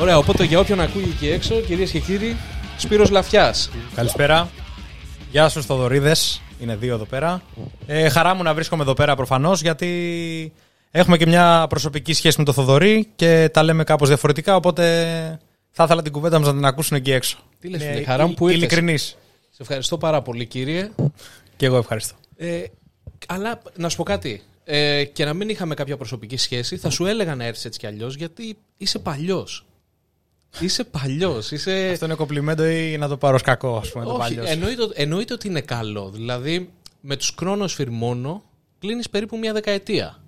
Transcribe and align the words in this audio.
Ωραία, 0.00 0.18
οπότε 0.18 0.44
για 0.44 0.58
όποιον 0.58 0.80
ακούει 0.80 1.02
εκεί 1.02 1.28
έξω, 1.28 1.60
κυρίες 1.60 1.90
και 1.90 1.98
κύριοι, 1.98 2.36
Σπύρος 2.76 3.10
Λαφιάς. 3.10 3.70
Καλησπέρα. 3.94 4.50
Γεια 5.30 5.48
σου, 5.48 5.62
Θοδωρίδε. 5.62 6.14
Είναι 6.60 6.76
δύο 6.76 6.94
εδώ 6.94 7.04
πέρα. 7.04 7.42
Ε, 7.86 8.08
χαρά 8.08 8.34
μου 8.34 8.42
να 8.42 8.54
βρίσκομαι 8.54 8.82
εδώ 8.82 8.94
πέρα 8.94 9.16
προφανώς 9.16 9.62
γιατί 9.62 10.52
έχουμε 10.90 11.16
και 11.16 11.26
μια 11.26 11.66
προσωπική 11.68 12.12
σχέση 12.12 12.38
με 12.38 12.44
τον 12.44 12.54
Θοδωρή 12.54 13.08
και 13.16 13.48
τα 13.52 13.62
λέμε 13.62 13.84
κάπως 13.84 14.08
διαφορετικά. 14.08 14.56
Οπότε 14.56 14.84
θα 15.70 15.84
ήθελα 15.84 16.02
την 16.02 16.12
κουβέντα 16.12 16.38
μας 16.38 16.46
να 16.46 16.54
την 16.54 16.64
ακούσουν 16.64 16.96
εκεί 16.96 17.12
έξω. 17.12 17.38
Τι 17.60 17.68
λες, 17.68 17.82
Είναι 17.82 17.92
φίλε, 17.92 18.04
χαρά 18.04 18.26
μου 18.26 18.34
που 18.34 18.48
ήρθες. 18.48 18.62
Ειλικρινής. 18.62 19.16
Σε 19.50 19.62
ευχαριστώ 19.62 19.98
πάρα 19.98 20.22
πολύ, 20.22 20.46
κύριε. 20.46 20.90
Και 21.56 21.66
εγώ 21.66 21.76
ευχαριστώ. 21.76 22.14
Ε, 22.36 22.62
αλλά 23.26 23.62
να 23.76 23.88
σου 23.88 23.96
πω 23.96 24.02
κάτι. 24.02 24.42
Ε, 24.64 25.04
και 25.04 25.24
να 25.24 25.34
μην 25.34 25.48
είχαμε 25.48 25.74
κάποια 25.74 25.96
προσωπική 25.96 26.36
σχέση, 26.36 26.76
θα 26.76 26.90
σου 26.90 27.06
έλεγα 27.06 27.34
να 27.34 27.44
έρθεις 27.44 27.64
έτσι 27.64 27.78
κι 27.78 27.86
αλλιώς, 27.86 28.14
γιατί 28.14 28.56
είσαι 28.76 28.98
παλιός. 28.98 29.67
Είσαι 30.60 30.84
παλιός. 30.84 31.50
Είσαι... 31.50 31.88
Αυτό 31.92 32.04
είναι 32.04 32.14
κομπλιμέντο 32.14 32.66
ή 32.66 32.96
να 32.98 33.08
το 33.08 33.16
πάρω 33.16 33.34
ως 33.34 33.42
κακό, 33.42 33.76
ας 33.76 33.90
πούμε, 33.90 34.04
το 34.04 34.10
Όχι, 34.10 34.18
παλιός. 34.18 34.50
εννοείται, 34.50 34.88
εννοείται 34.94 35.32
ότι 35.32 35.48
είναι 35.48 35.60
καλό. 35.60 36.10
Δηλαδή, 36.10 36.70
με 37.00 37.16
τους 37.16 37.34
κρόνος 37.34 37.74
φυρμόνο 37.74 38.42
κλείνεις 38.78 39.10
περίπου 39.10 39.38
μια 39.38 39.52
δεκαετία. 39.52 40.22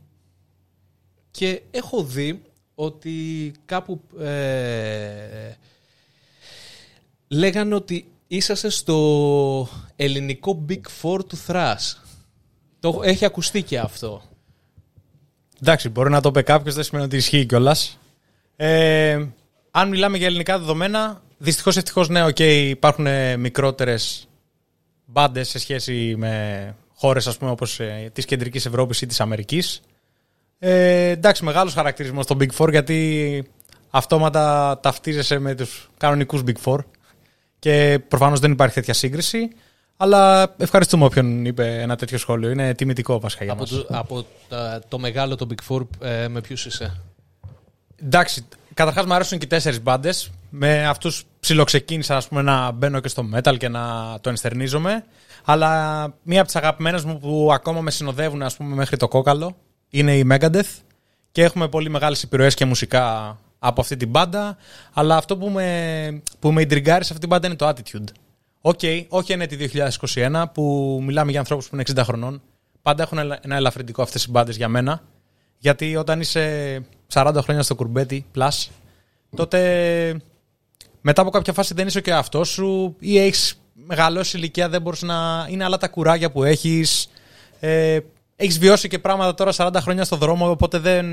Και 1.30 1.62
έχω 1.70 2.02
δει 2.02 2.42
ότι 2.74 3.52
κάπου 3.64 4.00
ε, 4.20 5.52
λέγανε 7.28 7.74
ότι 7.74 8.12
είσαστε 8.26 8.68
στο 8.68 9.68
ελληνικό 9.96 10.64
Big 10.68 10.80
Four 11.02 11.26
του 11.26 11.38
Thrash. 11.46 11.94
Το, 12.80 13.00
έχει 13.02 13.24
ακουστεί 13.24 13.62
και 13.62 13.78
αυτό. 13.78 14.22
Εντάξει, 15.62 15.88
μπορεί 15.88 16.10
να 16.10 16.20
το 16.20 16.30
πει 16.30 16.42
κάποιος, 16.42 16.74
δεν 16.74 16.84
σημαίνει 16.84 17.06
ότι 17.06 17.16
ισχύει 17.16 17.46
κιόλας. 17.46 17.98
Ε, 18.56 19.26
αν 19.70 19.88
μιλάμε 19.88 20.16
για 20.16 20.26
ελληνικά 20.26 20.58
δεδομένα, 20.58 21.22
δυστυχώς 21.38 21.76
ευτυχώς 21.76 22.08
ναι, 22.08 22.24
οκ, 22.24 22.38
υπάρχουν 22.38 23.06
μικρότερες 23.38 24.28
μπάντες 25.04 25.48
σε 25.48 25.58
σχέση 25.58 26.14
με 26.16 26.74
χώρες 26.94 27.38
όπως 27.40 27.80
ε, 27.80 28.10
της 28.12 28.24
κεντρικής 28.24 28.66
Ευρώπης 28.66 29.00
ή 29.00 29.06
της 29.06 29.20
Αμερικής. 29.20 29.80
Ε, 30.58 31.08
εντάξει, 31.08 31.44
μεγάλος 31.44 31.74
χαρακτηρισμός 31.74 32.24
στο 32.24 32.36
Big 32.40 32.48
Four 32.58 32.70
γιατί 32.70 33.44
αυτόματα 33.90 34.78
ταυτίζεσαι 34.82 35.38
με 35.38 35.54
τους 35.54 35.90
κανονικούς 35.96 36.42
Big 36.46 36.56
Four. 36.64 36.78
Και 37.58 38.00
προφανώς 38.08 38.40
δεν 38.40 38.52
υπάρχει 38.52 38.74
τέτοια 38.74 38.94
σύγκριση. 38.94 39.48
Αλλά 39.96 40.54
ευχαριστούμε 40.58 41.04
όποιον 41.04 41.44
είπε 41.44 41.80
ένα 41.80 41.96
τέτοιο 41.96 42.18
σχόλιο. 42.18 42.50
Είναι 42.50 42.74
τιμητικό 42.74 43.20
βασικά 43.20 43.44
για 43.44 43.52
Από, 43.52 43.60
μας. 43.62 43.70
το, 43.70 43.86
από 43.88 44.24
τα- 44.48 44.82
το 44.88 44.98
μεγάλο 44.98 45.36
το 45.36 45.46
Big 45.50 45.68
Four 45.74 45.86
ε, 46.00 46.28
με 46.28 46.40
ποιους 46.40 46.66
είσαι; 46.66 47.00
Εντάξει, 48.04 48.44
καταρχάς 48.74 49.04
μου 49.04 49.14
αρέσουν 49.14 49.38
και 49.38 49.44
οι 49.44 49.48
τέσσερις 49.48 49.82
μπάντες. 49.82 50.30
Με 50.50 50.86
αυτούς 50.86 51.24
ψιλοξεκίνησα 51.40 52.16
ας 52.16 52.28
πούμε, 52.28 52.42
να 52.42 52.70
μπαίνω 52.70 53.00
και 53.00 53.08
στο 53.08 53.24
metal 53.34 53.56
και 53.58 53.68
να 53.68 53.82
το 54.20 54.28
ενστερνίζομαι. 54.28 55.04
Αλλά 55.44 55.68
μία 56.22 56.38
από 56.38 56.46
τις 56.46 56.56
αγαπημένες 56.56 57.04
μου 57.04 57.18
που 57.18 57.50
ακόμα 57.52 57.80
με 57.80 57.90
συνοδεύουν 57.90 58.42
ας 58.42 58.56
πούμε, 58.56 58.74
μέχρι 58.74 58.96
το 58.96 59.08
κόκαλο 59.08 59.56
είναι 59.90 60.16
η 60.16 60.26
Megadeth. 60.30 60.78
Και 61.32 61.42
έχουμε 61.42 61.68
πολύ 61.68 61.88
μεγάλες 61.90 62.22
επιρροές 62.22 62.54
και 62.54 62.64
μουσικά 62.64 63.36
από 63.58 63.80
αυτή 63.80 63.96
την 63.96 64.08
μπάντα. 64.08 64.56
Αλλά 64.92 65.16
αυτό 65.16 65.36
που 65.36 65.48
με, 65.48 66.22
που 66.38 66.52
με 66.52 66.60
ιντριγκάρει 66.60 67.04
σε 67.04 67.12
αυτή 67.12 67.18
την 67.18 67.28
μπάντα 67.28 67.46
είναι 67.46 67.56
το 67.56 67.68
attitude. 67.68 68.08
OK, 68.60 68.80
όχι 69.08 69.32
είναι 69.32 69.46
τη 69.46 69.68
2021 70.14 70.44
που 70.54 70.98
μιλάμε 71.06 71.30
για 71.30 71.40
ανθρώπους 71.40 71.68
που 71.68 71.74
είναι 71.74 71.84
60 71.94 72.02
χρονών. 72.04 72.42
Πάντα 72.82 73.02
έχουν 73.02 73.18
ελα- 73.18 73.38
ένα 73.42 73.56
ελαφρυντικό 73.56 74.02
αυτές 74.02 74.24
οι 74.24 74.30
μπάντες 74.30 74.56
για 74.56 74.68
μένα. 74.68 75.02
Γιατί 75.62 75.96
όταν 75.96 76.20
είσαι 76.20 76.84
40 77.12 77.36
χρόνια 77.42 77.62
στο 77.62 77.74
κουρμπέτι, 77.74 78.26
plus, 78.36 78.66
τότε 79.36 80.20
μετά 81.00 81.22
από 81.22 81.30
κάποια 81.30 81.52
φάση 81.52 81.74
δεν 81.74 81.86
είσαι 81.86 82.00
και 82.00 82.12
αυτό 82.12 82.44
σου 82.44 82.96
ή 82.98 83.18
έχεις 83.18 83.60
μεγαλώσει 83.74 84.36
ηλικία, 84.36 84.68
δεν 84.68 84.82
μπορείς 84.82 85.02
να. 85.02 85.46
είναι 85.50 85.64
άλλα 85.64 85.76
τα 85.76 85.88
κουράγια 85.88 86.30
που 86.30 86.44
έχεις. 86.44 87.08
Ε, 87.60 87.98
έχεις 88.36 88.58
βιώσει 88.58 88.88
και 88.88 88.98
πράγματα 88.98 89.34
τώρα 89.34 89.52
40 89.56 89.74
χρόνια 89.80 90.04
στο 90.04 90.16
δρόμο, 90.16 90.50
οπότε 90.50 90.78
δεν. 90.78 91.06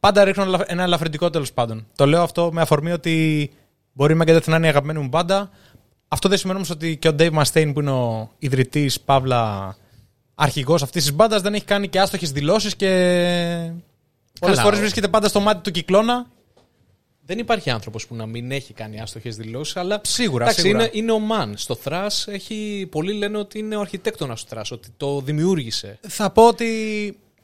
Πάντα 0.00 0.24
ρίχνω 0.24 0.42
ελα- 0.42 0.64
ένα 0.66 0.82
ελαφρυντικό 0.82 1.30
τέλος 1.30 1.52
πάντων. 1.52 1.86
Το 1.96 2.06
λέω 2.06 2.22
αυτό 2.22 2.50
με 2.52 2.60
αφορμή 2.60 2.92
ότι 2.92 3.50
μπορεί 3.92 4.14
η 4.14 4.18
Megadeth 4.22 4.44
να 4.44 4.56
είναι 4.56 4.66
η 4.66 4.68
αγαπημένη 4.68 4.98
μου 4.98 5.08
μπάντα. 5.08 5.50
Αυτό 6.08 6.28
δεν 6.28 6.38
σημαίνει 6.38 6.56
όμως 6.58 6.70
ότι 6.70 6.96
και 6.96 7.08
ο 7.08 7.14
Dave 7.18 7.32
Mustaine 7.32 7.70
που 7.74 7.80
είναι 7.80 7.90
ο 7.90 8.30
ιδρυτής 8.38 9.00
παύλα 9.00 9.76
αρχηγός 10.38 10.82
αυτής 10.82 11.02
της 11.02 11.12
μπάντας 11.14 11.42
δεν 11.42 11.54
έχει 11.54 11.64
κάνει 11.64 11.88
και 11.88 12.00
άστοχες 12.00 12.32
δηλώσεις 12.32 12.76
και. 12.76 12.86
Πολλές 14.40 14.56
Καλά, 14.56 14.62
φορές 14.62 14.78
ο- 14.78 14.80
βρίσκεται 14.80 15.08
πάντα 15.08 15.28
στο 15.28 15.40
μάτι 15.40 15.60
του 15.62 15.70
κυκλώνα. 15.70 16.26
Δεν 17.28 17.38
υπάρχει 17.38 17.70
άνθρωπος 17.70 18.06
που 18.06 18.14
να 18.14 18.26
μην 18.26 18.50
έχει 18.50 18.72
κάνει 18.72 19.00
άστοχες 19.00 19.36
δηλώσεις, 19.36 19.76
αλλά 19.76 20.00
Σίγουρα, 20.04 20.44
εντάξει, 20.44 20.60
σίγουρα. 20.60 20.82
Είναι, 20.82 20.90
είναι 20.92 21.12
ο 21.12 21.20
man. 21.30 21.52
Στο 21.54 21.78
Thrash 21.84 22.24
έχει, 22.26 22.88
πολλοί 22.90 23.12
λένε 23.12 23.38
ότι 23.38 23.58
είναι 23.58 23.76
ο 23.76 23.80
αρχιτέκτονας 23.80 24.44
του 24.44 24.56
Thrash, 24.56 24.68
ότι 24.70 24.88
το 24.96 25.20
δημιούργησε. 25.20 25.98
Θα 26.08 26.30
πω 26.30 26.46
ότι 26.48 26.66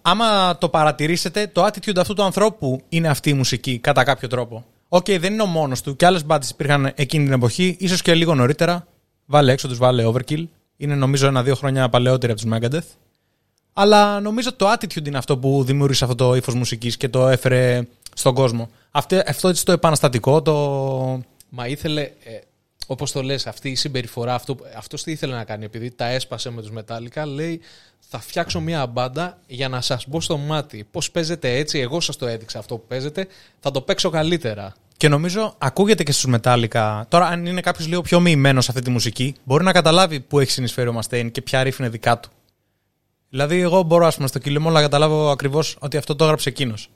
άμα 0.02 0.58
το 0.58 0.68
παρατηρήσετε, 0.68 1.46
το 1.46 1.64
attitude 1.64 1.96
αυτού 1.98 2.14
του 2.14 2.22
ανθρώπου 2.22 2.80
είναι 2.88 3.08
αυτή 3.08 3.30
η 3.30 3.32
μουσική 3.34 3.78
κατά 3.78 4.04
κάποιο 4.04 4.28
τρόπο. 4.28 4.64
Οκ, 4.88 5.04
δεν 5.10 5.32
είναι 5.32 5.42
ο 5.42 5.46
μόνος 5.46 5.80
του. 5.82 5.96
Και 5.96 6.06
άλλες 6.06 6.24
μπάντες 6.24 6.50
υπήρχαν 6.50 6.92
εκείνη 6.94 7.24
την 7.24 7.32
εποχή, 7.32 7.76
ίσως 7.78 8.02
και 8.02 8.14
λίγο 8.14 8.34
νωρίτερα. 8.34 8.86
Βάλε 9.26 9.52
έξω 9.52 9.68
τους, 9.68 9.78
βάλε 9.78 10.04
overkill. 10.06 10.44
Είναι 10.82 10.94
νομίζω 10.94 11.26
ένα-δύο 11.26 11.54
χρόνια 11.54 11.88
παλαιότεροι 11.88 12.32
από 12.32 12.40
του 12.40 12.48
Megadeth. 12.52 12.96
Αλλά 13.72 14.20
νομίζω 14.20 14.52
το 14.52 14.72
attitude 14.72 15.06
είναι 15.06 15.18
αυτό 15.18 15.38
που 15.38 15.64
δημιούργησε 15.64 16.04
αυτό 16.04 16.16
το 16.16 16.34
ύφος 16.34 16.54
μουσικής 16.54 16.96
και 16.96 17.08
το 17.08 17.28
έφερε 17.28 17.86
στον 18.14 18.34
κόσμο. 18.34 18.70
Αυτό, 18.90 19.22
αυτό 19.26 19.48
έτσι 19.48 19.64
το 19.64 19.72
επαναστατικό, 19.72 20.42
το. 20.42 21.22
Μα 21.48 21.66
ήθελε, 21.66 22.02
ε, 22.02 22.38
όπως 22.86 23.12
το 23.12 23.22
λες, 23.22 23.46
αυτή 23.46 23.70
η 23.70 23.74
συμπεριφορά, 23.74 24.34
αυτό, 24.34 24.56
αυτός 24.76 25.02
τι 25.02 25.10
ήθελε 25.10 25.34
να 25.34 25.44
κάνει, 25.44 25.64
επειδή 25.64 25.90
τα 25.90 26.06
έσπασε 26.06 26.50
με 26.50 26.62
τους 26.62 26.70
Metallica, 26.78 27.24
λέει 27.26 27.60
θα 27.98 28.18
φτιάξω 28.18 28.60
μια 28.60 28.86
μπάντα 28.86 29.38
για 29.46 29.68
να 29.68 29.80
σας 29.80 30.04
μπω 30.08 30.20
στο 30.20 30.36
μάτι. 30.36 30.86
Πώς 30.90 31.10
παίζετε 31.10 31.56
έτσι, 31.56 31.78
εγώ 31.78 32.00
σας 32.00 32.16
το 32.16 32.26
έδειξα 32.26 32.58
αυτό 32.58 32.76
που 32.76 32.86
παίζετε, 32.88 33.26
θα 33.60 33.70
το 33.70 33.80
παίξω 33.80 34.10
καλύτερα. 34.10 34.74
Και 35.02 35.08
νομίζω 35.08 35.54
ακούγεται 35.58 36.02
και 36.02 36.12
στους 36.12 36.34
Metallica. 36.34 37.02
Τώρα, 37.08 37.26
αν 37.26 37.46
είναι 37.46 37.60
κάποιος 37.60 37.88
λίγο 37.88 38.00
πιο 38.00 38.20
μοιημένος 38.20 38.64
σε 38.64 38.70
αυτή 38.70 38.82
τη 38.82 38.90
μουσική, 38.90 39.34
μπορεί 39.44 39.64
να 39.64 39.72
καταλάβει 39.72 40.20
πού 40.20 40.40
έχει 40.40 40.50
συνεισφέρει 40.50 40.88
ο 40.88 40.92
Μαστέιν 40.92 41.30
και 41.30 41.42
ποια 41.42 41.62
ρίφ 41.62 41.78
είναι 41.78 41.88
δικά 41.88 42.18
του. 42.18 42.30
Δηλαδή, 43.28 43.60
εγώ 43.60 43.82
μπορώ, 43.82 44.06
ας 44.06 44.16
πούμε, 44.16 44.28
στο 44.28 44.38
κυλιμό 44.38 44.70
να 44.70 44.80
καταλάβω 44.80 45.30
ακριβώς 45.30 45.76
ότι 45.80 45.96
αυτό 45.96 46.16
το 46.16 46.24
έγραψε 46.24 46.48
εκείνος. 46.48 46.90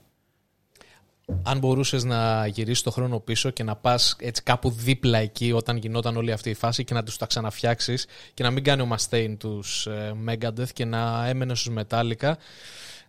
Αν 1.43 1.59
μπορούσες 1.59 2.03
να 2.03 2.47
γυρίσεις 2.47 2.83
το 2.83 2.91
χρόνο 2.91 3.19
πίσω 3.19 3.49
και 3.49 3.63
να 3.63 3.75
πας 3.75 4.15
έτσι 4.19 4.43
κάπου 4.43 4.69
δίπλα 4.69 5.17
εκεί 5.17 5.51
όταν 5.51 5.77
γινόταν 5.77 6.17
όλη 6.17 6.31
αυτή 6.31 6.49
η 6.49 6.53
φάση 6.53 6.83
και 6.83 6.93
να 6.93 7.03
τους 7.03 7.17
τα 7.17 7.25
ξαναφτιάξεις 7.25 8.05
και 8.33 8.43
να 8.43 8.51
μην 8.51 8.63
κάνει 8.63 8.81
ο 8.81 8.85
Μαστέιν 8.85 9.37
τους 9.37 9.85
ε, 9.85 10.15
Megadeth 10.27 10.71
και 10.73 10.85
να 10.85 11.27
έμενε 11.27 11.55
στους 11.55 11.73
Metallica, 11.77 12.33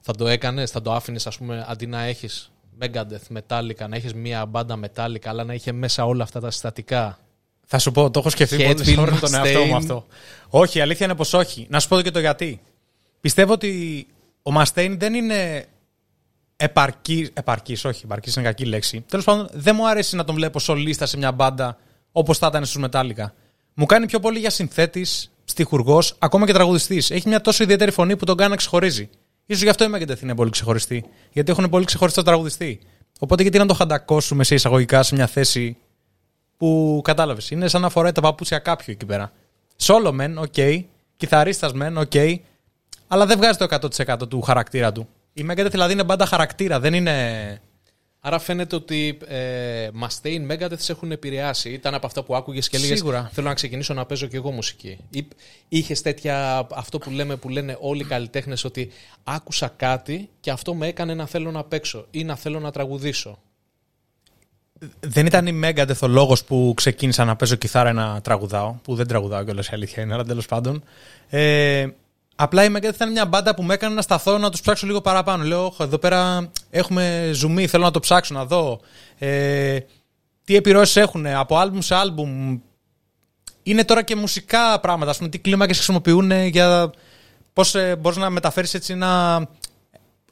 θα 0.01 0.13
το 0.17 0.29
έκανες, 0.29 0.71
θα 0.71 0.83
το 0.83 0.93
άφηνες 0.93 1.27
ας 1.27 1.39
πούμε 1.39 1.65
αντί 1.69 1.87
να 1.87 2.03
έχεις 2.03 2.51
Megadeth, 2.81 3.37
Metallica, 3.37 3.89
να 3.89 3.97
έχεις 3.97 4.15
μία 4.15 4.47
μπάντα 4.47 4.79
Metallica 4.81 5.27
αλλά 5.27 5.45
να 5.45 5.55
είχε 5.55 5.73
μέσα 5.73 6.05
όλα 6.05 6.23
αυτά 6.23 6.41
τα 6.41 6.51
συστατικά. 6.51 7.19
Θα 7.67 7.79
σου 7.79 7.91
πω, 7.93 8.11
το 8.11 8.19
έχω 8.19 8.31
σκεφτεί 8.31 8.57
Headfield 8.61 8.77
πολλέ 8.77 8.93
φορέ 8.93 9.11
τον 9.11 9.35
εαυτό 9.35 9.63
Mustaine. 9.63 9.69
μου 9.69 9.77
αυτό. 9.77 10.07
Όχι, 10.49 10.79
η 10.79 10.81
αλήθεια 10.81 11.07
είναι 11.07 11.15
πως 11.15 11.33
όχι. 11.33 11.67
Να 11.71 11.81
σου 11.81 11.89
πω 11.89 12.01
και 12.01 12.11
το 12.11 12.19
γιατί. 12.21 12.61
Πιστεύω 13.21 13.53
ότι 13.53 14.07
ο 14.43 14.51
Μαστέιν 14.51 14.99
δεν 14.99 15.15
είναι 15.15 15.67
επαρκή. 16.57 17.31
Επαρκής, 17.33 17.85
όχι, 17.85 18.01
επαρκής 18.05 18.37
είναι 18.37 18.45
κακή 18.45 18.65
λέξη. 18.65 19.05
Τέλος 19.09 19.25
πάντων, 19.25 19.49
δεν 19.53 19.75
μου 19.75 19.89
αρέσει 19.89 20.17
να 20.17 20.25
τον 20.25 20.35
βλέπω 20.35 20.59
σολίστα 20.59 21.07
σε 21.07 21.17
μια 21.17 21.33
μπάντα 21.33 21.77
όπως 22.13 22.39
θα 22.39 22.47
ήταν 22.47 22.65
στους 22.65 22.85
Metallica. 22.87 23.25
Μου 23.75 23.87
κάνει 23.87 24.07
πιο 24.07 24.21
πολύ 24.21 24.39
για 24.39 24.51
συνθέτης, 24.51 25.31
στιχουργός, 25.45 26.15
ακόμα 26.19 26.47
και 26.47 26.53
τραγουδιστής. 26.53 27.11
Έχει 27.11 27.29
μια 27.29 27.41
τόσο 27.41 27.63
ιδιαίτερη 27.63 27.91
φωνή 27.91 28.17
που 28.17 28.25
τον 28.25 28.37
κάνει 28.37 28.51
να 28.51 28.57
ξεχωρίζει. 28.57 29.11
So 29.55 29.63
γι' 29.63 29.69
αυτό 29.69 29.85
η 29.85 29.89
Megadeth 29.95 30.23
είναι 30.23 30.35
πολύ 30.35 30.51
ξεχωριστή. 30.51 31.05
Γιατί 31.33 31.51
έχουν 31.51 31.69
πολύ 31.69 31.85
ξεχωριστό 31.85 32.23
τραγουδιστή. 32.23 32.81
Οπότε 33.19 33.43
γιατί 33.43 33.59
να 33.59 33.67
το 33.67 33.75
χαντακώσουμε 33.75 34.45
σε 34.45 34.55
εισαγωγικά 34.55 35.03
σε 35.03 35.15
μια 35.15 35.27
θέση 35.27 35.77
που 36.57 37.01
κατάλαβες. 37.05 37.51
Είναι 37.51 37.69
σαν 37.69 37.81
να 37.81 37.89
φοράει 37.89 38.13
τα 38.13 38.21
παπούτσια 38.21 38.59
κάποιου 38.59 38.93
εκεί 38.97 39.07
πέρα. 39.07 39.33
Σόλο 39.77 40.13
μεν, 40.13 40.39
οκ. 40.39 40.55
Κιθαρίστας 41.17 41.73
μεν, 41.73 41.97
οκ. 41.99 42.13
Αλλά 43.07 43.27
δεν 43.27 43.37
βγάζει 43.37 43.59
το 43.59 43.67
100% 44.05 44.29
του 44.29 44.41
χαρακτήρα 44.41 44.93
του. 44.93 45.09
Η 45.33 45.47
Megadeth 45.51 45.71
δηλαδή 45.71 45.93
είναι 45.93 46.05
μπάντα 46.05 46.27
χαρακτήρα, 46.27 46.81
δεν 46.81 46.95
είναι. 46.95 47.61
Άρα 48.29 48.39
φαίνεται 48.39 48.77
ότι 48.77 49.19
ε, 49.27 49.89
Mustaine, 50.03 50.51
Megadeth 50.51 50.79
σε 50.79 50.93
έχουν 50.93 51.13
επηρεάσει. 51.13 51.71
Ήταν 51.71 51.95
από 51.95 52.07
αυτά 52.07 52.23
που 52.23 52.37
άκουγες 52.37 52.69
και 52.69 52.77
έλεγες 52.77 52.99
Σίγουρα. 52.99 53.31
θέλω 53.33 53.49
να 53.49 53.55
ξεκινήσω 53.55 53.95
να 53.95 54.07
παίζω 54.07 54.27
και 54.27 54.37
εγώ 54.37 54.51
μουσική. 54.51 54.99
Ή 55.11 55.27
είχες 55.69 56.03
τέτοια, 56.03 56.67
αυτό 56.75 56.99
που 56.99 57.11
λέμε 57.11 57.37
που 57.37 57.49
λένε 57.49 57.77
όλοι 57.81 58.01
οι 58.01 58.05
καλλιτέχνες 58.05 58.65
ότι 58.65 58.91
άκουσα 59.25 59.73
κάτι 59.77 60.29
και 60.41 60.51
αυτό 60.51 60.75
με 60.75 60.87
έκανε 60.87 61.15
να 61.15 61.27
θέλω 61.27 61.51
να 61.51 61.65
παίξω 61.65 62.07
ή 62.11 62.25
να 62.25 62.37
θέλω 62.37 62.61
να 62.61 62.71
τραγουδήσω. 62.71 63.39
Δεν 65.01 65.27
ήταν 65.27 65.47
η 65.47 65.61
Megadeth 65.65 66.01
ο 66.01 66.07
λόγος 66.07 66.45
που 66.45 66.73
ξεκίνησα 66.77 67.25
να 67.25 67.37
παίζω 67.37 67.55
κιθάρα 67.55 67.93
να 67.93 68.21
τραγουδάω. 68.21 68.75
Που 68.83 68.95
δεν 68.95 69.07
τραγουδάω 69.07 69.45
κιόλας 69.45 69.67
η 69.67 69.71
αλήθεια 69.73 70.03
είναι, 70.03 70.15
αλλά 70.15 70.25
τέλος 70.25 70.47
πάντων. 70.47 70.83
Ε, 71.29 71.87
Απλά 72.41 72.65
η 72.65 72.69
Megadeth 72.77 72.95
ήταν 72.95 73.13
μια 73.13 73.27
μπάντα 73.27 73.55
που 73.55 73.63
με 73.63 73.75
έκανε 73.75 73.95
να 73.95 74.03
σταθώ 74.03 74.39
να 74.39 74.51
τους 74.51 74.61
ψάξω 74.61 74.87
λίγο 74.87 75.01
παραπάνω. 75.01 75.45
Λέω, 75.45 75.65
«Όχ, 75.65 75.77
εδώ 75.81 75.99
πέρα 75.99 76.51
έχουμε 76.71 77.31
ζουμί, 77.33 77.67
θέλω 77.67 77.85
να 77.85 77.91
το 77.91 78.01
ψάξω, 78.01 78.35
να 78.35 78.45
δω. 78.45 78.81
Ε, 79.19 79.79
τι 80.45 80.57
επιρροές 80.57 80.97
έχουν 80.97 81.27
από 81.27 81.57
άλμπουμ 81.57 81.81
σε 81.81 81.95
άλμπουμ. 81.95 82.59
Είναι 83.63 83.85
τώρα 83.85 84.03
και 84.03 84.17
μουσικά 84.17 84.81
πράγματα, 84.81 85.11
ας 85.11 85.17
πούμε, 85.17 85.29
τι 85.29 85.39
κλίμακες 85.39 85.77
χρησιμοποιούν 85.77 86.31
για 86.47 86.91
πώς 87.53 87.75
ε, 87.75 87.97
μπορείς 87.97 88.19
να 88.19 88.31
μεταφέρεις 88.31 88.75
έτσι 88.75 88.93
ένα, 88.93 89.47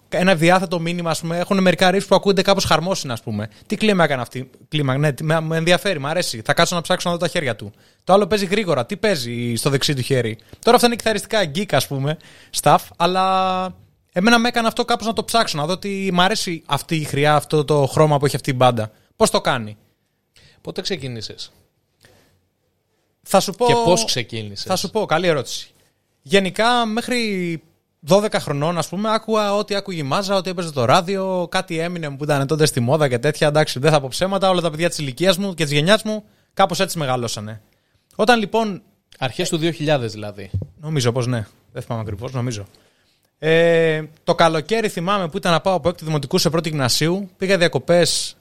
ένα 0.09 0.35
διάθετο 0.35 0.81
μήνυμα. 0.81 1.11
Ας 1.11 1.21
πούμε. 1.21 1.39
Έχουν 1.39 1.61
μερικά 1.63 1.91
ρίφς 1.91 2.07
που 2.07 2.15
ακούγονται 2.15 2.43
κάπως 2.43 2.65
χαρμόσυνα, 2.65 3.13
ας 3.13 3.23
πούμε. 3.23 3.49
Τι 3.67 3.77
κλίμα 3.77 4.05
έκανε 4.05 4.23
αυτή. 4.23 4.51
Κλίμα, 4.69 4.97
ναι, 4.99 5.13
τι- 5.13 5.25
με, 5.25 5.41
με 5.41 5.57
ενδιαφέρει, 5.57 5.99
μου 5.99 6.07
αρέσει. 6.07 6.43
Θα 6.45 6.55
κάτσω 6.55 6.75
να 6.75 6.81
ψάξω 6.81 7.09
να 7.09 7.15
δω 7.15 7.21
τα 7.21 7.29
χέρια 7.29 7.57
του. 7.57 7.73
Το 8.05 8.13
άλλο 8.13 8.27
παίζει 8.27 8.45
γρήγορα. 8.47 8.87
Τι 8.87 8.97
παίζει 8.97 9.55
στο 9.57 9.71
δεξί 9.71 9.95
του 9.95 10.03
χέρι. 10.03 10.39
Τώρα 10.59 10.75
αυτά 10.77 10.87
είναι 10.87 10.97
κιθαριστικά 10.97 11.51
geek, 11.55 11.73
ας 11.75 11.87
πούμε, 11.87 12.17
stuff, 12.63 12.79
αλλά 12.97 13.75
εμένα 14.13 14.39
με 14.39 14.49
έκανε 14.49 14.67
αυτό 14.67 14.85
κάπως 14.85 15.07
να 15.07 15.13
το 15.13 15.25
ψάξω, 15.25 15.59
να 15.59 15.67
δω 15.67 15.73
ότι 15.73 16.11
μου 16.13 16.23
αρέσει 16.23 16.63
αυτή 16.67 16.97
η 16.97 17.05
χρειά, 17.05 17.35
αυτό 17.35 17.65
το 17.65 17.87
χρώμα 17.87 18.19
που 18.19 18.27
έχει 18.27 18.37
αυτή 18.37 18.51
η 18.51 18.55
μπάντα. 18.57 18.91
Πώς 19.17 19.31
το 19.31 19.41
κάνει; 19.41 19.77
Πότε 20.61 20.81
ξεκίνησες; 20.81 21.53
Θα 23.23 23.41
σου 23.41 23.53
πω. 23.53 23.67
και 23.67 23.73
πώς 23.73 24.05
ξεκίνησες; 24.05 24.65
Θα 24.65 24.77
σου 24.77 24.91
πω, 24.91 25.07
καλή 25.07 25.27
ερώτηση. 25.27 25.71
Γενικά, 26.23 26.87
μέχρι 26.87 27.63
12 28.09 28.27
χρονών, 28.41 28.79
ας 28.79 28.89
πούμε, 28.89 29.13
άκουγα 29.13 29.55
ό,τι 29.55 29.75
άκουγε 29.75 30.01
η 30.01 30.03
μάζα, 30.03 30.37
ό,τι 30.37 30.51
έπαιζε 30.51 30.73
το 30.73 30.85
ράδιο, 30.85 31.47
κάτι 31.51 31.79
έμεινε 31.79 32.11
που 32.11 32.25
ήταν 32.25 32.47
τότε 32.47 32.67
στη 32.67 32.81
μόδα 32.81 33.09
και 33.09 33.19
τέτοια. 33.19 33.47
Εντάξει, 33.47 33.79
δεν 33.79 33.91
θα 33.91 34.01
πω 34.01 34.09
ψέματα, 34.09 34.49
όλα 34.49 34.61
τα 34.61 34.71
παιδιά 34.71 34.89
της 34.89 34.99
ηλικίας 34.99 35.37
μου 35.37 35.55
και 35.55 35.63
της 35.65 35.73
γενιάς 35.73 36.03
μου 36.03 36.25
κάπως 36.55 36.81
έτσι 36.81 36.99
μεγαλώσανε. 36.99 37.61
Όταν 38.15 38.39
λοιπόν. 38.39 38.83
Αρχές 39.19 39.49
του 39.49 39.59
2000 39.59 39.99
δηλαδή. 40.01 40.51
Νομίζω 40.81 41.13
πως 41.13 41.27
ναι, 41.27 41.47
δεν 41.73 41.83
θυμάμαι 41.83 42.03
ακριβώς, 42.03 42.33
νομίζω. 42.33 42.67
Ε, 43.39 44.03
το 44.25 44.35
καλοκαίρι 44.35 44.89
θυμάμαι 44.89 45.29
που 45.29 45.37
ήταν 45.37 45.53
να 45.53 45.61
πάω 45.61 45.75
από 45.75 45.89
έκτη 45.89 46.05
δημοτικού 46.05 46.39
σε 46.39 46.51
πρώτη 46.51 46.69
γυμνασίου. 46.69 47.31
Πήγα 47.37 47.59
διακοπές 47.59 48.37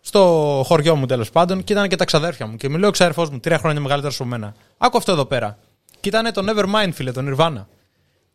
στο 0.00 0.62
χωριό 0.66 0.96
μου 0.96 1.06
τέλος 1.06 1.30
πάντων 1.30 1.64
και 1.64 1.72
ήταν 1.72 1.88
και 1.88 1.96
τα 1.96 2.04
ξαδέρφια 2.04 2.46
μου. 2.46 2.56
Και 2.56 2.68
μου 2.68 2.76
λέει 2.76 2.88
ο 2.88 2.92
ξαδερφός 2.92 3.30
μου, 3.30 3.38
τρία 3.38 3.58
χρόνια 3.58 3.80
μεγαλύτερος 3.80 4.20
από 4.20 4.28
μένα. 4.28 4.54
Άκου 4.78 4.96
αυτό 4.96 5.12
εδώ 5.12 5.24
πέρα. 5.24 5.58
Και 6.00 6.08
ήταν 6.08 6.32
το 6.32 6.42
Nevermind, 6.48 6.90
φίλε, 6.92 7.12
το 7.12 7.22
Nirvana. 7.28 7.64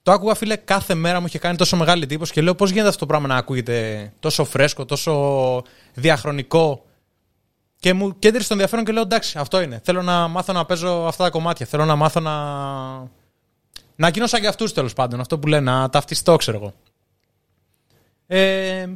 Το 0.04 0.12
άκουγα, 0.12 0.36
φίλε, 0.36 0.56
κάθε 0.56 0.94
μέρα 0.94 1.20
μου 1.20 1.26
είχε 1.26 1.40
κάνει 1.40 1.58
τόσο 1.58 1.78
μεγάλη 1.78 2.04
εντύπωση 2.04 2.34
και 2.34 2.42
λέω 2.42 2.56
πώς 2.56 2.70
γίνεται 2.70 2.88
αυτό 2.88 3.00
το 3.00 3.06
πράγμα 3.06 3.28
να 3.28 3.36
ακούγεται 3.36 4.12
τόσο 4.20 4.44
φρέσκο, 4.44 4.86
τόσο 4.86 5.64
διαχρονικό; 5.94 6.86
Και 7.80 7.94
μου 7.94 8.20
κέντρισε 8.20 8.48
το 8.48 8.54
ενδιαφέρον 8.54 8.86
και 8.86 8.92
λέω 8.92 9.02
εντάξει, 9.02 9.38
αυτό 9.38 9.62
είναι. 9.62 9.82
Θέλω 9.84 10.02
να 10.02 10.28
μάθω 10.28 10.54
να 10.54 10.66
παίζω 10.66 11.06
αυτά 11.08 11.24
τα 11.24 11.30
κομμάτια. 11.30 11.66
Θέλω 11.66 11.86
να 11.86 11.96
μάθω 11.96 12.20
να. 12.20 12.34
Να 13.96 14.10
γίνω 14.10 14.28
σαν 14.28 14.42
και 14.42 14.48
αυτούς 14.48 14.74
τέλος 14.74 14.94
πάντων. 14.94 15.20
Αυτό 15.20 15.40
που 15.40 15.48
λένε, 15.48 15.72
να 15.72 15.90
ταυτιστώ, 15.90 16.36
ξέρω 16.36 16.58
εγώ. 16.58 16.74
Ε, 18.28 18.88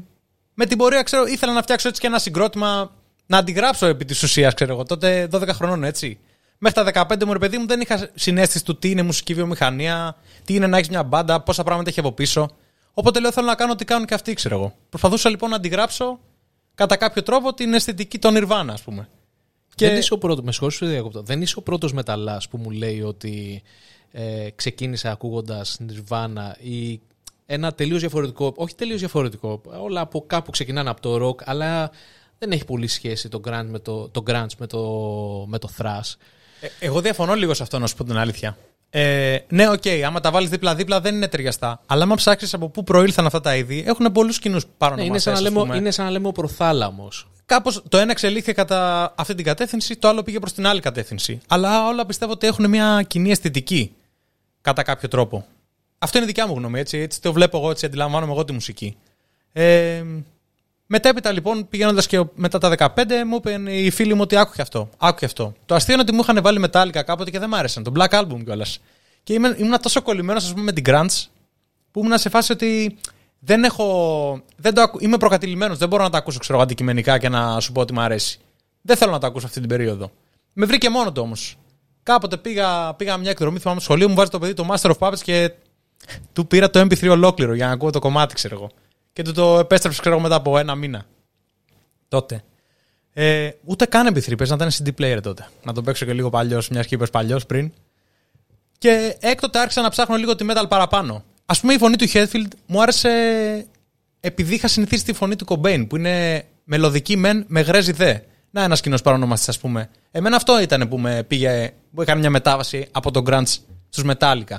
με 0.53 0.65
την 0.65 0.77
πορεία, 0.77 1.03
ξέρω, 1.03 1.25
ήθελα 1.25 1.53
να 1.53 1.61
φτιάξω 1.61 1.87
έτσι 1.87 2.01
και 2.01 2.07
ένα 2.07 2.19
συγκρότημα 2.19 2.91
να 3.25 3.37
αντιγράψω 3.37 3.85
επί 3.85 4.05
της 4.05 4.23
ουσίας, 4.23 4.53
ξέρω 4.53 4.73
εγώ. 4.73 4.83
Τότε 4.83 5.27
12 5.31 5.47
χρονών, 5.47 5.83
έτσι. 5.83 6.19
Μέχρι 6.57 6.91
τα 6.91 7.07
15 7.09 7.23
μου, 7.25 7.33
ρε 7.33 7.39
παιδί 7.39 7.57
μου, 7.57 7.67
δεν 7.67 7.81
είχα 7.81 8.09
συνέστηση 8.15 8.65
του 8.65 8.77
τι 8.77 8.89
είναι 8.89 9.01
μουσική 9.01 9.33
βιομηχανία, 9.33 10.15
τι 10.45 10.55
είναι 10.55 10.67
να 10.67 10.77
έχεις 10.77 10.89
μια 10.89 11.03
μπάντα, 11.03 11.41
πόσα 11.41 11.63
πράγματα 11.63 11.89
έχει 11.89 11.99
από 11.99 12.11
πίσω. 12.11 12.49
Οπότε 12.93 13.19
λέω 13.19 13.31
θέλω 13.31 13.47
να 13.47 13.55
κάνω 13.55 13.71
ό,τι 13.71 13.85
κάνουν 13.85 14.05
και 14.05 14.13
αυτοί, 14.13 14.33
ξέρω 14.33 14.55
εγώ. 14.55 14.75
Προσπαθούσα 14.89 15.29
λοιπόν 15.29 15.49
να 15.49 15.55
αντιγράψω 15.55 16.19
κατά 16.75 16.95
κάποιο 16.95 17.23
τρόπο 17.23 17.53
την 17.53 17.73
αισθητική 17.73 18.19
των 18.19 18.35
Nirvana, 18.37 18.67
ας 18.69 18.81
πούμε. 18.81 19.09
Και... 19.75 19.87
Δεν 19.87 19.97
είσαι 19.97 20.13
ο 20.13 20.17
πρώτος, 20.17 20.43
με 20.43 20.51
συγχωρείς 20.51 20.77
που 20.77 20.85
διακόπτω. 20.85 21.21
Δεν 21.21 21.41
είσαι 21.41 21.59
ο 21.59 21.61
πρώτος 21.61 21.93
μεταλλά 21.93 22.41
που 22.49 22.57
μου 22.57 22.69
λέει 22.69 23.01
ότι 23.01 23.61
ε, 24.11 24.49
ξεκίνησε 24.55 25.09
ακούγοντας 25.09 25.79
Nirvana 25.87 26.51
ή 26.61 27.01
ένα 27.45 27.73
τελείως 27.73 27.99
διαφορετικό. 27.99 28.53
Όχι 28.55 28.75
τελείως 28.75 28.99
διαφορετικό. 28.99 29.61
Όλα 29.81 30.01
από 30.01 30.23
κάπου 30.27 30.51
ξεκινάνε 30.51 30.89
από 30.89 31.01
το 31.01 31.27
rock, 31.27 31.43
αλλά 31.43 31.91
δεν 32.37 32.51
έχει 32.51 32.65
πολύ 32.65 32.87
σχέση 32.87 33.29
το 33.29 33.41
grunge 33.45 33.67
με 33.67 33.79
το, 33.79 34.09
το, 34.09 34.23
grunge 34.27 34.55
με 34.57 34.67
το, 34.67 34.81
με 35.47 35.59
το 35.59 35.69
thrash. 35.77 36.15
Ε, 36.63 36.67
εγώ 36.79 37.01
διαφωνώ 37.01 37.33
λίγο 37.33 37.53
σε 37.53 37.63
αυτό, 37.63 37.79
να 37.79 37.87
σου 37.87 37.95
πω 37.95 38.03
την 38.03 38.17
αλήθεια. 38.17 38.57
Ε, 38.89 39.37
ναι, 39.47 39.69
OK, 39.69 39.81
okay, 39.83 40.01
άμα 40.01 40.19
τα 40.19 40.31
βάλεις 40.31 40.49
δίπλα-δίπλα 40.49 41.01
δεν 41.01 41.15
είναι 41.15 41.27
ταιριαστά. 41.27 41.81
Αλλά 41.85 42.03
άμα 42.03 42.15
ψάξεις 42.15 42.53
από 42.53 42.69
πού 42.69 42.83
προήλθαν 42.83 43.25
αυτά 43.25 43.41
τα 43.41 43.55
είδη, 43.55 43.83
έχουν 43.87 44.11
πολλούς 44.11 44.39
κοινούς 44.39 44.65
παρονομαστές. 44.77 45.31
Ναι, 45.31 45.35
είναι, 45.35 45.41
σαν 45.41 45.53
να 45.53 45.61
λέμε, 45.61 45.77
είναι 45.77 45.91
σαν 45.91 46.05
να 46.05 46.11
λέμε 46.11 46.27
ο 46.27 46.31
προθάλαμος. 46.31 47.27
Κάπως 47.45 47.83
το 47.89 47.97
ένα 47.97 48.11
εξελίχθηκε 48.11 48.51
κατά 48.51 49.13
αυτή 49.17 49.35
την 49.35 49.45
κατεύθυνση, 49.45 49.95
το 49.95 50.07
άλλο 50.07 50.23
πήγε 50.23 50.39
προς 50.39 50.53
την 50.53 50.67
άλλη 50.67 50.79
κατεύθυνση. 50.79 51.39
Αλλά 51.47 51.87
όλα 51.87 52.05
πιστεύω 52.05 52.31
ότι 52.31 52.47
έχουν 52.47 52.69
μια 52.69 53.03
κοινή 53.07 53.31
αισθητική. 53.31 53.95
Κατά 54.61 54.83
κάποιο 54.83 55.07
τρόπο. 55.07 55.45
Αυτό 55.97 56.17
είναι 56.17 56.27
δικιά 56.27 56.47
μου 56.47 56.53
γνώμη, 56.53 56.79
έτσι. 56.79 56.97
Έτσι 56.97 57.21
το 57.21 57.33
βλέπω 57.33 57.57
εγώ, 57.57 57.69
έτσι 57.69 57.85
αντιλαμβάνομαι 57.85 58.31
εγώ 58.31 58.45
τη 58.45 58.53
μουσική. 58.53 58.97
Ε, 59.53 60.03
Μετέπειτα 60.85 61.31
λοιπόν, 61.31 61.67
πηγαίνοντας 61.69 62.07
και 62.07 62.23
μετά 62.35 62.57
τα 62.57 62.93
15, 62.95 63.05
μου 63.27 63.35
είπαν 63.35 63.67
οι 63.67 63.89
φίλοι 63.89 64.13
μου 64.13 64.21
ότι 64.21 64.35
άκουγε 64.37 64.61
αυτό. 64.61 64.89
Άκουγε 64.97 65.25
αυτό. 65.25 65.53
Το 65.65 65.75
αστείο 65.75 65.93
είναι 65.93 66.03
ότι 66.03 66.13
μου 66.13 66.19
είχαν 66.21 66.41
βάλει 66.41 66.59
μετάλλικα 66.59 67.03
κάποτε 67.03 67.31
και 67.31 67.39
δεν 67.39 67.49
μ' 67.49 67.55
άρεσαν. 67.55 67.83
Το 67.83 67.91
Black 67.95 68.19
Album 68.19 68.43
κιόλας. 68.43 68.79
Και 69.23 69.33
ήμουν, 69.33 69.53
ήμουν 69.57 69.81
τόσο 69.81 70.01
κολλημένος, 70.01 70.43
ας 70.43 70.51
πούμε, 70.51 70.63
με 70.63 70.71
την 70.71 70.83
Grants, 70.87 71.25
που 71.91 72.03
ήμουν 72.03 72.17
σε 72.17 72.29
φάση 72.29 72.51
ότι 72.51 72.97
δεν 73.39 73.63
έχω. 73.63 74.41
Δεν 74.55 74.73
το 74.73 74.81
ακου, 74.81 74.97
είμαι 75.01 75.17
προκατηλημένος. 75.17 75.77
Δεν 75.77 75.87
μπορώ 75.87 76.03
να 76.03 76.09
τα 76.09 76.17
ακούσω 76.17 76.39
ξέρω, 76.39 76.59
αντικειμενικά 76.59 77.17
και 77.17 77.29
να 77.29 77.59
σου 77.59 77.71
πω 77.71 77.81
ότι 77.81 77.93
μου 77.93 78.01
αρέσει. 78.01 78.39
Δεν 78.81 78.97
θέλω 78.97 79.11
να 79.11 79.19
τα 79.19 79.27
ακούσω 79.27 79.45
αυτή 79.45 79.59
την 79.59 79.69
περίοδο. 79.69 80.11
Με 80.53 80.65
βρήκε 80.65 80.89
μόνο 80.89 81.11
του 81.11 81.21
όμως. 81.21 81.57
Κάποτε 82.03 82.37
πήγα, 82.37 82.93
πήγα 82.93 83.17
μια 83.17 83.29
εκδρομή, 83.29 83.59
θυμάμαι 83.59 83.79
στο 83.79 83.89
σχολείο 83.89 84.09
μου, 84.09 84.15
βάζει 84.15 84.29
το 84.29 84.39
παιδί 84.39 84.53
το 84.53 84.67
Master 84.71 84.91
of 84.91 84.97
Puppets 84.97 85.19
και 85.23 85.51
του 86.33 86.47
πήρα 86.47 86.69
το 86.69 86.79
MP3 86.79 87.09
ολόκληρο 87.09 87.53
για 87.53 87.65
να 87.65 87.71
ακούω 87.71 87.89
το 87.89 87.99
κομμάτι, 87.99 88.33
ξέρω 88.33 88.55
εγώ. 88.55 88.69
Και 89.13 89.23
του 89.23 89.33
το 89.33 89.59
επέστρεψες, 89.59 90.01
ξέρω 90.01 90.19
μετά 90.19 90.35
από 90.35 90.57
ένα 90.57 90.75
μήνα. 90.75 91.05
Τότε. 92.07 92.43
Ε, 93.13 93.49
ούτε 93.63 93.85
καν 93.85 94.13
MP3, 94.13 94.37
πες 94.37 94.49
να 94.49 94.55
ήταν 94.55 94.69
CD 94.71 95.01
player 95.01 95.19
τότε. 95.21 95.47
Να 95.63 95.73
το 95.73 95.81
παίξω 95.81 96.05
και 96.05 96.13
λίγο 96.13 96.29
παλιός, 96.29 96.69
μιας 96.69 96.85
και 96.85 96.95
είπες 96.95 97.09
παλιός 97.09 97.45
πριν. 97.45 97.71
Και 98.77 99.17
έκτοτε 99.19 99.59
άρχισα 99.59 99.81
να 99.81 99.89
ψάχνω 99.89 100.15
λίγο 100.15 100.35
τη 100.35 100.45
metal 100.49 100.65
παραπάνω. 100.69 101.23
Α 101.45 101.53
πούμε 101.59 101.73
η 101.73 101.77
φωνή 101.77 101.95
του 101.95 102.09
Hetfield 102.09 102.47
μου 102.65 102.81
άρεσε 102.81 103.09
επειδή 104.19 104.53
είχα 104.55 104.67
συνηθίσει 104.67 105.03
τη 105.03 105.13
φωνή 105.13 105.35
του 105.35 105.45
Cobain 105.47 105.85
που 105.89 105.95
είναι 105.95 106.45
μελωδική 106.63 107.17
μεν 107.17 107.45
με 107.47 107.61
γρέζι 107.61 107.91
δε. 107.91 108.17
Να 108.51 108.63
ένας 108.63 108.81
κοινός 108.81 109.01
παρονομαστής, 109.01 109.49
ας 109.49 109.59
πούμε. 109.59 109.89
Εμένα 110.11 110.35
αυτό 110.35 110.61
ήταν 110.61 110.87
που 110.89 110.99
με 110.99 111.23
πήγε, 111.23 111.73
που 111.93 112.01
έκανε 112.01 112.19
μια 112.19 112.29
μετάβαση 112.29 112.87
από 112.91 113.11
τον 113.11 113.23
Grunge 113.27 113.57
στους 113.89 114.03
Metallica. 114.07 114.57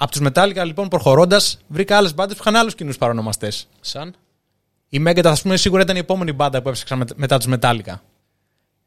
Από 0.00 0.10
τους 0.10 0.20
Metallica, 0.24 0.62
λοιπόν, 0.64 0.88
προχωρώντας, 0.88 1.58
βρήκα 1.68 1.96
άλλες 1.96 2.14
μπάντες 2.14 2.36
που 2.36 2.42
είχαν 2.42 2.56
άλλους 2.56 2.74
κοινούς 2.74 2.98
παρονομαστές. 2.98 3.68
Σαν; 3.80 4.14
Η 4.88 5.02
Megadeth, 5.06 5.26
ας 5.26 5.42
πούμε, 5.42 5.56
σίγουρα 5.56 5.82
ήταν 5.82 5.96
η 5.96 5.98
επόμενη 5.98 6.32
μπάντα 6.32 6.62
που 6.62 6.68
έψαξα 6.68 7.04
μετά 7.16 7.38
τους 7.38 7.46
Metallica. 7.50 7.94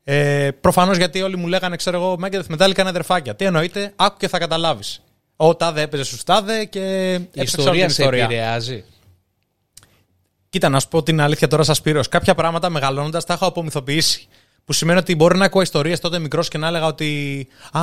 Ε, 0.04 0.52
Προφανώς 0.62 0.98
γιατί 0.98 1.22
όλοι 1.22 1.38
μου 1.38 1.48
λέγανε, 1.48 1.76
ξέρω 1.76 1.98
εγώ, 1.98 2.18
Megadeth 2.24 2.58
Metallica 2.58 2.78
είναι 2.78 2.90
αδερφάκια. 2.90 3.36
Τι 3.36 3.46
εννοείται, 3.46 3.94
άκου 3.96 4.18
και 4.18 4.28
θα 4.28 4.38
καταλάβεις. 4.38 5.02
Ο 5.36 5.56
τάδε 5.56 5.82
έπαιζε 5.82 6.04
στους 6.04 6.24
τάδε 6.24 6.66
και. 6.66 7.14
Η 7.14 7.42
ιστορία 7.42 7.90
σε 7.90 8.04
επηρεάζει. 8.04 8.84
Κοίτα, 10.50 10.70
να 10.70 10.80
σου 10.80 10.88
πω 10.88 11.04
την 11.04 11.22
αλήθεια 11.22 11.48
τώρα, 11.48 11.64
σας 11.64 11.82
πήρω. 11.82 12.02
Κάποια 12.10 12.36
πράγματα 12.36 12.70
μεγαλώνοντας 12.70 13.26
τα 13.26 13.34
έχω 13.34 13.46
απομυθοποιήσει. 13.46 14.28
Που 14.66 14.74
σημαίνει 14.74 15.00
ότι 15.00 15.16
μπορεί 15.16 15.38
να 15.38 15.46
ακούω 15.46 15.62
ιστορίες 15.62 16.00
τότε 16.00 16.20
μικρός 16.20 16.48
και 16.48 16.58
να 16.58 16.68
έλεγα 16.68 16.86
ότι 16.86 17.48
Α, 17.72 17.82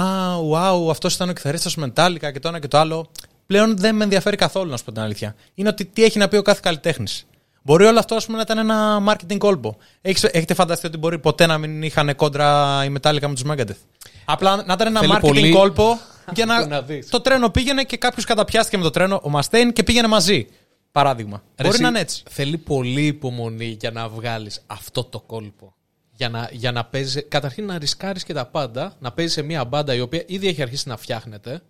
wow, 0.53 0.91
αυτός 0.91 1.15
ήταν 1.15 1.29
ο 1.29 1.33
κιθαρίστα 1.33 1.71
του 1.71 1.81
Metallica 1.95 2.33
και 2.33 2.41
το 2.41 2.49
ένα 2.49 2.59
και 2.59 2.69
το 2.69 2.79
άλλο. 2.79 3.11
Πλέον 3.47 3.77
δεν 3.79 3.95
με 3.97 4.05
ενδιαφέρει 4.05 4.37
καθόλου, 4.37 4.71
να 4.71 4.77
σου 4.77 4.85
πω 4.85 4.93
την 4.93 5.03
αλήθεια. 5.03 5.35
Είναι 5.55 5.69
ότι 5.69 5.85
τι 5.85 6.05
έχει 6.05 6.19
να 6.19 6.29
πει 6.29 6.37
ο 6.37 6.43
κάθε 6.43 6.61
καλλιτέχνης. 6.63 7.27
Μπορεί 7.63 7.85
όλο 7.85 7.99
αυτό 7.99 8.15
ας 8.15 8.25
πούμε, 8.25 8.37
να 8.37 8.43
ήταν 8.43 8.59
ένα 8.59 9.03
marketing 9.09 9.37
κόλπο. 9.39 9.77
Έχεις, 10.01 10.25
έχετε 10.25 10.55
φανταστεί 10.55 10.87
ότι 10.87 10.97
μπορεί 10.97 11.19
ποτέ 11.19 11.47
να 11.47 11.59
μην 11.59 11.83
είχαν 11.83 12.17
κόντρα 12.17 12.81
η 12.85 12.93
Metallica 13.01 13.21
με 13.27 13.35
τους 13.35 13.43
Megadeth; 13.51 13.77
Απλά 14.25 14.57
να 14.57 14.73
ήταν 14.73 14.87
ένα 14.87 15.01
Θέλει 15.01 15.13
marketing 15.17 15.21
πολύ- 15.21 15.53
κόλπο 15.53 15.99
για 16.35 16.45
να. 16.47 16.67
να 16.67 16.83
δεις. 16.83 17.09
το 17.09 17.21
τρένο 17.21 17.51
πήγαινε 17.51 17.83
και 17.83 17.97
κάποιος 17.97 18.25
καταπιάστηκε 18.25 18.77
με 18.77 18.83
το 18.83 18.91
τρένο, 18.91 19.21
ο 19.23 19.29
Μαστέιν, 19.31 19.73
και 19.73 19.83
πήγαινε 19.83 20.07
μαζί. 20.09 20.47
Παράδειγμα. 20.93 21.37
Ρε, 21.37 21.53
μπορεί 21.57 21.69
εσύ, 21.69 21.83
να 21.83 21.89
είναι 21.89 22.01
έτσι. 22.01 22.23
Θέλει 22.31 22.59
πολύ 22.59 23.07
υπομονή 23.07 23.77
για 23.81 23.91
να 23.91 24.09
βγάλεις 24.09 24.63
αυτό 24.67 25.05
το 25.05 25.21
κόλπο. 25.21 25.75
Για 26.19 26.29
να, 26.29 26.49
για 26.53 26.73
να 26.73 26.85
παίζει. 26.85 27.23
Καταρχήν 27.23 27.65
να 27.67 27.79
ρισκάρεις 27.79 28.25
και 28.25 28.33
τα 28.33 28.47
πάντα. 28.47 28.97
Να 29.01 29.13
παίζει 29.13 29.33
σε 29.33 29.43
μια 29.43 29.65
μπάντα 29.65 29.95
η 29.95 30.01
οποία 30.01 30.23
ήδη 30.27 30.49
έχει 30.49 30.63
αρχίσει 30.63 30.89
να 30.89 30.97
φτιάχνεται. 30.97 31.61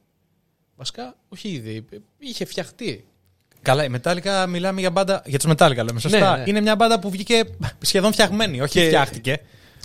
Βασικά, 0.76 1.14
όχι 1.28 1.48
ήδη. 1.48 1.84
Είχε 2.18 2.44
φτιαχτεί. 2.44 3.04
Καλά, 3.62 3.84
η 3.84 3.88
Metallica 4.02 4.46
μιλάμε 4.48 4.80
για 4.80 4.90
μπάντα. 4.90 5.22
Για 5.26 5.38
τους 5.38 5.52
Metallica 5.52 5.84
λέμε. 5.84 6.00
Σωστά. 6.00 6.30
Ναι, 6.30 6.36
ναι. 6.36 6.42
Είναι 6.46 6.60
μια 6.60 6.76
μπάντα 6.76 6.98
που 6.98 7.10
βγήκε 7.10 7.42
σχεδόν 7.80 8.12
φτιαγμένη, 8.12 8.60
όχι 8.60 8.72
Και- 8.72 8.86
φτιάχτηκε. 8.86 9.40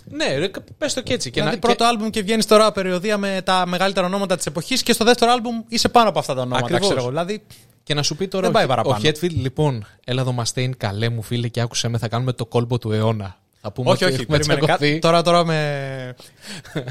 Ναι, 0.10 0.38
ρε, 0.38 0.50
πες 0.78 0.94
το 0.94 1.02
και 1.02 1.14
έτσι. 1.14 1.30
Και 1.32 1.40
δηλαδή, 1.40 1.56
να, 1.56 1.62
πρώτο 1.62 1.84
άλμπουμ 1.86 2.10
και 2.10 2.22
βγαίνει 2.22 2.44
τώρα 2.44 2.72
περιοδία 2.72 3.18
με 3.18 3.42
τα 3.44 3.66
μεγαλύτερα 3.66 4.06
ονόματα 4.06 4.36
της 4.36 4.46
εποχής 4.46 4.84
και 4.84 4.94
στο 4.94 5.06
δεύτερο 5.06 5.32
άλμπουμ 5.32 5.62
είσαι 5.68 5.90
πάνω 5.90 6.10
από 6.10 6.20
αυτά 6.20 6.34
τα 6.34 6.42
ονόματα. 6.42 6.66
Ακριβώς. 6.66 6.86
Ξέρω 6.88 7.00
εγώ. 7.02 7.10
Δηλαδή, 7.10 7.44
Και 7.84 7.94
να 7.94 8.04
σου 8.04 8.16
πει 8.16 8.28
τώρα 8.28 8.44
Δεν 8.44 8.52
πάει 8.52 8.64
ο, 8.64 8.68
παραπάνω. 8.68 8.96
ο 8.96 9.00
Χέτφιλ, 9.00 9.42
λοιπόν, 9.42 9.86
έλα 10.04 10.22
εδώ 10.22 10.32
Μαστέιν, 10.32 10.78
καλέ 10.78 11.10
μου 11.10 11.22
φίλε 11.22 11.48
και 11.48 11.62
άκουσε 11.62 11.88
με, 11.88 11.98
θα 11.98 12.08
κάνουμε 12.08 12.34
το 12.34 12.46
κόλπο 12.46 12.78
του 12.78 12.92
αιώνα. 12.92 13.38
Θα 13.66 13.72
πούμε 13.72 13.90
όχι, 13.90 14.04
ότι 14.04 14.14
όχι. 14.14 14.22
έχουμε 14.22 14.38
Περίμενε. 14.38 14.62
τσακωθεί. 14.66 14.94
Κα- 14.94 15.00
Τώρα, 15.00 15.22
τώρα 15.22 15.46
με. 15.46 16.16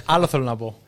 Άλλο 0.04 0.26
θέλω 0.26 0.44
να 0.44 0.56
πω. 0.56 0.78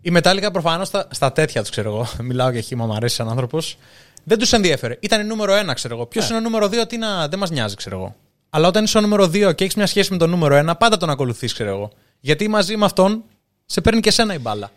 Η 0.00 0.12
Metallica 0.16 0.48
προφανώς 0.52 0.88
στα, 0.88 1.08
στα 1.10 1.32
τέτοια 1.32 1.60
τους, 1.60 1.70
ξέρω 1.70 1.90
εγώ. 1.90 2.06
Μιλάω 2.28 2.50
για 2.50 2.60
χήμα, 2.60 2.86
μου 2.86 2.94
αρέσει 2.94 3.14
σαν 3.14 3.28
άνθρωπος. 3.28 3.76
Δεν 4.24 4.38
τους 4.38 4.52
ενδιαφέρε. 4.52 4.96
Ήταν 5.00 5.26
νούμερο 5.26 5.54
ένα, 5.54 5.72
ξέρω 5.74 5.94
εγώ. 5.94 6.06
Ποιος 6.06 6.24
Ε. 6.24 6.28
είναι 6.28 6.36
ο 6.36 6.40
νούμερο 6.40 6.68
δύο, 6.68 6.86
τι 6.86 6.96
να. 6.96 7.28
Δεν 7.28 7.38
μας 7.38 7.50
νοιάζει, 7.50 7.74
ξέρω 7.74 7.96
εγώ. 7.96 8.16
Αλλά 8.50 8.68
όταν 8.68 8.84
είσαι 8.84 8.98
ο 8.98 9.00
νούμερο 9.00 9.28
δύο 9.28 9.52
και 9.52 9.64
έχεις 9.64 9.76
μια 9.76 9.86
σχέση 9.86 10.12
με 10.12 10.18
τον 10.18 10.30
νούμερο 10.30 10.54
ένα, 10.54 10.76
πάντα 10.76 10.96
τον 10.96 11.10
ακολουθείς, 11.10 11.52
ξέρω 11.52 11.70
εγώ. 11.70 11.90
Γιατί 12.20 12.48
μαζί 12.48 12.76
με 12.76 12.84
αυτόν 12.84 13.22
σε 13.66 13.80
παίρνει 13.80 14.00
και 14.00 14.10
σένα 14.10 14.34
η 14.34 14.38
μπάλα. 14.38 14.70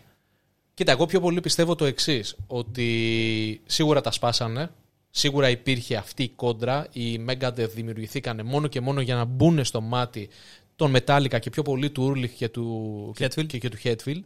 Κοίτα, 0.73 0.91
εγώ 0.91 1.05
πιο 1.05 1.19
πολύ 1.19 1.41
πιστεύω 1.41 1.75
το 1.75 1.85
εξής. 1.85 2.35
Ότι 2.47 3.61
σίγουρα 3.65 4.01
τα 4.01 4.11
σπάσανε. 4.11 4.69
Σίγουρα 5.09 5.49
υπήρχε 5.49 5.95
αυτή 5.95 6.23
η 6.23 6.29
κόντρα. 6.29 6.87
Οι 6.91 7.25
Megadeth 7.29 7.69
δημιουργηθήκαν 7.73 8.41
μόνο 8.45 8.67
και 8.67 8.81
μόνο 8.81 9.01
για 9.01 9.15
να 9.15 9.23
μπουν 9.25 9.63
στο 9.65 9.81
μάτι 9.81 10.29
των 10.75 10.95
Metallica 10.95 11.39
και 11.39 11.49
πιο 11.49 11.61
πολύ 11.63 11.89
του 11.89 12.11
Urlich 12.15 12.29
και 12.29 12.49
του 12.49 13.13
Hetfield. 13.19 13.45
και, 13.47 13.57
και 13.57 13.69
του 13.69 13.77
Hetfield. 13.83 14.19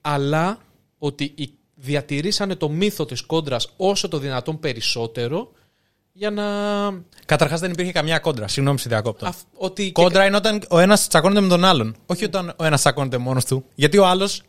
Αλλά 0.00 0.58
ότι 0.98 1.32
οι- 1.36 1.52
διατηρήσανε 1.74 2.54
το 2.54 2.68
μύθο 2.68 3.04
της 3.04 3.20
κόντρας 3.22 3.68
όσο 3.76 4.08
το 4.08 4.18
δυνατόν 4.18 4.58
περισσότερο 4.60 5.52
για 6.12 6.30
να... 6.30 6.44
Καταρχάς 7.26 7.60
δεν 7.60 7.70
υπήρχε 7.70 7.92
καμιά 7.92 8.18
κόντρα. 8.18 8.48
Συγγνώμη, 8.48 8.78
σε 8.78 8.88
διακόπτω. 8.88 9.26
αυ- 9.26 9.46
ότι 9.54 9.84
και- 9.84 9.92
Κόντρα 9.92 10.26
είναι 10.26 10.36
όταν 10.36 10.62
ο 10.70 10.78
ένας 10.78 11.08
τσακώνεται 11.08 11.40
με 11.40 11.48
τον 11.48 11.64
άλλον. 11.64 11.96
Όχι 12.06 12.24
όταν 12.24 12.54
ο 12.58 12.64
ένας 12.64 12.80
τσακώνεται 12.80 13.18
μόνος 13.18 13.44
του. 13.44 13.64
Γιατί 13.74 13.98
ο 13.98 14.06
άλλος. 14.06 14.42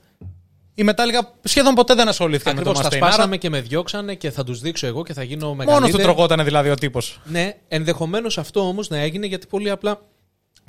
Η 0.74 0.86
Metallica 0.90 1.28
σχεδόν 1.44 1.74
ποτέ 1.74 1.94
δεν 1.94 2.08
ασχολήθηκε 2.08 2.50
με 2.50 2.56
Ακριβώς 2.60 2.82
τον 2.82 2.90
τα 2.90 2.98
Mustaine. 2.98 3.02
άρα 3.02 3.12
σπάσαμε 3.12 3.38
και 3.38 3.50
με 3.50 3.62
διώξανε 3.62 4.16
και 4.16 4.32
θα 4.32 4.44
τους 4.44 4.60
δείξω 4.60 4.88
εγώ 4.88 5.04
και 5.04 5.14
θα 5.14 5.24
γίνω 5.24 5.46
Μόνος 5.46 5.66
μεγαλύτερο. 5.66 5.98
του 5.98 6.04
τρογόταν 6.04 6.44
δηλαδή 6.44 6.70
ο 6.70 6.76
τύπος. 6.76 7.20
Ναι, 7.26 7.56
ενδεχομένως 7.68 8.38
αυτό 8.38 8.68
όμως 8.68 8.90
να 8.90 8.98
έγινε 8.98 9.26
γιατί 9.26 9.48
πολύ 9.48 9.70
απλά 9.70 10.02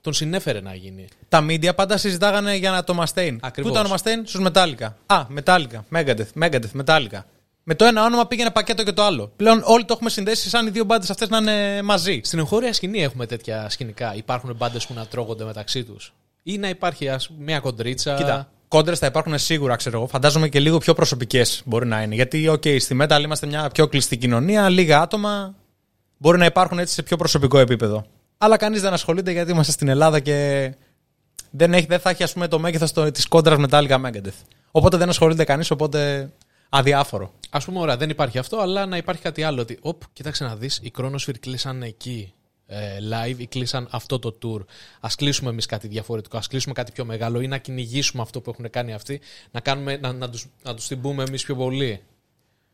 τον 0.01 0.13
συνέφερε 0.13 0.61
να 0.61 0.75
γίνει. 0.75 1.09
Τα 1.29 1.45
media 1.49 1.75
πάντα 1.75 1.97
συζητάγανε 1.97 2.57
για 2.57 2.71
να 2.71 2.85
το 2.85 3.03
Mustaine. 3.03 3.37
Ακριβώς. 3.41 3.73
Πού 3.73 3.79
ήταν 3.79 3.93
ο 3.93 3.95
Mustaine; 3.95 4.23
Στους 4.25 4.47
Metallica. 4.49 4.89
Α, 5.07 5.27
Metallica, 5.37 5.97
Megadeth, 5.97 6.43
Megadeth, 6.43 6.83
Metallica. 6.85 7.21
Με 7.63 7.75
το 7.75 7.85
ένα 7.85 8.05
όνομα 8.05 8.27
πήγαινε 8.27 8.51
πακέτο 8.51 8.83
και 8.83 8.93
το 8.93 9.03
άλλο. 9.03 9.33
Πλέον 9.37 9.63
όλοι 9.65 9.85
το 9.85 9.93
έχουμε 9.93 10.11
συνδέσει 10.11 10.49
σαν 10.49 10.67
οι 10.67 10.71
δύο 10.71 10.85
μπάντες 10.85 11.11
αυτές 11.11 11.29
να 11.29 11.37
είναι 11.37 11.83
μαζί. 11.83 12.21
Στην 12.25 12.39
εγχώρια 12.39 12.73
σκηνή 12.73 13.03
έχουμε 13.03 13.27
τέτοια 13.27 13.69
σκηνικά. 13.69 14.15
Υπάρχουν 14.15 14.55
μπάντες 14.57 14.87
που 14.87 14.95
να 14.95 15.07
τρώγονται 15.07 15.45
μεταξύ 15.45 15.85
τους. 15.85 16.13
Ή 16.43 16.59
να 16.59 16.69
υπάρχει 16.69 17.09
ας, 17.09 17.31
μια 17.39 17.61
κοντρίτσα. 17.61 18.15
Κοίτα, 18.15 18.51
κόντρες 18.73 18.99
θα 18.99 19.07
υπάρχουν 19.07 19.39
σίγουρα, 19.39 19.77
ξέρω 19.77 19.97
εγώ. 19.99 20.07
Φαντάζομαι 20.07 20.49
και 20.49 20.61
λίγο 20.61 20.79
πιο 20.79 20.95
προσωπικές 20.95 21.63
μπορεί 21.65 21.87
να 21.87 22.03
είναι. 22.03 22.15
Γιατί, 22.15 22.49
οκ, 22.49 22.63
στη 22.79 22.97
Metal 23.01 23.21
είμαστε 23.23 23.47
μια 23.47 23.69
πιο 23.73 23.87
κλειστή 23.89 24.17
κοινωνία, 24.17 24.69
λίγα 24.69 25.01
άτομα. 25.01 25.55
Μπορεί 26.19 26.39
να 26.39 26.45
υπάρχουν 26.45 26.79
έτσι 26.79 26.95
σε 26.95 27.03
πιο 27.03 27.17
προσωπικό 27.17 27.59
επίπεδο. 27.59 28.05
Αλλά 28.39 28.57
κανείς 28.57 28.81
δεν 28.81 28.93
ασχολείται 28.93 29.31
γιατί 29.31 29.51
είμαστε 29.51 29.73
στην 29.73 29.89
Ελλάδα 29.89 30.21
και 30.21 30.71
δεν, 31.51 31.75
έχει, 31.75 31.87
δεν 31.87 31.99
θα 31.99 32.11
έχει 32.11 32.23
ας 32.23 32.33
πούμε, 32.33 32.49
το 32.49 32.59
μέγεθος 32.59 32.93
της 33.13 33.29
κόντρας 33.29 33.59
Metallica 33.61 34.01
Megadeth. 34.05 34.41
Οπότε 34.71 34.97
δεν 34.97 35.09
ασχολείται 35.09 35.45
κανείς, 35.45 35.71
οπότε 35.71 36.31
αδιάφορο. 36.69 37.33
Ας 37.51 37.59
πούμε, 37.59 37.79
ωραία, 37.79 37.97
δεν 37.97 38.11
υπάρχει 38.11 38.39
αυτό, 38.39 38.59
αλλά 38.59 38.87
να 38.87 38.97
υπάρχει 38.97 39.23
κάτι 39.23 39.43
άλλο. 39.43 39.61
Ότι, 39.61 39.79
οπ, 39.83 40.03
κοίταξε 40.13 40.45
να 40.45 40.57
δεις, 40.57 40.79
οι 40.83 40.93
Chronosphere 40.99 41.39
κλείσαν 41.41 41.83
εκεί 41.83 42.33
ε, 42.33 42.42
live 43.13 43.39
ή 43.39 43.47
κλείσαν 43.47 43.89
αυτό 43.91 44.19
το 44.19 44.39
tour. 44.43 44.61
Α 45.01 45.09
κλείσουμε 45.17 45.51
εμείς 45.51 45.67
κάτι 45.67 45.89
διαφορετικό, 45.89 46.37
ας 46.37 46.47
κλείσουμε 46.47 46.75
κάτι 46.75 46.93
πιο 46.93 47.05
μεγάλο 47.05 47.41
ή 47.41 47.47
να 47.47 47.59
κυνηγήσουμε 47.59 48.23
αυτό 48.23 48.41
που 48.41 48.51
έχουν 48.51 48.71
κάνει 48.71 48.93
αυτοί, 48.93 49.21
να, 49.51 49.61
κάνουμε, 49.61 49.97
να, 49.97 50.13
να, 50.13 50.31
τους, 50.31 50.47
να 50.63 50.75
τους 50.75 50.87
την 50.87 51.01
πούμε 51.01 51.23
εμείς 51.23 51.45
πιο 51.45 51.57
πολύ. 51.57 52.03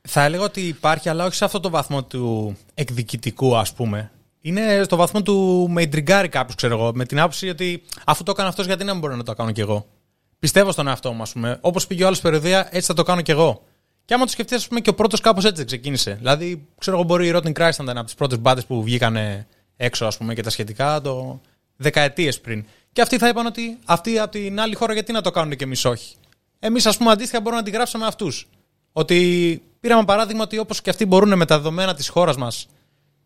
Θα 0.00 0.24
έλεγα 0.24 0.42
ότι 0.42 0.60
υπάρχει, 0.60 1.08
αλλά 1.08 1.24
όχι 1.24 1.34
σε 1.34 1.44
αυτό 1.44 1.60
το 1.60 1.70
βαθμό 1.70 2.04
του 2.04 2.56
εκδικητικού, 2.74 3.56
ας 3.56 3.72
πούμε. 3.72 4.10
Είναι 4.40 4.82
στο 4.84 4.96
βαθμό 4.96 5.22
του 5.22 5.66
με 5.70 5.82
ιντριγκάρει 5.82 6.28
κάποιος, 6.28 6.54
ξέρω 6.54 6.78
εγώ. 6.78 6.92
Με 6.94 7.04
την 7.04 7.18
άποψη 7.18 7.48
ότι 7.48 7.82
αφού 8.04 8.22
το 8.22 8.30
έκανε 8.30 8.48
αυτός, 8.48 8.66
γιατί 8.66 8.84
να 8.84 8.92
μην 8.92 9.00
μπορώ 9.00 9.16
να 9.16 9.22
το 9.22 9.32
κάνω 9.32 9.52
κι 9.52 9.60
εγώ; 9.60 9.86
Πιστεύω 10.38 10.72
στον 10.72 10.86
εαυτό 10.86 11.12
μου, 11.12 11.22
ας 11.22 11.32
πούμε. 11.32 11.58
Όπως 11.60 11.86
πήγε 11.86 12.04
ο 12.04 12.06
άλλος 12.06 12.20
περιοδία, 12.20 12.68
έτσι 12.70 12.86
θα 12.86 12.94
το 12.94 13.02
κάνω 13.02 13.20
κι 13.20 13.30
εγώ. 13.30 13.62
Και 14.04 14.14
άμα 14.14 14.24
το 14.24 14.30
σκεφτείς, 14.30 14.56
ας 14.56 14.68
πούμε, 14.68 14.80
και 14.80 14.90
ο 14.90 14.94
πρώτος 14.94 15.20
κάπως 15.20 15.44
έτσι 15.44 15.56
δεν 15.56 15.66
ξεκίνησε. 15.66 16.12
Δηλαδή, 16.12 16.66
ξέρω 16.78 16.96
εγώ, 16.96 17.06
μπορεί 17.06 17.26
η 17.26 17.32
Rotten 17.34 17.52
Christ 17.52 17.76
να 17.76 17.84
ήταν 17.84 17.96
από 17.96 18.04
τις 18.04 18.14
πρώτες 18.14 18.38
μπάντες 18.38 18.64
που 18.64 18.82
βγήκαν 18.82 19.16
έξω, 19.80 20.06
ας 20.06 20.16
πούμε, 20.16 20.34
και 20.34 20.42
τα 20.42 20.50
σχετικά 20.50 21.00
το 21.00 21.40
δεκαετίες 21.76 22.40
πριν. 22.40 22.64
Και 22.92 23.00
αυτοί 23.00 23.18
θα 23.18 23.28
είπαν 23.28 23.46
ότι 23.46 23.78
αυτοί 23.84 24.18
από 24.18 24.30
την 24.30 24.60
άλλη 24.60 24.74
χώρα 24.74 24.92
γιατί 24.92 25.12
να 25.12 25.20
το 25.20 25.30
κάνουν 25.30 25.56
και 25.56 25.64
εμείς 25.64 25.84
όχι. 25.84 26.14
Εμείς, 26.58 26.86
ας 26.86 26.96
πούμε, 26.96 27.10
αντίστοιχα 27.10 27.40
μπορούμε 27.40 27.60
να 27.60 27.66
αντιγράψουμε 27.66 28.06
αυτούς. 28.06 28.48
Ότι 28.92 29.62
πήραμε 29.80 30.04
παράδειγμα 30.04 30.42
ότι 30.42 30.58
όπως 30.58 30.80
και 30.80 30.90
αυτοί 30.90 31.06
μπορούν 31.06 31.36
με 31.36 31.44
τα 31.44 31.56
δεδομένα 31.56 31.94
της 31.94 32.08
χώρας 32.08 32.36
μας, 32.36 32.68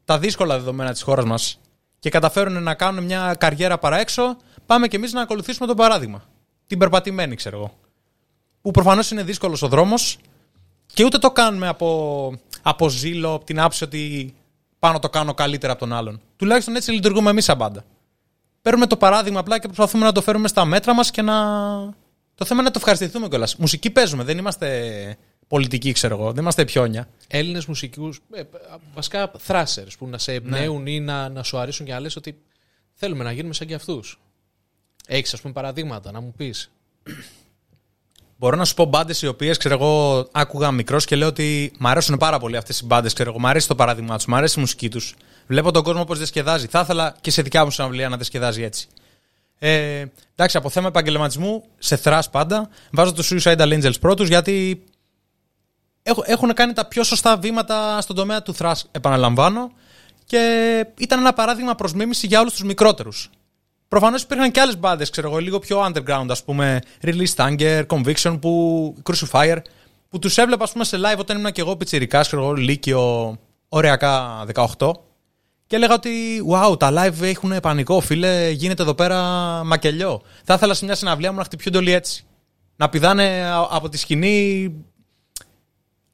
τα 0.05 0.19
δύσκολα 0.19 0.57
δεδομένα 0.57 0.93
της 0.93 1.03
χώρας 1.03 1.25
μας, 1.25 1.61
και 2.03 2.11
καταφέρουν 2.11 2.63
να 2.63 2.75
κάνουν 2.75 3.05
μια 3.05 3.35
καριέρα 3.39 3.79
παρά 3.79 3.99
έξω, 4.01 4.37
πάμε 4.67 4.89
κι 4.89 4.97
εμείς 4.97 5.13
να 5.13 5.21
ακολουθήσουμε 5.21 5.67
το 5.67 5.75
παράδειγμα. 5.75 6.25
Την 6.67 6.79
περπατημένη, 6.79 7.35
ξέρω 7.35 7.57
εγώ. 7.57 7.75
Που 8.61 8.71
προφανώς 8.71 9.11
είναι 9.11 9.23
δύσκολος 9.23 9.63
ο 9.63 9.69
δρόμος 9.69 10.19
και 10.87 11.05
ούτε 11.05 11.19
το 11.19 11.31
κάνουμε 11.31 11.69
από, 11.69 12.33
από 12.63 12.89
ζήλο, 12.89 13.35
από 13.35 13.45
την 13.45 13.59
άποψη 13.59 13.85
ότι 13.85 14.35
πάνω 14.83 14.99
το 14.99 15.09
κάνω 15.09 15.35
καλύτερα 15.35 15.73
από 15.73 15.81
τον 15.81 15.93
άλλον. 15.93 16.21
Τουλάχιστον 16.37 16.77
έτσι 16.77 16.91
λειτουργούμε 16.91 17.31
εμείς 17.31 17.45
σαν 17.45 17.57
μπάντα. 17.57 17.85
Παίρνουμε 18.63 18.87
το 18.87 18.97
παράδειγμα 18.97 19.41
απλά 19.41 19.59
και 19.59 19.67
προσπαθούμε 19.67 20.05
να 20.05 20.13
το 20.13 20.23
φέρουμε 20.23 20.49
στα 20.49 20.65
μέτρα 20.65 20.95
μας 20.95 21.11
και 21.11 21.23
να. 21.23 21.35
Το 22.35 22.45
θέμα 22.45 22.61
είναι 22.61 22.63
να 22.63 22.71
το 22.71 22.79
ευχαριστηθούμε 22.79 23.29
κιόλας. 23.29 23.57
Μουσική 23.57 23.91
παίζουμε, 23.91 24.25
δεν 24.25 24.39
είμαστε 24.39 25.17
πολιτικοί, 25.49 25.93
ξέρω 25.93 26.17
εγώ. 26.17 26.33
Δεν 26.33 26.43
είμαστε 26.43 26.65
πιόνια. 26.65 27.09
Έλληνες 27.29 27.67
μουσικούς, 27.67 28.21
ε, 28.33 28.43
βασικά 28.95 29.31
thrashers 29.47 29.93
που 29.99 30.07
να 30.07 30.19
σε 30.19 30.33
εμπνέουν 30.33 30.87
ή 30.87 31.01
να, 31.01 31.29
να 31.29 31.43
σου 31.43 31.59
αρέσουν 31.59 31.87
και 31.87 31.93
να 31.93 32.01
λες 32.01 32.17
ότι 32.17 32.39
θέλουμε 32.93 33.25
να 33.25 33.33
γίνουμε 33.33 33.55
σαν 33.55 33.67
και 33.67 33.75
αυτούς. 33.75 34.21
Έχεις, 35.07 35.35
ας 35.35 35.41
πούμε, 35.41 35.53
παραδείγματα 35.53 36.13
να 36.13 36.21
μου 36.21 36.33
πεις. 36.37 36.71
Μπορώ 38.43 38.57
να 38.57 38.65
σου 38.65 38.75
πω 38.75 38.85
μπάντες 38.85 39.23
οι 39.23 39.27
οποίες 39.27 39.57
ξέρω 39.57 39.75
εγώ 39.75 40.27
άκουγα 40.33 40.71
μικρός 40.71 41.05
και 41.05 41.17
λέω 41.17 41.29
ότι 41.29 41.73
μου 41.79 41.89
αρέσουν 41.89 42.17
πάρα 42.17 42.39
πολύ 42.39 42.57
αυτές 42.57 42.81
οι 42.81 42.85
μπάντες. 42.87 43.13
Ξέρω 43.13 43.31
εγώ, 43.31 43.39
μου 43.41 43.47
αρέσει 43.47 43.69
το 43.69 43.75
παράδειγμα 43.75 44.17
τους, 44.17 44.27
μου 44.27 44.37
αρέσει 44.37 44.59
η 44.59 44.61
μουσική 44.61 44.89
τους. 44.91 45.15
Βλέπω 45.47 45.71
τον 45.71 45.83
κόσμο 45.83 46.05
πώς 46.05 46.19
διασκεδάζει. 46.19 46.67
Θα 46.67 46.81
ήθελα 46.81 47.15
και 47.21 47.31
σε 47.31 47.43
δικιά 47.43 47.65
μου 47.65 47.71
συναυλία 47.71 48.09
να 48.09 48.17
διασκεδάζει 48.17 48.63
έτσι. 48.63 48.87
Ε, 49.59 50.05
εντάξει, 50.35 50.57
από 50.57 50.69
θέμα 50.71 50.87
επαγγελματισμού, 50.89 51.65
σε 51.79 51.97
θράς 51.97 52.31
πάντα, 52.31 52.69
βάζω 52.91 53.13
τους 53.13 53.33
Suicidal 53.33 53.73
Angels 53.83 54.01
πρώτους 54.01 54.29
γιατί 54.29 54.85
έχω- 56.03 56.23
έχουν 56.27 56.53
κάνει 56.55 56.73
τα 56.73 56.87
πιο 56.87 57.03
σωστά 57.03 57.37
βήματα 57.37 58.01
στον 58.01 58.17
τομέα 58.17 58.43
του 58.43 58.55
thrash, 58.59 58.81
επαναλαμβάνω. 58.91 59.73
Και 60.25 60.87
ήταν 60.99 61.19
ένα 61.19 61.33
παράδειγμα 61.33 61.75
προς 61.75 61.93
μίμηση 61.93 62.27
για 62.27 62.41
όλους 62.41 62.53
τους 62.53 62.63
μικρότερους. 62.63 63.31
Προφανώς 63.93 64.23
υπήρχαν 64.23 64.51
και 64.51 64.61
άλλες 64.61 64.79
μπάντε, 64.79 65.05
ξέρω 65.11 65.29
εγώ, 65.29 65.39
λίγο 65.39 65.59
πιο 65.59 65.85
underground, 65.87 66.27
ας 66.29 66.45
πούμε, 66.45 66.79
Release 67.03 67.35
Anger, 67.37 67.87
Conviction, 67.87 68.39
που, 68.41 68.95
Crucifier, 69.03 69.57
που 70.09 70.19
τους 70.19 70.39
έβλεπα, 70.39 70.65
ας 70.65 70.73
πούμε, 70.73 70.85
σε 70.85 70.97
live 70.97 71.19
όταν 71.19 71.39
ήμουν 71.39 71.53
και 71.53 71.61
εγώ 71.61 71.77
πιτσιρικάς, 71.77 72.27
ξέρω 72.27 72.43
εγώ, 72.43 72.53
Λύκειο, 72.53 73.37
ωριακά 73.69 74.45
18. 74.79 74.93
Και 75.67 75.77
έλεγα 75.77 75.95
ότι, 75.95 76.11
wow, 76.53 76.79
τα 76.79 76.91
live 76.93 77.23
έχουν 77.23 77.61
πανικό, 77.63 78.01
φίλε, 78.01 78.51
γίνεται 78.51 78.83
εδώ 78.83 78.95
πέρα 78.95 79.19
μακελιό. 79.65 80.23
Θα 80.45 80.55
ήθελα 80.55 80.75
σε 80.75 80.85
μια 80.85 80.95
συναυλία 80.95 81.33
μου 81.33 81.39
να 81.39 81.45
χτυπιούνται 81.45 81.79
όλοι 81.79 81.93
έτσι. 81.93 82.25
Να 82.77 82.89
πηδάνε 82.89 83.45
α- 83.45 83.69
από 83.71 83.89
τη 83.89 83.97
σκηνή. 83.99 84.73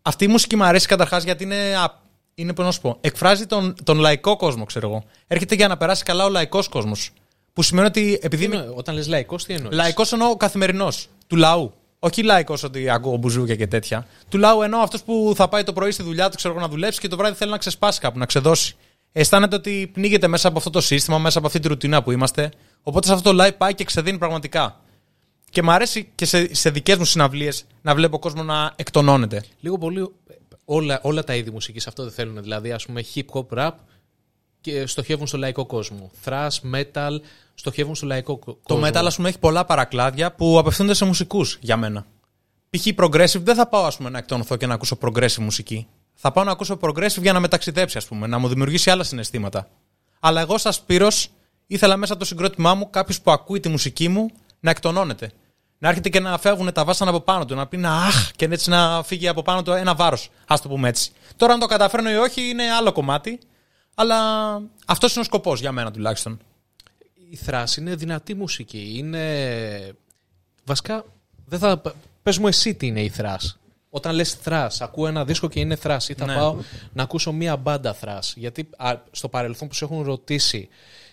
Αυτή 0.03 0.25
η 0.25 0.29
μουσική 0.29 0.57
μου 0.57 0.65
αρέσει 0.65 0.87
καταρχάς 0.87 1.25
γιατί 1.25 1.45
είναι, 1.45 1.77
α- 1.77 2.01
είναι 2.35 2.53
πώς 2.53 2.65
να 2.65 2.71
σου 2.71 2.81
πω, 2.81 2.97
εκφράζει 3.01 3.47
τον, 3.47 3.75
τον 3.85 3.99
λαϊκό 3.99 4.37
κόσμο, 4.37 4.65
ξέρω 4.65 4.89
εγώ. 4.89 5.05
Έρχεται 5.27 5.55
για 5.55 5.69
να 5.69 5.77
περάσει 5.77 6.03
καλά 6.03 6.25
ο 6.25 6.29
λαϊκός 6.29 6.69
κόσμος. 6.69 7.11
Που 7.59 7.65
σημαίνει 7.65 7.87
ότι 7.87 8.19
επειδή 8.23 8.45
είμαι 8.45 8.71
Όταν 8.75 8.95
λες 8.95 9.09
λαϊκός, 9.09 9.45
τι 9.45 9.53
εννοείς; 9.53 9.77
Λαϊκός 9.77 10.13
εννοώ 10.13 10.37
καθημερινός. 10.37 11.09
Του 11.27 11.37
λαού. 11.37 11.73
Όχι 11.99 12.23
λαϊκός 12.23 12.63
ότι 12.63 12.91
ακούω 12.91 13.17
μπουζούκια 13.17 13.57
και 13.57 13.67
τέτοια. 13.67 14.07
Του 14.29 14.39
λαού 14.39 14.63
εννοώ 14.63 14.81
αυτός 14.81 15.03
που 15.03 15.33
θα 15.37 15.49
πάει 15.49 15.63
το 15.63 15.73
πρωί 15.73 15.91
στη 15.91 16.03
δουλειά 16.03 16.29
του 16.29 16.37
ξέρω 16.37 16.55
εγώ, 16.55 16.63
να 16.63 16.69
δουλέψει 16.69 17.01
και 17.01 17.09
το 17.09 17.17
βράδυ 17.17 17.37
θέλει 17.37 17.51
να 17.51 17.59
ξεσπάσει 17.59 18.01
κάπου, 18.01 18.19
να 18.19 18.27
ξεδώσει. 18.27 18.77
Αισθάνεται 19.13 19.57
ότι 19.57 19.91
πνίγεται 19.93 20.27
μέσα 20.27 20.49
από 20.49 20.59
αυτό 20.59 20.71
το 20.71 20.81
σύστημα, 20.81 21.19
μέσα 21.19 21.39
από 21.39 21.47
αυτή 21.47 21.61
τη 21.61 21.69
ρουτίνα 21.69 22.03
που 22.03 22.11
είμαστε. 22.11 22.51
Οπότε 22.83 23.07
σε 23.07 23.13
αυτό 23.13 23.33
το 23.33 23.45
live 23.45 23.57
πάει 23.59 23.75
και 23.75 23.85
ξεδίνει 23.85 24.19
πραγματικά. 24.19 24.81
Και 25.51 25.63
μου 25.63 25.71
αρέσει 25.71 26.11
και 26.15 26.25
σε, 26.25 26.55
σε 26.55 26.71
δικές 26.71 26.97
μου 26.97 27.05
συναυλίες 27.05 27.65
να 27.83 27.95
βλέπω 27.95 28.19
κόσμο 28.19 28.43
να 28.43 28.73
εκτονώνεται. 28.77 29.45
Λίγο 29.61 29.79
πολύ 29.79 30.01
ε, 30.01 30.35
όλα, 30.65 31.01
όλα 31.03 31.25
τα 31.25 31.35
είδη 31.35 31.51
μουσικής 31.51 31.87
αυτό 31.87 32.03
δεν 32.03 32.13
θέλουν. 32.13 32.43
Δηλαδή, 32.43 32.73
ας 32.73 32.87
πούμε, 32.87 33.05
hip 33.15 33.25
hop, 33.33 33.59
rap 33.59 33.73
και 34.61 34.87
στοχεύουν 34.87 35.27
στο 35.27 35.39
λαϊκό 35.39 35.67
κόσμο. 35.67 36.11
Thrash, 36.25 36.49
metal, 36.75 37.11
στοχεύουν 37.55 37.95
στο 37.95 38.07
λαϊκό 38.07 38.37
κο- 38.37 38.53
Το 38.67 38.75
κόσμο. 38.75 38.87
metal, 38.89 39.05
ας 39.07 39.17
πούμε, 39.17 39.29
έχει 39.29 39.39
πολλά 39.39 39.65
παρακλάδια 39.65 40.33
που 40.33 40.59
απευθύνονται 40.59 40.95
σε 40.95 41.05
μουσικούς 41.05 41.59
για 41.61 41.77
μένα. 41.77 42.07
Π.χ. 42.71 42.87
progressive 42.97 43.41
δεν 43.43 43.55
θα 43.55 43.67
πάω 43.67 43.85
ας 43.85 43.97
πούμε, 43.97 44.11
να 44.11 44.19
εκτονωθώ 44.19 44.57
και 44.57 44.67
να 44.67 44.75
ακούσω 44.75 44.99
progressive 45.01 45.37
μουσική. 45.39 45.87
Θα 46.15 46.33
πάω 46.33 46.45
να 46.45 46.51
ακούσω 46.51 46.79
progressive 46.81 47.23
για 47.23 47.33
να 47.33 47.41
με 47.41 47.49
ταξιδέψει, 47.49 47.97
ας 47.99 48.07
πούμε, 48.07 48.27
να 48.27 48.39
μου 48.39 48.49
δημιουργήσει 48.49 48.91
άλλα 48.91 49.03
συναισθήματα. 49.03 49.69
Αλλά 50.21 50.41
εγώ, 50.41 50.59
σαν 50.59 50.73
Σπύρος, 50.73 51.29
ήθελα 51.67 51.97
μέσα 51.97 52.13
από 52.13 52.23
το 52.23 52.29
συγκρότημά 52.29 52.75
μου 52.75 52.91
κάποιος 52.91 53.21
που 53.21 53.31
ακούει 53.31 53.61
τη 53.61 53.69
μουσική 53.69 54.09
μου 54.09 54.31
να 54.61 54.71
εκτονώνεται. 54.71 55.31
Να 55.79 55.89
έρχεται 55.89 56.09
και 56.09 56.21
να 56.21 56.39
φεύγουν 56.39 56.73
τα 56.73 56.85
βάσανα 56.85 57.11
από 57.11 57.21
πάνω 57.21 57.45
του, 57.45 57.55
να 57.55 57.67
πει 57.67 57.77
να 57.77 57.97
αχ 57.97 58.31
και 58.37 58.45
έτσι 58.45 58.71
να 58.71 59.03
φύγει 59.03 59.29
από 59.29 59.43
πάνω 59.43 59.63
του 59.63 59.71
ένα 59.73 59.95
βάρος. 59.95 60.31
Α 60.47 60.57
το 60.63 60.69
πούμε 60.69 60.89
έτσι. 60.89 61.11
Τώρα, 61.37 61.53
αν 61.53 61.61
το 61.61 61.67
καταφέρνω 61.67 62.11
ή 62.11 62.15
όχι, 62.15 62.49
είναι 62.49 62.63
άλλο 62.79 62.93
κομμάτι. 62.93 63.39
Αλλά 64.01 64.63
αυτός 64.87 65.13
είναι 65.13 65.21
ο 65.21 65.25
σκοπός 65.25 65.61
για 65.61 65.73
μένα 65.73 65.91
τουλάχιστον. 65.91 66.39
Η 67.31 67.39
thrash 67.47 67.77
είναι 67.79 67.95
δυνατή 67.95 68.35
μουσική. 68.35 68.93
Είναι. 68.97 69.93
Βασικά, 70.65 71.05
δεν 71.47 71.59
θα... 71.59 71.83
πες 72.23 72.39
μου 72.39 72.47
εσύ 72.49 72.75
τι 72.75 72.87
είναι 72.87 73.01
η 73.03 73.13
thrash. 73.19 73.55
Όταν 73.91 74.15
λες 74.15 74.39
thrash, 74.45 74.69
ακούω 74.79 75.07
ένα 75.07 75.25
δίσκο 75.25 75.49
και 75.49 75.61
είναι 75.61 75.79
thrash 75.83 76.09
ή 76.09 76.15
θα 76.15 76.27
Ναι. 76.27 76.35
πάω 76.35 76.57
να 76.93 77.03
ακούσω 77.03 77.33
μία 77.33 77.57
μπάντα 77.57 77.97
thrash. 78.01 78.33
Γιατί 78.35 78.69
α, 78.77 78.95
στο 79.11 79.29
παρελθόν 79.29 79.69
που 79.69 79.75
σε 79.75 79.85
έχουν 79.85 80.03
ρωτήσει 80.03 80.69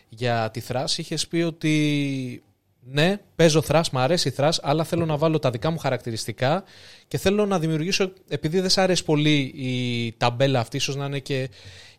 για 0.10 0.50
τη 0.54 0.62
thrash 0.68 0.98
είχες 0.98 1.28
πει 1.28 1.38
ότι 1.42 2.44
ναι, 2.88 3.18
παίζω 3.36 3.64
thrash, 3.68 3.90
μου 3.92 4.00
αρέσει 4.00 4.30
η 4.30 4.34
thrash, 4.38 4.58
αλλά 4.62 4.84
θέλω 4.84 5.06
να 5.06 5.18
βάλω 5.18 5.40
τα 5.40 5.50
δικά 5.50 5.70
μου 5.70 5.78
χαρακτηριστικά 5.78 6.64
και 7.08 7.18
θέλω 7.18 7.46
να 7.46 7.60
δημιουργήσω, 7.60 8.14
επειδή 8.28 8.60
δεν 8.60 8.70
σ' 8.70 8.78
αρέσει 8.78 9.04
πολύ 9.04 9.54
η 9.56 10.12
ταμπέλα 10.18 10.60
αυτή, 10.60 10.78
ίσως 10.78 10.96
να 10.96 11.06
είναι 11.06 11.20
και 11.20 11.50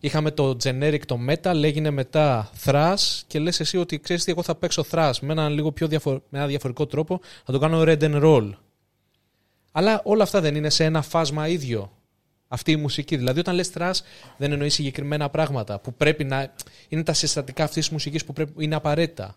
είχαμε 0.01 0.31
το 0.31 0.57
generic 0.65 1.01
το 1.07 1.19
metal, 1.29 1.63
έγινε 1.63 1.91
μετά 1.91 2.51
thrash 2.65 3.21
και 3.27 3.39
λες 3.39 3.61
εσύ 3.61 3.77
ότι 3.77 4.01
ξέρεις 4.01 4.25
τι, 4.25 4.31
εγώ 4.31 4.43
θα 4.43 4.55
παίξω 4.55 4.85
thrash 4.91 5.15
με 5.21 5.33
έναν 5.33 5.53
λίγο 5.53 5.73
πιο 5.73 5.87
διαφορ... 5.89 6.21
με 6.29 6.39
ένα 6.39 6.47
διαφορετικό 6.47 6.87
τρόπο, 6.87 7.21
θα 7.45 7.53
το 7.53 7.59
κάνω 7.59 7.83
red 7.87 8.01
and 8.01 8.23
roll. 8.23 8.51
Αλλά 9.73 10.01
όλα 10.05 10.23
αυτά 10.23 10.41
δεν 10.41 10.55
είναι 10.55 10.71
σε 10.71 10.85
ένα 10.85 11.03
φάσμα 11.03 11.49
ίδιο. 11.49 11.91
Αυτή 12.49 12.71
η 12.71 12.77
μουσική. 12.77 13.17
Δηλαδή, 13.17 13.41
όταν 13.41 13.55
λες 13.55 13.71
thrash, 13.75 13.99
δεν 14.37 14.53
εννοείς 14.53 14.75
συγκεκριμένα 14.75 15.31
πράγματα 15.31 15.79
που 15.79 15.95
πρέπει 15.95 16.25
να. 16.25 16.53
είναι 16.89 17.03
τα 17.03 17.13
συστατικά 17.13 17.65
αυτής 17.65 17.83
της 17.83 17.93
μουσικής 17.93 18.25
που 18.25 18.33
πρέπει, 18.33 18.65
είναι 18.65 18.75
απαραίτητα. 18.75 19.37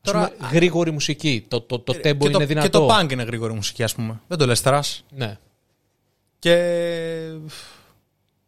Τώρα- 0.00 0.30
Τώρα, 0.30 0.50
γρήγορη 0.52 0.90
μουσική. 0.90 1.44
Το, 1.48 1.60
το, 1.60 1.78
το 1.78 1.92
tempo 1.92 2.00
και, 2.02 2.08
είναι 2.08 2.30
το, 2.30 2.38
δυνατό. 2.46 2.68
και 2.68 2.68
το 2.68 2.88
punk 2.90 3.12
είναι 3.12 3.22
γρήγορη 3.22 3.52
μουσική, 3.52 3.82
ας 3.82 3.94
πούμε. 3.94 4.20
Δεν 4.26 4.38
το 4.38 4.46
λες 4.46 4.60
thrash. 4.62 5.04
Ναι. 5.10 5.38
Και. 6.38 6.54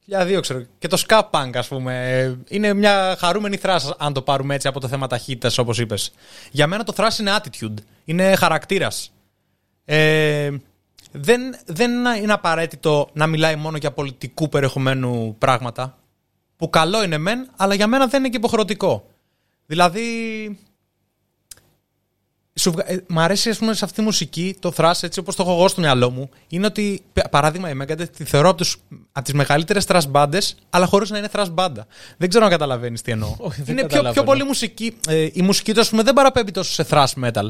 Για 0.05 0.41
ξέρω. 0.41 0.65
Και 0.79 0.89
το 0.89 1.03
ska 1.09 1.21
punk, 1.31 1.51
ας 1.55 1.69
πούμε. 1.69 2.39
Είναι 2.49 2.75
μια 2.75 3.17
χαρούμενη 3.19 3.57
thrash, 3.57 3.93
αν 3.99 4.13
το 4.13 4.23
πάρουμε 4.23 4.55
έτσι 4.55 4.69
από 4.69 4.81
το 4.81 4.89
θέμα 4.89 5.07
ταχύτητα, 5.07 5.63
όπως 5.63 5.79
είπες. 5.79 6.13
Για 6.51 6.67
μένα 6.67 6.85
το 6.85 6.93
thrash 6.97 7.19
είναι 7.21 7.37
attitude. 7.43 7.75
Είναι 8.05 8.35
χαρακτήρας. 8.35 9.13
Ε, 9.85 10.51
δεν, 11.13 11.41
δεν 11.67 11.91
είναι 12.23 12.33
απαραίτητο 12.33 13.09
να 13.13 13.27
μιλάει 13.27 13.57
μόνο 13.57 13.77
για 13.77 13.93
πολιτικού 13.93 14.49
περιεχομένου 14.49 15.37
πράγματα. 15.39 15.99
Που 16.57 16.71
καλό 16.71 17.05
είναι 17.05 17.19
μεν, 17.19 17.51
αλλά 17.57 17.75
για 17.75 17.87
μένα 17.87 18.07
δεν 18.07 18.21
είναι 18.21 18.29
και 18.29 18.37
υποχρεωτικό. 18.37 19.07
Δηλαδή, 19.67 20.03
σου 22.55 22.71
βγα- 22.73 22.91
ε, 22.91 23.05
μ' 23.09 23.19
αρέσει 23.19 23.49
ας 23.51 23.59
πούμε, 23.59 23.75
σε 23.75 23.85
αυτή 23.85 23.97
τη 23.97 24.03
μουσική 24.03 24.57
το 24.59 24.73
thrash 24.77 25.03
έτσι 25.03 25.19
όπως 25.19 25.37
το 25.37 25.43
έχω 25.43 25.53
εγώ 25.53 25.69
στο 25.69 25.81
μυαλό 25.81 26.11
μου 26.11 26.29
είναι 26.49 26.67
ότι 26.67 27.03
π- 27.13 27.29
παράδειγμα 27.29 27.71
η 27.71 27.73
Megadeth 27.83 28.09
τη 28.17 28.25
θεωρώ 28.25 28.49
από, 28.49 28.57
τους, 28.57 28.77
από 29.13 29.25
τις 29.25 29.35
μεγαλύτερες 29.35 29.85
thrash 29.89 30.09
μπάντες 30.09 30.55
αλλά 30.71 30.87
χωρίς 30.87 31.11
να 31.11 31.19
είναι 31.19 31.29
thrash 31.33 31.49
μπάντα. 31.53 31.87
Δεν 32.17 32.29
ξέρω 32.29 32.45
αν 32.45 32.51
καταλαβαίνεις 32.51 33.03
τι 33.03 33.13
εννοώ. 33.13 33.35
Όχι, 33.39 33.63
δεν 33.63 33.73
είναι 33.79 33.87
πιο, 33.87 33.87
πιο 33.87 33.97
καταλαβαίνω. 33.97 34.27
πολύ 34.27 34.45
μουσική. 34.45 34.97
Ε, 35.09 35.29
η 35.33 35.43
μουσική 35.43 35.73
τους 35.73 35.81
ας 35.83 35.89
πούμε 35.89 36.03
δεν 36.03 36.15
παραπέμπει 36.15 36.51
τόσο 36.51 36.73
σε 36.73 36.87
thrash 36.91 37.13
metal. 37.25 37.49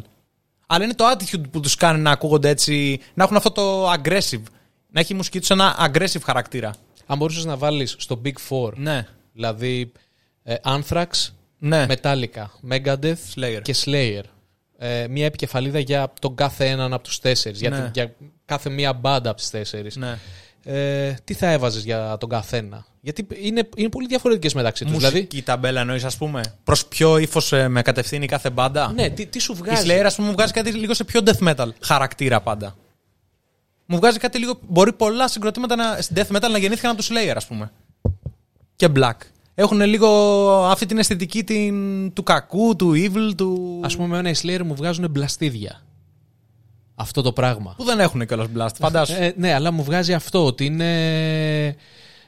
Αλλά 0.67 0.85
είναι 0.85 0.95
το 0.95 1.05
attitude 1.11 1.51
που 1.51 1.61
τους 1.61 1.75
κάνει 1.75 2.01
να 2.01 2.11
ακούγονται 2.11 2.49
έτσι, 2.49 3.01
να 3.15 3.25
έχουν 3.25 3.37
αυτό 3.37 3.51
το 3.51 3.93
aggressive. 3.93 4.43
Να 4.91 5.01
έχει 5.01 5.13
η 5.13 5.17
μουσική 5.17 5.39
τους 5.41 5.51
ένα 5.51 5.91
aggressive 5.93 6.23
χαρακτήρα. 6.25 6.75
Αν 7.07 7.19
μπορούσες 7.19 7.45
να 7.45 7.57
βάλεις 7.57 7.95
στο 7.99 8.21
Big 8.25 8.33
Four, 8.49 8.73
Ναι. 8.75 9.07
δηλαδή 9.33 9.93
ε, 10.43 10.55
Anthrax, 10.65 11.07
Ναι. 11.59 11.87
Metallica, 11.89 12.45
Megadeth 12.71 13.15
Slayer. 13.35 13.61
και 13.63 13.75
Slayer. 13.85 14.23
Ε, 14.85 15.07
μια 15.09 15.25
επικεφαλίδα 15.27 15.79
για 15.79 16.13
τον 16.21 16.35
κάθε 16.35 16.67
έναν 16.69 16.93
από 16.93 17.03
τους 17.03 17.19
τέσσερις, 17.19 17.61
για, 17.61 17.71
Ναι. 17.71 17.77
την- 17.77 17.91
για 17.95 18.15
κάθε 18.45 18.71
μία 18.71 18.93
μπάντα 18.93 19.31
από 19.31 19.39
τις 19.39 19.51
τέσσερις. 19.51 19.97
ναι. 19.97 20.19
Ε, 20.65 21.15
τι 21.25 21.35
θα 21.35 21.51
έβαζες 21.51 21.85
για 21.85 22.17
τον 22.21 22.29
καθένα; 22.29 22.87
Γιατί 23.01 23.27
είναι, 23.35 23.69
είναι 23.77 23.89
πολύ 23.89 24.07
διαφορετικές 24.07 24.55
μεταξύ 24.55 24.85
τους. 24.85 24.93
Μουσική 24.93 25.11
Δηλαδή, 25.19 25.43
ταμπέλα 25.43 25.81
εννοείς 25.81 26.05
ας 26.05 26.17
πούμε; 26.17 26.41
Προς 26.65 26.87
ποιο 26.87 27.19
ύφος 27.19 27.53
ε, 27.53 27.69
με 27.69 27.83
κατευθύνει 27.83 28.27
κάθε 28.27 28.51
μπάντα; 28.51 28.93
ναι, 28.93 29.11
τι, 29.11 29.27
τι 29.27 29.39
σου 29.39 29.53
Η 29.53 29.57
βγάζει. 29.57 29.87
Slayer, 29.91 30.03
ας 30.05 30.15
πούμε, 30.15 30.27
μου 30.29 30.33
βγάζει 30.33 30.53
κάτι 30.53 30.71
λίγο 30.73 30.95
σε 30.95 31.05
πιο 31.05 31.21
death 31.25 31.49
metal 31.55 31.69
χαρακτήρα 31.81 32.41
πάντα. 32.41 32.77
Μου 33.87 33.97
βγάζει 33.97 34.19
κάτι 34.19 34.39
λίγο. 34.39 34.59
Μπορεί 34.69 34.93
πολλά 34.93 35.29
συγκροτήματα 35.29 35.77
να, 35.77 36.01
στην 36.01 36.17
death 36.17 36.37
metal 36.37 36.51
να 36.51 36.59
γεννήθηκαν 36.59 36.91
από 36.91 36.99
τους 37.01 37.11
Slayer, 37.11 37.33
ας 37.37 37.47
πούμε. 37.47 37.71
Και 38.77 38.89
black. 38.97 39.17
Έχουν 39.55 39.81
λίγο 39.81 40.09
αυτή 40.65 40.87
την 40.87 40.99
αισθητική 40.99 41.45
την, 41.45 42.13
του 42.13 42.23
κακού, 42.23 42.77
του 42.77 42.93
evil, 42.95 43.35
του. 43.37 43.81
Ας 43.85 43.97
πούμε, 43.97 44.07
εμένα 44.19 44.29
οι 44.29 44.35
Slayer 44.43 44.63
μου 44.65 44.75
βγάζουν 44.75 45.11
μπλαστίδια. 45.11 45.83
Αυτό 46.95 47.23
το 47.23 47.33
πράγμα. 47.33 47.75
που 47.77 47.85
δεν 47.85 48.01
έχουν 48.01 48.27
κιόλας 48.27 48.47
blast. 48.57 48.75
Φαντάσου. 48.79 49.15
Ε, 49.15 49.35
ναι, 49.37 49.55
αλλά 49.55 49.71
μου 49.71 49.83
βγάζει 49.83 50.15
αυτό 50.15 50.47
ότι 50.47 50.65
είναι. 50.65 51.77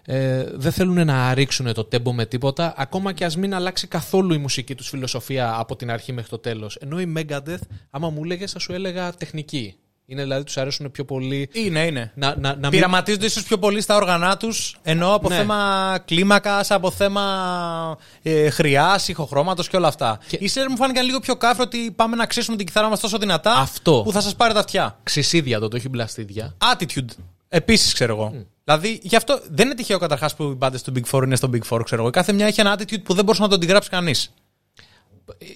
Ε, 0.06 0.44
δεν 0.54 0.72
θέλουν 0.72 1.06
να 1.06 1.34
ρίξουν 1.34 1.74
το 1.74 1.84
τέμπο 1.84 2.12
με 2.12 2.26
τίποτα, 2.26 2.74
ακόμα 2.76 3.12
και 3.12 3.24
ας 3.24 3.36
μην 3.36 3.54
αλλάξει 3.54 3.86
καθόλου 3.86 4.34
η 4.34 4.38
μουσική 4.38 4.74
τους 4.74 4.88
φιλοσοφία 4.88 5.54
από 5.58 5.76
την 5.76 5.90
αρχή 5.90 6.12
μέχρι 6.12 6.30
το 6.30 6.38
τέλος. 6.38 6.76
Ενώ 6.76 7.00
η 7.00 7.12
Megadeth, 7.16 7.62
άμα 7.90 8.10
μου 8.10 8.20
έλεγε, 8.24 8.46
θα 8.46 8.58
σου 8.58 8.72
έλεγα 8.72 9.12
τεχνική. 9.12 9.76
Είναι 10.06 10.22
δηλαδή 10.22 10.44
τους 10.44 10.56
αρέσουν 10.56 10.90
πιο 10.90 11.04
πολύ. 11.04 11.48
είναι, 11.52 11.86
είναι. 11.86 12.12
Να, 12.14 12.28
να, 12.38 12.48
να 12.48 12.56
μην... 12.56 12.70
Πειραματίζονται 12.70 13.26
ίσως 13.26 13.42
πιο 13.42 13.58
πολύ 13.58 13.80
στα 13.80 13.96
όργανά 13.96 14.36
τους, 14.36 14.76
ενώ 14.82 15.14
από 15.14 15.28
Ναι. 15.28 15.34
θέμα 15.36 15.98
κλίμακας, 16.04 16.70
από 16.70 16.90
θέμα 16.90 17.98
ε, 18.22 18.50
χρειάς, 18.50 19.08
ηχοχρώματος 19.08 19.68
και 19.68 19.76
όλα 19.76 19.88
αυτά. 19.88 20.18
Και- 20.26 20.36
Οι 20.40 20.50
Slayer 20.54 20.66
μου 20.70 20.76
φάνηκαν 20.76 21.04
λίγο 21.06 21.20
πιο 21.20 21.36
κάφρο 21.36 21.62
ότι 21.66 21.90
πάμε 21.96 22.16
να 22.16 22.26
ξέσουμε 22.26 22.56
την 22.56 22.66
κιθάρα 22.66 22.88
μας 22.88 23.00
τόσο 23.00 23.18
δυνατά 23.18 23.52
Αυτό. 23.52 24.00
που 24.04 24.12
θα 24.12 24.20
σας 24.20 24.34
πάρει 24.34 24.52
τα 24.54 24.60
αυτιά. 24.60 24.98
Ξυσίδια 25.02 25.58
το, 25.60 25.68
το 25.68 25.76
έχει 25.76 25.88
μπλαστίδια. 25.88 26.54
Attitude. 26.74 27.08
Επίσης, 27.48 27.92
ξέρω 27.92 28.14
εγώ. 28.14 28.32
Δηλαδή, 28.64 29.00
γι' 29.02 29.16
αυτό 29.16 29.40
δεν 29.50 29.66
είναι 29.66 29.74
τυχαίο 29.74 29.98
καταρχάς 29.98 30.34
που 30.34 30.42
οι 30.44 30.54
μπάντες 30.54 30.82
του 30.82 30.92
Big 30.96 31.10
Four 31.10 31.22
είναι 31.22 31.36
στο 31.36 31.50
Big 31.52 31.62
Four, 31.68 31.80
ξέρω 31.84 32.02
εγώ. 32.02 32.10
Κάθε 32.10 32.32
μια 32.32 32.46
έχει 32.46 32.60
ένα 32.60 32.78
attitude 32.78 33.02
που 33.02 33.14
δεν 33.14 33.24
μπορούσε 33.24 33.42
να 33.42 33.48
τον 33.48 33.56
αντιγράψει 33.56 33.88
κανείς. 33.90 34.32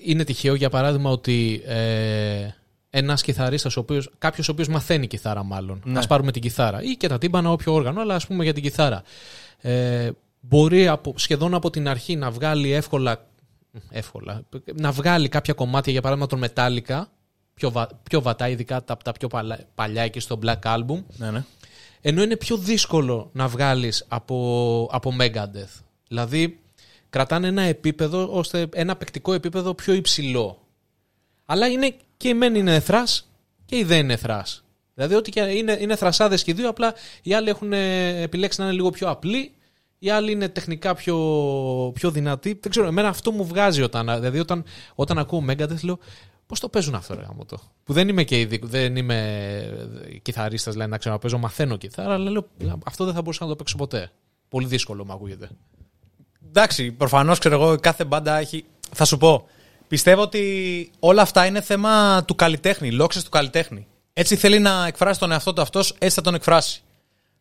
Είναι 0.04 0.24
τυχαίο 0.24 0.54
για 0.54 0.70
παράδειγμα 0.70 1.10
ότι 1.10 1.62
ε, 1.66 2.48
ένας 2.90 3.22
κιθαρίστας, 3.22 3.76
ο 3.76 3.80
οποίος, 3.80 4.10
κάποιος 4.18 4.48
ο 4.48 4.52
οποίος 4.52 4.68
μαθαίνει 4.68 5.06
κιθάρα 5.06 5.42
μάλλον, 5.42 5.82
Ναι. 5.84 5.98
ας 5.98 6.06
πάρουμε 6.06 6.32
την 6.32 6.42
κιθάρα 6.42 6.82
ή 6.82 6.96
και 6.96 7.08
τα 7.08 7.18
τύμπανα 7.18 7.50
όποιο 7.50 7.72
όργανο, 7.72 8.00
αλλά 8.00 8.14
ας 8.14 8.26
πούμε 8.26 8.44
για 8.44 8.52
την 8.52 8.62
κιθάρα, 8.62 9.02
ε, 9.60 10.10
μπορεί 10.40 10.88
από, 10.88 11.14
σχεδόν 11.16 11.54
από 11.54 11.70
την 11.70 11.88
αρχή 11.88 12.16
να 12.16 12.30
βγάλει 12.30 12.72
εύκολα, 12.72 13.26
εύκολα, 13.90 14.42
να 14.74 14.90
βγάλει 14.92 15.28
κάποια 15.28 15.54
κομμάτια 15.54 15.92
για 15.92 16.00
παράδειγμα 16.02 16.28
τον 16.28 16.44
Metallica, 16.44 17.02
πιο, 17.54 17.70
βα, 17.70 17.88
πιο 18.02 18.22
βατά, 18.22 18.48
ειδικά 18.48 18.84
τα, 18.84 18.96
τα 18.96 19.12
πιο 19.12 19.28
παλα- 19.28 19.60
παλιά 19.74 20.02
εκεί 20.02 20.20
στο 20.20 20.38
Black 20.42 20.58
Album, 20.62 21.02
Ναι, 21.16 21.30
ναι. 21.30 21.44
ενώ 22.00 22.22
είναι 22.22 22.36
πιο 22.36 22.56
δύσκολο 22.56 23.30
να 23.32 23.48
βγάλεις 23.48 24.04
από, 24.08 24.88
από 24.92 25.12
Megadeth. 25.20 25.82
Δηλαδή, 26.08 26.60
κρατάνε 27.10 27.46
ένα 27.46 27.62
επίπεδο, 27.62 28.28
ώστε 28.32 28.68
ένα 28.72 28.96
παικτικό 28.96 29.32
επίπεδο 29.32 29.74
πιο 29.74 29.92
υψηλό. 29.94 30.62
Αλλά 31.44 31.66
είναι 31.66 31.94
και 32.18 32.28
η 32.28 32.34
μεν 32.34 32.54
είναι 32.54 32.80
θράς 32.80 33.28
και 33.64 33.76
η 33.76 33.84
δεν 33.84 33.98
είναι 33.98 34.16
θράς. 34.16 34.64
Δηλαδή, 34.94 35.14
ότι 35.14 35.30
και 35.30 35.40
είναι, 35.40 35.76
είναι 35.80 35.96
θρασάδες 35.96 36.42
και 36.42 36.50
οι 36.50 36.54
δύο, 36.54 36.68
απλά 36.68 36.94
οι 37.22 37.34
άλλοι 37.34 37.48
έχουν 37.48 37.72
ε, 37.72 38.22
επιλέξει 38.22 38.60
να 38.60 38.66
είναι 38.66 38.74
λίγο 38.74 38.90
πιο 38.90 39.08
απλοί, 39.08 39.52
οι 39.98 40.10
άλλοι 40.10 40.32
είναι 40.32 40.48
τεχνικά 40.48 40.94
πιο, 40.94 41.16
πιο 41.94 42.10
δυνατοί. 42.10 42.58
Δεν 42.60 42.70
ξέρω, 42.70 42.86
εμένα 42.86 43.08
αυτό 43.08 43.32
μου 43.32 43.44
βγάζει 43.46 43.82
όταν, 43.82 44.06
δηλαδή 44.06 44.38
όταν, 44.38 44.64
όταν 44.94 45.18
ακούω 45.18 45.44
Megadeth, 45.48 45.80
λέω, 45.82 45.98
Πώς 46.48 46.60
το 46.60 46.68
παίζουν 46.68 46.94
αυτό, 46.94 47.14
ρε 47.14 47.20
γάμο 47.20 47.44
το; 47.44 47.58
Που 47.84 47.92
δεν 47.92 48.08
είμαι 48.08 48.24
και 48.24 48.40
ειδικ- 48.40 48.66
δεν 48.66 48.96
είμαι 48.96 50.20
κιθαρίστας, 50.22 50.72
δηλαδή 50.72 50.90
να 50.90 50.98
ξέρω 50.98 51.14
να 51.14 51.20
παίζω, 51.20 51.38
μαθαίνω 51.38 51.76
κιθάρα, 51.76 52.14
αλλά 52.14 52.30
λέω, 52.30 52.48
αυτό 52.84 53.04
δεν 53.04 53.14
θα 53.14 53.20
μπορούσα 53.20 53.44
να 53.44 53.50
το 53.50 53.56
παίξω 53.56 53.76
ποτέ. 53.76 54.10
Πολύ 54.48 54.66
δύσκολο 54.66 55.04
μου 55.04 55.12
ακούγεται. 55.12 55.48
Εντάξει, 56.46 56.92
προφανώς 56.92 57.38
ξέρω 57.38 57.54
εγώ, 57.54 57.76
κάθε 57.76 58.04
μπάντα 58.04 58.38
έχει. 58.38 58.64
Θα 58.92 59.04
σου 59.04 59.16
πω. 59.16 59.48
Πιστεύω 59.88 60.22
ότι 60.22 60.90
όλα 60.98 61.22
αυτά 61.22 61.46
είναι 61.46 61.60
θέμα 61.60 62.24
του 62.24 62.34
καλλιτέχνη, 62.34 62.92
λόξε 62.92 63.22
του 63.24 63.30
καλλιτέχνη. 63.30 63.86
Έτσι 64.12 64.36
θέλει 64.36 64.58
να 64.58 64.86
εκφράσει 64.86 65.18
τον 65.20 65.32
εαυτό 65.32 65.52
του 65.52 65.60
αυτός, 65.60 65.94
έτσι 65.98 66.14
θα 66.14 66.22
τον 66.22 66.34
εκφράσει. 66.34 66.82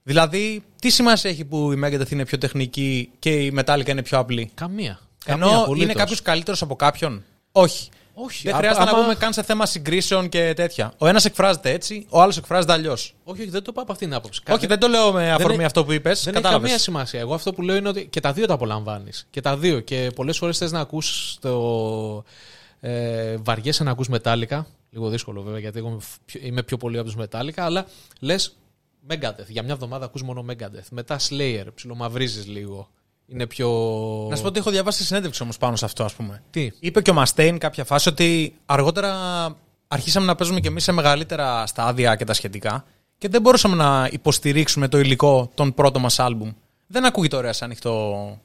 Δηλαδή, 0.04 0.64
τι 0.82 0.90
σημασία 0.90 1.30
έχει 1.30 1.46
που 1.46 1.72
η 1.72 1.80
Megadeth 1.84 2.12
είναι 2.12 2.26
πιο 2.26 2.38
τεχνική 2.38 3.10
και 3.20 3.30
η 3.30 3.54
Metallica 3.60 3.88
είναι 3.88 4.04
πιο 4.04 4.18
απλή; 4.20 4.52
Καμία. 4.54 5.00
Καμία 5.26 5.46
Ενώ 5.46 5.62
απολύτως. 5.62 5.84
είναι 5.90 5.94
κάποιος 5.94 6.22
καλύτερος 6.22 6.62
από 6.62 6.76
κάποιον; 6.76 7.24
Όχι. 7.52 7.90
Όχι. 8.20 8.44
Δεν 8.44 8.54
Α- 8.54 8.58
χρειάζεται 8.58 8.82
άμα- 8.82 8.92
να 8.92 9.02
πούμε 9.02 9.16
καν 9.16 9.34
σε 9.34 9.44
θέμα 9.44 9.66
συγκρίσεων 9.66 10.30
και 10.30 10.54
τέτοια. 10.56 10.94
Ο 10.98 11.08
ένας 11.08 11.26
εκφράζεται 11.26 11.72
έτσι, 11.72 12.06
ο 12.10 12.22
άλλος 12.22 12.38
εκφράζεται 12.38 12.74
αλλιώς. 12.74 13.16
Όχι, 13.24 13.42
όχι, 13.42 13.50
δεν 13.50 13.64
το 13.64 13.72
πάω 13.72 13.84
από 13.84 13.92
αυτήν 13.92 14.08
την 14.08 14.18
άποψη. 14.18 14.42
Όχι, 14.50 14.68
δεν 14.68 14.80
το 14.80 14.88
λέω 14.88 15.12
με 15.12 15.32
αφορμή 15.32 15.56
έχει- 15.56 15.64
αυτό 15.64 15.86
που 15.86 15.92
είπες. 15.92 16.24
Δεν 16.24 16.36
έχει 16.36 16.44
καμία 16.44 16.78
σημασία. 16.78 17.20
Εγώ 17.20 17.34
αυτό 17.34 17.54
που 17.54 17.62
λέω 17.62 17.76
είναι 17.76 17.90
ότι 17.90 18.08
και 18.08 18.20
τα 18.20 18.34
δύο 18.34 18.46
τα 18.46 18.54
απολαμβάνεις. 18.54 19.28
Και 19.30 19.42
τα 19.42 19.58
δύο. 19.58 19.80
Και 19.80 20.12
πολλές 20.16 20.38
φορές 20.38 20.58
θες 20.58 20.72
να 20.72 20.80
ακούς 20.80 21.38
το. 21.42 22.24
Ε, 22.80 23.36
βαριέσαι 23.38 23.84
να 23.84 23.92
ακούς 23.92 24.08
μετάλλικα. 24.10 24.68
Λίγο 24.90 25.10
δύσκολο 25.10 25.42
βέβαια 25.42 25.60
γιατί 25.60 25.78
εγώ 25.78 25.88
είμαι 25.88 26.00
πιο- 26.26 26.40
είμαι 26.44 26.64
πιο 26.64 26.78
πολύ 26.78 26.98
από 26.98 27.06
τους 27.06 27.16
μετάλλικα. 27.16 27.66
Αλλά 27.66 27.86
λες 28.20 28.56
Megadeth. 29.10 29.48
Για 29.48 29.64
μια 29.64 29.74
εβδομάδα 29.74 30.06
ακούς 30.06 30.24
μόνο 30.24 30.46
Megadeth. 30.50 30.88
Μετά 30.92 31.20
Slayer. 31.30 31.66
Ψιλομαυρίζεις 31.76 32.48
λίγο. 32.48 32.90
Είναι 33.28 33.48
πιο. 33.48 33.68
Να 34.30 34.36
σου 34.36 34.42
πω 34.42 34.48
ότι 34.48 34.60
έχω 34.60 34.72
διαβάσει 34.72 35.04
συνέντευξη 35.04 35.44
όμως 35.44 35.58
πάνω 35.58 35.76
σε 35.76 35.86
αυτό, 35.86 36.04
ας 36.04 36.14
πούμε. 36.14 36.44
Τι; 36.50 36.70
Είπε 36.80 37.02
και 37.02 37.12
ο 37.12 37.14
Μαστέιν 37.14 37.58
κάποια 37.58 37.84
φάση 37.84 38.10
ότι 38.10 38.56
αργότερα 38.66 39.16
αρχίσαμε 39.88 40.26
να 40.26 40.36
παίζουμε 40.36 40.60
κι 40.60 40.68
εμείς 40.68 40.84
σε 40.84 40.92
μεγαλύτερα 40.92 41.66
στάδια 41.66 42.16
και 42.16 42.26
τα 42.26 42.34
σχετικά 42.34 42.86
και 43.18 43.28
δεν 43.28 43.42
μπορούσαμε 43.42 43.76
να 43.76 44.10
υποστηρίξουμε 44.12 44.88
το 44.88 45.00
υλικό 45.00 45.52
των 45.54 45.74
πρώτων 45.74 46.02
μας 46.02 46.20
άλμπουμ. 46.20 46.52
Δεν 46.88 47.06
ακούγεται 47.06 47.36
ωραία 47.36 47.54
σε, 47.54 47.64
ανοιχτό, 47.64 48.38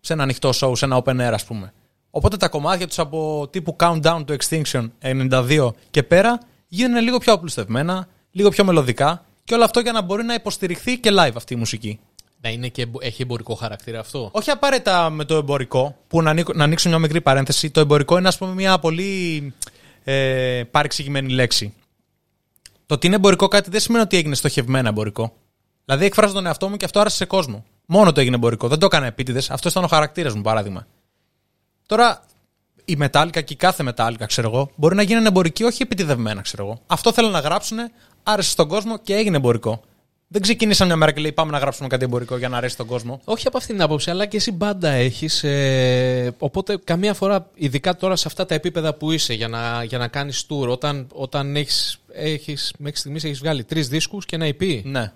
σε 0.00 0.12
ένα 0.12 0.22
ανοιχτό 0.22 0.50
show, 0.54 0.76
σε 0.76 0.84
ένα 0.84 1.02
open 1.04 1.16
air, 1.16 1.32
ας 1.32 1.44
πούμε. 1.44 1.72
Οπότε 2.10 2.36
τα 2.36 2.48
κομμάτια 2.48 2.86
τους 2.86 2.98
από 2.98 3.48
τύπου 3.50 3.76
Countdown 3.80 4.24
to 4.24 4.36
Extinction 4.36 4.90
92 5.02 5.70
και 5.90 6.02
πέρα 6.02 6.40
γίνουν 6.68 7.02
λίγο 7.02 7.18
πιο 7.18 7.32
απλουστευμένα, 7.32 8.08
λίγο 8.30 8.48
πιο 8.48 8.64
μελωδικά 8.64 9.24
και 9.44 9.54
όλο 9.54 9.64
αυτό 9.64 9.80
για 9.80 9.92
να 9.92 10.02
μπορεί 10.02 10.24
να 10.24 10.34
υποστηριχθεί 10.34 10.98
και 10.98 11.10
live 11.12 11.32
αυτή 11.34 11.54
η 11.54 11.56
μουσική. 11.56 12.00
Να 12.44 12.50
είναι 12.50 12.68
και, 12.68 12.82
εμπο- 12.82 12.98
έχει 13.02 13.22
εμπορικό 13.22 13.54
χαρακτήρα 13.54 14.00
αυτό; 14.00 14.28
Όχι 14.32 14.50
απαραίτητα 14.50 15.10
με 15.10 15.24
το 15.24 15.36
εμπορικό, 15.36 15.96
που 16.08 16.22
να, 16.22 16.30
ανοίξω, 16.30 16.52
να 16.56 16.64
ανοίξω 16.64 16.88
μια 16.88 16.98
μικρή 16.98 17.20
παρένθεση. 17.20 17.70
Το 17.70 17.80
εμπορικό 17.80 18.18
είναι, 18.18 18.28
ας 18.28 18.38
πούμε, 18.38 18.52
μια 18.54 18.78
πολύ 18.78 19.52
ε, 20.04 20.62
παρεξηγημένη 20.70 21.32
λέξη. 21.32 21.74
Το 22.86 22.94
ότι 22.94 23.06
είναι 23.06 23.16
εμπορικό 23.16 23.48
κάτι 23.48 23.70
δεν 23.70 23.80
σημαίνει 23.80 24.02
ότι 24.02 24.16
έγινε 24.16 24.34
στοχευμένα 24.34 24.88
εμπορικό. 24.88 25.32
Δηλαδή, 25.84 26.04
εκφράζω 26.04 26.32
τον 26.32 26.46
εαυτό 26.46 26.68
μου 26.68 26.76
και 26.76 26.84
αυτό 26.84 27.00
άρεσε 27.00 27.16
σε 27.16 27.24
κόσμο. 27.24 27.64
Μόνο 27.86 28.12
το 28.12 28.20
έγινε 28.20 28.34
εμπορικό. 28.36 28.68
Δεν 28.68 28.78
το 28.78 28.86
έκανα 28.86 29.06
επίτηδες. 29.06 29.50
Αυτός 29.50 29.72
ήταν 29.72 29.84
ο 29.84 29.86
χαρακτήρας 29.86 30.34
μου, 30.34 30.42
παράδειγμα. 30.42 30.86
Τώρα, 31.86 32.24
η 32.84 32.96
μετάλλικα 32.96 33.40
και 33.40 33.52
η 33.52 33.56
κάθε 33.56 33.82
μετάλλικα, 33.82 34.26
ξέρω 34.26 34.50
εγώ, 34.54 34.70
μπορεί 34.74 34.94
να 34.94 35.02
γίνουν 35.02 35.26
εμπορικοί 35.26 35.64
όχι 35.64 35.82
επιτηδευμένα, 35.82 36.40
ξέρω 36.40 36.64
εγώ. 36.64 36.80
Αυτό 36.86 37.12
θέλουν 37.12 37.30
να 37.30 37.40
γράψουν, 37.40 37.78
άρεσε 38.22 38.50
στον 38.50 38.68
κόσμο 38.68 38.98
και 38.98 39.14
έγινε 39.14 39.36
εμπορικό. 39.36 39.82
Δεν 40.28 40.42
ξεκίνησαν 40.42 40.86
μια 40.86 40.96
μέρα 40.96 41.12
και 41.12 41.20
λέει 41.20 41.32
πάμε 41.32 41.50
να 41.50 41.58
γράψουμε 41.58 41.88
κάτι 41.88 42.04
εμπορικό 42.04 42.36
για 42.36 42.48
να 42.48 42.56
αρέσει 42.56 42.74
στον 42.74 42.86
κόσμο. 42.86 43.20
Όχι 43.24 43.46
από 43.46 43.56
αυτήν 43.56 43.74
την 43.74 43.84
άποψη, 43.84 44.10
αλλά 44.10 44.26
και 44.26 44.36
εσύ 44.36 44.52
μπάντα 44.52 44.88
έχεις. 44.88 45.44
Ε, 45.44 46.34
οπότε, 46.38 46.78
καμία 46.84 47.14
φορά, 47.14 47.50
ειδικά 47.54 47.96
τώρα 47.96 48.16
σε 48.16 48.24
αυτά 48.26 48.46
τα 48.46 48.54
επίπεδα 48.54 48.94
που 48.94 49.10
είσαι 49.12 49.34
για 49.34 49.48
να, 49.48 49.84
για 49.84 49.98
να 49.98 50.08
κάνεις 50.08 50.46
tour, 50.48 50.68
όταν, 50.68 51.06
όταν 51.12 51.56
έχεις 51.56 51.98
έχεις, 52.14 52.74
μέχρι 52.78 52.98
στιγμής 52.98 53.24
έχεις 53.24 53.38
βγάλει 53.38 53.64
τρεις 53.64 53.88
δίσκους 53.88 54.26
και 54.26 54.36
ένα 54.36 54.46
EP. 54.46 54.80
Ναι. 54.84 55.12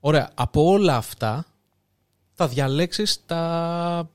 Ωραία. 0.00 0.30
Από 0.34 0.70
όλα 0.70 0.96
αυτά 0.96 1.46
θα 2.34 2.48
διαλέξεις 2.48 3.20
τα... 3.26 4.10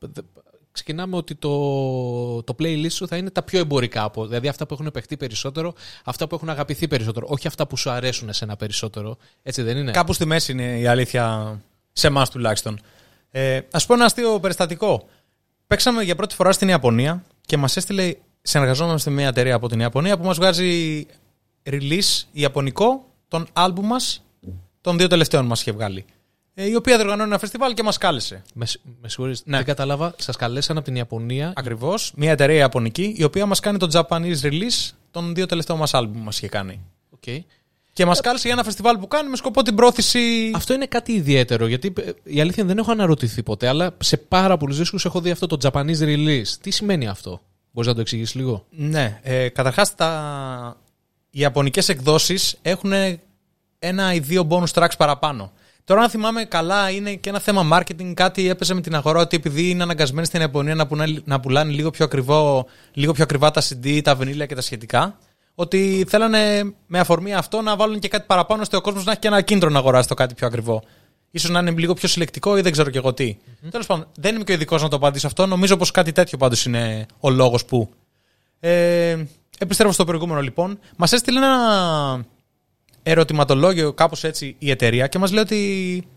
Ξεκινάμε 0.72 1.16
ότι 1.16 1.36
το, 1.36 2.44
το 2.44 2.56
playlist 2.60 2.92
σου 2.92 3.08
θα 3.08 3.18
είναι 3.18 3.30
τα 3.30 3.44
πιο 3.44 3.60
εμπορικά 3.60 4.04
από. 4.04 4.26
Δηλαδή 4.26 4.48
αυτά 4.48 4.66
που 4.66 4.74
έχουν 4.74 4.92
παιχτεί 4.92 5.18
περισσότερο, 5.18 5.74
αυτά 6.04 6.28
που 6.28 6.36
έχουν 6.36 6.50
αγαπηθεί 6.50 6.88
περισσότερο. 6.88 7.28
Όχι 7.30 7.48
αυτά 7.48 7.68
που 7.68 7.78
σου 7.78 7.90
αρέσουν 7.90 8.34
σε 8.34 8.44
ένα 8.44 8.56
περισσότερο. 8.56 9.18
Έτσι 9.44 9.62
δεν 9.62 9.78
είναι; 9.78 9.92
Κάπου 9.92 10.14
στη 10.14 10.26
μέση 10.26 10.52
είναι 10.52 10.80
η 10.80 10.88
αλήθεια 10.88 11.58
σε 11.94 12.08
εμάς 12.08 12.30
τουλάχιστον. 12.30 12.80
Ε, 13.32 13.60
Α 13.72 13.86
πω 13.86 13.94
ένα 13.94 14.06
αστείο 14.06 14.40
περιστατικό. 14.40 15.08
Παίξαμε 15.68 16.04
για 16.04 16.16
πρώτη 16.16 16.36
φορά 16.36 16.52
στην 16.52 16.68
Ιαπωνία 16.68 17.24
και 17.46 17.58
μας 17.58 17.78
έστειλε. 17.78 18.16
Συνεργαζόμαστε 18.42 19.10
με 19.10 19.16
μια 19.16 19.28
εταιρεία 19.28 19.56
από 19.56 19.68
την 19.68 19.80
Ιαπωνία 19.80 20.18
που 20.18 20.26
μας 20.26 20.38
βγάζει 20.38 21.06
release 21.64 22.24
ιαπωνικό 22.32 23.06
των 23.28 23.48
άλμπου 23.54 23.82
μας 23.82 24.24
των 24.82 24.98
δύο 24.98 25.08
τελευταίων 25.08 25.46
μας 25.46 25.62
είχε 25.62 25.72
βγάλει. 25.72 26.06
Ε, 26.54 26.68
η 26.70 26.76
οποία 26.76 26.96
διοργανώνει 26.96 27.30
ένα 27.30 27.40
φεστιβάλ 27.40 27.74
και 27.74 27.84
μας 27.84 27.98
κάλεσε. 27.98 28.42
Με, 28.54 28.66
σ- 28.66 28.80
με 29.02 29.10
συγχωρείς, 29.10 29.42
Ναι. 29.46 29.58
δεν 29.58 29.66
κατάλαβα. 29.66 30.14
Σας 30.18 30.36
καλέσαν 30.36 30.78
από 30.78 30.86
την 30.86 30.96
Ιαπωνία. 30.96 31.54
Ακριβώς. 31.56 32.12
Μια 32.16 32.32
εταιρεία 32.32 32.56
ιαπωνική 32.58 33.14
η 33.18 33.24
οποία 33.24 33.46
μας 33.46 33.60
κάνει 33.60 33.78
το 33.78 33.88
Japanese 33.94 34.42
release 34.42 34.90
των 35.12 35.34
δύο 35.36 35.46
τελευταίων 35.46 35.78
μας 35.80 35.94
άλμπου 35.94 36.14
που 36.18 36.24
μας 36.24 36.38
είχε 36.38 36.48
κάνει. 36.48 36.80
Οκ. 37.10 37.44
Και 37.94 38.06
μας 38.06 38.22
κάλεσε 38.22 38.44
για 38.48 38.54
ένα 38.54 38.64
φεστιβάλ 38.64 38.98
που 38.98 39.08
κάνει 39.08 39.30
με 39.30 39.36
σκοπό 39.36 39.62
την 39.62 39.76
πρόθεση. 39.76 40.52
Αυτό 40.56 40.74
είναι 40.74 40.86
κάτι 40.86 41.12
ιδιαίτερο, 41.12 41.68
γιατί 41.68 41.94
ε, 41.98 42.12
η 42.24 42.42
αλήθεια 42.42 42.64
είναι 42.64 42.74
δεν 42.74 42.82
έχω 42.82 42.92
αναρωτηθεί 42.92 43.44
ποτέ, 43.44 43.68
αλλά 43.68 43.96
σε 44.00 44.18
πάρα 44.18 44.58
πολλούς 44.58 44.78
δίσκους 44.78 45.06
έχω 45.06 45.22
δει 45.22 45.32
αυτό 45.32 45.48
το 45.48 45.58
Japanese 45.72 46.00
release. 46.00 46.48
Τι 46.62 46.72
σημαίνει 46.72 47.08
αυτό, 47.08 47.42
Μπορείς 47.72 47.90
να 47.90 47.96
το 47.96 48.02
εξηγήσεις 48.02 48.36
λίγο; 48.36 48.66
Ναι, 48.70 49.20
ε, 49.24 49.50
καταρχάς 49.50 49.96
τα... 49.96 50.78
οι 51.30 51.40
ιαπωνικές 51.40 51.90
εκδόσεις 51.90 52.58
έχουν 52.62 52.92
ένα 53.80 54.14
ή 54.14 54.20
δύο 54.20 54.48
bonus 54.50 54.74
tracks 54.82 54.98
παραπάνω. 54.98 55.52
Τώρα, 55.92 56.04
αν 56.04 56.10
θυμάμαι 56.10 56.44
καλά, 56.44 56.90
είναι 56.90 57.14
και 57.14 57.30
ένα 57.30 57.40
θέμα 57.40 57.80
marketing. 57.80 58.14
Κάτι 58.14 58.50
έπαιζε 58.50 58.74
με 58.74 58.82
την 58.82 58.96
αγορά 58.96 59.20
ότι 59.20 59.36
επειδή 59.36 59.70
είναι 59.70 59.84
αναγκασμένοι 59.84 60.26
στην 60.28 60.42
Ιαπωνία 60.42 60.76
να 60.76 60.88
πουλάνε, 60.88 61.22
να 61.26 61.40
πουλάνε 61.40 61.72
λίγο, 61.72 61.90
πιο 61.90 62.06
ακριβό, 62.06 62.66
λίγο 62.94 63.14
πιο 63.14 63.24
ακριβά 63.24 63.52
τα 63.52 63.62
CD, 63.62 64.02
τα 64.04 64.16
βινίλια 64.16 64.46
και 64.46 64.56
τα 64.56 64.62
σχετικά, 64.62 65.18
ότι 65.56 66.06
θέλανε 66.08 66.74
με 66.88 67.00
αφορμή 67.00 67.34
αυτό 67.34 67.62
να 67.62 67.76
βάλουν 67.76 68.00
και 68.00 68.08
κάτι 68.08 68.26
παραπάνω 68.28 68.62
ώστε 68.62 68.78
ο 68.78 68.82
κόσμος 68.82 69.06
να 69.06 69.12
έχει 69.12 69.20
και 69.20 69.28
ένα 69.28 69.42
κίνητρο 69.42 69.70
να 69.70 69.80
αγοράσει 69.80 70.08
το 70.08 70.14
κάτι 70.14 70.34
πιο 70.34 70.48
ακριβό. 70.48 70.84
σω 71.40 71.52
να 71.52 71.60
είναι 71.60 71.72
λίγο 71.72 71.94
πιο 71.94 72.08
συλλεκτικό 72.08 72.58
ή 72.58 72.62
δεν 72.62 72.72
ξέρω 72.72 72.90
και 72.90 72.98
εγώ 72.98 73.14
τι. 73.14 73.38
Τέλος 73.72 73.86
πάντων, 73.86 74.08
δεν 74.16 74.36
είμαι 74.36 74.44
και 74.44 74.52
ο 74.52 74.56
ειδικός 74.56 74.82
να 74.82 74.88
το 74.88 74.96
απαντήσω 74.96 75.28
αυτό. 75.28 75.46
Νομίζω 75.46 75.78
πως 75.78 75.92
κάτι 75.92 76.12
τέτοιο 76.12 76.38
πάντως 76.38 76.66
είναι 76.66 77.06
ο 77.20 77.30
λόγος 77.30 77.66
που. 77.66 77.90
Ε, 78.60 79.18
επιστρέφω 79.60 79.92
στο 79.94 80.06
προηγούμενο 80.06 80.42
λοιπόν. 80.42 80.80
Μας 80.98 81.12
έστειλε 81.12 81.40
ένα 81.40 82.26
ερωτηματολόγιο, 83.04 83.94
κάπως 83.94 84.24
έτσι, 84.24 84.56
η 84.60 84.70
εταιρεία 84.72 85.08
και 85.08 85.20
μας 85.20 85.32
λέει 85.32 85.44
ότι. 85.44 86.08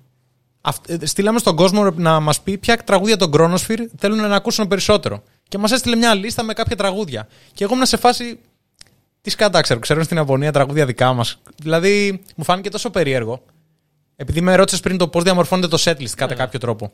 αυ- 0.60 0.90
ε, 0.90 1.06
Στείλαμε 1.06 1.38
στον 1.38 1.56
κόσμο 1.56 1.90
να 1.90 2.20
μας 2.20 2.40
πει 2.40 2.58
ποια 2.58 2.76
τραγούδια 2.76 3.16
των 3.16 3.30
Chronosphere 3.34 3.84
θέλουν 3.98 4.28
να 4.28 4.36
ακούσουν 4.36 4.68
περισσότερο. 4.68 5.22
Και 5.48 5.58
μας 5.58 5.72
έστειλε 5.72 5.96
μια 5.96 6.14
λίστα 6.14 6.42
με 6.42 6.52
κάποια 6.52 6.76
τραγούδια. 6.76 7.28
Και 7.52 7.64
εγώ 7.64 7.72
ήμουν 7.74 7.86
σε 7.86 7.96
φάση. 7.96 8.38
Τι 9.20 9.30
σκάτα 9.30 9.60
ξέρω, 9.60 9.80
ξέρουν 9.80 10.04
στην 10.04 10.16
Ιαπωνία 10.16 10.52
τραγούδια 10.52 10.86
δικά 10.86 11.12
μας. 11.12 11.38
Δηλαδή, 11.62 12.22
μου 12.36 12.44
φάνηκε 12.44 12.68
τόσο 12.70 12.90
περίεργο. 12.90 13.42
Επειδή 14.16 14.40
με 14.40 14.54
ρώτησες 14.54 14.80
πριν 14.80 14.98
το 14.98 15.08
πώς 15.08 15.22
διαμορφώνεται 15.22 15.68
το 15.68 15.82
setlist 15.84 16.10
κατά 16.16 16.34
κάποιο 16.34 16.58
τρόπο. 16.58 16.92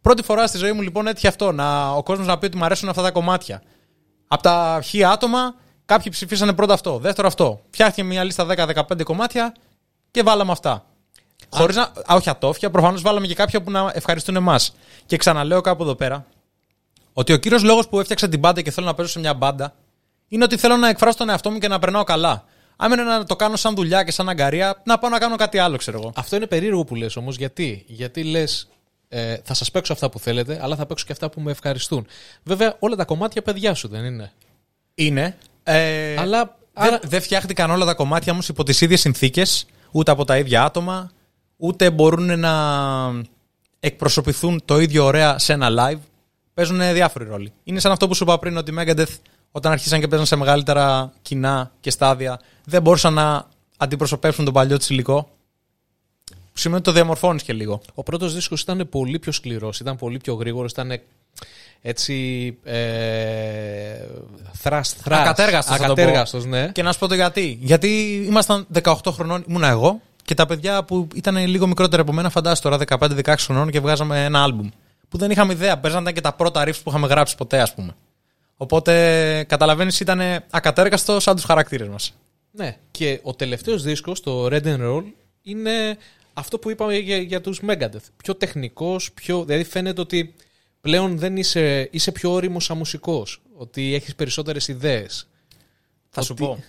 Πρώτη 0.00 0.22
φορά 0.22 0.46
στη 0.46 0.58
ζωή 0.58 0.72
μου 0.72 0.82
λοιπόν 0.82 1.06
έτυχε 1.06 1.28
αυτό. 1.28 1.52
Να, 1.52 1.90
ο 1.90 2.02
κόσμος 2.02 2.26
να 2.26 2.38
πει 2.38 2.46
ότι 2.46 2.56
μου 2.56 2.64
αρέσουν 2.64 2.88
αυτά 2.88 3.02
τα 3.02 3.10
κομμάτια. 3.10 3.62
Από 4.28 4.42
τα 4.42 4.80
χι 4.84 5.04
άτομα, 5.04 5.54
κάποιοι 5.88 6.12
ψηφίσανε 6.12 6.52
πρώτα 6.52 6.74
αυτό. 6.74 6.98
Δεύτερο 6.98 7.28
αυτό. 7.28 7.60
Φτιάχτηκε 7.70 8.02
μια 8.04 8.24
λίστα 8.24 8.46
10-15 8.88 9.02
κομμάτια 9.02 9.54
και 10.10 10.22
βάλαμε 10.22 10.52
αυτά. 10.52 10.84
Χωρίς 11.50 11.76
να. 11.76 11.82
Α, 11.82 12.14
όχι 12.14 12.30
ατόφια, 12.30 12.70
προφανώς 12.70 13.02
βάλαμε 13.02 13.26
και 13.26 13.34
κάποια 13.34 13.62
που 13.62 13.70
να 13.70 13.90
ευχαριστούν 13.94 14.36
εμάς. 14.36 14.74
Και 15.06 15.16
ξαναλέω 15.16 15.60
κάπου 15.60 15.82
εδώ 15.82 15.94
πέρα 15.94 16.26
ότι 17.12 17.32
ο 17.32 17.36
κύριος 17.36 17.62
λόγος 17.62 17.88
που 17.88 18.00
έφτιαξα 18.00 18.28
την 18.28 18.38
μπάντα 18.38 18.62
και 18.62 18.70
θέλω 18.70 18.86
να 18.86 18.94
παίζω 18.94 19.08
σε 19.08 19.18
μια 19.18 19.34
μπάντα 19.34 19.74
είναι 20.28 20.44
ότι 20.44 20.56
θέλω 20.56 20.76
να 20.76 20.88
εκφράσω 20.88 21.16
τον 21.16 21.28
εαυτό 21.28 21.50
μου 21.50 21.58
και 21.58 21.68
να 21.68 21.78
περνάω 21.78 22.04
καλά. 22.04 22.44
Αν 22.76 22.92
είναι 22.92 23.02
να 23.02 23.24
το 23.24 23.36
κάνω 23.36 23.56
σαν 23.56 23.74
δουλειά 23.74 24.04
και 24.04 24.10
σαν 24.10 24.28
αγκαρία, 24.28 24.82
να 24.84 24.98
πάω 24.98 25.10
να 25.10 25.18
κάνω 25.18 25.36
κάτι 25.36 25.58
άλλο, 25.58 25.76
ξέρω 25.76 25.98
εγώ. 25.98 26.12
Αυτό 26.16 26.36
είναι 26.36 26.46
περίεργο 26.46 26.84
που 26.84 26.94
λες 26.94 27.16
όμως. 27.16 27.36
Γιατί, 27.36 27.84
γιατί 27.86 28.24
λες 28.24 28.68
ε, 29.08 29.36
θα 29.44 29.54
σας 29.54 29.70
παίξω 29.70 29.92
αυτά 29.92 30.10
που 30.10 30.18
θέλετε, 30.18 30.58
αλλά 30.62 30.76
θα 30.76 30.86
παίξω 30.86 31.04
και 31.06 31.12
αυτά 31.12 31.30
που 31.30 31.40
με 31.40 31.50
ευχαριστούν. 31.50 32.06
Βέβαια 32.42 32.76
όλα 32.78 32.96
τα 32.96 33.04
κομμάτια 33.04 33.42
παιδιά 33.42 33.74
σου 33.74 33.88
δεν 33.88 34.04
είναι; 34.04 34.32
Είναι. 34.94 35.38
Ε, 35.72 36.16
Αλλά 36.18 36.56
δεν, 36.72 36.86
άρα- 36.86 37.00
δεν 37.04 37.20
φτιάχτηκαν 37.20 37.70
όλα 37.70 37.84
τα 37.84 37.94
κομμάτια 37.94 38.32
όμως 38.32 38.48
υπό 38.48 38.62
τις 38.62 38.80
ίδιες 38.80 39.00
συνθήκες, 39.00 39.66
ούτε 39.90 40.10
από 40.10 40.24
τα 40.24 40.38
ίδια 40.38 40.64
άτομα, 40.64 41.10
ούτε 41.56 41.90
μπορούν 41.90 42.38
να 42.38 42.52
εκπροσωπηθούν 43.80 44.62
το 44.64 44.78
ίδιο 44.80 45.04
ωραία 45.04 45.38
σε 45.38 45.52
ένα 45.52 45.68
live. 45.70 45.98
Παίζουν 46.54 46.92
διάφοροι 46.92 47.24
ρόλοι. 47.24 47.52
Είναι 47.64 47.80
σαν 47.80 47.92
αυτό 47.92 48.08
που 48.08 48.14
σου 48.14 48.24
είπα 48.24 48.38
πριν 48.38 48.56
ότι 48.56 48.70
οι 48.70 48.74
Megadeth 48.78 49.16
όταν 49.50 49.72
αρχίσαν 49.72 50.00
και 50.00 50.08
παίζαν 50.08 50.26
σε 50.26 50.36
μεγαλύτερα 50.36 51.12
κοινά 51.22 51.72
και 51.80 51.90
στάδια 51.90 52.40
δεν 52.64 52.82
μπορούσαν 52.82 53.14
να 53.14 53.46
αντιπροσωπεύσουν 53.76 54.44
τον 54.44 54.54
παλιό 54.54 54.76
της 54.78 54.90
υλικό. 54.90 55.28
Που 56.24 56.58
σημαίνει 56.64 56.80
ότι 56.80 56.88
το 56.88 56.92
διαμορφώνεις 56.96 57.42
και 57.42 57.52
λίγο. 57.52 57.80
Ο 57.94 58.02
πρώτος 58.02 58.34
δίσκος 58.34 58.60
ήταν 58.60 58.88
πολύ 58.88 59.18
πιο 59.18 59.32
σκληρός, 59.32 59.80
ήταν 59.80 59.96
πολύ 59.96 60.18
πιο 60.18 60.34
γρήγορος, 60.34 60.70
ήταν 60.70 61.00
έτσι 61.82 62.56
ε, 62.64 62.76
θρας, 64.52 64.92
θρας. 64.92 65.20
Ακατέργαστος, 65.20 65.76
θα 65.76 65.86
το 65.86 65.94
πω. 65.94 66.02
Ακατέργαστος, 66.02 66.44
ναι. 66.44 66.68
Και 66.72 66.82
να 66.82 66.92
σου 66.92 66.98
πω 66.98 67.06
το 67.06 67.14
γιατί. 67.14 67.58
Γιατί 67.60 68.22
ήμασταν 68.26 68.66
18 68.82 68.94
χρονών, 69.10 69.44
ήμουνα 69.48 69.68
εγώ 69.68 70.00
και 70.24 70.34
τα 70.34 70.46
παιδιά 70.46 70.84
που 70.84 71.08
ήταν 71.14 71.36
λίγο 71.36 71.66
μικρότερα 71.66 72.02
από 72.02 72.12
μένα, 72.12 72.30
φαντάζομαι 72.30 72.76
τώρα 72.86 72.98
15-16 73.24 73.34
χρονών 73.38 73.70
και 73.70 73.80
βγάζαμε 73.80 74.24
ένα 74.24 74.42
άλμπουμ. 74.42 74.68
Που 75.08 75.18
δεν 75.18 75.30
είχαμε 75.30 75.52
ιδέα. 75.52 75.78
Παίζανε 75.78 76.12
και 76.12 76.20
τα 76.20 76.32
πρώτα 76.32 76.64
riffs 76.66 76.80
που 76.82 76.90
είχαμε 76.90 77.06
γράψει 77.06 77.36
ποτέ, 77.36 77.60
ας 77.60 77.74
πούμε. 77.74 77.94
Οπότε 78.56 79.44
καταλαβαίνεις, 79.48 80.00
ήταν 80.00 80.20
ακατέργαστος 80.50 81.22
σαν 81.22 81.34
τους 81.34 81.44
χαρακτήρες 81.44 81.88
μας. 81.88 82.14
Ναι, 82.50 82.76
και 82.90 83.20
ο 83.22 83.34
τελευταίος 83.34 83.82
δίσκος, 83.82 84.20
το 84.20 84.46
Red 84.46 84.64
and 84.64 84.80
Roll, 84.80 85.02
είναι 85.42 85.96
αυτό 86.34 86.58
που 86.58 86.70
είπαμε 86.70 86.96
για, 86.96 87.16
για 87.16 87.40
τους 87.40 87.60
Megadeth. 87.68 88.08
Πιο 88.16 88.34
τεχνικός, 88.34 89.12
πιο, 89.12 89.44
δηλαδή 89.44 89.64
φαίνεται 89.64 90.00
ότι 90.00 90.34
πλέον 90.80 91.18
δεν 91.18 91.36
είσαι, 91.36 91.88
είσαι 91.92 92.12
πιο 92.12 92.32
όριμος 92.32 92.64
σαν 92.64 92.76
μουσικός. 92.76 93.40
Ότι 93.56 93.94
έχεις 93.94 94.14
περισσότερες 94.14 94.68
ιδέες. 94.68 95.28
Θα 96.10 96.22
σου 96.22 96.34
Ότι- 96.38 96.42
πω. 96.44 96.62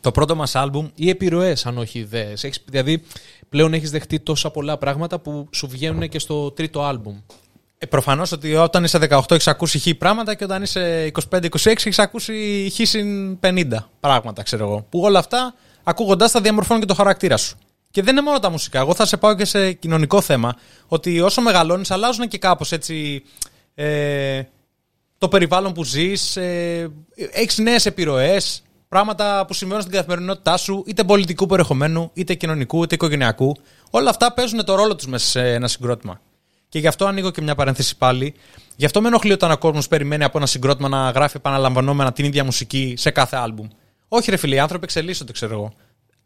Το 0.00 0.10
πρώτο 0.10 0.36
μας 0.36 0.54
άλμπουμ 0.54 0.88
Ή 0.94 1.08
επιρροές, 1.08 1.66
αν 1.66 1.78
όχι 1.78 1.98
ιδέες. 1.98 2.44
Έχεις, 2.44 2.62
δηλαδή 2.66 3.02
πλέον 3.48 3.74
έχεις 3.74 3.90
δεχτεί 3.90 4.20
τόσα 4.20 4.50
πολλά 4.50 4.78
πράγματα 4.78 5.18
που 5.18 5.48
σου 5.52 5.68
βγαίνουν 5.68 6.08
και 6.08 6.18
στο 6.18 6.50
τρίτο 6.50 6.82
άλμπουμ. 6.82 7.16
Ε, 7.78 7.86
Προφανώς 7.86 8.32
ότι 8.32 8.54
όταν 8.54 8.84
είσαι 8.84 8.98
18 8.98 9.20
έχεις 9.34 9.48
ακούσει 9.48 9.78
χι 9.78 9.94
πράγματα 9.94 10.34
και 10.34 10.44
όταν 10.44 10.62
είσαι 10.62 11.04
25-26 11.06 11.86
έχεις 11.86 11.98
ακούσει 11.98 12.68
χι 12.72 12.84
συν 12.84 13.38
50 13.40 13.88
πράγματα, 14.00 14.42
ξέρω 14.42 14.64
εγώ. 14.64 14.86
Που 14.90 15.00
όλα 15.00 15.18
αυτά 15.18 15.54
ακούγοντά 15.82 16.30
τα 16.30 16.40
διαμορφώνουν 16.40 16.80
και 16.82 16.88
το 16.88 16.94
χαρακτήρα 16.94 17.36
σου. 17.36 17.56
Και 17.90 18.02
δεν 18.02 18.16
είναι 18.16 18.24
μόνο 18.24 18.38
τα 18.38 18.50
μουσικά. 18.50 18.78
Εγώ 18.78 18.94
θα 18.94 19.06
σε 19.06 19.16
πάω 19.16 19.34
και 19.34 19.44
σε 19.44 19.72
κοινωνικό 19.72 20.20
θέμα. 20.20 20.54
Ότι 20.86 21.20
όσο 21.20 21.40
μεγαλώνεις, 21.40 21.90
αλλάζουν 21.90 22.28
και 22.28 22.38
κάπως 22.38 22.72
έτσι. 22.72 23.22
Ε, 23.74 24.42
το 25.18 25.28
περιβάλλον 25.28 25.72
που 25.72 25.84
ζεις, 25.84 26.36
ε, 26.36 26.90
έχεις 27.32 27.58
νέες 27.58 27.86
επιρροές, 27.86 28.62
πράγματα 28.88 29.44
που 29.46 29.54
συμβαίνουν 29.54 29.82
στην 29.82 29.94
καθημερινότητά 29.94 30.56
σου, 30.56 30.84
είτε 30.86 31.04
πολιτικού 31.04 31.46
περιεχομένου, 31.46 32.10
είτε 32.14 32.34
κοινωνικού, 32.34 32.82
είτε 32.82 32.94
οικογενειακού. 32.94 33.56
Όλα 33.90 34.10
αυτά 34.10 34.32
παίζουν 34.32 34.64
το 34.64 34.74
ρόλο 34.74 34.96
τους 34.96 35.06
μέσα 35.06 35.26
σε 35.26 35.52
ένα 35.52 35.68
συγκρότημα. 35.68 36.20
Και 36.68 36.78
γι' 36.78 36.86
αυτό 36.86 37.06
ανοίγω 37.06 37.30
και 37.30 37.42
μια 37.42 37.54
παρένθεση 37.54 37.96
πάλι. 37.96 38.34
Γι' 38.76 38.84
αυτό 38.84 39.00
με 39.00 39.08
ενοχλεί 39.08 39.32
όταν 39.32 39.50
ο 39.50 39.58
κόσμος 39.58 39.88
περιμένει 39.88 40.24
από 40.24 40.38
ένα 40.38 40.46
συγκρότημα 40.46 40.88
να 40.88 41.10
γράφει 41.10 41.36
επαναλαμβανόμενα 41.36 42.12
την 42.12 42.24
ίδια 42.24 42.44
μουσική 42.44 42.94
σε 42.96 43.10
κάθε 43.10 43.36
άλμπουμ. 43.36 43.68
Όχι, 44.08 44.30
ρε 44.30 44.36
φίλε, 44.36 44.54
οι 44.54 44.58
άνθρωποι 44.58 44.84
εξελίσσονται, 44.84 45.32
ξέρω 45.32 45.54
εγώ. 45.54 45.72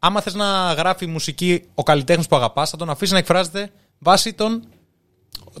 Άμα 0.05 0.21
θες 0.21 0.33
να 0.33 0.73
γράφει 0.73 1.05
μουσική 1.05 1.63
ο 1.73 1.83
καλλιτέχνης 1.83 2.27
που 2.27 2.35
αγαπάς, 2.35 2.69
θα 2.69 2.77
τον 2.77 2.89
αφήσεις 2.89 3.11
να 3.11 3.17
εκφράζεται 3.17 3.71
βάσει 3.99 4.33
των, 4.33 4.63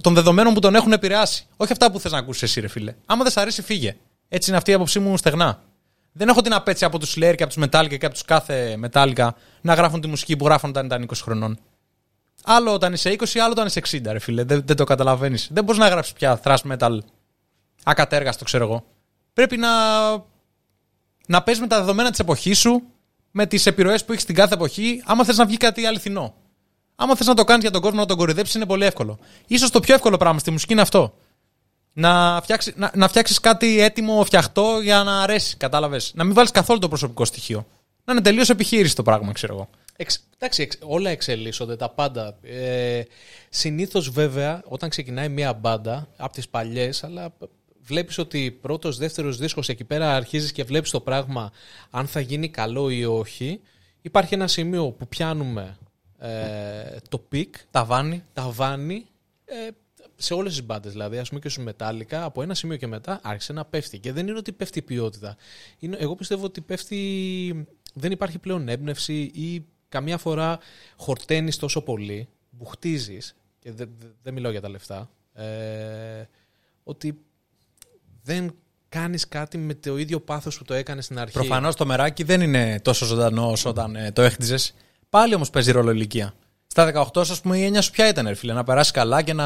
των 0.01 0.13
δεδομένων 0.13 0.53
που 0.53 0.59
τον 0.59 0.75
έχουν 0.75 0.91
επηρεάσει. 0.91 1.47
Όχι 1.57 1.71
αυτά 1.71 1.91
που 1.91 1.99
θες 1.99 2.11
να 2.11 2.17
ακούσεις 2.17 2.41
εσύ, 2.41 2.59
ρε 2.61 2.67
φίλε. 2.67 2.95
Άμα 3.05 3.23
δεν 3.23 3.31
σ' 3.31 3.37
αρέσει, 3.37 3.61
φύγε. 3.61 3.95
Έτσι 4.27 4.49
είναι 4.49 4.57
αυτή 4.57 4.71
η 4.71 4.73
άποψή 4.73 4.99
μου 4.99 5.17
στεγνά. 5.17 5.63
Δεν 6.11 6.27
έχω 6.27 6.41
την 6.41 6.53
απέτηση 6.53 6.85
από 6.85 6.99
τους 6.99 7.15
Slayer 7.17 7.33
και 7.37 7.43
από 7.43 7.53
τους 7.53 7.63
Metallica 7.63 7.97
και 7.99 8.05
από 8.05 8.13
τους 8.13 8.23
κάθε 8.23 8.79
Metallica 8.83 9.29
να 9.61 9.73
γράφουν 9.73 10.01
τη 10.01 10.07
μουσική 10.07 10.35
που 10.35 10.45
γράφουν 10.45 10.69
όταν 10.69 10.85
ήταν 10.85 11.05
20 11.09 11.11
χρονών. 11.21 11.59
Άλλο 12.43 12.73
όταν 12.73 12.93
είσαι 12.93 13.15
20, 13.19 13.37
άλλο 13.37 13.51
όταν 13.51 13.65
είσαι 13.65 13.81
60, 13.91 14.01
ρε 14.11 14.19
φίλε. 14.19 14.43
Δεν, 14.43 14.63
δεν 14.65 14.75
το 14.75 14.83
καταλαβαίνεις. 14.83 15.47
Δεν 15.51 15.63
μπορείς 15.63 15.79
να 15.79 15.87
γράψεις 15.87 16.13
πια 16.13 16.41
thrash 16.43 16.71
metal 16.71 16.97
ακατέργαστο, 17.83 18.43
ξέρω 18.43 18.63
εγώ. 18.63 18.85
Πρέπει 19.33 19.57
να, 19.57 19.69
να 21.27 21.43
παίζει 21.43 21.61
με 21.61 21.67
τα 21.67 21.79
δεδομένα 21.79 22.09
της 22.09 22.19
εποχής 22.19 22.59
σου, 22.59 22.83
με 23.35 23.45
τις 23.45 23.65
επιρροές 23.65 24.05
που 24.05 24.11
έχεις 24.11 24.23
στην 24.23 24.35
κάθε 24.35 24.53
εποχή, 24.53 25.03
άμα 25.05 25.23
θες 25.23 25.37
να 25.37 25.45
βγει 25.45 25.57
κάτι 25.57 25.85
αληθινό. 25.85 26.33
Άμα 26.95 27.15
θες 27.15 27.27
να 27.27 27.33
το 27.33 27.43
κάνεις 27.43 27.61
για 27.63 27.71
τον 27.71 27.81
κόσμο 27.81 27.99
να 27.99 28.05
τον 28.05 28.17
κορυδέψει, 28.17 28.57
είναι 28.57 28.65
πολύ 28.65 28.85
εύκολο. 28.85 29.19
σω 29.57 29.69
το 29.69 29.79
πιο 29.79 29.93
εύκολο 29.93 30.17
πράγμα 30.17 30.39
στη 30.39 30.51
μουσική 30.51 30.71
είναι 30.73 30.81
αυτό. 30.81 31.13
Να 31.93 32.39
φτιάξει 32.43 32.73
να, 32.75 32.91
να 32.95 33.07
φτιάξεις 33.07 33.39
κάτι 33.39 33.79
έτοιμο, 33.79 34.23
φτιαχτό 34.23 34.79
για 34.83 35.03
να 35.03 35.21
αρέσει, 35.21 35.57
κατάλαβες. 35.57 36.11
Να 36.15 36.23
μην 36.23 36.33
βάλεις 36.33 36.51
καθόλου 36.51 36.79
το 36.79 36.87
προσωπικό 36.87 37.25
στοιχείο. 37.25 37.65
Να 38.05 38.13
είναι 38.13 38.21
τελείως 38.21 38.49
επιχείρηση 38.49 38.95
το 38.95 39.03
πράγμα, 39.03 39.31
ξέρω 39.31 39.53
εγώ. 39.53 39.69
Εξ, 39.95 40.23
εντάξει, 40.37 40.69
όλα 40.79 41.09
εξελίσσονται, 41.09 41.75
τα 41.75 41.89
πάντα. 41.89 42.37
Ε, 42.41 43.01
Συνήθως, 43.49 44.09
βέβαια, 44.09 44.61
όταν 44.65 44.89
ξεκινάει 44.89 45.29
μια 45.29 45.53
μπάντα 45.53 46.07
από 46.17 46.33
τις 46.33 46.49
παλιές, 46.49 47.03
αλλά 47.03 47.33
βλέπεις 47.83 48.17
ότι 48.17 48.51
πρώτος, 48.61 48.97
δεύτερος 48.97 49.37
δίσκος 49.37 49.69
εκεί 49.69 49.83
πέρα 49.83 50.15
αρχίζεις 50.15 50.51
και 50.51 50.63
βλέπεις 50.63 50.89
το 50.89 51.01
πράγμα 51.01 51.51
αν 51.89 52.07
θα 52.07 52.19
γίνει 52.19 52.49
καλό 52.49 52.89
ή 52.89 53.05
όχι. 53.05 53.61
Υπάρχει 54.01 54.33
ένα 54.33 54.47
σημείο 54.47 54.91
που 54.91 55.07
πιάνουμε 55.07 55.77
ε, 56.17 56.97
το 57.09 57.19
πικ, 57.19 57.55
τα 57.71 57.85
βάνη, 57.85 58.23
τα 58.33 58.49
βάνη 58.49 59.05
ε, 59.45 59.67
σε 60.15 60.33
όλες 60.33 60.51
τις 60.51 60.65
μπάντες. 60.65 60.91
Δηλαδή, 60.91 61.17
ας 61.17 61.27
πούμε 61.29 61.39
και 61.39 61.49
στους 61.49 61.65
Metallica, 61.67 62.13
από 62.13 62.41
ένα 62.41 62.53
σημείο 62.53 62.77
και 62.77 62.87
μετά 62.87 63.19
άρχισε 63.23 63.53
να 63.53 63.65
πέφτει. 63.65 63.99
Και 63.99 64.11
δεν 64.11 64.27
είναι 64.27 64.37
ότι 64.37 64.51
πέφτει 64.51 64.79
η 64.79 64.81
ποιότητα. 64.81 65.37
Είναι, 65.79 65.97
εγώ 65.99 66.15
πιστεύω 66.15 66.45
ότι 66.45 66.61
πέφτει. 66.61 67.65
Δεν 67.93 68.11
υπάρχει 68.11 68.39
πλέον 68.39 68.67
έμπνευση 68.67 69.21
ή 69.33 69.65
καμιά 69.89 70.17
φορά 70.17 70.59
χορταίνεις 70.97 71.57
τόσο 71.57 71.81
πολύ, 71.81 72.27
μπουχτίζει, 72.49 73.17
και 73.59 73.71
δεν 73.71 73.89
δε, 74.21 74.31
μιλάω 74.31 74.51
για 74.51 74.61
τα 74.61 74.69
λεφτά, 74.69 75.09
ε, 75.33 76.23
ότι 76.83 77.19
δεν 78.23 78.55
κάνεις 78.89 79.27
κάτι 79.27 79.57
με 79.57 79.73
το 79.73 79.97
ίδιο 79.97 80.19
πάθος 80.19 80.57
που 80.57 80.63
το 80.63 80.73
έκανες 80.73 81.05
στην 81.05 81.19
αρχή. 81.19 81.33
Προφανώς 81.33 81.75
το 81.75 81.85
μεράκι 81.85 82.23
δεν 82.23 82.41
είναι 82.41 82.79
τόσο 82.81 83.05
ζωντανό 83.05 83.51
όσο 83.51 83.69
όταν 83.69 83.95
ε, 83.95 84.11
το 84.11 84.21
έχτιζες. 84.21 84.73
Πάλι 85.09 85.35
όμως 85.35 85.49
παίζει 85.49 85.71
ρόλο 85.71 85.91
ηλικία. 85.91 86.33
Στα 86.67 87.07
18, 87.13 87.21
ας 87.21 87.41
πούμε, 87.41 87.57
η 87.57 87.63
έννοια 87.63 87.81
σου 87.81 87.91
ποια 87.91 88.07
ήταν, 88.07 88.35
φίλε, 88.35 88.53
να 88.53 88.63
περάσεις 88.63 88.91
καλά 88.91 89.21
και 89.21 89.33
να. 89.33 89.45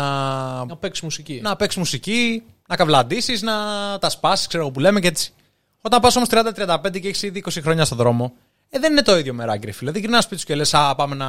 Να 0.65 0.77
παίξεις 0.77 1.03
μουσική. 1.03 1.39
Να 1.43 1.55
παίξεις 1.55 1.79
μουσική, 1.79 2.43
να 2.67 2.75
καβλαντήσεις, 2.75 3.41
να 3.41 3.53
τα 3.99 4.09
σπάσεις, 4.09 4.47
ξέρω 4.47 4.63
εγώ 4.63 4.71
που 4.71 4.79
λέμε 4.79 4.99
και 4.99 5.07
έτσι. 5.07 5.33
Όταν 5.81 5.99
πας 5.99 6.15
όμως 6.15 6.27
30-35 6.31 6.99
και 6.99 7.07
έχεις 7.07 7.21
ήδη 7.21 7.43
20 7.45 7.61
χρόνια 7.61 7.85
στον 7.85 7.97
δρόμο, 7.97 8.33
ε, 8.69 8.79
δεν 8.79 8.91
είναι 8.91 9.01
το 9.01 9.17
ίδιο 9.17 9.33
μεράκι, 9.33 9.65
ρε 9.65 9.71
φίλε. 9.71 9.91
Δεν 9.91 10.01
γυρνάς 10.01 10.23
σπίτι 10.23 10.41
σου 10.41 10.47
και 10.47 10.55
λες, 10.55 10.73
Α, 10.73 10.95
πάμε 10.95 11.15
να, 11.15 11.27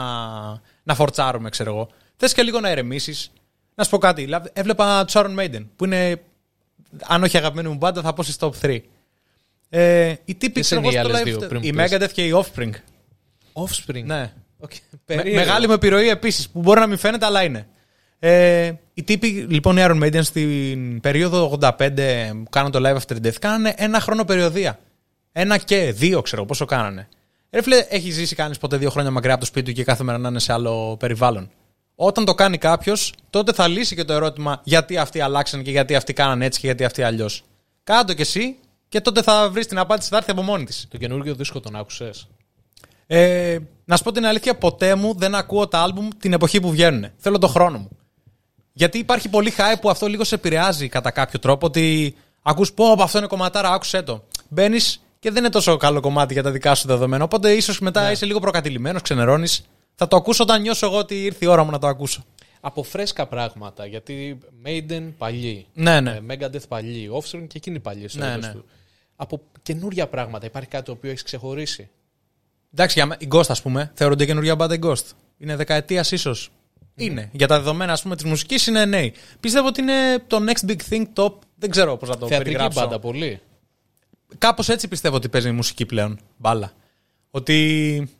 να 0.83 0.95
φορτσάρουμε, 0.95 1.51
ξέρω 1.51 1.71
εγώ. 1.71 1.89
Θες 2.17 2.33
και 2.33 2.43
λίγο 2.43 2.61
να 2.61 2.69
ερεμήσεις. 2.69 3.31
Να 3.75 3.85
σου 3.85 3.91
πω 3.91 3.99
κάτι. 3.99 4.29
Έβλεπα 4.53 5.05
τους 5.05 5.15
Iron 5.17 5.39
Maiden, 5.39 5.67
που 5.77 5.85
είναι, 5.85 6.21
αν 7.07 7.23
όχι 7.23 7.37
αγαπημένη 7.37 7.69
μου 7.69 7.75
μπάντα, 7.75 8.03
θα 8.03 8.13
πω 8.13 8.23
στις 8.23 8.37
top 8.41 8.51
3. 8.63 8.81
Ε, 9.69 10.15
οι 10.25 10.35
τύποι 10.35 10.61
ξέρω 10.61 10.81
εγώ 10.81 10.91
στο 10.91 11.11
live. 11.51 11.65
Η 11.65 11.75
Megadeth 11.77 12.11
και 12.13 12.27
η 12.27 12.33
Offspring. 12.35 12.71
Offspring. 13.53 14.05
Ναι. 14.05 14.33
Okay. 14.61 14.97
Με, 15.07 15.23
μεγάλη 15.25 15.67
μου 15.67 15.73
επιρροή 15.73 16.09
επίσης, 16.09 16.49
που 16.49 16.61
μπορεί 16.61 16.81
να 16.81 16.87
μην 16.87 16.99
φαίνεται, 16.99 17.27
αλλά 17.27 17.43
είναι. 17.43 17.67
Ε, 18.19 18.73
οι 18.95 19.03
τύποι 19.03 19.27
λοιπόν 19.27 19.77
οι 19.77 19.83
Iron 19.85 20.03
Maiden 20.03 20.21
στην 20.23 21.01
περίοδο 21.01 21.59
85 21.61 21.71
που 22.45 22.51
κάναν 22.51 22.71
το 22.71 22.81
live 22.83 22.97
after 22.97 23.27
death 23.27 23.39
κάνανε 23.41 23.75
ένα 23.77 24.01
χρόνο 24.01 24.25
περιοδία. 24.25 24.79
Ένα 25.33 25.59
και 25.59 25.93
δύο, 25.93 26.23
ξέρω 26.23 26.45
πόσο 26.45 26.65
κάνανε. 26.65 27.09
Ρε 27.51 27.63
φίλε, 27.63 27.87
έχει 27.89 28.11
ζήσει 28.11 28.35
κανείς 28.35 28.59
ποτέ 28.59 28.77
δύο 28.77 28.91
χρόνια 28.91 29.11
μακριά 29.11 29.33
από 29.33 29.41
το 29.41 29.47
σπίτι 29.47 29.67
του 29.67 29.73
και 29.73 29.85
κάθε 29.85 30.05
μέρα 30.05 30.19
να 30.19 30.29
είναι 30.29 30.39
σε 30.39 30.53
άλλο 30.53 30.97
περιβάλλον; 30.99 31.51
Όταν 32.01 32.25
το 32.25 32.35
κάνει 32.35 32.59
κάποιος, 32.59 33.13
τότε 33.31 33.53
θα 33.53 33.69
λύσει 33.69 33.95
και 33.95 34.05
το 34.05 34.13
ερώτημα 34.13 34.61
γιατί 34.65 34.97
αυτοί 34.97 35.21
αλλάξαν 35.21 35.63
και 35.63 35.71
γιατί 35.71 35.95
αυτοί 35.95 36.13
κάναν 36.13 36.43
έτσι 36.43 36.61
και 36.61 36.67
γιατί 36.67 36.85
αυτοί 36.85 37.03
αλλιώς. 37.03 37.45
Κάντο 37.85 38.13
κι 38.13 38.21
εσύ 38.21 38.57
και 38.89 39.01
τότε 39.01 39.23
θα 39.23 39.51
βρεις 39.51 39.67
την 39.67 39.79
απάντηση, 39.79 40.09
θα 40.09 40.17
έρθει 40.17 40.31
από 40.31 40.43
μόνη 40.43 40.65
της. 40.65 40.87
Το 40.91 40.99
καινούργιο 40.99 41.35
δίσκο 41.35 41.61
τον 41.61 41.77
άκουσες; 41.77 42.29
Ε, 43.07 43.59
να 43.85 43.97
σου 43.97 44.03
πω 44.03 44.13
την 44.13 44.27
αλήθεια, 44.27 44.55
ποτέ 44.55 44.95
μου 44.95 45.15
δεν 45.17 45.35
ακούω 45.35 45.69
τα 45.69 45.79
άλμπουμ 45.79 46.09
την 46.19 46.33
εποχή 46.33 46.61
που 46.61 46.71
βγαίνουν. 46.71 47.11
Θέλω 47.17 47.39
το 47.39 47.49
χρόνο 47.49 47.79
μου. 47.79 47.89
Γιατί 48.73 48.99
υπάρχει 48.99 49.29
πολύ 49.29 49.53
hype 49.57 49.81
που 49.81 49.91
αυτό 49.91 50.07
λίγο 50.07 50.25
σε 50.25 50.35
επηρεάζει 50.35 50.89
κατά 50.89 51.11
κάποιο 51.11 51.39
τρόπο. 51.39 51.67
Ότι 51.67 52.15
ακούς 52.43 52.73
πω, 52.73 52.97
αυτό 52.99 53.19
είναι 53.19 53.27
κομματάρα, 53.27 53.71
άκουσε 53.71 54.03
το. 54.03 54.25
Μπαίνεις 54.49 55.01
και 55.19 55.31
δεν 55.31 55.43
είναι 55.43 55.53
τόσο 55.53 55.77
καλό 55.77 56.01
κομμάτι 56.01 56.33
για 56.33 56.43
τα 56.43 56.51
δικά 56.51 56.75
σου 56.75 56.87
δεδομένα. 56.87 57.25
Οπότε 57.25 57.53
ίσως 57.53 57.81
μετά 57.81 58.05
ναι. 58.05 58.11
είσαι 58.11 58.27
λίγο 58.27 58.41
προκατηλημένος, 58.41 59.03
ξενερώνεις. 59.03 59.65
Θα 60.01 60.09
το 60.09 60.17
ακούσω 60.17 60.43
όταν 60.43 60.61
νιώσω 60.61 60.87
εγώ 60.87 60.99
ότι 60.99 61.25
ήρθε 61.25 61.45
η 61.45 61.49
ώρα 61.49 61.65
μου 61.65 61.71
να 61.71 61.79
το 61.79 61.87
ακούσω. 61.87 62.25
Από 62.61 62.83
φρέσκα 62.83 63.27
πράγματα. 63.27 63.87
Γιατί 63.87 64.39
Maiden 64.67 65.13
παλιή. 65.19 65.67
Ναι, 65.75 66.01
ναι. 66.01 66.11
Ε, 66.11 66.21
Megadeth 66.29 66.69
παλιή. 66.69 67.11
Offspring 67.13 67.45
και 67.47 67.57
εκείνη 67.57 67.81
παλιή. 67.81 68.09
Ναι, 68.13 68.37
ναι. 68.37 68.53
Του. 68.53 68.65
Από 69.17 69.41
καινούρια 69.63 70.07
πράγματα. 70.07 70.47
Υπάρχει 70.47 70.69
κάτι 70.69 70.85
το 70.85 70.93
οποίο 70.93 71.11
έχεις 71.11 71.23
ξεχωρίσει; 71.23 71.89
Εντάξει, 72.73 73.03
για 73.03 73.17
η 73.19 73.29
Ghost, 73.31 73.49
ας 73.49 73.63
πούμε, 73.63 73.91
θεωρούνται 73.95 74.27
καινούργια 74.27 74.55
μπάντα 74.55 74.75
η 74.75 74.79
Ghost. 74.83 75.05
Είναι 75.39 75.57
δεκαετίας 75.57 76.13
ίσως. 76.13 76.51
Είναι. 76.95 77.31
Για 77.33 77.47
τα 77.47 77.59
δεδομένα 77.59 77.93
ας 77.93 78.03
πούμε, 78.03 78.17
της 78.17 78.25
μουσικής 78.25 78.67
είναι 78.67 78.85
νέοι. 78.85 79.15
Πιστεύω 79.41 79.67
ότι 79.67 79.81
είναι 79.81 80.19
το 80.27 80.39
next 80.47 80.71
big 80.71 80.79
thing 80.91 81.05
top. 81.15 81.33
Δεν 81.55 81.71
ξέρω 81.71 81.97
πώς 81.97 82.09
να 82.09 82.17
το 82.17 82.27
Θεατρική 82.27 82.43
περιγράψω. 82.43 82.81
μπάντα, 82.81 82.99
πολύ. 82.99 83.41
Κάπως 84.39 84.69
έτσι 84.69 84.89
πιστεύω 84.89 85.17
ότι 85.17 85.29
παίζει 85.29 85.49
η 85.49 85.53
μουσική 85.53 85.87
πλέον. 85.87 86.19
Μπάλα. 86.37 86.73
Ότι 87.31 88.18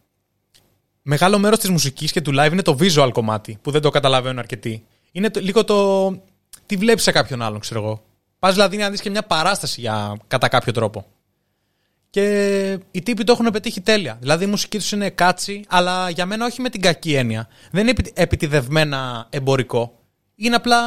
μεγάλο 1.09 1.39
μέρος 1.39 1.59
της 1.59 1.71
μουσικής 1.71 2.13
και 2.13 2.21
του 2.21 2.33
live 2.35 2.53
είναι 2.53 2.63
το 2.63 2.77
visual 2.81 3.11
κομμάτι 3.13 3.59
που 3.63 3.71
δεν 3.71 3.81
το 3.81 3.91
καταλαβαίνουν 3.91 4.39
αρκετοί. 4.39 4.85
Είναι 5.13 5.31
το, 5.31 5.41
λίγο 5.41 5.65
το. 5.65 6.11
Τι 6.67 6.77
βλέπεις 6.77 7.03
σε 7.03 7.13
κάποιον 7.13 7.43
άλλον, 7.43 7.61
ξέρω 7.61 7.83
εγώ. 7.83 8.03
Πας 8.39 8.55
δηλαδή 8.55 8.77
να 8.77 8.91
δεις 8.91 9.01
και 9.01 9.11
μια 9.11 9.23
παράσταση 9.23 9.81
για, 9.81 10.17
κατά 10.27 10.49
κάποιο 10.49 10.73
τρόπο. 10.73 11.07
Και 12.11 12.79
οι 12.91 13.03
τύποι 13.03 13.25
το 13.25 13.33
έχουν 13.33 13.51
πετύχει 13.53 13.81
τέλεια. 13.81 14.17
Δηλαδή 14.21 14.45
η 14.45 14.47
μουσική 14.47 14.79
τους 14.79 14.93
είναι 14.93 15.11
κάτσι, 15.11 15.65
αλλά 15.69 16.11
για 16.11 16.27
μένα 16.27 16.47
όχι 16.47 16.61
με 16.61 16.69
την 16.69 16.81
κακή 16.81 17.15
έννοια. 17.15 17.49
Δεν 17.71 17.87
είναι 17.87 17.97
επιτιδευμένα 18.15 19.27
εμπορικό. 19.31 19.99
Είναι 20.35 20.57
απλά 20.57 20.79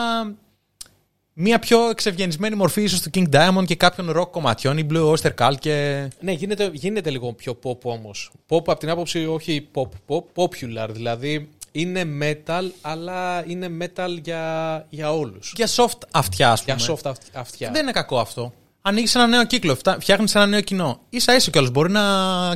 μια 1.33 1.59
πιο 1.59 1.89
εξευγενισμένη 1.89 2.55
μορφή 2.55 2.81
ίσως 2.81 3.01
του 3.01 3.09
King 3.13 3.29
Diamond 3.35 3.65
και 3.65 3.75
κάποιων 3.75 4.13
rock 4.17 4.27
κομματιών, 4.31 4.77
η 4.77 4.87
Blue 4.91 5.13
Oyster 5.13 5.31
Cult 5.37 5.55
και. 5.59 6.07
Ναι, 6.19 6.31
γίνεται, 6.31 6.69
γίνεται 6.73 7.09
λίγο 7.09 7.33
πιο 7.33 7.59
pop 7.63 7.81
όμως. 7.81 8.31
Pop 8.47 8.57
από 8.57 8.77
την 8.77 8.89
άποψη 8.89 9.25
όχι 9.25 9.67
pop, 9.73 9.89
pop, 10.07 10.23
popular. 10.35 10.87
Δηλαδή 10.89 11.49
είναι 11.71 12.03
metal, 12.21 12.63
αλλά 12.81 13.43
είναι 13.47 13.69
metal 13.79 14.17
για, 14.21 14.85
για 14.89 15.13
όλους. 15.13 15.53
Για 15.55 15.67
soft 15.67 16.07
αυτιά, 16.11 16.51
ας 16.51 16.63
πούμε. 16.63 16.77
Για 16.77 16.95
soft 16.95 17.11
αυτιά. 17.33 17.71
Δεν 17.71 17.81
είναι 17.81 17.91
κακό 17.91 18.19
αυτό 18.19 18.53
ανοίγεις 18.81 19.15
ένα 19.15 19.27
νέο 19.27 19.43
κύκλο, 19.43 19.77
φτιάχνεις 19.99 20.35
ένα 20.35 20.45
νέο 20.45 20.61
κοινό. 20.61 20.99
σα 21.15 21.35
ίσα 21.35 21.51
κιόλας 21.51 21.71
μπορεί 21.71 21.91
να 21.91 22.01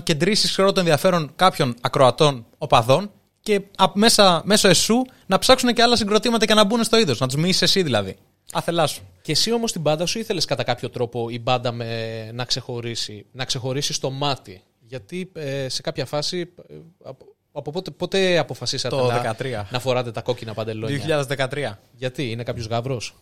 κεντρήσεις 0.03 0.55
το 0.55 0.73
ενδιαφέρον 0.75 1.31
κάποιων 1.35 1.75
ακροατών 1.81 2.45
οπαδών 2.57 3.11
και 3.41 3.61
μέσα, 3.93 4.41
μέσω 4.45 4.67
εσού 4.67 5.05
να 5.25 5.39
ψάξουν 5.39 5.73
και 5.73 5.81
άλλα 5.81 5.95
συγκροτήματα 5.95 6.45
και 6.45 6.53
να 6.53 6.63
μπουν 6.63 6.83
στο 6.83 6.97
είδος. 6.97 7.19
Να 7.19 7.27
τους 7.27 7.35
μοιήσεις 7.35 7.61
εσύ 7.61 7.83
δηλαδή. 7.83 8.15
Άθελά 8.53 8.87
σου. 8.87 9.01
Και 9.21 9.31
εσύ 9.31 9.51
όμως 9.51 9.71
την 9.71 9.81
μπάντα 9.81 10.05
σου 10.05 10.19
ήθελες 10.19 10.45
κατά 10.45 10.63
κάποιο 10.63 10.89
τρόπο 10.89 11.29
η 11.29 11.39
μπάντα 11.39 11.71
με, 11.71 12.31
να 12.31 12.45
ξεχωρίσει, 12.45 13.25
να 13.31 13.45
ξεχωρίσει 13.45 14.01
το 14.01 14.09
μάτι; 14.09 14.61
Γιατί 14.79 15.31
ε, 15.33 15.69
σε 15.69 15.81
κάποια 15.81 16.05
φάση. 16.05 16.53
Ε, 16.69 16.75
από, 17.03 17.25
από 17.51 17.71
πότε, 17.71 17.91
πότε 17.91 18.37
αποφασίσατε 18.37 18.95
να, 18.95 19.67
να 19.69 19.79
φοράτε 19.79 20.11
τα 20.11 20.21
κόκκινα 20.21 20.53
παντελόνια; 20.53 21.25
2013. 21.27 21.77
Γιατί, 21.91 22.31
είναι 22.31 22.43
κάποιος 22.43 22.67
γαύρος; 22.67 23.15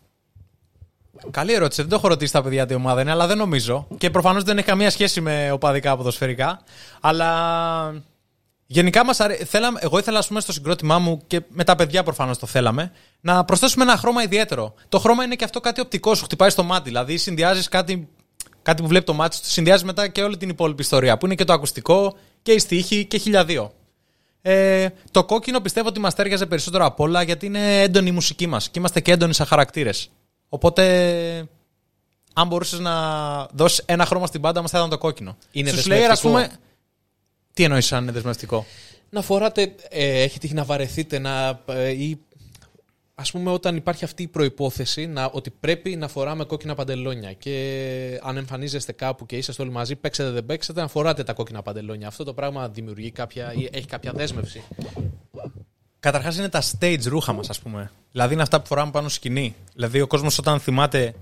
Καλή 1.31 1.53
ερώτηση. 1.53 1.81
Δεν 1.81 1.89
το 1.89 1.95
έχω 1.95 2.07
ρωτήσει 2.07 2.31
τα 2.31 2.43
παιδιά 2.43 2.65
τι 2.65 2.73
ομάδα 2.73 3.01
είναι, 3.01 3.11
αλλά 3.11 3.27
δεν 3.27 3.37
νομίζω. 3.37 3.87
Και 3.97 4.09
προφανώς 4.09 4.43
δεν 4.43 4.57
έχει 4.57 4.67
καμία 4.67 4.89
σχέση 4.89 5.21
με 5.21 5.51
οπαδικά 5.51 5.97
ποδοσφαιρικά. 5.97 6.61
Αλλά 7.01 8.03
γενικά 8.65 9.05
μας 9.05 9.19
αρέ... 9.19 9.35
θέλαμε, 9.35 9.79
εγώ 9.81 9.97
ήθελα 9.97 10.19
ας 10.19 10.27
πούμε, 10.27 10.39
στο 10.39 10.51
συγκρότημά 10.51 10.99
μου 10.99 11.21
και 11.27 11.41
με 11.47 11.63
τα 11.63 11.75
παιδιά 11.75 12.03
προφανώς 12.03 12.37
το 12.37 12.47
θέλαμε, 12.47 12.91
να 13.21 13.45
προσθέσουμε 13.45 13.83
ένα 13.83 13.97
χρώμα 13.97 14.23
ιδιαίτερο. 14.23 14.73
Το 14.89 14.99
χρώμα 14.99 15.23
είναι 15.23 15.35
και 15.35 15.43
αυτό 15.43 15.59
κάτι 15.59 15.81
οπτικό, 15.81 16.15
σου 16.15 16.23
χτυπάει 16.23 16.49
στο 16.49 16.63
μάτι. 16.63 16.83
Δηλαδή 16.83 17.17
συνδυάζεις 17.17 17.67
κάτι, 17.67 18.07
κάτι 18.61 18.81
που 18.81 18.87
βλέπει 18.87 19.05
το 19.05 19.13
μάτι, 19.13 19.35
σου 19.35 19.41
συνδυάζεις 19.45 19.83
μετά 19.83 20.07
και 20.07 20.23
όλη 20.23 20.37
την 20.37 20.49
υπόλοιπη 20.49 20.81
ιστορία. 20.81 21.17
Που 21.17 21.25
είναι 21.25 21.35
και 21.35 21.43
το 21.43 21.53
ακουστικό 21.53 22.17
και 22.41 22.51
η 22.51 22.59
στίχη 22.59 23.05
και 23.05 23.17
χιλιαδίο. 23.17 23.73
Ε, 24.41 24.87
το 25.11 25.23
κόκκινο 25.23 25.59
πιστεύω 25.59 25.87
ότι 25.87 25.99
μας 25.99 26.15
τέριαζε 26.15 26.45
περισσότερο 26.45 26.85
απ' 26.85 26.99
όλα 26.99 27.21
γιατί 27.21 27.45
είναι 27.45 27.81
έντονη 27.81 28.09
η 28.09 28.11
μουσική 28.11 28.47
μας 28.47 28.69
και 28.69 28.79
είμαστε 28.79 28.99
και 28.99 29.11
έντονοι 29.11 29.33
σαν 29.33 29.45
χαρακτήρες. 29.45 30.09
Οπότε 30.49 30.83
αν 32.33 32.47
μπορούσες 32.47 32.79
να 32.79 32.93
δώσεις 33.53 33.83
ένα 33.85 34.05
χρώμα 34.05 34.27
στην 34.27 34.41
πάντα 34.41 34.61
μας, 34.61 34.71
θα 34.71 34.77
ήταν 34.77 34.89
το 34.89 34.97
κόκκινο. 34.97 35.37
Είναι 35.51 35.69
Στους 35.69 35.87
δεσμευτικό. 35.87 36.07
Slayer, 36.07 36.11
ας 36.11 36.21
πούμε. 36.21 36.51
Τι 37.53 37.63
εννοείς 37.63 37.93
αν 37.93 38.03
είναι 38.03 38.11
δεσμευτικό; 38.11 38.65
Να 39.09 39.21
φοράτε, 39.21 39.75
ε, 39.89 40.21
έχει 40.21 40.39
τύχει 40.39 40.53
να 40.53 40.63
βαρεθείτε 40.63 41.19
να, 41.19 41.61
ε, 41.65 41.89
ή 41.89 42.19
ας 43.15 43.31
πούμε 43.31 43.51
όταν 43.51 43.75
υπάρχει 43.75 44.03
αυτή 44.03 44.23
η 44.23 44.27
προϋπόθεση 44.27 45.05
να, 45.05 45.25
ότι 45.25 45.49
πρέπει 45.49 45.95
να 45.95 46.07
φοράμε 46.07 46.43
κόκκινα 46.43 46.75
παντελόνια 46.75 47.33
και 47.33 48.19
αν 48.23 48.37
εμφανίζεστε 48.37 48.91
κάπου 48.91 49.25
και 49.25 49.37
είσαστε 49.37 49.61
όλοι 49.61 49.71
μαζί, 49.71 49.95
παίξετε 49.95 50.29
δεν 50.29 50.45
παίξετε, 50.45 50.81
να 50.81 50.87
φοράτε 50.87 51.23
τα 51.23 51.33
κόκκινα 51.33 51.61
παντελόνια. 51.61 52.07
Αυτό 52.07 52.23
το 52.23 52.33
πράγμα 52.33 52.69
δημιουργεί 52.69 53.11
κάποια, 53.11 53.53
ή 53.53 53.69
έχει 53.71 53.85
κάποια 53.85 54.11
δέσμευση. 54.11 54.63
Καταρχάς 55.99 56.37
είναι 56.37 56.49
τα 56.49 56.61
stage 56.61 57.03
ρούχα 57.05 57.33
μας, 57.33 57.49
ας 57.49 57.59
πούμε. 57.59 57.91
Δηλαδή 58.11 58.33
είναι 58.33 58.41
αυτά 58.41 58.61
που 58.61 58.67
φοράμε 58.67 58.91
πάνω 58.91 59.09
σκηνή. 59.09 59.55
Δηλαδή 59.73 60.01
ο 60.01 60.07
κόσμος 60.07 60.37
όταν 60.37 60.59
θυμάται 60.59 61.13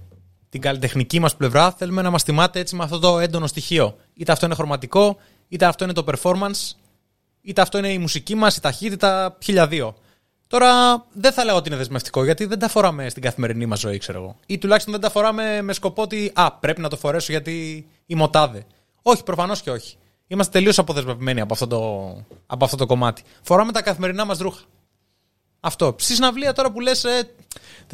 την 0.49 0.61
καλλιτεχνική 0.61 1.19
μας 1.19 1.35
πλευρά, 1.35 1.71
θέλουμε 1.71 2.01
να 2.01 2.09
μας 2.09 2.23
θυμάται 2.23 2.59
έτσι 2.59 2.75
με 2.75 2.83
αυτό 2.83 2.99
το 2.99 3.19
έντονο 3.19 3.47
στοιχείο. 3.47 3.95
Είτε 4.13 4.31
αυτό 4.31 4.45
είναι 4.45 4.55
χρωματικό, 4.55 5.17
είτε 5.51 5.65
αυτό 5.65 5.83
είναι 5.83 5.93
το 5.93 6.03
performance, 6.07 6.75
είτε 7.41 7.61
αυτό 7.61 7.77
είναι 7.77 7.91
η 7.91 7.97
μουσική 7.97 8.35
μας, 8.35 8.55
η 8.55 8.61
ταχύτητα, 8.61 9.37
χίλια 9.43 9.67
δύο. 9.67 9.95
Τώρα 10.47 11.05
δεν 11.13 11.31
θα 11.31 11.43
λέω 11.43 11.55
ότι 11.55 11.69
είναι 11.69 11.77
δεσμευτικό, 11.77 12.23
γιατί 12.23 12.45
δεν 12.45 12.59
τα 12.59 12.67
φοράμε 12.67 13.09
στην 13.09 13.21
καθημερινή 13.21 13.65
μας 13.65 13.79
ζωή, 13.79 13.97
ξέρω 13.97 14.21
εγώ. 14.21 14.35
Ή 14.45 14.57
τουλάχιστον 14.57 14.93
δεν 14.93 15.01
τα 15.01 15.09
φοράμε 15.09 15.61
με 15.61 15.73
σκοπό 15.73 16.01
ότι 16.01 16.31
Α, 16.35 16.51
πρέπει 16.51 16.81
να 16.81 16.89
το 16.89 16.97
φορέσω 16.97 17.31
γιατί 17.31 17.87
είμαι 18.05 18.23
ο 18.23 18.29
τάδε. 18.29 18.65
Όχι, 19.01 19.23
προφανώς 19.23 19.61
και 19.61 19.71
όχι. 19.71 19.97
Είμαστε 20.27 20.51
τελείως 20.51 20.79
αποδεσμευμένοι 20.79 21.41
από 21.41 21.53
αυτό, 21.53 21.67
το, 21.67 22.15
από 22.45 22.65
αυτό 22.65 22.77
το 22.77 22.85
κομμάτι. 22.85 23.23
Φοράμε 23.41 23.71
τα 23.71 23.81
καθημερινά 23.81 24.25
μας 24.25 24.37
ρούχα. 24.37 24.61
Αυτό. 25.59 25.95
Στη 25.99 26.13
συναυλία 26.13 26.53
τώρα 26.53 26.71
που 26.71 26.79
λες. 26.79 27.03
Ε, 27.03 27.29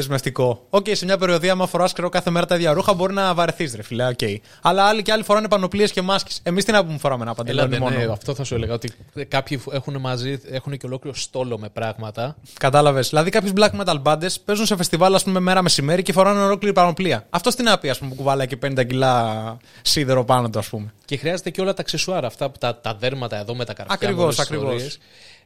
δεσμευτικό. 0.01 0.65
Οκ, 0.69 0.86
σε 0.91 1.05
μια 1.05 1.17
περιοδεία, 1.17 1.51
άμα 1.51 1.67
φοράς 1.67 1.93
κάθε 2.12 2.29
μέρα 2.29 2.45
τα 2.45 2.55
ίδια 2.55 2.73
ρούχα, 2.73 2.93
μπορεί 2.93 3.13
να 3.13 3.33
βαρεθείς, 3.33 3.75
ρε 3.75 3.81
φιλέ. 3.83 4.07
οκ. 4.07 4.19
Αλλά 4.62 4.83
άλλοι 4.83 5.01
και 5.01 5.12
άλλοι 5.12 5.23
φοράνε 5.23 5.47
πανοπλίες 5.47 5.91
και 5.91 6.01
μάσκες. 6.01 6.39
Εμείς 6.43 6.65
τι 6.65 6.71
να 6.71 6.86
πούμε 6.86 6.97
φοράμε 6.97 7.23
ένα 7.23 7.33
παντελόνι 7.33 7.75
Έλατε, 7.75 7.91
μόνο. 7.91 8.05
ναι, 8.05 8.12
αυτό 8.12 8.36
θα 8.36 8.43
σου 8.43 8.55
έλεγα. 8.55 8.73
Ότι 8.73 8.91
κάποιοι 9.27 9.62
έχουν 9.71 9.97
μαζί, 9.97 10.39
έχουν 10.49 10.77
και 10.77 10.86
ολόκληρο 10.86 11.15
στόλο 11.17 11.57
με 11.60 11.69
πράγματα. 11.69 12.36
Κατάλαβες. 12.60 13.10
Δηλαδή, 13.10 13.29
κάποιες 13.29 13.53
black 13.55 13.83
metal 13.83 14.01
bands 14.03 14.36
παίζουν 14.45 14.65
σε 14.65 14.75
φεστιβάλ, 14.75 15.15
ας 15.15 15.23
πούμε, 15.23 15.39
μέρα 15.39 15.62
μεσημέρι 15.62 16.01
και 16.01 16.12
φοράνε 16.12 16.41
ολόκληρη 16.41 16.73
πανοπλία. 16.73 17.25
Αυτό 17.29 17.49
τι 17.49 17.63
να 17.63 17.77
πει, 17.77 17.89
ας 17.89 17.97
πούμε, 17.97 18.10
που 18.10 18.15
κουβαλάει 18.15 18.47
και 18.47 18.57
50 18.65 18.83
κιλά 18.88 19.57
σίδερο 19.81 20.25
πάνω 20.25 20.49
του, 20.49 20.60
ας 20.60 20.67
πούμε. 20.69 20.93
Και 21.05 21.17
χρειάζεται 21.17 21.49
και 21.49 21.62
όλα 21.62 21.73
τα 21.73 21.81
αξεσουάρα, 21.81 22.27
αυτά 22.27 22.49
που 22.49 22.57
τα, 22.57 22.75
τα 22.79 22.95
δέρματα 22.95 23.38
εδώ 23.38 23.55
με 23.55 23.65
τα 23.65 23.73
καρφιά. 23.73 23.95
Ακριβώς, 23.95 24.17
με 24.17 24.23
όλες 24.23 24.36
τις 24.36 24.45
ακριβώς. 24.45 24.73
ιστορίες. 24.73 24.99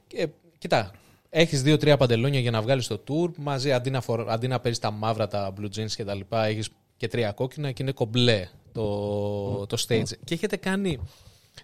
Και, 0.07 0.27
κοιτά, 0.57 0.91
έχεις 1.33 1.61
δύο-τρία 1.61 1.97
παντελόνια 1.97 2.39
για 2.39 2.51
να 2.51 2.61
βγάλεις 2.61 2.87
το 2.87 3.03
tour. 3.07 3.31
Μαζί 3.37 3.71
αντί 3.71 3.89
να, 3.89 4.01
φορ, 4.01 4.29
αντί 4.29 4.47
να 4.47 4.59
παίζει 4.59 4.79
τα 4.79 4.91
μαύρα, 4.91 5.27
τα 5.27 5.53
blue 5.59 5.79
jeans 5.79 5.91
και 5.95 6.03
τα 6.03 6.13
λοιπά, 6.13 6.45
έχεις 6.45 6.69
και 6.97 7.07
τρία 7.07 7.31
κόκκινα 7.31 7.71
και 7.71 7.83
είναι 7.83 7.91
κομπλέ 7.91 8.47
το, 8.71 9.65
το 9.65 9.85
stage. 9.87 10.17
Και 10.23 10.33
έχετε 10.33 10.57
κάνει, 10.57 10.99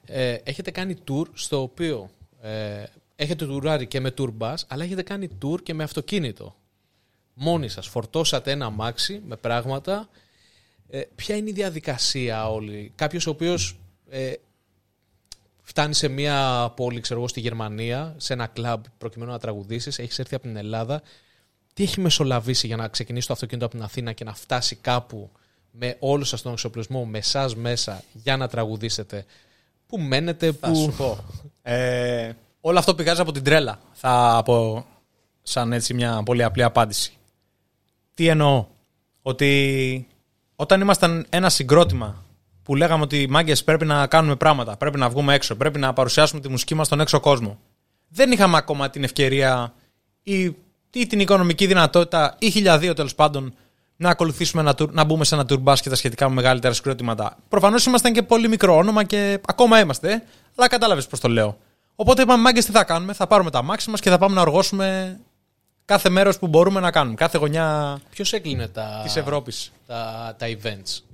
ε, 0.06 0.34
έχετε 0.44 0.72
κάνει 0.72 0.96
tour 1.08 1.26
στο 1.34 1.62
οποίο 1.62 2.10
ε, 2.42 2.84
έχετε 3.16 3.46
τουράρει 3.46 3.88
και 3.88 4.00
με 4.00 4.14
tour 4.18 4.30
bus, 4.40 4.56
αλλά 4.68 4.84
έχετε 4.84 5.04
κάνει 5.04 5.30
tour 5.44 5.64
και 5.64 5.74
με 5.74 5.84
αυτοκίνητο. 5.84 6.56
Μόνοι 7.34 7.70
σας 7.70 7.88
φορτώσατε 7.88 8.52
ένα 8.52 8.66
αμάξι 8.66 9.22
με 9.28 9.36
πράγματα. 9.36 10.10
Ε, 10.90 11.02
ποια 11.16 11.36
είναι 11.36 11.50
η 11.50 11.54
διαδικασία 11.54 12.50
όλη; 12.52 12.92
Κάποιος 12.96 13.28
ο 13.28 13.30
οποίος 13.30 13.80
ε, 14.10 14.34
φτάνει 15.70 15.94
σε 15.94 16.08
μια 16.08 16.70
πόλη, 16.76 17.00
ξέρω 17.00 17.20
εγώ, 17.20 17.28
στη 17.28 17.40
Γερμανία, 17.40 18.14
σε 18.18 18.34
ένα 18.34 18.48
κλαμπ 18.48 18.84
προκειμένου 18.98 19.32
να 19.32 19.40
τραγουδήσεις, 19.40 20.00
έχεις 20.00 20.20
έρθει 20.20 20.36
από 20.36 20.44
την 20.44 20.56
Ελλάδα. 20.56 21.02
Τι 21.74 21.84
έχει 21.84 22.00
μεσολαβήσει 22.00 22.68
για 22.68 22.76
να 22.76 22.88
ξεκινήσει 22.88 23.28
το 23.28 23.34
αυτοκίνητο 23.34 23.66
από 23.66 23.76
την 23.76 23.84
Αθήνα 23.84 24.12
και 24.14 24.24
να 24.24 24.34
φτάσει 24.34 24.76
κάπου 24.76 25.30
με 25.72 25.96
όλο 26.00 26.24
σας 26.24 26.42
τον 26.42 26.52
εξοπλισμό, 26.52 27.06
με 27.06 27.18
εσάς 27.18 27.56
μέσα, 27.56 28.04
για 28.14 28.38
να 28.38 28.48
τραγουδήσετε; 28.48 29.26
Πού 29.88 30.00
μένετε, 30.00 30.52
Θα 30.52 30.70
πού. 30.72 30.76
σου 30.76 30.94
πω. 30.98 31.18
Ε, 31.62 32.32
όλο 32.62 32.80
αυτό 32.80 32.96
πηγάζει 32.96 33.22
από 33.22 33.32
την 33.32 33.44
τρέλα. 33.44 33.80
Θα 33.94 34.42
πω 34.46 34.86
σαν 35.44 35.74
έτσι 35.74 35.94
μια 35.94 36.22
πολύ 36.26 36.44
απλή 36.44 36.64
απάντηση. 36.64 37.14
Τι 38.14 38.28
εννοώ; 38.28 38.66
Ότι 39.22 40.08
όταν 40.56 40.82
ήμασταν 40.82 41.26
ένα 41.30 41.50
συγκρότημα 41.50 42.26
που 42.68 42.76
λέγαμε 42.76 43.04
ότι 43.04 43.28
μάγκες 43.30 43.64
πρέπει 43.64 43.86
να 43.86 44.08
κάνουμε 44.08 44.36
πράγματα, 44.36 44.78
πρέπει 44.78 44.98
να 44.98 45.10
βγούμε 45.10 45.34
έξω, 45.34 45.56
πρέπει 45.56 45.80
να 45.80 45.94
παρουσιάσουμε 45.94 46.42
τη 46.42 46.50
μουσική 46.50 46.76
μας 46.76 46.86
στον 46.86 47.00
έξω 47.00 47.20
κόσμο. 47.20 47.60
Δεν 48.08 48.32
είχαμε 48.32 48.58
ακόμα 48.58 48.90
την 48.90 49.04
ευκαιρία 49.04 49.74
ή, 50.24 50.44
ή 50.92 51.08
την 51.08 51.20
οικονομική 51.20 51.66
δυνατότητα 51.68 52.36
ή 52.40 52.50
χιλιαδίο 52.50 52.94
τέλος 52.94 53.16
πάντων 53.16 53.54
να 53.96 54.10
ακολουθήσουμε 54.10 54.62
ένα 54.62 54.76
tour, 54.78 54.90
να 54.90 55.04
μπούμε 55.04 55.26
σε 55.26 55.36
ένα 55.36 55.46
tour 55.50 55.64
bus 55.64 55.76
και 55.82 55.90
τα 55.90 55.96
σχετικά 55.96 56.30
με 56.30 56.36
μεγαλύτερα 56.36 56.74
συγκρότηματα. 56.74 57.38
Προφανώς 57.50 57.86
ήμασταν 57.86 58.14
και 58.14 58.24
πολύ 58.24 58.48
μικρό 58.48 58.78
όνομα 58.78 59.04
και 59.04 59.40
ακόμα 59.48 59.80
είμαστε, 59.80 60.24
αλλά 60.56 60.68
κατάλαβες 60.68 61.08
πώς 61.08 61.20
το 61.20 61.28
λέω. 61.28 61.58
Οπότε 61.96 62.22
είπαμε, 62.22 62.42
μάγκες, 62.42 62.66
τι 62.66 62.72
θα 62.72 62.84
κάνουμε, 62.84 63.14
θα 63.14 63.28
πάρουμε 63.28 63.50
τα 63.50 63.62
μάξι 63.62 63.90
μας 63.90 64.00
και 64.00 64.10
θα 64.10 64.18
πάμε 64.18 64.36
να 64.36 64.42
οργώσουμε 64.42 65.20
κάθε 65.86 66.10
μέρος 66.10 66.40
που 66.40 66.48
μπορούμε 66.48 66.80
να 66.80 66.92
κάνουμε, 66.92 67.16
κάθε 67.16 67.38
γωνιά 67.38 68.00
Ποιος 68.10 68.34
έκλεινε 68.34 68.68
τα, 68.68 69.00
της 69.04 69.16
Ευρώπης. 69.16 69.72
τα, 69.88 70.36
τα 70.38 70.46
events; 70.48 71.07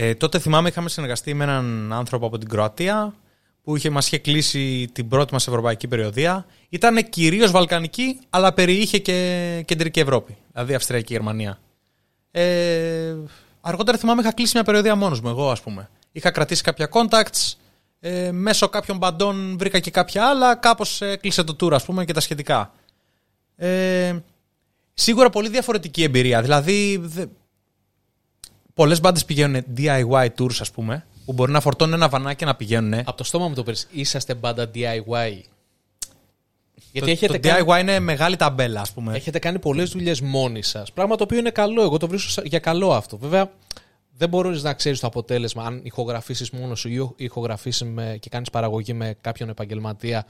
Ε, 0.00 0.14
τότε 0.14 0.38
θυμάμαι 0.38 0.68
είχαμε 0.68 0.88
συνεργαστεί 0.88 1.34
με 1.34 1.44
έναν 1.44 1.92
άνθρωπο 1.92 2.26
από 2.26 2.38
την 2.38 2.48
Κροατία 2.48 3.14
που 3.62 3.76
είχε, 3.76 3.90
μας 3.90 4.06
είχε 4.06 4.18
κλείσει 4.18 4.88
την 4.92 5.08
πρώτη 5.08 5.32
μας 5.32 5.46
ευρωπαϊκή 5.48 5.88
περιοδία. 5.88 6.46
Ήταν 6.68 7.08
κυρίως 7.08 7.50
βαλκανική, 7.50 8.18
αλλά 8.30 8.52
περιείχε 8.52 8.98
και 8.98 9.62
κεντρική 9.66 10.00
Ευρώπη, 10.00 10.36
δηλαδή 10.52 10.74
Αυστριακή 10.74 11.12
Γερμανία. 11.12 11.58
Ε, 12.30 13.14
αργότερα 13.60 13.98
θυμάμαι 13.98 14.20
είχα 14.20 14.32
κλείσει 14.32 14.52
μια 14.54 14.64
περιοδία 14.64 14.94
μόνος 14.94 15.20
μου, 15.20 15.28
εγώ 15.28 15.50
ας 15.50 15.60
πούμε. 15.60 15.90
Είχα 16.12 16.30
κρατήσει 16.30 16.62
κάποια 16.62 16.88
contacts, 16.92 17.52
ε, 18.00 18.30
μέσω 18.32 18.68
κάποιων 18.68 18.96
μπαντών 18.96 19.56
βρήκα 19.58 19.78
και 19.78 19.90
κάποια 19.90 20.28
άλλα, 20.28 20.54
κάπως 20.54 21.00
ε, 21.00 21.16
κλείσε 21.16 21.44
το 21.44 21.56
tour 21.60 21.72
ας 21.72 21.84
πούμε 21.84 22.04
και 22.04 22.12
τα 22.12 22.20
σχετικά. 22.20 22.72
Ε, 23.56 24.16
σίγουρα 24.94 25.30
πολύ 25.30 25.48
διαφορετική 25.48 26.02
εμπειρία, 26.02 26.42
δηλαδή 26.42 27.00
δε, 27.02 27.24
Πολλές 28.78 29.00
μπάντες 29.00 29.24
πηγαίνουν 29.24 29.64
DIY 29.76 30.28
tours, 30.38 30.56
ας 30.60 30.70
πούμε, 30.70 31.06
που 31.24 31.32
μπορεί 31.32 31.52
να 31.52 31.60
φορτώνουν 31.60 31.94
ένα 31.94 32.08
βανάκι 32.08 32.36
και 32.36 32.44
να 32.44 32.54
πηγαίνουν. 32.54 32.94
Από 32.94 33.16
το 33.16 33.24
στόμα 33.24 33.48
μου 33.48 33.54
το 33.54 33.62
πες, 33.62 33.86
είσαστε 33.90 34.34
μπάντα 34.34 34.70
DIY. 34.74 35.40
Γιατί 36.92 37.06
το, 37.06 37.06
έχετε, 37.06 37.38
το 37.38 37.48
κάνει, 37.48 37.64
DIY 37.68 37.80
είναι 37.80 38.00
μεγάλη 38.00 38.36
ταμπέλα, 38.36 38.80
ας 38.80 38.92
πούμε. 38.92 39.14
έχετε 39.14 39.38
κάνει 39.38 39.58
πολλές 39.58 39.90
δουλειές 39.90 40.20
μόνοι 40.20 40.62
σας. 40.62 40.92
Πράγμα 40.92 41.16
το 41.16 41.24
οποίο 41.24 41.38
είναι 41.38 41.50
καλό. 41.50 41.82
Εγώ 41.82 41.96
το 41.96 42.08
βρίσκω 42.08 42.42
για 42.44 42.58
καλό 42.58 42.92
αυτό. 42.92 43.16
Βέβαια, 43.16 43.50
δεν 44.16 44.28
μπορείς 44.28 44.62
να 44.62 44.74
ξέρεις 44.74 45.00
το 45.00 45.06
αποτέλεσμα 45.06 45.64
αν 45.64 45.80
ηχογραφήσεις 45.82 46.50
μόνος 46.50 46.80
σου 46.80 46.88
ή 46.88 47.24
ηχογραφήσεις 47.24 47.86
και 48.20 48.28
κάνεις 48.28 48.50
παραγωγή 48.50 48.92
με 48.92 49.16
κάποιον 49.20 49.48
επαγγελματία, 49.48 50.26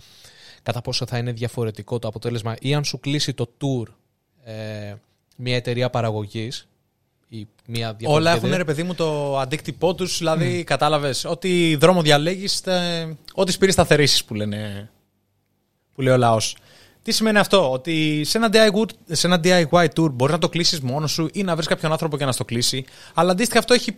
κατά 0.62 0.80
πόσο 0.80 1.06
θα 1.06 1.18
είναι 1.18 1.32
διαφορετικό 1.32 1.98
το 1.98 2.08
αποτέλεσμα 2.08 2.56
ή 2.60 2.74
αν 2.74 2.84
σου 2.84 3.00
κλείσει 3.00 3.34
το 3.34 3.50
tour 3.60 3.88
ε, 4.44 4.94
μια 5.36 5.56
εταιρεία 5.56 5.90
παραγωγής. 5.90 6.68
Ή 7.28 7.46
μια 7.66 7.94
διαφορετική 7.94 8.06
Όλα 8.06 8.30
έχουν 8.30 8.38
εταιρεία. 8.38 8.56
ρε 8.56 8.64
παιδί 8.64 8.82
μου 8.82 8.94
το 8.94 9.38
αντίκτυπό 9.38 9.94
τους, 9.94 10.18
δηλαδή 10.18 10.64
κατάλαβες. 10.64 11.24
Ό,τι 11.24 11.76
δρόμο 11.76 12.02
διαλέγεις, 12.02 12.62
ό,τι 13.34 13.52
σπήρει 13.52 13.72
σταθερήσει 13.72 14.24
που 14.24 14.34
λένε. 14.34 14.90
που 15.94 16.00
λέει 16.00 16.12
ο 16.14 16.16
λαός. 16.16 16.56
Τι 17.02 17.12
σημαίνει 17.12 17.38
αυτό, 17.38 17.72
ότι 17.72 18.22
σε 18.24 18.38
ένα 18.38 18.48
DIY, 18.52 18.84
σε 19.06 19.26
ένα 19.26 19.40
DIY 19.44 19.86
tour 19.94 20.10
μπορείς 20.12 20.34
να 20.34 20.40
το 20.40 20.48
κλείσεις 20.48 20.80
μόνος 20.80 21.10
σου 21.10 21.28
ή 21.32 21.42
να 21.42 21.54
βρεις 21.54 21.66
κάποιον 21.66 21.92
άνθρωπο 21.92 22.16
και 22.16 22.24
να 22.24 22.32
στο 22.32 22.44
κλείσει. 22.44 22.84
Αλλά 23.14 23.30
αντίστοιχα 23.30 23.58
αυτό 23.58 23.74
έχει 23.74 23.96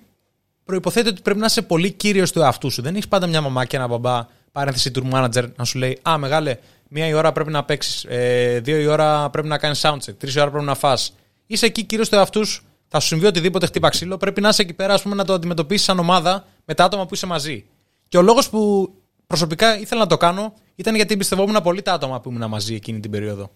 προποθέτει 0.64 1.08
ότι 1.08 1.22
πρέπει 1.22 1.38
να 1.38 1.46
είσαι 1.46 1.62
πολύ 1.62 1.90
κύριος 1.92 2.32
του 2.32 2.40
εαυτού 2.40 2.70
σου. 2.70 2.82
Δεν 2.82 2.94
έχεις 2.94 3.08
πάντα 3.08 3.26
μια 3.26 3.40
μαμά 3.40 3.64
και 3.64 3.76
ένα 3.76 3.86
μπαμπά, 3.86 4.26
παρένθεση 4.52 4.90
tour 4.94 5.12
manager, 5.12 5.48
να 5.56 5.64
σου 5.64 5.78
λέει 5.78 5.98
Α, 6.08 6.18
μεγάλε, 6.18 6.56
μία 6.88 7.06
η 7.06 7.12
ώρα 7.12 7.32
πρέπει 7.32 7.50
να 7.50 7.64
παίξεις, 7.64 8.04
ε, 8.08 8.60
δύο 8.62 8.78
η 8.78 8.86
ώρα 8.86 9.30
πρέπει 9.30 9.48
να 9.48 9.58
κάνεις 9.58 9.80
soundcheck, 9.84 10.14
τρεις 10.18 10.34
η 10.34 10.40
ώρα 10.40 10.50
πρέπει 10.50 10.64
να 10.64 10.74
φας. 10.74 11.14
Είσαι 11.46 11.66
εκεί 11.66 11.84
κύριος 11.84 12.08
του 12.08 12.14
εαυτούς 12.14 12.48
σου. 12.48 12.62
Θα 12.92 13.00
σου 13.00 13.07
συμβεί 13.07 13.26
οτιδήποτε 13.26 13.66
χτύπα 13.66 13.88
ξύλο, 13.88 14.16
πρέπει 14.16 14.40
να 14.40 14.48
είσαι 14.48 14.62
εκεί 14.62 14.72
πέρα 14.72 14.94
ας 14.94 15.03
πούμε, 15.03 15.14
να 15.14 15.24
το 15.24 15.33
αντιμετωπίσεις 15.33 15.87
σαν 15.87 15.98
ομάδα 15.98 16.46
με 16.64 16.74
τα 16.74 16.85
άτομα 16.85 17.07
που 17.07 17.14
είσαι 17.14 17.26
μαζί. 17.26 17.66
Και 18.08 18.19
ο 18.19 18.23
λόγος 18.23 18.48
που 18.48 18.90
προσωπικά 19.27 19.79
ήθελα 19.79 20.00
να 20.00 20.06
το 20.06 20.17
κάνω 20.17 20.54
ήταν 20.75 20.94
γιατί 20.94 21.14
εμπιστευόμουν 21.14 21.62
πολύ 21.62 21.83
τα 21.83 21.92
άτομα 21.92 22.21
που 22.21 22.31
ήμουν 22.31 22.48
μαζί 22.48 22.75
εκείνη 22.75 23.00
την 23.00 23.10
περίοδο. 23.10 23.50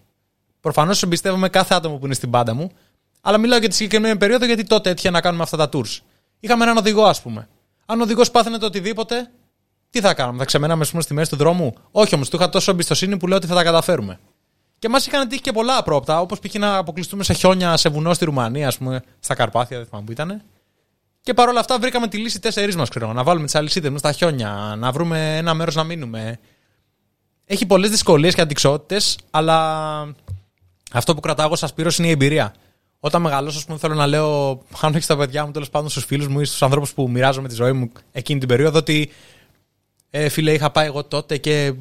Προφανώς 0.59 1.03
εμπιστεύομαι 1.03 1.49
κάθε 1.49 1.75
άτομο 1.75 1.97
που 1.97 2.05
είναι 2.05 2.13
στην 2.13 2.29
πάντα 2.29 2.53
μου, 2.53 2.71
αλλά 3.21 3.37
μιλάω 3.37 3.59
για 3.59 3.69
τη 3.69 3.75
συγκεκριμένη 3.75 4.17
περίοδο 4.17 4.45
γιατί 4.45 4.63
τότε 4.63 4.89
έτυχε 4.89 5.09
να 5.09 5.21
κάνουμε 5.21 5.43
αυτά 5.43 5.57
τα 5.57 5.69
tours. 5.73 5.99
Είχαμε 6.39 6.63
έναν 6.63 6.77
οδηγό, 6.77 7.03
ας 7.03 7.21
πούμε. 7.21 7.47
Αν 7.85 7.99
ο 7.99 8.03
οδηγός 8.03 8.31
πάθαινε 8.31 8.57
το 8.57 8.65
οτιδήποτε, 8.65 9.31
τι 9.89 9.99
θα 9.99 10.13
κάνουμε, 10.13 10.37
θα 10.37 10.45
ξεμέναμε 10.45 10.81
ας 10.81 10.89
πούμε, 10.89 11.01
στη 11.01 11.13
μέση 11.13 11.29
του 11.29 11.35
δρόμου; 11.35 11.73
Όχι 11.91 12.15
όμως, 12.15 12.29
του 12.29 12.35
είχα 12.35 12.49
τόσο 12.49 12.71
εμπιστοσύνη 12.71 13.17
που 13.17 13.27
λέω 13.27 13.37
ότι 13.37 13.47
θα 13.47 13.55
τα 13.55 13.63
καταφέρουμε. 13.63 14.19
Και 14.79 14.89
μας 14.89 15.07
είχαν 15.07 15.27
τύχει 15.27 15.41
και 15.41 15.51
πολλά 15.51 15.77
απρόπτα, 15.77 16.19
όπως 16.21 16.39
π.χ. 16.39 16.53
να 16.53 16.77
αποκλειστούμε 16.77 17.23
σε 17.23 17.33
χιόνια 17.33 17.77
σε 17.77 17.89
βουνό 17.89 18.13
στη 18.13 18.25
Ρουμανία, 18.25 18.67
ας 18.67 18.77
πούμε, 18.77 19.03
στα 19.19 19.35
Καρπάθια, 19.35 19.77
δεν 19.77 19.85
θυμάμαι 19.85 20.05
που 20.05 20.11
ήταν. 20.11 20.41
Και 21.21 21.33
παρόλα 21.33 21.59
αυτά 21.59 21.79
βρήκαμε 21.79 22.07
τη 22.07 22.17
λύση 22.17 22.39
τέσσερις 22.39 22.75
μας, 22.75 22.89
ξέρω. 22.89 23.13
Να 23.13 23.23
βάλουμε 23.23 23.45
τις 23.45 23.55
αλυσίδες 23.55 23.91
μας 23.91 23.99
στα 23.99 24.11
χιόνια, 24.11 24.75
να 24.77 24.91
βρούμε 24.91 25.37
ένα 25.37 25.53
μέρος 25.53 25.75
να 25.75 25.83
μείνουμε. 25.83 26.39
Έχει 27.45 27.65
πολλές 27.65 27.89
δυσκολίες 27.89 28.35
και 28.35 28.41
αντικσότητες, 28.41 29.17
αλλά 29.31 30.15
αυτό 30.91 31.15
που 31.15 31.19
κρατάω 31.19 31.45
εγώ 31.45 31.55
σα 31.55 31.67
πήρω 31.67 31.91
είναι 31.97 32.07
η 32.07 32.11
εμπειρία. 32.11 32.53
όταν 32.99 33.21
μεγαλώσω, 33.21 33.57
ας 33.57 33.65
πούμε, 33.65 33.77
θέλω 33.77 33.93
να 33.93 34.07
λέω, 34.07 34.61
αν 34.81 34.95
έχει 34.95 35.07
τα 35.07 35.17
παιδιά 35.17 35.45
μου, 35.45 35.51
τέλος 35.51 35.69
πάντων 35.69 35.89
στους 35.89 36.05
φίλους 36.05 36.27
μου 36.27 36.39
ή 36.39 36.45
στους 36.45 36.61
ανθρώπους 36.61 36.93
που 36.93 37.09
μοιράζομαι 37.09 37.47
τη 37.47 37.55
ζωή 37.55 37.71
μου 37.71 37.91
εκείνη 38.11 38.39
την 38.39 38.47
περίοδο, 38.47 38.77
ότι 38.77 39.11
ε, 40.09 40.29
φίλε, 40.29 40.53
είχα 40.53 40.71
πάει 40.71 40.85
εγώ 40.85 41.03
τότε 41.03 41.37
και 41.37 41.73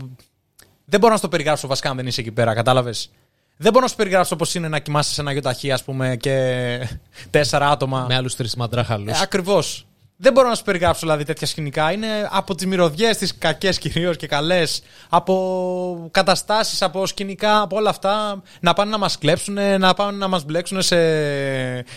δεν 0.85 1.01
μπορώ 1.01 1.13
να 1.13 1.19
στο 1.19 1.29
περιγράψω 1.29 1.67
βασικά 1.67 1.91
αν 1.91 1.97
δεν 1.97 2.07
είσαι 2.07 2.21
εκεί 2.21 2.33
πέρα, 2.33 2.55
κατάλαβες; 2.55 3.11
Δεν 3.57 3.73
μπορώ 3.73 3.85
να 3.85 3.91
σου 3.91 3.97
περιγράψω 3.97 4.37
πώς 4.37 4.55
είναι 4.55 4.69
να 4.69 4.79
κοιμάσαι 4.79 5.13
σε 5.13 5.21
ένα 5.21 5.33
γιοταχή, 5.33 5.73
ας 5.73 5.85
πούμε, 5.85 6.17
και 6.17 6.89
τέσσερα 7.31 7.71
άτομα. 7.71 8.05
Με 8.09 8.15
άλλους 8.15 8.37
τρεις 8.37 8.55
μαντράχαλους. 8.55 9.19
Ε, 9.19 9.23
Ακριβώς. 9.23 9.87
Δεν 10.17 10.33
μπορώ 10.33 10.49
να 10.49 10.55
σου 10.55 10.63
περιγράψω 10.63 11.01
δηλαδή 11.01 11.25
τέτοια 11.25 11.47
σκηνικά. 11.47 11.93
Είναι 11.93 12.07
από 12.31 12.55
τις 12.55 12.67
μυρωδιές, 12.67 13.17
τις 13.17 13.39
κακές 13.39 13.79
κυρίως 13.79 14.17
και 14.17 14.27
καλές, 14.27 14.83
από 15.09 16.09
καταστάσεις, 16.11 16.83
από 16.83 17.07
σκηνικά, 17.07 17.61
από 17.61 17.77
όλα 17.77 17.91
αυτά. 17.91 18.43
Να 18.61 18.73
πάνε 18.73 18.91
να 18.91 18.99
μας 18.99 19.19
κλέψουν, 19.19 19.59
να 19.79 19.95
πάνε 19.95 20.19
να 20.19 20.29
μας 20.29 20.45
μπλέξουν 20.45 20.83
σε, 20.83 20.97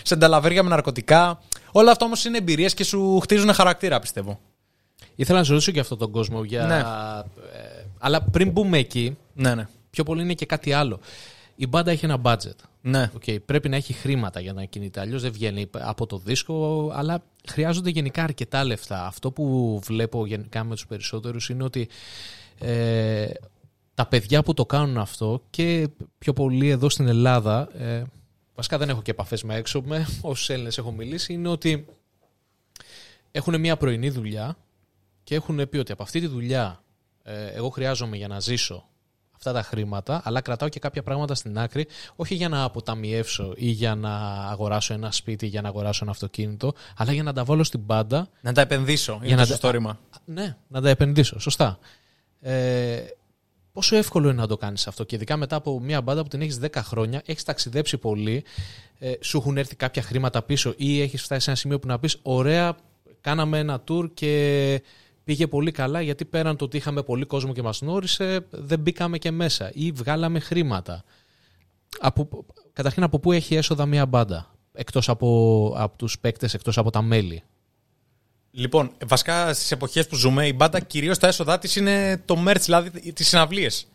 σε 0.02 0.16
νταλαβέρια 0.16 0.62
με 0.62 0.68
ναρκωτικά. 0.68 1.40
Όλα 1.72 1.90
αυτά 1.90 2.04
όμως 2.04 2.24
είναι 2.24 2.38
εμπειρίες 2.38 2.74
και 2.74 2.84
σου 2.84 3.20
χτίζουν 3.20 3.52
χαρακτήρα, 3.52 3.98
πιστεύω. 3.98 4.40
Ήθελα 5.14 5.38
να 5.38 5.44
σου 5.44 5.52
ρωτήσω 5.52 5.70
και 5.70 5.80
αυτόν 5.80 5.98
τον 5.98 6.10
κόσμο. 6.10 6.44
Για... 6.44 6.64
Ναι. 6.64 6.82
Ε, 7.98 8.06
αλλά 8.06 8.22
πριν 8.22 8.50
μπούμε 8.50 8.78
εκεί, 8.78 9.16
Ναι, 9.34 9.54
ναι. 9.54 9.68
πιο 9.90 10.04
πολύ 10.04 10.22
είναι 10.22 10.34
και 10.34 10.46
κάτι 10.46 10.72
άλλο. 10.72 11.00
Η 11.60 11.66
μπάντα 11.66 11.90
έχει 11.90 12.04
ένα 12.04 12.20
budget. 12.22 12.56
Ναι. 12.80 13.10
Okay, 13.18 13.42
πρέπει 13.44 13.68
να 13.68 13.76
έχει 13.76 13.92
χρήματα 13.92 14.40
για 14.40 14.52
να 14.52 14.64
κινείται. 14.64 15.00
Αλλιώς 15.00 15.22
δεν 15.22 15.32
βγαίνει 15.32 15.70
από 15.72 16.06
το 16.06 16.18
δίσκο, 16.18 16.90
αλλά 16.94 17.22
χρειάζονται 17.48 17.90
γενικά 17.90 18.22
αρκετά 18.22 18.64
λεφτά. 18.64 19.06
Αυτό 19.06 19.30
που 19.30 19.78
βλέπω 19.84 20.26
γενικά 20.26 20.64
με 20.64 20.74
τους 20.74 20.86
περισσότερους 20.86 21.48
είναι 21.48 21.64
ότι 21.64 21.88
ε, 22.58 23.26
τα 23.94 24.06
παιδιά 24.06 24.42
που 24.42 24.54
το 24.54 24.66
κάνουν 24.66 24.98
αυτό 24.98 25.42
και 25.50 25.88
πιο 26.18 26.32
πολύ 26.32 26.68
εδώ 26.68 26.88
στην 26.88 27.08
Ελλάδα. 27.08 27.68
Ε, 27.78 28.02
βασικά 28.54 28.78
δεν 28.78 28.88
έχω 28.88 29.02
και 29.02 29.10
επαφές 29.10 29.42
με 29.42 29.54
έξω, 29.56 29.82
με 29.82 30.06
όσους 30.20 30.50
Έλληνες 30.50 30.78
έχω 30.78 30.92
μιλήσει, 30.92 31.32
είναι 31.32 31.48
ότι 31.48 31.86
έχουν 33.30 33.60
μια 33.60 33.76
πρωινή 33.76 34.10
δουλειά 34.10 34.56
και 35.24 35.34
έχουν 35.34 35.68
πει 35.68 35.76
ότι 35.76 35.92
από 35.92 36.02
αυτή 36.02 36.20
τη 36.20 36.26
δουλειά 36.26 36.82
ε, 36.87 36.87
εγώ 37.54 37.68
χρειάζομαι 37.68 38.16
για 38.16 38.28
να 38.28 38.40
ζήσω 38.40 38.88
αυτά 39.34 39.52
τα 39.52 39.62
χρήματα, 39.62 40.20
αλλά 40.24 40.40
κρατάω 40.40 40.68
και 40.68 40.78
κάποια 40.78 41.02
πράγματα 41.02 41.34
στην 41.34 41.58
άκρη, 41.58 41.86
όχι 42.16 42.34
για 42.34 42.48
να 42.48 42.62
αποταμιεύσω 42.62 43.52
ή 43.56 43.66
για 43.68 43.94
να 43.94 44.16
αγοράσω 44.50 44.94
ένα 44.94 45.12
σπίτι, 45.12 45.46
για 45.46 45.60
να 45.62 45.68
αγοράσω 45.68 45.98
ένα 46.02 46.10
αυτοκίνητο, 46.12 46.72
αλλά 46.96 47.12
για 47.12 47.22
να 47.22 47.32
τα 47.32 47.44
βάλω 47.44 47.64
στην 47.64 47.86
πάντα. 47.86 48.28
Να 48.40 48.52
τα 48.52 48.60
επενδύσω. 48.60 49.12
Για 49.12 49.26
Είναι 49.26 49.34
να 49.34 49.40
το 49.42 49.46
τα- 49.46 49.52
σωστό 49.52 49.70
ρήμα. 49.70 49.98
Ναι, 50.24 50.56
να 50.68 50.80
τα 50.80 50.88
επενδύσω. 50.88 51.38
Σωστά. 51.40 51.78
Ε, 52.40 53.04
πόσο 53.72 53.96
εύκολο 53.96 54.28
είναι 54.28 54.40
να 54.40 54.46
το 54.46 54.56
κάνεις 54.56 54.86
αυτό 54.86 55.04
και 55.04 55.14
ειδικά 55.16 55.36
μετά 55.36 55.56
από 55.56 55.80
μια 55.80 56.00
μπάντα 56.00 56.22
που 56.22 56.28
την 56.28 56.40
έχεις 56.40 56.58
10 56.58 56.82
χρόνια, 56.82 57.22
έχεις 57.26 57.42
ταξιδέψει 57.44 57.96
πολύ, 57.98 58.44
ε, 58.98 59.12
σου 59.20 59.36
έχουν 59.38 59.56
έρθει 59.56 59.76
κάποια 59.76 60.02
χρήματα 60.02 60.42
πίσω 60.42 60.74
ή 60.76 61.00
έχεις 61.00 61.22
φτάσει 61.22 61.40
σε 61.40 61.50
ένα 61.50 61.58
σημείο 61.58 61.78
που 61.78 61.86
να 61.86 61.98
πεις 61.98 62.16
ωραία, 62.22 62.76
κάναμε 63.20 63.58
ένα 63.58 63.82
tour 63.88 64.10
και 64.14 64.82
πήγε 65.28 65.46
πολύ 65.46 65.70
καλά 65.70 66.00
γιατί 66.00 66.24
πέραν 66.24 66.56
το 66.56 66.64
ότι 66.64 66.76
είχαμε 66.76 67.02
πολύ 67.02 67.24
κόσμο 67.24 67.52
και 67.52 67.62
μας 67.62 67.78
γνώρισε, 67.78 68.46
δεν 68.50 68.78
μπήκαμε 68.78 69.18
και 69.18 69.30
μέσα 69.30 69.70
ή 69.74 69.92
βγάλαμε 69.92 70.38
χρήματα. 70.38 71.04
Από, 72.00 72.28
καταρχήν 72.72 73.02
από 73.02 73.18
πού 73.18 73.32
έχει 73.32 73.54
έσοδα 73.54 73.86
μια 73.86 74.06
μπάντα, 74.06 74.54
εκτός 74.72 75.08
από, 75.08 75.72
από 75.76 75.96
τους 75.96 76.18
παίκτες, 76.18 76.54
εκτός 76.54 76.78
από 76.78 76.90
τα 76.90 77.02
μέλη; 77.02 77.42
Λοιπόν, 78.50 78.90
βασικά 79.06 79.54
στις 79.54 79.70
εποχές 79.70 80.06
που 80.06 80.16
ζούμε, 80.16 80.46
η 80.46 80.52
μπάντα 80.56 80.80
κυρίως 80.80 81.18
τα 81.18 81.26
έσοδά 81.26 81.58
της 81.58 81.76
είναι 81.76 82.22
το 82.24 82.44
merch, 82.46 82.60
δηλαδή 82.60 83.12
τις 83.12 83.28
συναυλίες. 83.28 83.86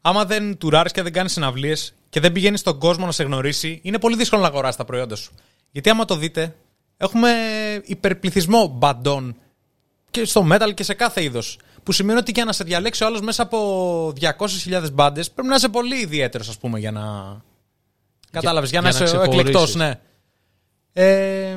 Άμα 0.00 0.24
δεν 0.24 0.58
τουράρεις 0.58 0.92
και 0.92 1.02
δεν 1.02 1.12
κάνεις 1.12 1.32
συναυλίες 1.32 1.94
και 2.08 2.20
δεν 2.20 2.32
πηγαίνεις 2.32 2.60
στον 2.60 2.78
κόσμο 2.78 3.06
να 3.06 3.12
σε 3.12 3.22
γνωρίσει, 3.22 3.80
είναι 3.82 3.98
πολύ 3.98 4.16
δύσκολο 4.16 4.42
να 4.42 4.48
αγοράσεις 4.48 4.76
τα 4.76 4.84
προϊόντα 4.84 5.16
σου. 5.16 5.32
Γιατί 5.70 5.90
άμα 5.90 6.04
το 6.04 6.16
δείτε, 6.16 6.56
έχουμε 6.96 7.30
υπερπληθυσμό 7.84 8.66
μπαντών 8.66 9.36
και 10.12 10.24
στο 10.24 10.46
metal 10.52 10.74
και 10.74 10.82
σε 10.82 10.94
κάθε 10.94 11.22
είδος. 11.22 11.58
Που 11.82 11.92
σημαίνει 11.92 12.18
ότι 12.18 12.32
για 12.34 12.44
να 12.44 12.52
σε 12.52 12.64
διαλέξει 12.64 13.02
ο 13.02 13.06
άλλος 13.06 13.20
μέσα 13.20 13.42
από 13.42 14.12
200.000 14.20 14.90
μπάντες 14.92 15.30
πρέπει 15.30 15.48
να 15.48 15.54
είσαι 15.54 15.68
πολύ 15.68 15.96
ιδιαίτερος, 16.00 16.48
ας 16.48 16.58
πούμε, 16.58 16.78
για 16.78 16.90
να. 16.90 17.02
Κατάλαβες, 18.30 18.70
για, 18.70 18.80
για 18.80 18.90
να 18.90 18.98
να 18.98 19.04
είσαι 19.04 19.16
εκλεκτός, 19.16 19.42
ξεχωρίσεις. 19.52 19.74
ναι. 19.74 20.00
Ε, 20.92 21.56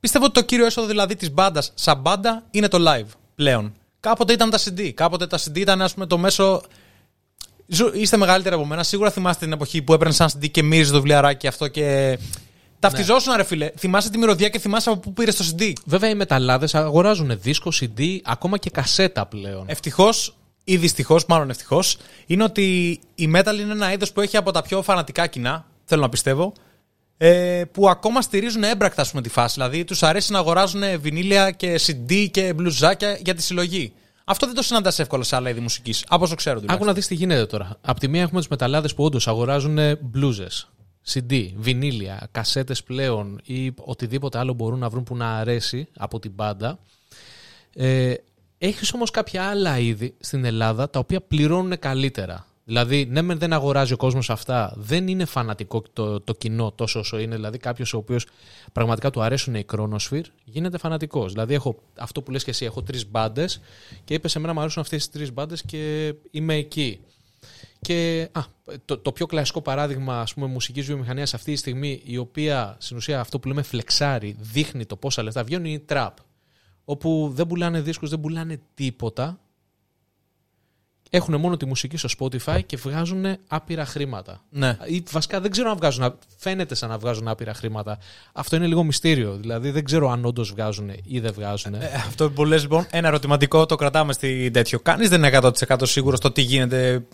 Πιστεύω 0.00 0.24
ότι 0.24 0.34
το 0.34 0.42
κύριο 0.42 0.66
έσοδο 0.66 0.86
δηλαδή 0.86 1.16
της 1.16 1.30
μπάντας 1.30 1.72
σαν 1.74 1.98
μπάντα 2.00 2.42
είναι 2.50 2.68
το 2.68 2.78
live 2.90 3.06
πλέον. 3.34 3.74
Κάποτε 4.00 4.32
ήταν 4.32 4.50
τα 4.50 4.58
CD. 4.58 4.90
Κάποτε 4.90 5.26
τα 5.26 5.38
CD 5.38 5.56
ήταν 5.56 5.82
ας 5.82 5.94
πούμε 5.94 6.06
το 6.06 6.18
μέσο. 6.18 6.62
Ζου- 7.66 7.94
Είστε 7.94 8.16
μεγαλύτεροι 8.16 8.54
από 8.54 8.64
μένα. 8.66 8.82
Σίγουρα 8.82 9.10
θυμάστε 9.10 9.44
την 9.44 9.54
εποχή 9.54 9.82
που 9.82 9.92
έπαιρνε 9.92 10.14
ένα 10.18 10.30
CD 10.34 10.50
και 10.50 10.62
μύριζε 10.62 10.90
το 10.90 10.96
βιβλιαράκι 10.96 11.46
αυτό 11.46 11.68
και. 11.68 12.18
Ταυτιζόσουν, 12.78 13.34
ρε 13.36 13.44
φίλε. 13.44 13.70
Θυμάσαι 13.76 14.10
τη 14.10 14.18
μυρωδιά 14.18 14.48
και 14.48 14.58
θυμάσαι 14.58 14.90
από 14.90 14.98
πού 14.98 15.12
πήρε 15.12 15.32
το 15.32 15.44
CD. 15.50 15.72
Βέβαια 15.84 16.10
οι 16.10 16.14
μεταλλάδες 16.14 16.74
αγοράζουν 16.74 17.38
δίσκο, 17.40 17.72
CD, 17.80 18.18
ακόμα 18.24 18.58
και 18.58 18.70
κασέτα 18.70 19.26
πλέον. 19.26 19.64
Ευτυχώς 19.66 20.36
ή 20.64 20.76
δυστυχώς, 20.76 21.26
μάλλον 21.26 21.50
ευτυχώς, 21.50 21.96
είναι 22.26 22.42
ότι 22.42 22.98
η 23.14 23.32
metal 23.34 23.58
είναι 23.60 23.72
ένα 23.72 23.92
είδος 23.92 24.12
που 24.12 24.20
έχει 24.20 24.36
από 24.36 24.50
τα 24.50 24.62
πιο 24.62 24.82
φανατικά 24.82 25.26
κοινά, 25.26 25.66
θέλω 25.84 26.00
να 26.00 26.08
πιστεύω, 26.08 26.52
ε, 27.16 27.62
που 27.72 27.88
ακόμα 27.88 28.22
στηρίζουν 28.22 28.62
έμπρακτα 28.62 29.02
ας 29.02 29.10
πούμε, 29.10 29.22
τη 29.22 29.28
φάση. 29.28 29.54
Δηλαδή 29.54 29.84
τους 29.84 30.02
αρέσει 30.02 30.32
να 30.32 30.38
αγοράζουν 30.38 30.82
βινίλια 31.00 31.50
και 31.50 31.80
CD 31.86 32.28
και 32.30 32.52
μπλουζάκια 32.52 33.18
για 33.24 33.34
τη 33.34 33.42
συλλογή. 33.42 33.92
Αυτό 34.24 34.46
δεν 34.46 34.54
το 34.54 34.62
συναντάς 34.62 34.98
εύκολα 34.98 35.22
σε 35.22 35.36
άλλα 35.36 35.50
είδη 35.50 35.60
μουσικής. 35.60 36.04
Από 36.08 36.24
όσο 36.24 36.34
ξέρω 36.34 36.56
Άκου 36.56 36.60
τουλάχιστον. 36.60 36.88
να 36.88 36.98
δεις 36.98 37.06
τι 37.06 37.14
γίνεται 37.14 37.46
τώρα. 37.46 37.76
Απ' 37.80 37.98
τη 37.98 38.08
μία 38.08 38.22
έχουμε 38.22 38.40
τους 38.40 38.48
μεταλλάδες 38.48 38.94
που 38.94 39.04
όντως 39.04 39.28
αγοράζουν 39.28 39.78
μπλούζες, 40.00 40.68
CD, 41.08 41.52
βινίλια, 41.56 42.28
κασέτες 42.32 42.82
πλέον 42.82 43.40
ή 43.44 43.72
οτιδήποτε 43.76 44.38
άλλο 44.38 44.52
μπορούν 44.52 44.78
να 44.78 44.88
βρουν 44.88 45.04
που 45.04 45.16
να 45.16 45.36
αρέσει 45.36 45.88
από 45.96 46.18
την 46.18 46.30
μπάντα. 46.34 46.78
Ε, 47.74 48.14
Έχεις 48.58 48.92
όμως 48.92 49.10
κάποια 49.10 49.44
άλλα 49.44 49.78
είδη 49.78 50.14
στην 50.20 50.44
Ελλάδα 50.44 50.90
τα 50.90 50.98
οποία 50.98 51.20
πληρώνουν 51.20 51.78
καλύτερα; 51.78 52.46
Δηλαδή, 52.64 53.06
ναι, 53.10 53.22
μεν 53.22 53.38
δεν 53.38 53.52
αγοράζει 53.52 53.92
ο 53.92 53.96
κόσμος 53.96 54.30
αυτά, 54.30 54.74
δεν 54.76 55.08
είναι 55.08 55.24
φανατικό 55.24 55.82
το, 55.92 56.20
το 56.20 56.34
κοινό 56.34 56.72
τόσο 56.72 56.98
όσο 56.98 57.18
είναι. 57.18 57.34
Δηλαδή, 57.34 57.58
κάποιος 57.58 57.94
ο 57.94 57.96
οποίος 57.96 58.26
πραγματικά 58.72 59.10
του 59.10 59.22
αρέσουν 59.22 59.54
οι 59.54 59.64
Chronosphere 59.72 60.24
γίνεται 60.44 60.78
φανατικός. 60.78 61.32
Δηλαδή, 61.32 61.54
έχω 61.54 61.82
αυτό 61.98 62.22
που 62.22 62.30
λες 62.30 62.44
και 62.44 62.50
εσύ, 62.50 62.64
έχω 62.64 62.82
τρεις 62.82 63.10
μπάντες 63.10 63.60
και 64.04 64.14
είπες 64.14 64.30
σε 64.30 64.38
μένα 64.38 64.52
μου 64.52 64.60
αρέσουν 64.60 64.82
αυτές 64.82 65.06
τι 65.06 65.18
τρεις 65.18 65.32
μπάντες 65.32 65.62
και 65.62 66.14
είμαι 66.30 66.54
εκεί. 66.54 67.00
Και 67.86 68.28
α, 68.32 68.40
το, 68.84 68.98
το 68.98 69.12
πιο 69.12 69.26
κλασικό 69.26 69.60
παράδειγμα 69.62 70.20
ας 70.20 70.34
πούμε, 70.34 70.46
μουσικής 70.46 70.86
βιομηχανίας 70.86 71.34
αυτή 71.34 71.52
τη 71.52 71.58
στιγμή, 71.58 72.02
η 72.04 72.16
οποία 72.16 72.76
στην 72.78 72.96
ουσία 72.96 73.20
αυτό 73.20 73.38
που 73.38 73.48
λέμε 73.48 73.62
φλεξάρει, 73.62 74.36
δείχνει 74.40 74.86
το 74.86 74.96
πόσα 74.96 75.22
λεφτά 75.22 75.44
βγαίνουν, 75.44 75.64
είναι 75.64 75.74
η 75.74 75.84
trap. 75.88 76.10
Όπου 76.84 77.30
δεν 77.34 77.46
πουλάνε 77.46 77.80
δίσκους, 77.80 78.10
δεν 78.10 78.20
πουλάνε 78.20 78.60
τίποτα. 78.74 79.38
Έχουν 81.10 81.40
μόνο 81.40 81.56
τη 81.56 81.66
μουσική 81.66 81.96
στο 81.96 82.08
Spotify 82.18 82.60
και 82.66 82.76
βγάζουν 82.76 83.24
άπειρα 83.48 83.84
χρήματα. 83.84 84.42
Ναι. 84.50 84.76
Ή 84.86 85.02
βασικά 85.10 85.40
δεν 85.40 85.50
ξέρω 85.50 85.70
αν 85.70 85.76
βγάζουν, 85.76 86.02
α- 86.02 86.18
φαίνεται 86.36 86.74
σαν 86.74 86.88
να 86.88 86.98
βγάζουν 86.98 87.28
άπειρα 87.28 87.54
χρήματα. 87.54 87.98
Αυτό 88.32 88.56
είναι 88.56 88.66
λίγο 88.66 88.82
μυστήριο. 88.82 89.36
Δηλαδή 89.36 89.70
δεν 89.70 89.84
ξέρω 89.84 90.10
αν 90.10 90.24
όντως 90.24 90.50
βγάζουν 90.50 90.90
ή 91.04 91.20
δεν 91.20 91.32
βγάζουν. 91.32 91.74
Ε, 91.74 91.90
αυτό 92.06 92.30
που 92.30 92.44
λες 92.44 92.62
λοιπόν, 92.62 92.86
ένα 92.90 93.08
ερωτηματικό 93.08 93.66
το 93.66 93.76
κρατάμε 93.76 94.12
στη 94.12 94.50
τέτοιο. 94.50 94.80
Κανείς 94.80 95.08
δεν 95.08 95.22
είναι 95.22 95.38
100% 95.42 95.52
σίγουρος 95.82 96.18
στο 96.18 96.32
τι 96.32 96.40
γίνεται. 96.40 97.06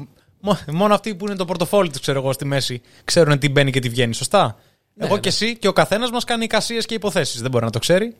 Μο- 0.44 0.58
Μόνο 0.72 0.94
αυτοί 0.94 1.14
που 1.14 1.26
είναι 1.26 1.36
το 1.36 1.44
πορτοφόλι 1.44 1.90
τους, 1.90 2.00
ξέρω 2.00 2.18
εγώ, 2.18 2.32
στη 2.32 2.44
μέση, 2.44 2.80
ξέρουν 3.04 3.38
τι 3.38 3.48
μπαίνει 3.48 3.70
και 3.70 3.80
τι 3.80 3.88
βγαίνει. 3.88 4.14
Σωστά; 4.14 4.58
Ναι, 4.94 5.04
εγώ 5.04 5.14
ναι. 5.14 5.20
και 5.20 5.28
εσύ 5.28 5.56
και 5.56 5.68
ο 5.68 5.72
καθένας 5.72 6.10
μας 6.10 6.24
κάνει 6.24 6.44
εικασίες 6.44 6.86
και 6.86 6.94
υποθέσεις. 6.94 7.40
Δεν 7.40 7.50
μπορεί 7.50 7.64
να 7.64 7.70
το 7.70 7.78
ξέρει. 7.78 8.16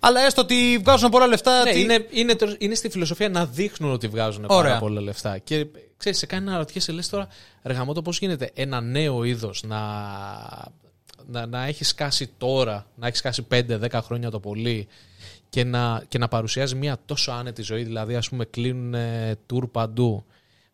Αλλά 0.00 0.20
έστω 0.20 0.40
ότι 0.40 0.78
βγάζουν 0.84 1.10
πολλά 1.10 1.26
λεφτά. 1.26 1.62
Ναι, 1.64 1.70
τι- 1.72 1.80
είναι, 1.80 2.06
είναι, 2.10 2.34
το- 2.34 2.54
είναι 2.58 2.74
στη 2.74 2.88
φιλοσοφία 2.88 3.28
να 3.28 3.46
δείχνουν 3.46 3.92
ότι 3.92 4.08
βγάζουν 4.08 4.44
Ωραία. 4.48 4.62
πάρα 4.70 4.78
πολλά 4.78 5.00
λεφτά. 5.00 5.38
Και 5.38 5.66
ξέρεις, 5.96 6.18
σε 6.18 6.26
κάνει 6.26 6.44
να 6.46 6.56
ρωτιέσαι, 6.56 6.92
λες 6.92 7.08
τώρα, 7.08 7.28
Ρεγαμότο, 7.62 8.02
πώς 8.02 8.18
γίνεται 8.18 8.50
ένα 8.54 8.80
νέο 8.80 9.24
είδος 9.24 9.62
να, 9.66 9.78
να, 11.26 11.46
να 11.46 11.66
έχει 11.66 11.84
σκάσει 11.84 12.30
τώρα, 12.38 12.86
να 12.94 13.06
έχει 13.06 13.16
σκάσει 13.16 13.46
5-10 13.50 14.00
χρόνια 14.02 14.30
το 14.30 14.40
πολύ 14.40 14.88
και 15.48 15.64
να, 15.64 16.02
και 16.08 16.18
να 16.18 16.28
παρουσιάζει 16.28 16.74
μια 16.74 16.96
τόσο 17.04 17.32
άνετη 17.32 17.62
ζωή. 17.62 17.82
Δηλαδή, 17.82 18.14
ας 18.14 18.28
πούμε, 18.28 18.44
κλείνουν 18.44 18.94
τουρ 19.46 19.66
παντού. 19.66 20.24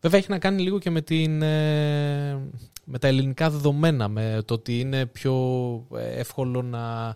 Βέβαια, 0.01 0.19
έχει 0.19 0.29
να 0.29 0.39
κάνει 0.39 0.61
λίγο 0.61 0.79
και 0.79 0.89
με, 0.89 1.01
την, 1.01 1.41
ε, 1.41 2.39
με 2.83 2.99
τα 2.99 3.07
ελληνικά 3.07 3.49
δεδομένα, 3.49 4.07
με 4.07 4.41
το 4.45 4.53
ότι 4.53 4.79
είναι 4.79 5.05
πιο 5.05 5.33
ε, 5.97 6.19
εύκολο 6.19 6.61
να 6.61 7.15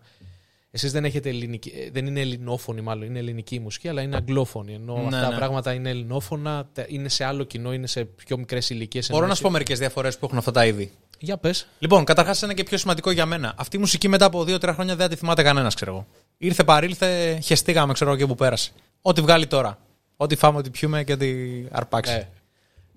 Εσείς 0.71 0.91
δεν, 0.91 1.05
έχετε 1.05 1.29
ελληνική, 1.29 1.69
ε, 1.75 1.89
δεν 1.91 2.05
είναι 2.05 2.19
ελληνόφωνη, 2.19 2.82
μάλλον 2.82 3.05
είναι 3.05 3.19
ελληνική 3.19 3.55
η 3.55 3.59
μουσική, 3.59 3.88
αλλά 3.88 4.01
είναι 4.01 4.15
αγγλόφωνη. 4.15 4.73
Ενώ 4.73 4.93
Ναι, 4.95 5.03
αυτά 5.03 5.19
τα 5.21 5.29
ναι. 5.29 5.36
πράγματα 5.36 5.73
είναι 5.73 5.89
ελληνόφωνα, 5.89 6.69
τα- 6.73 6.86
είναι 6.88 7.09
σε 7.09 7.23
άλλο 7.23 7.43
κοινό, 7.43 7.73
είναι 7.73 7.88
σε 7.88 8.03
πιο 8.05 8.38
μικρές 8.38 8.69
ηλικίες. 8.69 9.09
Μπορώ 9.09 9.27
να 9.27 9.36
σου 9.36 9.41
πω 9.41 9.49
μερικές 9.49 9.79
διαφορές 9.79 10.17
που 10.17 10.25
έχουν 10.25 10.38
αυτά 10.38 10.51
τα 10.51 10.65
είδη. 10.65 10.91
Για 11.19 11.38
πες. 11.38 11.67
Λοιπόν, 11.79 12.03
καταρχάς 12.03 12.41
είναι 12.41 12.53
και 12.53 12.63
πιο 12.63 12.77
σημαντικό 12.77 13.11
για 13.11 13.25
μένα. 13.25 13.53
Αυτή 13.57 13.75
η 13.75 13.79
μουσική 13.79 14.07
μετά 14.07 14.25
από 14.25 14.43
2-3 14.43 14.73
χρόνια 14.73 14.95
δεν 14.95 15.09
τη 15.09 15.15
θυμάται 15.15 15.43
κανένας, 15.43 15.73
ξέρω 15.75 15.91
εγώ. 15.91 16.07
Ήρθε, 16.38 16.63
παρήλθε, 16.63 17.39
χεστήκαμε, 17.43 17.93
ξέρω 17.93 18.09
εγώ 18.09 18.19
και 18.19 18.25
που 18.25 18.36
πέρασε. 18.36 18.71
Ό,τι 19.01 19.21
βγάλει 19.21 19.47
τώρα. 19.47 19.77
Ό,τι 20.17 20.36
φάμε, 20.36 20.57
ό,τι 20.57 20.69
πιούμε 20.69 21.03
και 21.03 21.13
ό,τι 21.13 21.34
αρπάξει. 21.71 22.13
Ε. 22.13 22.27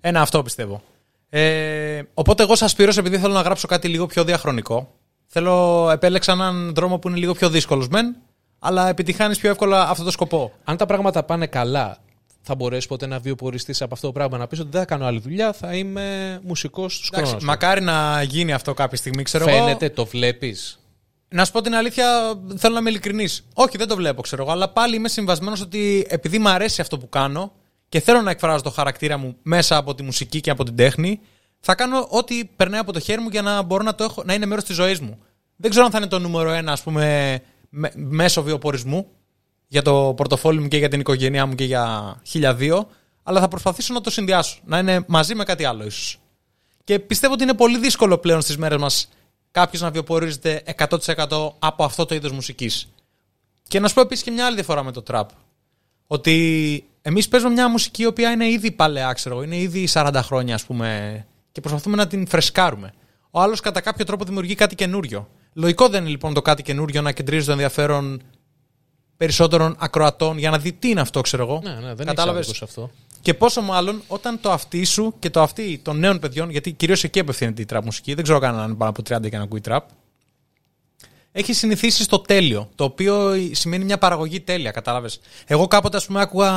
Ένα 0.07 0.21
αυτό 0.21 0.41
πιστεύω. 0.43 0.81
Ε, 1.29 2.01
οπότε 2.13 2.43
εγώ 2.43 2.55
σας 2.55 2.75
πήρω, 2.75 2.91
επειδή 2.97 3.17
θέλω 3.17 3.33
να 3.33 3.41
γράψω 3.41 3.67
κάτι 3.67 3.87
λίγο 3.87 4.05
πιο 4.05 4.23
διαχρονικό, 4.23 4.93
Θέλω, 5.27 5.89
επέλεξα 5.91 6.31
έναν 6.31 6.73
δρόμο 6.75 6.97
που 6.97 7.07
είναι 7.07 7.17
λίγο 7.17 7.33
πιο 7.33 7.49
δύσκολος 7.49 7.87
μεν, 7.87 8.15
αλλά 8.59 8.89
επιτυχάνεις 8.89 9.39
πιο 9.39 9.49
εύκολα 9.49 9.89
αυτό 9.89 10.03
το 10.03 10.11
σκοπό. 10.11 10.51
Αν 10.63 10.77
τα 10.77 10.85
πράγματα 10.85 11.23
πάνε 11.23 11.47
καλά, 11.47 11.97
θα 12.41 12.55
μπορέσει 12.55 12.87
ποτέ 12.87 13.05
να 13.05 13.19
βιοποριστείς 13.19 13.81
από 13.81 13.93
αυτό 13.93 14.07
το 14.07 14.13
πράγμα. 14.13 14.37
Να 14.37 14.47
πεις 14.47 14.59
ότι 14.59 14.69
δεν 14.71 14.79
θα 14.79 14.85
κάνω 14.85 15.05
άλλη 15.05 15.19
δουλειά, 15.19 15.53
θα 15.53 15.75
είμαι 15.75 16.39
μουσικός 16.43 16.95
στου 16.95 17.15
χρόνου. 17.15 17.43
Μακάρι 17.43 17.81
να 17.81 18.23
γίνει 18.23 18.53
αυτό 18.53 18.73
κάποια 18.73 18.97
στιγμή, 18.97 19.23
ξέρω 19.23 19.45
Φαίνεται, 19.45 19.85
εγώ. 19.85 19.93
το 19.93 20.05
βλέπεις. 20.05 20.79
Να 21.27 21.45
σου 21.45 21.51
πω 21.51 21.61
την 21.61 21.75
αλήθεια, 21.75 22.33
θέλω 22.57 22.73
να 22.73 22.79
είμαι 22.79 22.89
ειλικρινής. 22.89 23.45
Όχι, 23.53 23.77
δεν 23.77 23.87
το 23.87 23.95
βλέπω, 23.95 24.21
ξέρω 24.21 24.43
εγώ, 24.43 24.51
αλλά 24.51 24.69
πάλι 24.69 24.95
είμαι 24.95 25.07
συμβασμένος 25.07 25.61
ότι 25.61 26.05
επειδή 26.09 26.39
μου 26.39 26.49
αρέσει 26.49 26.81
αυτό 26.81 26.97
που 26.97 27.09
κάνω 27.09 27.51
και 27.89 27.99
θέλω 27.99 28.21
να 28.21 28.31
εκφράζω 28.31 28.63
το 28.63 28.69
χαρακτήρα 28.69 29.17
μου 29.17 29.35
μέσα 29.41 29.77
από 29.77 29.95
τη 29.95 30.03
μουσική 30.03 30.39
και 30.39 30.49
από 30.49 30.63
την 30.63 30.75
τέχνη, 30.75 31.19
θα 31.59 31.75
κάνω 31.75 32.07
ό,τι 32.09 32.45
περνάει 32.45 32.79
από 32.79 32.93
το 32.93 32.99
χέρι 32.99 33.21
μου 33.21 33.29
για 33.29 33.41
να 33.41 33.61
μπορώ 33.61 33.83
να, 33.83 33.95
το 33.95 34.03
έχω, 34.03 34.23
να 34.23 34.33
είναι 34.33 34.45
μέρος 34.45 34.63
της 34.63 34.75
ζωής 34.75 34.99
μου. 34.99 35.19
Δεν 35.55 35.69
ξέρω 35.69 35.85
αν 35.85 35.91
θα 35.91 35.97
είναι 35.97 36.07
το 36.07 36.19
νούμερο 36.19 36.49
ένα, 36.49 36.71
ας 36.71 36.81
πούμε, 36.81 37.41
μέσω 37.95 38.43
βιοπορισμού 38.43 39.07
για 39.67 39.81
το 39.81 40.13
πορτοφόλι 40.17 40.59
μου 40.59 40.67
και 40.67 40.77
για 40.77 40.89
την 40.89 40.99
οικογένειά 40.99 41.45
μου 41.45 41.55
και 41.55 41.63
για 41.63 42.15
χίλια 42.23 42.57
αλλά 43.23 43.39
θα 43.39 43.47
προσπαθήσω 43.47 43.93
να 43.93 44.01
το 44.01 44.09
συνδυάσω. 44.09 44.59
Να 44.65 44.79
είναι 44.79 45.05
μαζί 45.07 45.35
με 45.35 45.43
κάτι 45.43 45.65
άλλο, 45.65 45.85
ίσως. 45.85 46.19
Και 46.83 46.99
πιστεύω 46.99 47.33
ότι 47.33 47.43
είναι 47.43 47.53
πολύ 47.53 47.77
δύσκολο 47.77 48.17
πλέον 48.17 48.41
στις 48.41 48.57
μέρες 48.57 48.77
μας 48.77 49.09
κάποιος 49.51 49.81
να 49.81 49.91
βιοπορίζεται 49.91 50.63
100% 50.77 51.51
από 51.59 51.83
αυτό 51.83 52.05
το 52.05 52.15
είδος 52.15 52.31
μουσικής. 52.31 52.87
Και 53.67 53.79
να 53.79 53.87
σου 53.87 53.93
πω 53.93 54.01
επίσης 54.01 54.23
και 54.23 54.31
μια 54.31 54.45
άλλη 54.45 54.55
διαφορά 54.55 54.83
με 54.83 54.91
το 54.91 55.01
τραπ. 55.01 55.29
Ότι 56.07 56.85
εμείς 57.07 57.27
παίζουμε 57.27 57.53
μια 57.53 57.69
μουσική 57.69 58.01
η 58.01 58.05
οποία 58.05 58.31
είναι 58.31 58.47
ήδη 58.47 58.71
παλαιά, 58.71 59.13
ξέρω 59.13 59.43
είναι 59.43 59.57
ήδη 59.57 59.87
40 59.93 60.19
χρόνια, 60.23 60.55
ας 60.55 60.65
πούμε, 60.65 61.25
και 61.51 61.61
προσπαθούμε 61.61 61.95
να 61.95 62.07
την 62.07 62.27
φρεσκάρουμε. 62.27 62.93
Ο 63.31 63.41
άλλος 63.41 63.59
κατά 63.59 63.81
κάποιο 63.81 64.05
τρόπο 64.05 64.25
δημιουργεί 64.25 64.55
κάτι 64.55 64.75
καινούριο. 64.75 65.27
Λογικό 65.53 65.87
δεν 65.87 66.01
είναι 66.01 66.09
λοιπόν 66.09 66.33
το 66.33 66.41
κάτι 66.41 66.63
καινούριο 66.63 67.01
να 67.01 67.11
κεντρίζει 67.11 67.45
το 67.45 67.51
ενδιαφέρον 67.51 68.21
περισσότερων 69.17 69.75
ακροατών 69.79 70.37
για 70.37 70.49
να 70.49 70.57
δει 70.57 70.73
τι 70.73 70.89
είναι 70.89 71.01
αυτό, 71.01 71.21
ξέρω 71.21 71.43
εγώ. 71.43 71.61
Ναι, 71.63 71.87
ναι, 71.87 71.93
δεν 71.93 72.05
Κατάλαβες; 72.05 72.61
αυτό. 72.61 72.91
Και 73.21 73.33
πόσο 73.33 73.61
μάλλον 73.61 74.01
όταν 74.07 74.39
το 74.41 74.51
αυτί 74.51 74.83
σου 74.83 75.13
και 75.19 75.29
το 75.29 75.41
αυτί 75.41 75.79
των 75.83 75.99
νέων 75.99 76.19
παιδιών, 76.19 76.49
γιατί 76.49 76.71
κυρίως 76.71 77.03
εκεί 77.03 77.19
απευθύνεται 77.19 77.61
η 77.61 77.65
τραπ 77.65 77.83
μουσική, 77.83 78.13
δεν 78.13 78.23
ξέρω 78.23 78.39
καν 78.39 78.59
αν 78.59 78.77
πάνω 78.77 78.89
από 78.89 79.01
30 79.15 79.29
και 79.29 79.37
να 79.37 79.43
ακούει 79.43 79.61
τραπ, 79.61 79.89
έχει 81.37 81.53
συνηθίσει 81.53 82.03
στο 82.03 82.19
τέλειο. 82.19 82.69
Το 82.75 82.83
οποίο 82.83 83.33
σημαίνει 83.51 83.83
μια 83.83 83.97
παραγωγή 83.97 84.39
τέλεια, 84.39 84.71
κατάλαβες. 84.71 85.19
Εγώ 85.45 85.67
κάποτε, 85.67 85.97
ας 85.97 86.05
πούμε, 86.05 86.21
άκουγα. 86.21 86.51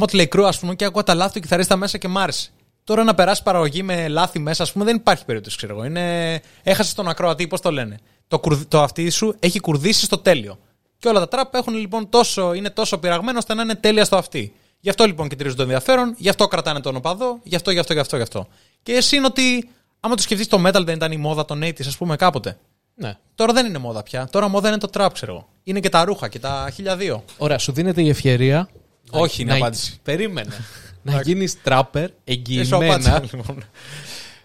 Motley 0.00 0.26
Crue, 0.28 0.42
ας 0.42 0.58
πούμε, 0.58 0.74
και 0.74 0.84
άκουγα 0.84 1.04
τα 1.04 1.14
λάθη 1.14 1.32
του 1.32 1.40
κιθαρίστα 1.40 1.76
μέσα 1.76 1.98
και 1.98 2.08
μ' 2.08 2.18
άρεσε. 2.18 2.50
Τώρα 2.84 3.04
να 3.04 3.14
περάσει 3.14 3.42
παραγωγή 3.42 3.82
με 3.82 4.08
λάθη 4.08 4.38
μέσα, 4.38 4.62
ας 4.62 4.72
πούμε, 4.72 4.84
δεν 4.84 4.96
υπάρχει 4.96 5.24
περίπτωση, 5.24 5.56
ξέρω 5.56 5.74
εγώ. 5.74 5.84
Είναι... 5.84 6.40
Έχασες 6.62 6.94
τον 6.94 7.08
ακροατή, 7.08 7.46
πώς 7.46 7.60
το 7.60 7.70
λένε. 7.70 7.98
Το, 8.28 8.40
το 8.68 8.82
αυτί 8.82 9.10
σου 9.10 9.36
έχει 9.40 9.60
κουρδίσει 9.60 10.04
στο 10.04 10.18
τέλειο. 10.18 10.58
Και 10.98 11.08
όλα 11.08 11.18
τα 11.18 11.28
τραπ 11.28 11.54
έχουν 11.54 11.74
λοιπόν 11.74 12.08
τόσο, 12.08 12.52
είναι 12.52 12.70
τόσο 12.70 12.98
πειραγμένο 12.98 13.38
ώστε 13.38 13.54
να 13.54 13.62
είναι 13.62 13.74
τέλεια 13.74 14.04
στο 14.04 14.16
αυτή. 14.16 14.52
Γι' 14.80 14.88
αυτό 14.88 15.04
λοιπόν 15.06 15.28
κεντρίζουν 15.28 15.56
το 15.56 15.62
ενδιαφέρον, 15.62 16.14
γι' 16.16 16.28
αυτό 16.28 16.48
κρατάνε 16.48 16.80
τον 16.80 16.96
οπαδό, 16.96 17.40
γι' 17.42 17.56
αυτό, 17.56 17.70
γι' 17.70 17.78
αυτό, 17.78 17.92
γι' 17.92 18.00
αυτό, 18.00 18.16
γι' 18.16 18.22
αυτό. 18.22 18.46
Και 18.82 18.92
εσύ 18.92 19.16
είναι 19.16 19.26
ότι, 19.26 19.68
άμα 20.00 20.14
το 20.14 20.22
σκεφτείς, 20.22 20.48
το 20.48 20.66
metal 20.66 20.82
δεν 20.84 20.94
ήταν 20.94 21.12
η 21.12 21.16
μόδα 21.16 21.44
των 21.44 21.62
80 21.62 21.72
ας 21.86 21.96
πούμε, 21.96 22.16
κάποτε. 22.16 22.58
Ναι. 23.00 23.14
Τώρα 23.34 23.52
δεν 23.52 23.66
είναι 23.66 23.78
μόδα 23.78 24.02
πια. 24.02 24.28
Τώρα 24.30 24.48
μόδα 24.48 24.68
είναι 24.68 24.78
το 24.78 24.88
trap, 24.92 25.08
ξέρω 25.12 25.32
εγώ. 25.32 25.48
Είναι 25.62 25.80
και 25.80 25.88
τα 25.88 26.04
ρούχα 26.04 26.28
και 26.28 26.38
τα 26.38 26.72
1002. 26.76 27.20
Ωραία, 27.38 27.58
σου 27.58 27.72
δίνεται 27.72 28.02
η 28.02 28.08
ευκαιρία. 28.08 28.68
Όχι, 29.10 29.44
να, 29.44 29.54
είναι 29.54 29.64
απάντηση. 29.64 30.00
Περίμενε. 30.02 30.54
να 31.02 31.20
γίνεις 31.20 31.62
τράπερ 31.62 32.10
εγγυημένα. 32.24 33.22
Λοιπόν. 33.32 33.64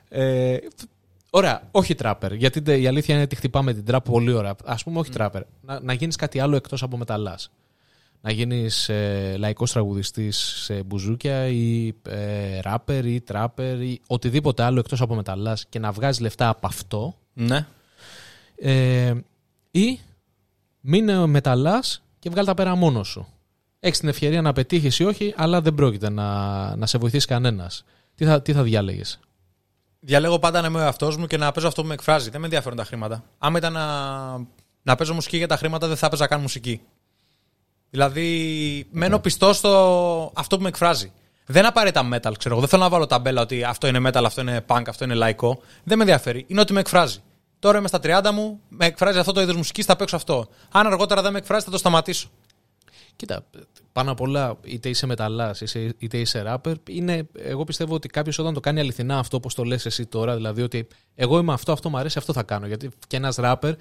ε, 0.10 0.58
ωραία, 1.30 1.62
όχι 1.72 1.95
τράπερ. 1.95 2.34
Γιατί 2.34 2.82
η 2.82 2.88
αλήθεια 2.88 3.14
είναι 3.14 3.24
ότι 3.24 3.36
χτυπάμε 3.36 3.74
την 3.74 3.86
τράπ 3.86 4.06
πολύ 4.10 4.32
ωραία. 4.32 4.56
Α 4.66 4.76
πούμε, 4.76 4.99
όχι 4.99 5.12
τράπερ. 5.12 5.41
Να, 5.62 5.80
να 5.80 5.93
γίνεις 5.93 6.16
κάτι 6.16 6.39
άλλο 6.39 6.56
εκτός 6.56 6.84
από 6.84 6.97
μεταλλάς. 6.97 7.51
Να 8.22 8.32
γίνεις 8.32 8.89
ε, 8.89 9.36
λαϊκός 9.38 9.72
τραγουδιστής 9.72 10.38
σε 10.38 10.84
μπουζούκια 10.84 11.47
ή 11.47 11.93
ε, 12.10 12.60
ράπερ 12.60 13.06
ή 13.06 13.22
τράπερ 13.22 13.82
ή 13.82 14.01
οτιδήποτε 14.08 14.64
άλλο 14.64 14.80
εκτός 14.80 15.01
από 15.01 15.16
μεταλλάς 15.16 15.66
και 15.70 15.80
να 15.80 15.91
βγάζεις 15.91 16.22
λεφτά 16.22 16.49
από 16.49 16.68
αυτό. 16.68 17.16
Ναι. 17.34 17.66
Ε, 18.56 19.14
ή 19.72 19.99
μείνε 20.80 21.26
μεταλλά 21.26 21.84
και 22.20 22.30
βγάλει 22.30 22.47
τα 22.47 22.53
πέρα 22.53 22.76
μόνος 22.76 23.08
σου. 23.08 23.28
Έχεις 23.80 23.99
την 23.99 24.10
ευκαιρία 24.10 24.41
να 24.41 24.53
πετύχεις 24.53 24.99
ή 24.99 25.03
όχι, 25.03 25.34
αλλά 25.38 25.62
δεν 25.62 25.74
πρόκειται 25.74 26.10
να, 26.10 26.76
να 26.76 26.86
σε 26.86 26.97
βοηθήσει 26.97 27.28
κανένας. 27.28 27.86
Τι 28.16 28.26
θα, 28.26 28.41
τι 28.41 28.53
θα 28.53 28.64
διάλεγες; 28.64 29.20
Διαλέγω 29.99 30.39
πάντα 30.39 30.62
να 30.62 30.68
είμαι 30.68 30.80
ο 30.80 30.82
εαυτός 30.82 31.18
μου 31.18 31.28
και 31.28 31.38
να 31.38 31.51
παίζω 31.51 31.68
αυτό 31.68 31.82
που 31.82 31.88
με 31.88 31.93
εκφράζει. 31.93 32.30
Δεν 32.30 32.39
με 32.39 32.45
ενδιαφέρουν 32.45 32.78
τα 32.78 32.84
χρήματα. 32.84 33.24
Άμα 33.38 33.58
ήταν 33.58 33.74
να, 33.74 33.86
να 34.84 34.95
παίζω 34.95 35.14
μουσική 35.14 35.38
για 35.38 35.47
τα 35.47 35.58
χρήματα, 35.58 35.88
δεν 35.88 35.97
θα 35.97 36.06
έπαιζα 36.06 36.28
καν 36.28 36.41
μουσική. 36.41 36.82
Δηλαδή, 37.89 38.88
μένω 38.91 39.20
πιστός 39.20 39.58
στο 39.58 40.32
αυτό 40.36 40.56
που 40.56 40.62
με 40.62 40.68
εκφράζει. 40.68 41.12
Δεν 41.45 41.66
απαραίτητα 41.66 42.08
metal, 42.14 42.34
ξέρω 42.38 42.53
εγώ. 42.53 42.60
Δεν 42.60 42.68
θέλω 42.70 42.84
να 42.84 42.89
βάλω 42.89 43.06
ταμπέλα 43.06 43.41
ότι 43.41 43.64
αυτό 43.64 43.88
είναι 43.88 44.10
metal, 44.10 44.24
αυτό 44.26 44.41
είναι 44.41 44.66
punk, 44.68 44.84
αυτό 44.88 45.03
είναι 45.03 45.14
λαϊκό. 45.14 45.62
Δεν 45.84 45.97
με 45.97 46.03
ενδιαφέρει. 46.03 46.45
Είναι 46.47 46.62
ότι 46.62 46.74
με 46.74 46.80
εκφράζει. 46.80 47.20
Τώρα 47.60 47.78
είμαι 47.78 47.88
στα 47.88 47.99
30 48.03 48.32
μου, 48.34 48.60
με 48.70 48.86
εκφράζει 48.86 49.20
αυτό 49.20 49.32
το 49.32 49.41
είδος 49.41 49.56
μουσική, 49.56 49.84
θα 49.84 49.95
παίξω 49.95 50.16
αυτό. 50.16 50.47
Αν 50.72 50.88
αργότερα 50.88 51.22
δεν 51.22 51.32
με 51.32 51.38
εκφράζει, 51.38 51.66
θα 51.66 51.72
το 51.72 51.78
σταματήσω. 51.78 52.30
Κοίτα, 53.16 53.45
πάνω 53.91 54.12
απ' 54.12 54.22
όλα, 54.22 54.58
είτε 54.64 54.89
είσαι 54.89 55.06
μεταλλάς 55.06 55.62
είτε 55.97 56.18
είσαι 56.18 56.41
ράπερ, 56.41 56.76
είναι, 56.89 57.28
εγώ 57.34 57.64
πιστεύω 57.64 57.95
ότι 57.95 58.08
κάποιος 58.08 58.39
όταν 58.39 58.53
το 58.53 58.60
κάνει 58.60 58.80
αληθινά 58.80 59.18
αυτό, 59.18 59.38
όπω 59.38 59.53
το 59.53 59.64
λες 59.64 59.86
εσύ 59.86 60.06
τώρα, 60.06 60.36
δηλαδή 60.36 60.62
ότι 60.62 60.88
εγώ 61.16 61.38
είμαι 61.38 61.53
αυτό, 61.53 61.72
αυτό 61.72 61.89
μου 61.89 61.97
αρέσει, 61.97 62.18
αυτό 62.18 62.34
θα 62.34 62.43
κάνω. 62.43 62.68
Γιατί 62.68 62.89
και 63.08 63.16
ένας 63.16 63.36
ράπερ, 63.36 63.74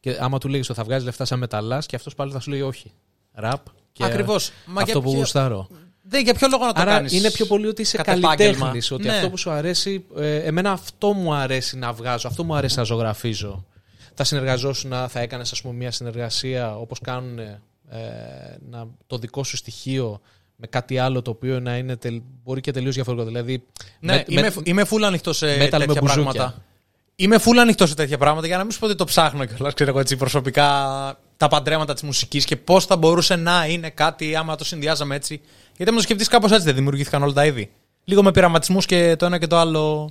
και 0.00 0.16
άμα 0.20 0.38
του 0.38 0.48
λέγεις 0.48 0.68
ότι 0.68 0.78
θα 0.78 0.84
βγάζει 0.84 1.04
λεφτά 1.04 1.24
σαν 1.24 1.38
μεταλλάς, 1.38 1.86
και 1.86 1.96
αυτός 1.96 2.14
πάλι 2.14 2.32
θα 2.32 2.40
σου 2.40 2.50
λέει 2.50 2.60
όχι. 2.60 2.92
Ραπ. 3.32 3.66
Ακριβώς. 4.00 4.50
Αυτό 4.74 5.02
που 5.02 5.10
γουστάρω. 5.10 5.68
Δεν, 6.08 6.22
για 6.22 6.34
ποιο 6.34 6.48
λόγο 6.50 6.64
να 6.64 6.72
το 6.72 6.80
Άρα 6.80 6.90
κάνεις 6.90 7.12
είναι 7.12 7.30
πιο 7.30 7.46
πολύ 7.46 7.66
ότι 7.66 7.82
είσαι 7.82 7.96
καλλιτέχνης. 7.96 8.90
Ότι 8.90 9.02
ναι. 9.02 9.12
αυτό 9.14 9.30
που 9.30 9.36
σου 9.36 9.50
αρέσει. 9.50 10.04
Ε, 10.16 10.36
εμένα 10.36 10.70
αυτό 10.70 11.12
μου 11.12 11.34
αρέσει 11.34 11.76
να 11.78 11.92
βγάζω, 11.92 12.28
αυτό 12.28 12.44
μου 12.44 12.54
αρέσει 12.54 12.78
να 12.78 12.82
ζωγραφίζω. 12.82 13.64
Θα 14.14 14.24
συνεργαζόσουν, 14.24 14.92
θα 15.08 15.20
έκανες 15.20 15.62
μια 15.62 15.90
συνεργασία 15.90 16.76
όπως 16.76 17.00
κάνουν 17.00 17.38
ε, 17.38 17.60
να, 18.70 18.86
το 19.06 19.18
δικό 19.18 19.44
σου 19.44 19.56
στοιχείο 19.56 20.20
με 20.56 20.66
κάτι 20.66 20.98
άλλο 20.98 21.22
το 21.22 21.30
οποίο 21.30 21.60
να 21.60 21.76
είναι 21.76 21.98
μπορεί 22.42 22.60
και 22.60 22.70
τελείως 22.70 22.94
διαφορετικό. 22.94 23.28
Δηλαδή, 23.28 23.62
ναι, 24.00 24.12
με, 24.12 24.24
είμαι, 24.28 24.40
με, 24.40 24.52
είμαι 24.64 24.84
full 24.90 25.02
ανοιχτός 25.02 25.36
σε 25.36 25.46
τέτοια 25.46 25.78
με 25.78 26.00
πράγματα. 26.00 26.64
Είμαι 27.16 27.36
full 27.36 27.56
ανοιχτός 27.60 27.88
σε 27.88 27.94
τέτοια 27.94 28.18
πράγματα 28.18 28.46
για 28.46 28.56
να 28.56 28.62
μην 28.62 28.72
σου 28.72 28.78
πω 28.78 28.86
ότι 28.86 28.94
το 28.94 29.04
ψάχνω 29.04 29.44
κιόλας. 29.44 29.74
Ξέρω 29.74 29.90
εγώ 29.90 30.00
έτσι 30.00 30.16
προσωπικά 30.16 30.68
τα 31.36 31.48
παντρέματα 31.48 31.92
της 31.92 32.02
μουσικής 32.02 32.44
και 32.44 32.56
πώς 32.56 32.84
θα 32.84 32.96
μπορούσε 32.96 33.36
να 33.36 33.66
είναι 33.66 33.90
κάτι 33.90 34.36
άμα 34.36 34.56
το 34.56 34.64
συνδυάζαμε 34.64 35.14
έτσι. 35.14 35.40
Γιατί 35.76 35.90
άμα 35.90 35.96
το 35.96 36.02
σκεφτείς 36.02 36.28
κάπως 36.28 36.50
έτσι 36.50 36.64
δεν 36.64 36.74
δημιουργήθηκαν 36.74 37.22
όλα 37.22 37.32
τα 37.32 37.46
είδη. 37.46 37.72
Λίγο 38.04 38.22
με 38.22 38.30
πειραματισμούς 38.30 38.86
και 38.86 39.16
το 39.16 39.26
ένα 39.26 39.38
και 39.38 39.46
το 39.46 39.56
άλλο. 39.56 40.10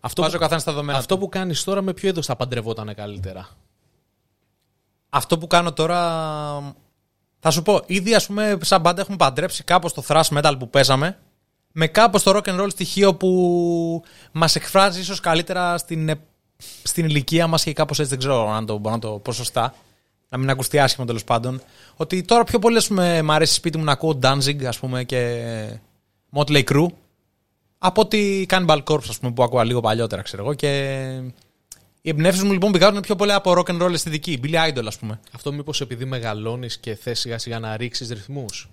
Αυτό 0.00 0.22
Βάζω 0.22 0.38
καθένα 0.38 0.60
στα 0.60 0.72
δεδομένα. 0.72 0.98
Αυτό 0.98 1.18
που 1.18 1.28
κάνεις 1.28 1.64
τώρα 1.64 1.82
με 1.82 1.92
ποιο 1.92 2.08
είδος 2.08 2.26
θα 2.26 2.36
παντρευόταν 2.36 2.94
καλύτερα; 2.94 3.48
Αυτό 5.08 5.38
που 5.38 5.46
κάνω 5.46 5.72
τώρα. 5.72 6.00
Θα 7.40 7.50
σου 7.50 7.62
πω, 7.62 7.82
ήδη 7.86 8.14
ας 8.14 8.26
πούμε, 8.26 8.58
σαν 8.62 8.80
μπάντα 8.80 9.00
έχουμε 9.00 9.16
παντρέψει 9.16 9.64
κάπως 9.64 9.92
το 9.92 10.02
thrash 10.08 10.28
metal 10.28 10.54
που 10.58 10.70
παίζαμε 10.70 11.18
με 11.78 11.86
κάπως 11.86 12.22
το 12.22 12.30
rock 12.36 12.48
and 12.48 12.60
roll 12.60 12.70
στοιχείο 12.70 13.14
που 13.14 14.02
μας 14.32 14.56
εκφράζει 14.56 15.00
ίσως 15.00 15.20
καλύτερα 15.20 15.78
στην, 15.78 16.20
στην 16.82 17.04
ηλικία 17.04 17.46
μας 17.46 17.62
και 17.62 17.72
κάπως 17.72 17.98
έτσι 17.98 18.10
δεν 18.10 18.18
ξέρω 18.18 18.50
αν 18.50 18.66
το 18.66 18.78
μπορώ 18.78 18.94
να 18.94 19.00
το 19.00 19.10
πω 19.10 19.32
σωστά 19.32 19.74
να 20.28 20.38
μην 20.38 20.50
ακουστεί 20.50 20.78
άσχημα 20.78 21.06
τέλος 21.06 21.24
πάντων. 21.24 21.62
Ότι 21.96 22.22
τώρα 22.22 22.44
πιο 22.44 22.58
πολύ 22.58 22.82
πούμε, 22.88 23.22
μου 23.22 23.32
αρέσει 23.32 23.54
σπίτι 23.54 23.78
μου 23.78 23.84
να 23.84 23.92
ακούω 23.92 24.18
Danzig 24.22 24.64
ας 24.64 24.78
πούμε, 24.78 25.04
και 25.04 25.42
Motley 26.32 26.64
Crue 26.64 26.86
από 27.78 28.00
ότι 28.00 28.46
Cannibal 28.50 28.82
Corpse 28.84 29.08
ας 29.08 29.18
πούμε, 29.18 29.32
που 29.32 29.42
ακούω 29.42 29.62
λίγο 29.62 29.80
παλιότερα, 29.80 30.22
ξέρω 30.22 30.42
εγώ. 30.42 30.54
Και 30.54 31.02
οι 32.00 32.08
εμπνεύσεις 32.08 32.42
μου 32.42 32.52
λοιπόν 32.52 32.72
πηγαίνουν 32.72 33.00
πιο 33.00 33.16
πολύ 33.16 33.32
από 33.32 33.52
rock 33.56 33.70
and 33.70 33.82
roll 33.82 33.92
αισθητική. 33.92 34.40
Billy 34.42 34.70
Idol, 34.70 34.84
ας 34.86 34.98
πούμε. 34.98 35.20
Αυτό 35.32 35.52
μήπως 35.52 35.80
επειδή 35.80 36.04
μεγαλώνεις 36.04 36.78
και 36.78 36.94
θες 36.94 37.20
σιγά 37.20 37.38
σιγά 37.38 37.58
να 37.58 37.76
ρίξεις 37.76 38.08
ρυθμούς; 38.08 38.68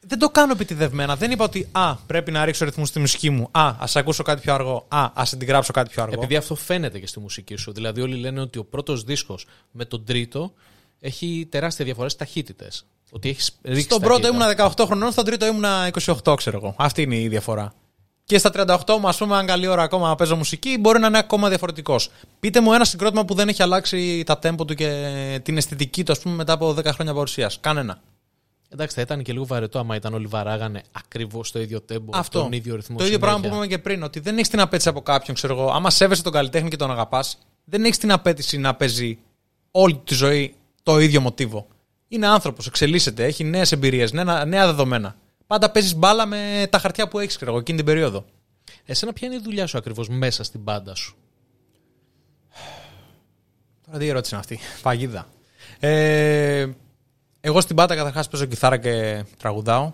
Δεν 0.00 0.18
το 0.18 0.28
κάνω 0.28 0.52
επιτιδευμένα. 0.52 1.16
Δεν 1.16 1.30
είπα 1.30 1.44
ότι 1.44 1.68
Α, 1.72 1.94
πρέπει 1.94 2.30
να 2.30 2.44
ρίξω 2.44 2.64
ρυθμούς 2.64 2.88
στη 2.88 2.98
μουσική 2.98 3.30
μου. 3.30 3.48
Α, 3.50 3.74
ας 3.78 3.96
ακούσω 3.96 4.22
κάτι 4.22 4.40
πιο 4.40 4.54
αργό. 4.54 4.84
Α, 4.88 5.10
ας 5.14 5.32
αντιγράψω 5.32 5.72
κάτι 5.72 5.90
πιο 5.90 6.02
αργό. 6.02 6.14
Επειδή 6.14 6.36
αυτό 6.36 6.54
φαίνεται 6.54 6.98
και 6.98 7.06
στη 7.06 7.20
μουσική 7.20 7.56
σου. 7.56 7.72
Δηλαδή, 7.72 8.00
όλοι 8.00 8.16
λένε 8.16 8.40
ότι 8.40 8.58
ο 8.58 8.64
πρώτος 8.64 9.04
δίσκος 9.04 9.46
με 9.70 9.84
τον 9.84 10.04
τρίτο 10.04 10.52
έχει 11.00 11.46
τεράστια 11.50 11.84
διαφορά 11.84 12.08
στι 12.08 12.18
ταχύτητες. 12.18 12.84
Ότι 13.10 13.28
έχεις 13.28 13.58
ρίξεις. 13.62 13.84
Στον 13.84 14.00
πρώτο 14.00 14.28
ήμουνα 14.28 14.46
18 14.46 14.84
χρονών, 14.86 15.12
στον 15.12 15.24
τρίτο 15.24 15.46
ήμουνα 15.46 15.90
28, 16.04 16.34
ξέρω 16.36 16.56
εγώ. 16.56 16.74
Αυτή 16.78 17.02
είναι 17.02 17.16
η 17.16 17.28
διαφορά. 17.28 17.74
Και 18.24 18.38
στα 18.38 18.50
38 18.50 18.98
μου, 19.00 19.08
ας 19.08 19.16
πούμε, 19.16 19.36
αν 19.36 19.46
καλή 19.46 19.66
ώρα 19.66 19.82
ακόμα 19.82 20.14
παίζω 20.14 20.36
μουσική, 20.36 20.78
μπορεί 20.78 20.98
να 20.98 21.06
είναι 21.06 21.18
ακόμα 21.18 21.48
διαφορετικός. 21.48 22.10
Πείτε 22.40 22.60
μου 22.60 22.72
ένα 22.72 22.84
συγκρότημα 22.84 23.24
που 23.24 23.34
δεν 23.34 23.48
έχει 23.48 23.62
αλλάξει 23.62 24.22
τα 24.26 24.38
τέμπο 24.38 24.64
του 24.64 24.74
και 24.74 25.40
την 25.42 25.56
αισθητική 25.56 26.04
του, 26.04 26.12
ας 26.12 26.18
πούμε, 26.18 26.34
μετά 26.34 26.52
από 26.52 26.74
10 26.74 26.84
χρόνια 26.84 27.14
παρουσίας. 27.14 27.60
Κανένα. 27.60 28.00
Εντάξει, 28.68 28.96
θα 28.96 29.02
ήταν 29.02 29.22
και 29.22 29.32
λίγο 29.32 29.46
βαρετό 29.46 29.78
άμα 29.78 29.96
ήταν 29.96 30.14
όλοι 30.14 30.26
βαράγανε 30.26 30.82
ακριβώς 30.92 31.50
το 31.52 31.60
ίδιο 31.60 31.80
τέμπο, 31.80 32.10
Αυτό. 32.14 32.40
τον 32.40 32.52
ίδιο 32.52 32.74
ρυθμό. 32.74 32.96
Το 32.96 33.04
ίδιο 33.04 33.18
πράγμα 33.18 33.40
που 33.40 33.46
είπαμε 33.46 33.66
και 33.66 33.78
πριν, 33.78 34.02
ότι 34.02 34.20
δεν 34.20 34.34
έχεις 34.34 34.48
την 34.48 34.60
απέτηση 34.60 34.88
από 34.88 35.02
κάποιον, 35.02 35.36
ξέρω 35.36 35.54
εγώ. 35.58 35.70
Άμα 35.70 35.90
σέβεσαι 35.90 36.22
τον 36.22 36.32
καλλιτέχνη 36.32 36.68
και 36.68 36.76
τον 36.76 36.90
αγαπάς, 36.90 37.38
δεν 37.64 37.84
έχεις 37.84 37.98
την 37.98 38.12
απέτηση 38.12 38.58
να 38.58 38.74
παίζει 38.74 39.18
όλη 39.70 40.00
τη 40.04 40.14
ζωή 40.14 40.54
το 40.86 40.98
ίδιο 40.98 41.20
μοτίβο. 41.20 41.66
Είναι 42.08 42.26
άνθρωπος, 42.26 42.66
εξελίσσεται, 42.66 43.24
έχει 43.24 43.44
νέες 43.44 43.72
εμπειρίες, 43.72 44.12
νέα, 44.12 44.44
νέα 44.44 44.66
δεδομένα. 44.66 45.16
Πάντα 45.46 45.70
παίζεις 45.70 45.94
μπάλα 45.94 46.26
με 46.26 46.66
τα 46.70 46.78
χαρτιά 46.78 47.08
που 47.08 47.18
έχεις, 47.18 47.36
ξέρω 47.36 47.56
εκείνη 47.56 47.76
την 47.76 47.86
περίοδο. 47.86 48.24
Εσένα 48.84 49.12
ποια 49.12 49.28
είναι 49.28 49.36
η 49.36 49.40
δουλειά 49.42 49.66
σου 49.66 49.78
ακριβώς 49.78 50.08
μέσα 50.08 50.44
στην 50.44 50.60
μπάντα 50.60 50.94
σου; 50.94 51.16
Τώρα 53.86 53.98
τι 53.98 54.08
ερώτηση 54.08 54.34
είναι 54.34 54.42
αυτή. 54.42 54.58
Παγίδα. 54.82 55.28
Ε, 55.78 56.66
εγώ 57.40 57.60
στην 57.60 57.74
μπάντα 57.74 57.94
καταρχάς 57.94 58.28
παίζω 58.28 58.44
κιθάρα 58.44 58.76
και 58.76 59.24
τραγουδάω. 59.38 59.92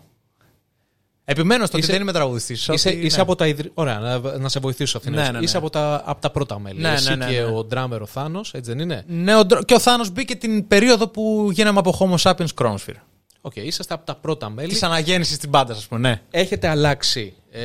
Επιμένω 1.33 1.67
στο 1.67 1.77
ότι 1.77 1.83
Είσαι- 1.83 1.93
δεν 1.93 2.03
είμαι 2.03 2.13
τραγουδιστής. 2.13 2.69
Είσαι, 2.69 2.91
είσαι 2.91 3.21
από 3.21 3.35
τα 3.37 3.47
ιδρυ... 3.47 3.71
Ωραία, 3.75 3.99
να, 3.99 4.39
να 4.39 4.49
σε 4.49 4.61
βοηθήσω 4.61 4.97
αυτήν. 4.97 5.13
Ναι, 5.13 5.23
ναι, 5.23 5.31
ναι. 5.31 5.39
Είσαι 5.39 5.57
από 5.57 5.71
τα, 5.71 6.03
από 6.05 6.21
τα 6.21 6.31
πρώτα 6.31 6.59
μέλη. 6.59 6.81
Ναι, 6.81 6.93
Εσύ 6.93 7.09
ναι, 7.09 7.17
ναι, 7.17 7.33
και 7.33 7.41
ναι. 7.41 7.45
ο 7.45 7.65
ντράμερ 7.65 8.03
ο 8.03 8.07
Θάνος, 8.07 8.55
έτσι 8.55 8.71
δεν 8.71 8.81
είναι; 8.81 9.05
Ναι, 9.09 9.37
ο 9.37 9.45
Ντρο- 9.45 9.65
και 9.65 9.75
ο 9.75 9.79
Θάνος 9.79 10.11
μπήκε 10.11 10.35
την 10.37 10.67
περίοδο 10.69 11.09
που 11.09 11.49
γίναμε 11.53 11.79
από 11.79 11.99
Homo 12.01 12.31
sapiens 12.33 12.47
Chronosphere. 12.63 13.01
OK, 13.41 13.57
είσαστε 13.57 13.95
από 13.95 14.07
τα 14.07 14.15
πρώτα 14.15 14.51
μέλη. 14.51 14.69
Της 14.69 14.83
αναγέννησης 14.83 15.37
στην 15.37 15.49
μπάντας, 15.49 15.77
ας 15.79 15.87
πούμε, 15.87 16.01
ναι. 16.01 16.21
Έχετε 16.31 16.69
αλλάξει 16.69 17.35
ε, 17.51 17.61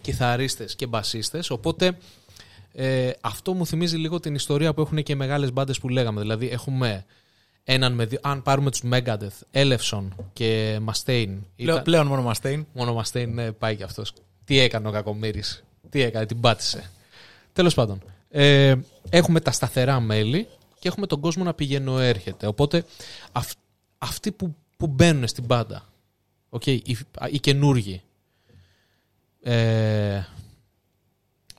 κιθαρίστες 0.00 0.76
και 0.76 0.86
μπασίστες, 0.86 1.50
οπότε 1.50 1.96
ε, 2.72 3.10
αυτό 3.20 3.52
μου 3.54 3.66
θυμίζει 3.66 3.96
λίγο 3.96 4.20
την 4.20 4.34
ιστορία 4.34 4.74
που 4.74 4.80
έχουν 4.80 5.02
και 5.02 5.12
οι 5.12 5.16
μεγάλες 5.16 5.52
μπάντες 5.52 5.78
που 5.78 5.88
λέγαμε. 5.88 6.20
Δηλαδή 6.20 6.48
έχουμε 6.52 7.04
έναν 7.68 7.92
με 7.92 8.04
δύο, 8.04 8.18
αν 8.22 8.42
πάρουμε 8.42 8.70
τους 8.70 8.82
Megadeth, 8.90 9.40
Έλευσον 9.50 10.14
και 10.32 10.80
Mustaine. 10.86 11.38
Πλέον, 11.56 11.82
πλέον 11.82 12.06
μόνο 12.06 12.22
Μαστέιν. 12.22 12.66
Μόνο 12.72 13.02
Mustaine 13.02 13.28
ναι, 13.28 13.52
πάει 13.52 13.76
κι 13.76 13.82
αυτός. 13.82 14.12
Τι 14.44 14.58
έκανε 14.58 14.88
ο 14.88 14.90
Κακομύρης, 14.90 15.64
τι 15.88 16.00
έκανε, 16.00 16.26
την 16.26 16.40
πάτησε. 16.40 16.90
Τέλος 17.52 17.74
πάντων, 17.74 18.02
ε, 18.30 18.74
έχουμε 19.08 19.40
τα 19.40 19.50
σταθερά 19.50 20.00
μέλη 20.00 20.48
και 20.78 20.88
έχουμε 20.88 21.06
τον 21.06 21.20
κόσμο 21.20 21.44
να 21.44 21.54
πηγαίνει 21.54 22.02
έρχεται. 22.02 22.46
Οπότε 22.46 22.84
αυ, 23.32 23.52
αυτοί 23.98 24.32
που, 24.32 24.54
που 24.76 24.86
μπαίνουν 24.86 25.28
στην 25.28 25.44
μπάντα, 25.44 25.88
okay, 26.50 26.78
οι, 26.84 26.96
οι 27.30 27.38
καινούργοι, 27.38 28.02
ε, 29.42 30.24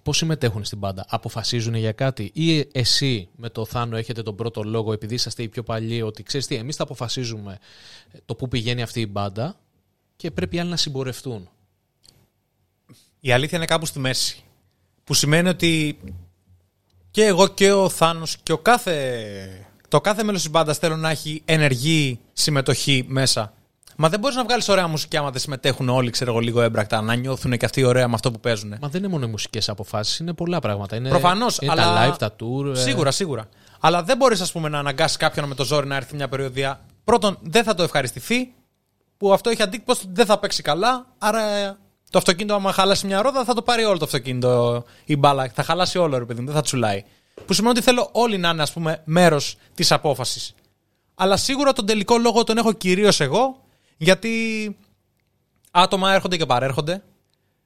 πώς 0.07 0.17
συμμετέχουν 0.17 0.63
στην 0.63 0.77
μπάντα, 0.77 1.05
αποφασίζουν 1.09 1.75
για 1.75 1.91
κάτι 1.91 2.31
ή 2.33 2.67
εσύ 2.71 3.29
με 3.35 3.49
το 3.49 3.65
Θάνο 3.65 3.97
έχετε 3.97 4.23
τον 4.23 4.35
πρώτο 4.35 4.63
λόγο 4.63 4.93
επειδή 4.93 5.13
είσαστε 5.13 5.43
οι 5.43 5.49
πιο 5.49 5.63
παλιοί 5.63 6.01
ότι 6.05 6.23
ξέρεις 6.23 6.47
τι, 6.47 6.55
εμείς 6.55 6.75
θα 6.75 6.83
αποφασίζουμε 6.83 7.57
το 8.25 8.35
που 8.35 8.47
πηγαίνει 8.47 8.81
αυτή 8.81 9.01
η 9.01 9.07
μπάντα 9.09 9.55
και 10.15 10.31
πρέπει 10.31 10.55
οι 10.55 10.59
άλλοι 10.59 10.69
να 10.69 10.75
συμπορευτούν. 10.75 11.49
Η 13.19 13.31
αλήθεια 13.31 13.57
είναι 13.57 13.67
κάπου 13.67 13.85
στη 13.85 13.99
μέση. 13.99 14.43
Που 15.03 15.13
σημαίνει 15.13 15.49
ότι 15.49 15.99
και 17.11 17.25
εγώ 17.25 17.47
και 17.47 17.71
ο 17.71 17.89
Θάνος 17.89 18.37
και 18.43 18.51
ο 18.51 18.57
κάθε, 18.57 19.67
το 19.87 20.01
κάθε 20.01 20.23
μέλος 20.23 20.41
της 20.41 20.51
μπάντας 20.51 20.77
θέλω 20.77 20.95
να 20.95 21.09
έχει 21.09 21.41
ενεργή 21.45 22.19
συμμετοχή 22.33 23.05
μέσα. 23.07 23.53
Μα 23.99 24.09
δεν 24.09 24.19
μπορείς 24.19 24.35
να 24.35 24.43
βγάλεις 24.43 24.69
ωραία 24.69 24.87
μουσική 24.87 25.17
άμα 25.17 25.29
δεν 25.31 25.41
συμμετέχουν 25.41 25.89
όλοι, 25.89 26.09
ξέρω 26.09 26.31
εγώ, 26.31 26.39
λίγο 26.39 26.61
έμπρακτα, 26.61 27.01
να 27.01 27.15
νιώθουν 27.15 27.57
και 27.57 27.65
αυτοί 27.65 27.83
ωραία 27.83 28.07
με 28.07 28.13
αυτό 28.13 28.31
που 28.31 28.39
παίζουν. 28.39 28.75
Μα 28.81 28.87
δεν 28.87 29.01
είναι 29.03 29.11
μόνο 29.11 29.25
οι 29.25 29.29
μουσικές 29.29 29.69
αποφάσεις, 29.69 30.17
είναι 30.19 30.33
πολλά 30.33 30.59
πράγματα. 30.59 30.95
Είναι, 30.95 31.09
Προφανώς, 31.09 31.57
είναι 31.57 31.71
αλλά- 31.71 31.83
τα 31.93 32.13
live, 32.13 32.17
τα 32.17 32.35
tour. 32.39 32.75
ε, 32.75 32.79
Σίγουρα, 32.79 33.11
σίγουρα. 33.11 33.49
Αλλά 33.79 34.03
δεν 34.03 34.17
μπορείς, 34.17 34.41
ας 34.41 34.51
πούμε, 34.51 34.69
να 34.69 34.79
αναγκάσεις 34.79 35.17
κάποιον 35.17 35.47
με 35.47 35.55
το 35.55 35.63
ζόρι 35.65 35.87
να 35.87 35.95
έρθει 35.95 36.15
μια 36.15 36.27
περιοδία. 36.27 36.79
Πρώτον, 37.03 37.37
δεν 37.41 37.63
θα 37.63 37.73
το 37.73 37.83
ευχαριστηθεί, 37.83 38.53
που 39.17 39.33
αυτό 39.33 39.49
έχει 39.49 39.61
αντίκτυπο 39.61 39.93
στο 39.93 40.03
ότι 40.05 40.13
δεν 40.15 40.25
θα 40.25 40.39
παίξει 40.39 40.61
καλά. 40.61 41.05
Άρα 41.17 41.49
ε, 41.49 41.77
το 42.09 42.17
αυτοκίνητο, 42.17 42.53
άμα 42.55 42.71
χαλάσει 42.71 43.05
μια 43.05 43.21
ρόδα, 43.21 43.43
θα 43.43 43.53
το 43.53 43.61
πάρει 43.61 43.83
όλο 43.83 43.97
το 43.97 44.05
αυτοκίνητο 44.05 44.83
η 45.05 45.17
μπάλα. 45.17 45.51
Θα 45.53 45.63
χαλάσει 45.63 45.97
όλο, 45.97 46.17
ρε 46.17 46.25
παιδί 46.25 46.39
μου, 46.39 46.45
δεν 46.45 46.55
θα 46.55 46.61
τσουλάει. 46.61 47.03
Που 47.45 47.53
σημαίνει 47.53 47.73
ότι 47.77 47.85
θέλω 47.85 48.09
όλοι 48.11 48.37
να 48.37 48.49
είναι, 48.49 48.61
ας 48.61 48.71
πούμε, 48.73 49.01
μέρος 49.05 49.55
της 49.75 49.91
απόφασης. 49.91 50.53
Αλλά 51.15 51.37
σίγουρα 51.37 51.73
τον 51.73 51.85
τελικό 51.85 52.17
λόγο 52.17 52.43
τον 52.43 52.57
έχω 52.57 52.71
κυρίως 52.73 53.19
εγώ, 53.19 53.57
γιατί 53.97 54.75
άτομα 55.71 56.13
έρχονται 56.13 56.37
και 56.37 56.45
παρέρχονται. 56.45 57.03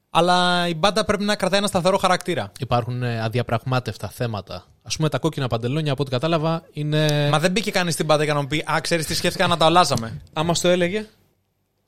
Αλλά 0.10 0.68
η 0.68 0.76
μπάντα 0.76 1.06
πρέπει 1.06 1.24
να 1.24 1.36
κρατάει 1.36 1.60
ένα 1.60 1.68
σταθερό 1.68 1.98
χαρακτήρα. 1.98 2.52
Υπάρχουν 2.60 3.04
ε, 3.04 3.22
αδιαπραγμάτευτα 3.22 4.10
θέματα. 4.10 4.56
Α 4.84 4.96
πούμε, 4.96 5.10
τα 5.10 5.20
κόκκινα 5.20 5.48
παντελόνια, 5.48 5.92
από 5.92 6.02
ό,τι 6.02 6.12
κατάλαβα, 6.12 6.64
είναι. 6.74 7.30
Μα 7.32 7.40
δεν 7.40 7.52
μπήκε 7.52 7.72
κανείς 7.72 7.94
στην 7.94 8.06
πάντα 8.06 8.24
για 8.24 8.34
να 8.34 8.42
μου 8.42 8.48
πει 8.48 8.66
Α, 8.72 8.80
ξέρεις 8.82 9.06
τι 9.06 9.16
σκέφτηκα 9.16 9.48
να 9.48 9.58
τα 9.58 9.66
αλλάζαμε. 9.66 10.22
Άμα 10.34 10.54
στο 10.54 10.68
έλεγε. 10.68 11.06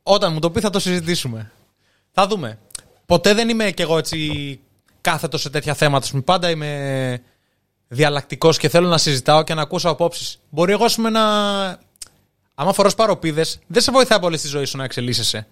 Όταν 0.04 0.34
μου 0.34 0.39
το 0.39 0.52
πει, 0.52 0.60
θα 0.60 0.70
το 0.70 0.80
συζητήσουμε. 0.80 1.52
Θα 2.12 2.28
δούμε. 2.28 2.60
Ποτέ 3.06 3.34
δεν 3.34 3.50
είμαι 3.50 3.72
κι 3.72 3.82
εγώ 3.82 3.98
έτσι 3.98 4.60
κάθετος 5.02 5.41
σε 5.41 5.50
τέτοια 5.50 5.74
θέματα. 5.74 6.04
Ας 6.04 6.10
πούμε, 6.10 6.22
Πάντα 6.22 6.50
είμαι 6.50 7.22
διαλλακτικός 7.88 8.58
και 8.58 8.70
θέλω 8.70 8.88
να 8.88 8.98
συζητάω 8.98 9.44
και 9.44 9.54
να 9.54 9.62
ακούσω 9.62 9.89
απόψεις. 9.89 10.39
Μπορεί 10.50 10.72
εγώ, 10.72 10.86
ας 10.86 10.96
πούμε, 10.96 11.10
να. 11.10 11.22
Άμα 12.56 12.74
φοράς 12.74 12.95
παροπίδες, 12.95 13.60
δεν 13.68 13.82
σε 13.82 13.91
βοηθάει 13.91 14.20
πολύ 14.20 14.38
στη 14.38 14.47
ζωή 14.47 14.66
σου 14.66 14.78
να 14.78 14.84
εξελίσσεσαι. 14.84 15.47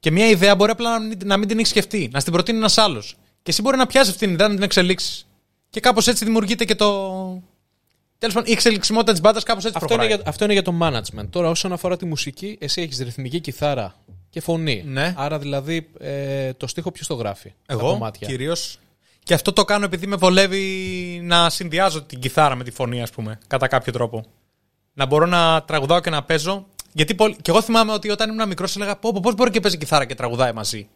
Και 0.00 0.10
μια 0.10 0.28
ιδέα 0.28 0.54
μπορεί 0.54 0.70
απλά 0.70 0.98
να 0.98 1.06
μην, 1.06 1.18
να 1.24 1.36
μην 1.36 1.48
την 1.48 1.58
έχεις 1.58 1.70
σκεφτεί, 1.70 2.08
να 2.12 2.20
στην 2.20 2.32
προτείνει 2.32 2.58
ένας 2.58 2.78
άλλος. 2.78 3.16
Και 3.42 3.50
εσύ 3.50 3.62
μπορεί 3.62 3.76
να 3.76 3.86
πιάσεις 3.86 4.12
αυτή 4.12 4.24
την 4.24 4.34
ιδέα 4.34 4.48
να 4.48 4.54
την 4.54 4.62
εξελίξεις. 4.62 5.26
Και 5.70 5.80
κάπως 5.80 6.06
έτσι 6.06 6.24
δημιουργείται 6.24 6.64
και 6.64 6.74
το. 6.74 7.42
Τέλος 8.18 8.34
πάντων, 8.34 8.50
η 8.50 8.52
εξελιξιμότητα 8.52 9.12
της 9.12 9.20
μπάντας 9.20 9.42
κάπως 9.42 9.64
έτσι 9.64 9.78
Αυτό 9.80 9.94
είναι, 9.94 10.02
προχωράει. 10.02 10.22
για, 10.22 10.30
αυτό 10.30 10.44
είναι 10.44 10.52
για 10.52 10.62
το 10.62 10.74
management. 10.80 11.28
Τώρα, 11.30 11.48
όσον 11.48 11.72
αφορά 11.72 11.96
τη 11.96 12.04
μουσική, 12.04 12.56
εσύ 12.60 12.82
έχεις 12.82 12.98
ρυθμική 12.98 13.40
κιθάρα 13.40 13.94
και 14.30 14.40
φωνή. 14.40 14.82
Ναι. 14.86 15.14
Άρα, 15.16 15.38
δηλαδή, 15.38 15.90
ε, 15.98 16.52
το 16.52 16.66
στίχο 16.66 16.90
ποιος 16.90 17.06
το 17.06 17.14
γράφει. 17.14 17.52
στα 17.62 17.74
Εγώ 17.74 17.90
κομμάτια; 17.90 18.28
κυρίως. 18.28 18.78
Και 19.22 19.34
αυτό 19.34 19.52
το 19.52 19.64
κάνω 19.64 19.84
επειδή 19.84 20.06
με 20.06 20.16
βολεύει 20.16 20.60
να 21.22 21.50
συνδυάζω 21.50 22.02
την 22.02 22.18
κιθάρα 22.18 22.54
με 22.54 22.64
τη 22.64 22.70
φωνή, 22.70 23.02
ας 23.02 23.10
πούμε, 23.10 23.38
κατά 23.46 23.68
κάποιο 23.68 23.92
τρόπο. 23.92 24.24
Να 24.94 25.06
μπορώ 25.06 25.26
να 25.26 25.62
τραγουδάω 25.62 26.00
και 26.00 26.10
να 26.10 26.22
παίζω. 26.22 26.66
Γιατί 26.92 27.14
πολλ- 27.14 27.36
και 27.42 27.50
εγώ 27.50 27.62
θυμάμαι 27.62 27.92
ότι 27.92 28.10
όταν 28.10 28.30
ήμουν 28.30 28.48
μικρός 28.48 28.76
έλεγα 28.76 28.96
Πώ 28.96 29.12
πώς 29.20 29.34
μπορεί 29.34 29.50
και 29.50 29.60
παίζει 29.60 29.78
κιθάρα 29.78 30.04
και 30.04 30.14
τραγουδάει 30.14 30.52
μαζί. 30.52 30.88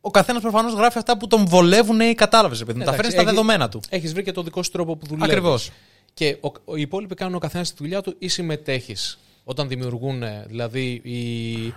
Ο 0.00 0.10
καθένας 0.10 0.42
προφανώς 0.42 0.72
γράφει 0.74 0.98
αυτά 0.98 1.16
που 1.16 1.26
τον 1.26 1.46
βολεύουν 1.46 2.00
ή 2.00 2.14
κατάλαβες, 2.14 2.58
παιδί 2.58 2.72
μου. 2.72 2.78
Τα 2.78 2.82
Εντάξει, 2.82 2.96
φέρνεις 2.96 3.12
στα 3.12 3.22
έχει- 3.22 3.30
δεδομένα 3.30 3.68
του. 3.68 3.80
Έχεις 3.88 4.12
βρει 4.12 4.22
και 4.22 4.32
το 4.32 4.42
δικό 4.42 4.62
σου 4.62 4.70
τρόπο 4.70 4.96
που 4.96 5.06
δουλεύεις. 5.06 5.30
Ακριβώς. 5.32 5.70
Και 6.14 6.36
ο, 6.40 6.48
ο, 6.64 6.76
οι 6.76 6.80
υπόλοιποι 6.80 7.14
κάνουν 7.14 7.34
ο 7.34 7.38
καθένας 7.38 7.68
τη 7.70 7.74
δουλειά 7.78 8.00
του 8.02 8.14
ή 8.18 8.28
συμμετέχεις. 8.28 9.18
Όταν 9.44 9.68
δημιουργούν, 9.68 10.22
ε, 10.22 10.44
δηλαδή, 10.48 11.00
η, 11.04 11.74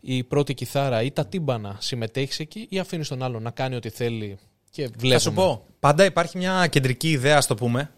η 0.00 0.22
πρώτη 0.24 0.54
κιθάρα 0.54 1.02
ή 1.02 1.10
τα 1.10 1.26
τύμπανα, 1.26 1.76
συμμετέχεις 1.78 2.38
εκεί 2.38 2.66
ή 2.70 2.78
αφήνεις 2.78 3.08
τον 3.08 3.22
άλλο 3.22 3.40
να 3.40 3.50
κάνει 3.50 3.74
ό,τι 3.74 3.88
θέλει 3.88 4.38
και 4.70 4.82
βλέπουμε. 4.86 5.12
Θα 5.12 5.18
σου 5.18 5.32
πω. 5.32 5.64
Πάντα 5.80 6.04
υπάρχει 6.04 6.38
μια 6.38 6.66
κεντρική 6.66 7.10
ιδέα, 7.10 7.36
ας 7.36 7.46
το 7.46 7.54
πούμε, 7.54 7.90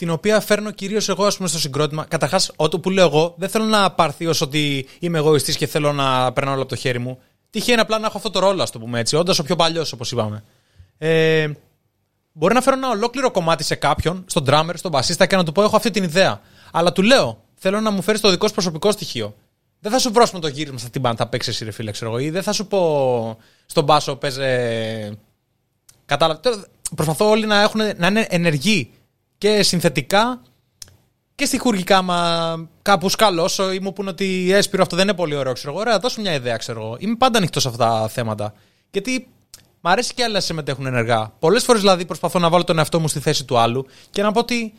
την 0.00 0.10
οποία 0.10 0.40
φέρνω 0.40 0.70
κυρίως 0.70 1.08
εγώ 1.08 1.24
ας 1.24 1.36
πούμε, 1.36 1.48
στο 1.48 1.58
συγκρότημα. 1.58 2.04
Καταρχάς, 2.04 2.52
ό,τι 2.56 2.78
που 2.78 2.90
λέω 2.90 3.06
εγώ, 3.06 3.34
δεν 3.38 3.48
θέλω 3.48 3.64
να 3.64 3.90
πάρθει 3.90 4.26
ως 4.26 4.40
ότι 4.40 4.86
είμαι 4.98 5.18
εγωιστής 5.18 5.56
και 5.56 5.66
θέλω 5.66 5.92
να 5.92 6.32
περνάω 6.32 6.52
όλα 6.52 6.62
από 6.62 6.70
το 6.70 6.76
χέρι 6.76 6.98
μου. 6.98 7.18
Τυχαίνει 7.50 7.80
απλά 7.80 7.98
να 7.98 8.06
έχω 8.06 8.16
αυτό 8.16 8.30
το 8.30 8.38
ρόλο, 8.38 8.62
ας 8.62 8.70
το 8.70 8.78
πούμε 8.78 9.00
έτσι, 9.00 9.16
όντα 9.16 9.34
ο 9.40 9.42
πιο 9.42 9.56
παλιός, 9.56 9.92
όπως 9.92 10.12
είπαμε. 10.12 10.44
Ε, 10.98 11.48
μπορεί 12.32 12.54
να 12.54 12.60
φέρω 12.60 12.76
ένα 12.76 12.88
ολόκληρο 12.88 13.30
κομμάτι 13.30 13.64
σε 13.64 13.74
κάποιον, 13.74 14.24
στον 14.26 14.44
drummer, 14.48 14.72
στον 14.74 14.90
μπασίστα 14.90 15.26
και 15.26 15.36
να 15.36 15.44
του 15.44 15.52
πω: 15.52 15.62
Έχω 15.62 15.76
αυτή 15.76 15.90
την 15.90 16.02
ιδέα. 16.02 16.40
Αλλά 16.72 16.92
του 16.92 17.02
λέω: 17.02 17.42
Θέλω 17.54 17.80
να 17.80 17.90
μου 17.90 18.02
φέρεις 18.02 18.20
το 18.20 18.30
δικό 18.30 18.46
σου 18.46 18.52
προσωπικό 18.52 18.90
στοιχείο. 18.90 19.34
Δεν 19.80 19.92
θα 19.92 19.98
σου 19.98 20.12
βρω 20.12 20.26
με 20.32 20.38
το 20.38 20.48
γύρισμα 20.48 20.78
στα 20.78 20.90
τυμπάν, 20.90 21.16
θα 21.16 21.26
παίξεις 21.26 21.54
εσύ, 21.54 21.64
ρε 21.64 21.70
φίλε, 21.70 21.90
ξέρω 21.90 22.10
εγώ. 22.10 22.20
Ή 22.20 22.30
δεν 22.30 22.42
θα 22.42 22.52
σου 22.52 22.66
πω 22.66 23.38
στον 23.66 23.84
μπάσο, 23.84 24.16
παίζε 24.16 25.18
Κατάλαβε. 26.06 26.40
Τώρα, 26.40 26.64
Προσπαθώ 26.94 27.30
όλοι 27.30 27.46
να, 27.46 27.62
έχουν, 27.62 27.80
να 27.96 28.06
είναι 28.06 28.26
ενεργοί 28.30 28.90
και 29.40 29.62
συνθετικά 29.62 30.42
και 31.34 31.44
στοιχουργικά. 31.44 32.02
Μα 32.02 32.68
κάπου 32.82 33.08
σκαλώσω 33.08 33.72
ή 33.72 33.78
μου 33.80 33.92
πούνε 33.92 34.10
ότι 34.10 34.52
έσπηρο 34.52 34.82
αυτό 34.82 34.96
δεν 34.96 35.04
είναι 35.08 35.16
πολύ 35.16 35.34
ωραίο. 35.34 35.52
Ξέρω 35.52 35.70
εγώ. 35.72 35.80
Ωραία, 35.80 35.98
δώσω 35.98 36.20
μια 36.20 36.34
ιδέα, 36.34 36.56
ξέρω 36.56 36.80
εγώ. 36.80 36.96
Είμαι 36.98 37.16
πάντα 37.16 37.38
ανοιχτός 37.38 37.62
σε 37.62 37.68
αυτά 37.68 37.88
τα 38.00 38.08
θέματα. 38.08 38.54
Γιατί 38.90 39.28
μ' 39.80 39.88
αρέσει 39.88 40.14
και 40.14 40.22
άλλοι 40.22 40.32
να 40.32 40.40
συμμετέχουν 40.40 40.86
ενεργά. 40.86 41.32
Πολλές 41.38 41.64
φορές 41.64 41.80
δηλαδή 41.80 42.04
προσπαθώ 42.04 42.38
να 42.38 42.48
βάλω 42.48 42.64
τον 42.64 42.78
εαυτό 42.78 43.00
μου 43.00 43.08
στη 43.08 43.20
θέση 43.20 43.44
του 43.44 43.58
άλλου 43.58 43.86
και 44.10 44.22
να 44.22 44.32
πω 44.32 44.40
ότι 44.40 44.74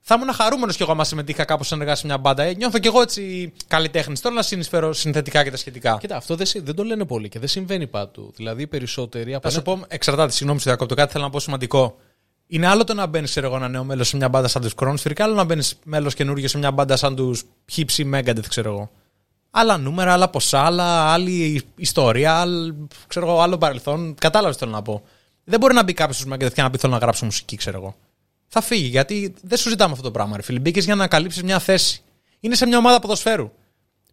θα 0.00 0.14
ήμουν 0.14 0.32
χαρούμενος 0.34 0.76
κι 0.76 0.82
εγώ 0.82 0.92
άμα 0.92 1.04
συμμετείχα 1.04 1.44
κάπως 1.44 1.72
ενεργά 1.72 1.94
σε 1.94 2.06
μια 2.06 2.18
μπάντα. 2.18 2.42
Ε, 2.42 2.54
νιώθω 2.54 2.78
κι 2.78 2.86
εγώ 2.86 3.00
έτσι 3.02 3.52
καλλιτέχνης. 3.66 4.20
Τώρα 4.20 4.34
να 4.34 4.42
συνεισφέρω 4.42 4.92
συνθετικά 4.92 5.44
και 5.44 5.50
τα 5.50 5.56
σχετικά. 5.56 5.96
Κοίτα, 6.00 6.16
αυτό 6.16 6.34
δεν, 6.36 6.46
συ- 6.46 6.64
δεν 6.64 6.74
το 6.74 6.84
λένε 6.84 7.04
πολύ 7.04 7.28
και 7.28 7.38
δεν 7.38 7.48
συμβαίνει 7.48 7.86
παντού. 7.86 8.32
Δηλαδή, 8.36 8.62
οι 8.62 8.66
περισσότεροι. 8.66 9.34
από 9.34 9.48
Θα 9.48 9.54
σου 9.54 9.62
ένα- 9.66 9.76
πω, 9.78 9.84
εξαρτάται, 9.88 10.32
συγγνώμη 10.32 10.58
σου 10.60 10.64
διακόπτω, 10.66 10.94
κάτι 10.94 11.12
θέλω 11.12 11.24
να 11.24 11.30
πω 11.30 11.40
σημαντικό. 11.40 11.98
Είναι 12.52 12.66
άλλο 12.66 12.84
το 12.84 12.94
να 12.94 13.06
μπαίνεις, 13.06 13.30
ξέρω 13.30 13.46
εγώ, 13.46 13.56
ένα 13.56 13.68
νέο 13.68 13.84
μέλος 13.84 14.08
σε 14.08 14.16
μια 14.16 14.28
μπάντα 14.28 14.48
σαν 14.48 14.62
τους 14.62 14.74
Crowns, 14.76 15.12
άλλο 15.18 15.34
να 15.34 15.44
μπαίνεις 15.44 15.78
μέλος 15.84 16.14
καινούργιο 16.14 16.48
σε 16.48 16.58
μια 16.58 16.70
μπάντα 16.70 16.96
σαν 16.96 17.16
τους 17.16 17.44
Hipsy 17.74 18.14
Megadeth, 18.14 18.46
ξέρω 18.48 18.70
εγώ. 18.70 18.90
Άλλα 19.50 19.76
νούμερα, 19.76 20.12
άλλα 20.12 20.28
ποσά, 20.28 20.60
άλλα, 20.60 21.12
άλλη 21.12 21.62
ιστορία, 21.76 22.34
άλλο, 22.34 22.88
ξέρω 23.06 23.26
εγώ, 23.26 23.40
άλλο 23.40 23.58
παρελθόν. 23.58 24.14
Κατάλαβες 24.14 24.56
τι 24.56 24.62
θέλω 24.62 24.74
να 24.74 24.82
πω. 24.82 25.02
Δεν 25.44 25.60
μπορεί 25.60 25.74
να 25.74 25.82
μπει 25.82 25.92
κάποιος 25.92 26.16
στους 26.16 26.32
Megadeth 26.32 26.52
και 26.52 26.62
να 26.62 26.70
πει 26.70 26.78
θέλω 26.78 26.92
να 26.92 26.98
γράψω 26.98 27.24
μουσική, 27.24 27.56
ξέρω 27.56 27.78
εγώ. 27.78 27.94
Θα 28.48 28.60
φύγει, 28.60 28.86
γιατί 28.86 29.34
δεν 29.42 29.58
σου 29.58 29.68
ζητάμε 29.68 29.92
αυτό 29.92 30.04
το 30.04 30.10
πράγμα, 30.10 30.36
ρε 30.36 30.42
φίλε. 30.42 30.58
Μπήκες 30.58 30.84
για 30.84 30.94
να 30.94 31.06
καλύψεις 31.06 31.42
μια 31.42 31.58
θέση. 31.58 32.02
Είναι 32.40 32.54
σε 32.54 32.66
μια 32.66 32.78
ομάδα 32.78 32.98
ποδοσφαίρου. 32.98 33.50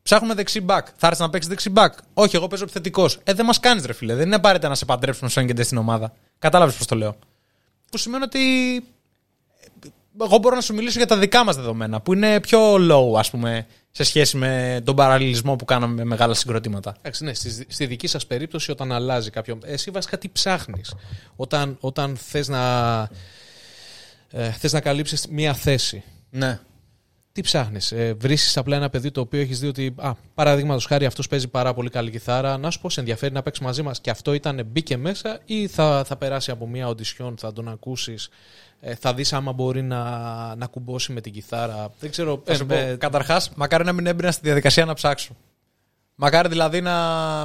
Ψάχνουμε 0.04 0.34
δεξί 0.34 0.62
μπακ. 0.62 0.88
Θα 0.96 1.08
έρθεις 1.08 1.22
να 1.22 1.30
παίξεις 1.30 1.50
δεξί 1.50 1.70
μπακ. 1.70 1.94
Όχι, 2.14 2.36
εγώ 2.36 2.48
παίζω 2.48 2.64
επιθετικός. 2.64 3.20
Ε, 3.24 3.34
δεν 3.34 3.46
μας 3.46 3.60
κάνεις, 3.60 3.86
ρε 3.86 3.94
φίλε. 3.94 4.16
Δεν 4.16 4.26
είναι 4.26 4.36
απαραίτητα 4.36 4.70
να 4.70 4.76
σε 4.76 4.86
παντρέψουμε 4.86 5.30
στον 5.30 5.48
και 5.48 5.64
στην 5.64 5.78
ομάδα. 5.78 6.14
Κατάλαβες 6.40 6.76
πώς 6.76 6.86
το 6.86 6.96
λέω. 6.96 7.16
Που 7.92 7.98
σημαίνει 7.98 8.24
ότι 8.24 8.40
εγώ 10.22 10.38
μπορώ 10.38 10.56
να 10.56 10.62
σου 10.62 10.74
μιλήσω 10.74 10.98
για 10.98 11.08
τα 11.08 11.18
δικά 11.18 11.44
μας 11.44 11.56
δεδομένα, 11.56 12.02
που 12.02 12.14
είναι 12.14 12.40
πιο 12.40 12.76
low, 12.76 13.18
ας 13.18 13.30
πούμε, 13.30 13.68
σε 13.92 14.04
σχέση 14.04 14.38
με 14.38 14.82
τον 14.84 14.96
παραλληλισμό 14.96 15.56
που 15.56 15.66
κάναμε 15.66 15.94
με 15.94 16.04
μεγάλα 16.04 16.34
συγκροτήματα. 16.34 16.96
Εντάξει, 16.98 17.24
ναι, 17.24 17.34
στη, 17.34 17.66
στη 17.68 17.86
δική 17.86 18.08
σας 18.08 18.26
περίπτωση, 18.26 18.72
όταν 18.72 18.92
αλλάζει 18.92 19.30
κάποιο. 19.30 19.60
Εσύ 19.64 19.92
βασικά 19.92 20.18
τι 20.18 20.30
ψάχνεις; 20.30 20.94
Όταν, 21.36 21.78
όταν 21.80 22.18
θες 22.18 22.48
να, 22.48 23.02
ε, 24.32 24.52
θες 24.52 24.74
να 24.74 24.82
καλύψεις 24.82 25.28
μία 25.28 25.54
θέση. 25.54 26.04
Ναι. 26.30 26.60
Τι 27.32 27.42
ψάχνεις, 27.42 27.92
ε, 27.92 28.14
Βρίσκεις 28.20 28.58
απλά 28.58 28.76
ένα 28.76 28.90
παιδί 28.90 29.12
το 29.12 29.22
οποίο 29.22 29.42
έχεις 29.42 29.60
δει 29.60 29.68
ότι, 29.68 29.96
α, 29.98 30.14
παραδείγματος 30.34 30.86
χάρη, 30.86 31.06
αυτός 31.06 31.28
παίζει 31.28 31.48
πάρα 31.48 31.74
πολύ 31.74 31.90
καλή 31.90 32.12
κιθάρα. 32.12 32.58
Να 32.58 32.70
σου 32.72 32.80
πω, 32.82 32.90
σε 32.90 33.00
ενδιαφέρει 33.00 33.34
να 33.34 33.42
παίξεις 33.42 33.66
μαζί 33.66 33.82
μας 33.82 34.00
και 34.02 34.10
αυτό 34.10 34.34
ήταν 34.34 34.62
μπήκε 34.66 34.98
μέσα, 34.98 35.40
ή 35.46 35.68
θα, 35.68 36.04
θα 36.06 36.16
περάσει 36.16 36.52
από 36.52 36.68
μία 36.68 36.88
οντισιόν, 36.88 37.38
θα 37.38 37.54
τον 37.54 37.68
ακούσεις, 37.68 38.30
ε, 38.80 38.96
θα 38.96 39.14
δεις 39.14 39.34
άμα 39.34 39.52
μπορεί 39.52 39.82
να, 39.82 40.06
να 40.56 40.66
κουμπώσει 40.66 41.12
με 41.12 41.22
την 41.22 41.32
κιθάρα. 41.32 41.92
Δεν 42.00 42.12
ξέρω. 42.12 42.42
Θα 42.46 42.56
σου 42.56 42.66
πω, 42.66 42.76
καταρχάς, 42.98 43.52
μακάρι 43.56 43.84
να 43.84 43.92
μην 43.92 44.06
έμπαινα 44.06 44.32
στη 44.32 44.42
διαδικασία 44.44 44.86
να 44.86 44.94
ψάξω. 44.94 45.36
Μακάρι 46.16 46.50
δηλαδή 46.50 46.82
να 46.82 46.96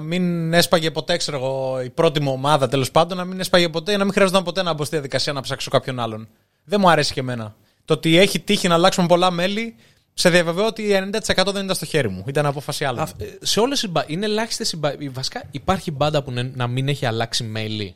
μην 0.00 0.52
έσπαγε 0.52 0.90
ποτέ, 0.90 1.16
ξέρω 1.16 1.36
εγώ, 1.36 1.82
η 1.82 1.90
πρώτη 1.90 2.20
μου 2.20 2.32
ομάδα 2.32 2.68
τέλος 2.68 2.90
πάντων, 2.90 3.16
να 3.16 3.24
μην 3.24 3.40
έσπαγε 3.40 3.68
ποτέ, 3.68 3.96
να 3.96 4.04
μην 4.04 4.12
χρειαζόταν 4.12 4.44
ποτέ 4.44 4.62
να 4.62 4.72
μπω 4.72 4.84
στη 4.84 4.94
διαδικασία 4.94 5.32
να 5.32 5.40
ψάξω 5.40 5.70
κάποιον 5.70 6.00
άλλον. 6.00 6.28
Δεν 6.64 6.80
μου 6.80 6.90
αρέσει 6.90 7.12
και 7.12 7.20
εμένα. 7.20 7.54
Το 7.84 7.94
ότι 7.94 8.18
έχει 8.18 8.40
τύχει 8.40 8.68
να 8.68 8.74
αλλάξουμε 8.74 9.06
πολλά 9.06 9.30
μέλη, 9.30 9.74
σε 10.14 10.30
διαβεβαιώ 10.30 10.66
ότι 10.66 11.10
90% 11.36 11.52
δεν 11.52 11.64
ήταν 11.64 11.74
στο 11.74 11.84
χέρι 11.84 12.08
μου. 12.08 12.24
Ήταν 12.26 12.46
απόφαση 12.46 12.84
άλλων. 12.84 13.02
Α, 13.02 13.08
ε, 13.18 13.38
σε 13.42 13.60
όλες 13.60 13.88
είναι 14.06 14.24
ελάχιστες 14.24 14.72
οι 14.98 15.08
Βασικά 15.08 15.42
υπάρχει 15.50 15.90
μπάντα 15.90 16.22
που 16.22 16.32
να 16.54 16.66
μην 16.66 16.88
έχει 16.88 17.06
αλλάξει 17.06 17.44
μέλη. 17.44 17.94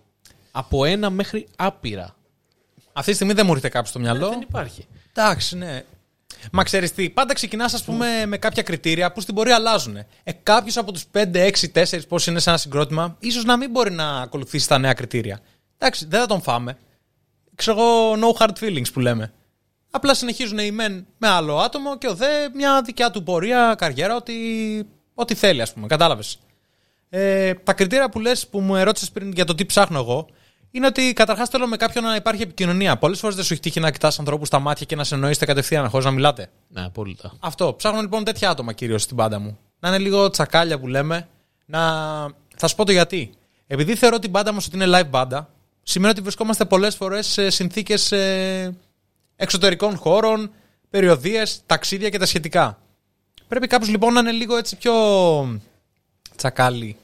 Από 0.51 0.85
ένα 0.85 1.11
μέχρι 1.11 1.47
άπειρα. 1.57 2.17
Αυτή 2.93 3.11
τη 3.11 3.17
στιγμή 3.17 3.33
δεν 3.35 3.47
μου 3.47 3.53
έρχεται 3.53 3.69
κάποιο 3.69 3.89
στο 3.91 3.99
μυαλό. 3.99 4.27
Ε, 4.27 4.29
δεν 4.29 4.41
υπάρχει. 4.41 4.87
Εντάξει, 5.13 5.57
ναι. 5.57 5.85
Μα 6.53 6.63
ξέρεις 6.63 6.93
τι, 6.93 7.11
πάντα 7.11 7.35
ξεκινάς, 7.35 7.75
ας 7.75 7.85
πούμε, 7.85 8.27
με 8.27 8.39
κάποια 8.39 8.63
κριτήρια 8.63 9.13
που 9.13 9.21
στην 9.21 9.35
πορεία 9.35 9.55
αλλάζουν. 9.55 9.97
Ε, 9.97 10.33
Κάποιος 10.43 10.77
από 10.77 10.93
τους 10.93 11.05
5, 11.13 11.47
6, 11.47 11.69
4 11.73 12.07
πώς 12.09 12.27
είναι 12.27 12.39
σε 12.39 12.49
ένα 12.49 12.59
συγκρότημα, 12.59 13.17
ίσως 13.19 13.45
να 13.45 13.57
μην 13.57 13.71
μπορεί 13.71 13.91
να 13.91 14.21
ακολουθήσει 14.21 14.69
τα 14.69 14.79
νέα 14.79 14.93
κριτήρια. 14.93 15.41
Εντάξει, 15.79 16.07
δεν 16.09 16.21
θα 16.21 16.27
τον 16.27 16.43
φάμε. 16.43 16.79
Ξέρω 17.55 17.79
εγώ, 17.79 18.13
no 18.13 18.43
hard 18.43 18.53
feelings 18.61 18.93
που 18.93 19.01
λέμε. 19.01 19.33
Απλά 19.91 20.15
συνεχίζουν 20.15 20.59
οι 20.59 20.71
μεν 20.71 21.07
με 21.19 21.29
άλλο 21.29 21.59
άτομο 21.59 21.99
και 21.99 22.09
ο 22.09 22.15
δε 22.15 22.27
μια 22.55 22.83
δικιά 22.83 23.11
του 23.11 23.23
πορεία, 23.23 23.75
καριέρα, 23.79 24.17
ό,τι, 24.17 24.35
ό,τι 25.15 25.35
θέλει, 25.35 25.63
ας 25.63 25.73
πούμε. 25.73 25.87
Κατάλαβες. 25.87 26.39
Ε, 27.09 27.55
τα 27.55 27.73
κριτήρια 27.73 28.09
που 28.09 28.21
λες 28.21 28.47
που 28.47 28.61
μου 28.61 28.77
ερώτησες 28.77 29.11
πριν 29.11 29.33
για 29.33 29.45
το 29.45 29.55
τι 29.55 29.67
ψάχνω 29.67 29.99
εγώ, 29.99 30.29
είναι 30.71 30.87
ότι 30.87 31.13
καταρχάς 31.13 31.49
θέλω 31.49 31.67
με 31.67 31.77
κάποιον 31.77 32.05
να 32.05 32.15
υπάρχει 32.15 32.43
επικοινωνία. 32.43 32.97
Πολλές 32.97 33.19
φορές 33.19 33.37
δεν 33.37 33.45
σου 33.45 33.53
έχει 33.53 33.63
τύχει 33.63 33.81
να 33.81 33.91
κοιτάς 33.91 34.19
ανθρώπους 34.19 34.49
στα 34.49 34.59
μάτια 34.59 34.87
και 34.87 34.97
να 34.97 35.05
σε 35.05 35.15
εννοήσετε 35.15 35.47
κατευθείαν 35.47 35.89
χωρίς 35.89 36.07
να 36.07 36.13
μιλάτε. 36.13 36.51
Ναι, 36.69 36.85
απόλυτα. 36.85 37.33
Αυτό. 37.41 37.75
Ψάχνω 37.75 38.01
λοιπόν 38.01 38.25
τέτοια 38.25 38.51
άτομα 38.51 38.73
κυρίως 38.73 39.03
στην 39.03 39.17
πάντα 39.17 39.39
μου. 39.39 39.59
Να 39.79 39.89
είναι 39.89 39.99
λίγο 39.99 40.31
τσακάλια 40.31 40.79
που 40.79 40.87
λέμε. 40.87 41.29
Να... 41.67 41.81
Θα 42.57 42.69
σου 42.69 42.75
πω 42.75 42.85
το 42.85 42.93
γιατί. 42.93 43.31
Επειδή 43.67 43.95
θεωρώ 43.95 44.19
την 44.19 44.31
μπάντα 44.31 44.53
μας 44.53 44.67
ότι 44.67 44.77
είναι 44.77 44.99
live 44.99 45.09
μπάντα, 45.09 45.51
σημαίνει 45.83 46.13
ότι 46.13 46.21
βρισκόμαστε 46.21 46.65
πολλές 46.65 46.95
φορές 46.97 47.27
σε 47.27 47.51
συνθήκες 47.51 48.13
ε, 48.13 48.77
εξωτερικών 49.41 49.97
χώρων, 49.97 50.51
περιοδίες, 50.91 51.61
ταξίδια 51.67 52.09
και 52.09 52.19
τα 52.19 52.27
σχετικά. 52.27 52.79
Πρέπει 53.49 53.67
κάποιο 53.67 53.91
λοιπόν 53.91 54.13
να 54.13 54.21
είναι 54.21 54.33
λίγο 54.33 54.57
έτσι 54.57 54.77
πιο 54.77 54.93
τσακάλι 56.37 56.97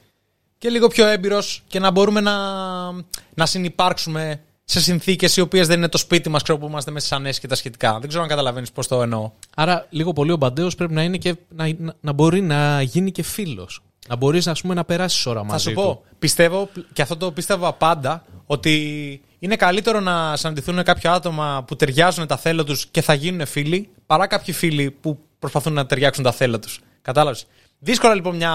και 0.57 0.69
λίγο 0.69 0.87
πιο 0.87 1.05
έμπειρος 1.07 1.63
και 1.67 1.79
να 1.79 1.91
μπορούμε 1.91 2.21
να, 2.21 2.35
να 3.33 3.45
συνεπάρξουμε 3.45 4.41
σε 4.63 4.81
συνθήκες 4.81 5.37
οι 5.37 5.41
οποίες 5.41 5.67
δεν 5.67 5.77
είναι 5.77 5.87
το 5.87 5.97
σπίτι 5.97 6.29
μας, 6.29 6.43
ξέρω 6.43 6.57
που 6.57 6.67
είμαστε 6.67 6.91
μέσα 6.91 7.05
στι 7.05 7.15
ανέσει 7.15 7.39
και 7.39 7.47
τα 7.47 7.55
σχετικά. 7.55 7.99
Δεν 7.99 8.07
ξέρω 8.07 8.23
αν 8.23 8.29
καταλαβαίνεις 8.29 8.71
πώς 8.71 8.87
το 8.87 9.01
εννοώ. 9.01 9.31
Άρα, 9.55 9.87
λίγο 9.89 10.13
πολύ 10.13 10.31
ο 10.31 10.37
Μπαντέος 10.37 10.75
πρέπει 10.75 10.93
να, 10.93 11.03
είναι 11.03 11.17
και, 11.17 11.35
να, 11.49 11.71
να 11.99 12.11
μπορεί 12.11 12.41
να 12.41 12.81
γίνει 12.81 13.11
και 13.11 13.23
φίλος. 13.23 13.81
Να 14.09 14.15
μπορείς 14.15 14.49
να 14.63 14.83
περάσεις 14.83 15.25
ώρα 15.25 15.43
μαζί. 15.43 15.63
Θα 15.63 15.69
σου 15.69 15.75
πω, 15.75 16.03
πιστεύω, 16.19 16.69
και 16.93 17.01
αυτό 17.01 17.17
το 17.17 17.31
πίστευα 17.31 17.73
πάντα, 17.73 18.25
ότι 18.45 19.21
είναι 19.39 19.55
καλύτερο 19.55 19.99
να 19.99 20.35
συναντηθούν 20.35 20.83
κάποια 20.83 21.13
άτομα 21.13 21.63
που 21.67 21.75
ταιριάζουν 21.75 22.27
τα 22.27 22.37
θέλω 22.37 22.63
τους 22.63 22.85
και 22.85 23.01
θα 23.01 23.13
γίνουν 23.13 23.45
φίλοι, 23.45 23.89
παρά 24.05 24.27
κάποιοι 24.27 24.53
φίλοι 24.53 24.91
που 24.91 25.19
προσπαθούν 25.39 25.73
να 25.73 25.85
ταιριάξουν 25.85 26.23
τα 26.23 26.31
θέλω 26.31 26.59
τους. 26.59 26.79
Κατάλαβες. 27.01 27.45
Δύσκολα 27.79 28.13
λοιπόν 28.13 28.35
μια, 28.35 28.53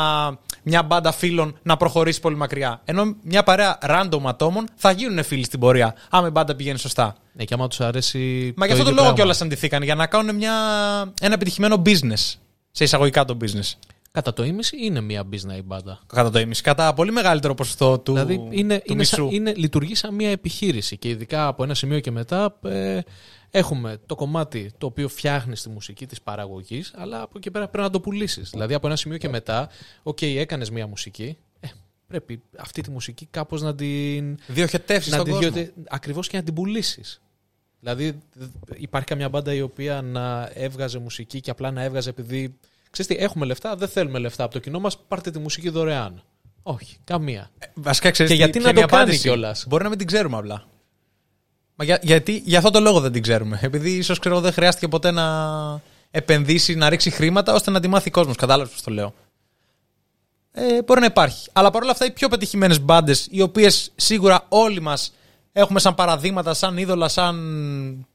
μια 0.63 0.83
μπάντα 0.83 1.13
φίλων 1.13 1.59
να 1.63 1.77
προχωρήσει 1.77 2.21
πολύ 2.21 2.37
μακριά. 2.37 2.81
Ενώ 2.85 3.17
μια 3.23 3.43
παρέα 3.43 3.79
random 3.83 4.21
ατόμων 4.25 4.69
θα 4.75 4.91
γίνουν 4.91 5.25
φίλοι 5.25 5.45
στην 5.45 5.61
πορεία, 5.61 5.95
άμα 6.11 6.27
η 6.27 6.31
μπάντα 6.31 6.55
πηγαίνει 6.55 6.79
σωστά. 6.79 7.17
Ναι, 7.33 7.45
και 7.45 7.55
άμα 7.55 7.69
τους 7.69 7.81
αρέσει. 7.81 8.53
Μα 8.57 8.67
γι' 8.67 8.73
αυτό 8.73 8.85
το 8.85 8.91
λόγο 8.91 9.13
κιόλας 9.13 9.43
αντιθήκαν, 9.43 9.83
για 9.83 9.95
να 9.95 10.07
κάνουν 10.07 10.37
μια, 10.37 10.53
ένα 11.21 11.35
επιτυχημένο 11.35 11.83
business. 11.87 12.35
Σε 12.71 12.85
εισαγωγικά 12.85 13.25
το 13.25 13.37
business. 13.41 13.73
Κατά 14.13 14.33
το 14.33 14.45
ίμιση 14.45 14.85
είναι 14.85 15.01
μια 15.01 15.29
business 15.33 15.57
η 15.57 15.63
μπάντα. 15.63 16.01
Κατά 16.07 16.31
το 16.31 16.39
ίμιση. 16.39 16.63
Κατά 16.63 16.95
πολύ 16.95 17.13
μεγαλύτερο 17.13 17.55
ποσοστό 17.55 17.99
του. 17.99 18.13
Δηλαδή 18.13 18.35
είναι, 18.51 18.79
του 18.79 18.83
είναι, 18.85 18.99
μισού. 18.99 19.29
είναι, 19.31 19.55
λειτουργεί 19.55 19.95
σαν 19.95 20.15
μια 20.15 20.31
επιχείρηση 20.31 20.97
και 20.97 21.09
ειδικά 21.09 21.47
από 21.47 21.63
ένα 21.63 21.75
σημείο 21.75 22.01
και 22.01 22.11
μετά 22.11 22.59
ε, 22.63 23.01
έχουμε 23.51 23.99
το 24.07 24.15
κομμάτι 24.15 24.73
το 24.79 24.87
οποίο 24.87 25.09
φτιάχνει 25.09 25.55
τη 25.55 25.69
μουσική 25.69 26.07
της 26.07 26.23
παραγωγής, 26.23 26.93
αλλά 26.97 27.23
από 27.23 27.33
εκεί 27.37 27.51
πέρα 27.51 27.69
πρέπει 27.69 27.85
να 27.85 27.91
το 27.91 28.01
πουλήσεις. 28.01 28.51
Δηλαδή 28.51 28.75
από 28.75 28.87
ένα 28.87 28.97
σημείο 28.97 29.19
και 29.19 29.29
μετά, 29.29 29.69
OK, 30.03 30.19
okay, 30.21 30.35
έκανες 30.37 30.71
μια 30.71 30.87
μουσική. 30.87 31.37
Ε, 31.61 31.69
πρέπει 32.07 32.43
αυτή 32.59 32.81
τη 32.83 32.91
μουσική 32.91 33.27
κάπως 33.31 33.63
να 33.63 33.75
την. 33.75 34.39
Διοχετεύσεις 34.47 35.17
τον 35.17 35.29
κόσμο. 35.29 35.67
Ακριβώς 35.89 36.29
και 36.29 36.37
να 36.37 36.43
την 36.43 36.55
πουλήσεις. 36.55 37.21
Δηλαδή 37.81 38.19
υπάρχει 38.75 39.07
καμιά 39.07 39.29
μπάντα 39.29 39.55
η 39.55 39.61
οποία 39.61 40.03
να 40.03 40.51
έβγαζε 40.55 40.99
μουσική 40.99 41.41
και 41.41 41.51
απλά 41.51 41.71
να 41.71 41.83
έβγαζε 41.83 42.11
επειδή 42.11 42.59
Ξέρετε, 42.91 43.25
έχουμε 43.25 43.47
λεφτά, 43.47 43.77
δεν 43.77 43.89
θέλουμε 43.89 44.19
λεφτά 44.19 44.45
από 44.45 44.53
το 44.53 44.59
κοινό 44.59 44.81
μας, 44.81 44.99
πάρτε 45.09 45.31
τη 45.31 45.39
μουσική 45.39 45.69
δωρεάν. 45.69 46.23
Όχι, 46.63 46.99
καμία. 47.05 47.51
Ε, 47.59 47.67
βασικά 47.75 48.11
ξέρεις 48.11 48.33
και 48.33 48.37
γιατί 48.37 48.59
να 48.59 48.73
το 48.73 48.87
κάνει 48.87 49.17
κιόλας; 49.17 49.65
Μπορεί 49.69 49.83
να 49.83 49.89
μην 49.89 49.99
την 49.99 50.07
ξέρουμε 50.07 50.37
απλά. 50.37 50.65
Μα 51.75 51.85
για, 51.85 51.99
γιατί 52.03 52.43
για 52.45 52.59
αυτό 52.59 52.71
το 52.71 52.81
λόγο 52.81 53.01
δεν 53.01 53.13
την 53.13 53.23
ξέρουμε. 53.23 53.59
Επειδή 53.63 53.91
ίσως 53.91 54.19
ξέρω 54.19 54.41
δεν 54.41 54.53
χρειάστηκε 54.53 54.89
ποτέ 54.89 55.11
να 55.11 55.25
επενδύσει, 56.11 56.75
να 56.75 56.89
ρίξει 56.89 57.11
χρήματα 57.11 57.55
ώστε 57.55 57.71
να 57.71 57.81
τη 57.81 57.89
μάθει 57.89 58.09
ο 58.09 58.13
κόσμος. 58.13 58.37
Κατάλαβες 58.37 58.73
πώς 58.73 58.83
το 58.83 58.91
λέω. 58.91 59.15
Ε, 60.53 60.83
μπορεί 60.83 61.01
να 61.01 61.07
υπάρχει. 61.07 61.49
Αλλά 61.53 61.71
παρόλα 61.71 61.93
αυτά 61.93 62.05
οι 62.05 62.11
πιο 62.11 62.29
πετυχημένες 62.29 62.81
μπάντες, 62.81 63.29
οι 63.31 63.41
οποίες 63.41 63.93
σίγουρα 63.97 64.47
όλοι 64.49 64.81
μας 64.81 65.13
έχουμε 65.53 65.81
σαν 65.81 65.95
παραδείγματα, 65.95 66.55
σαν 66.55 66.79
είδωλα, 66.79 67.09
σαν. 67.09 68.07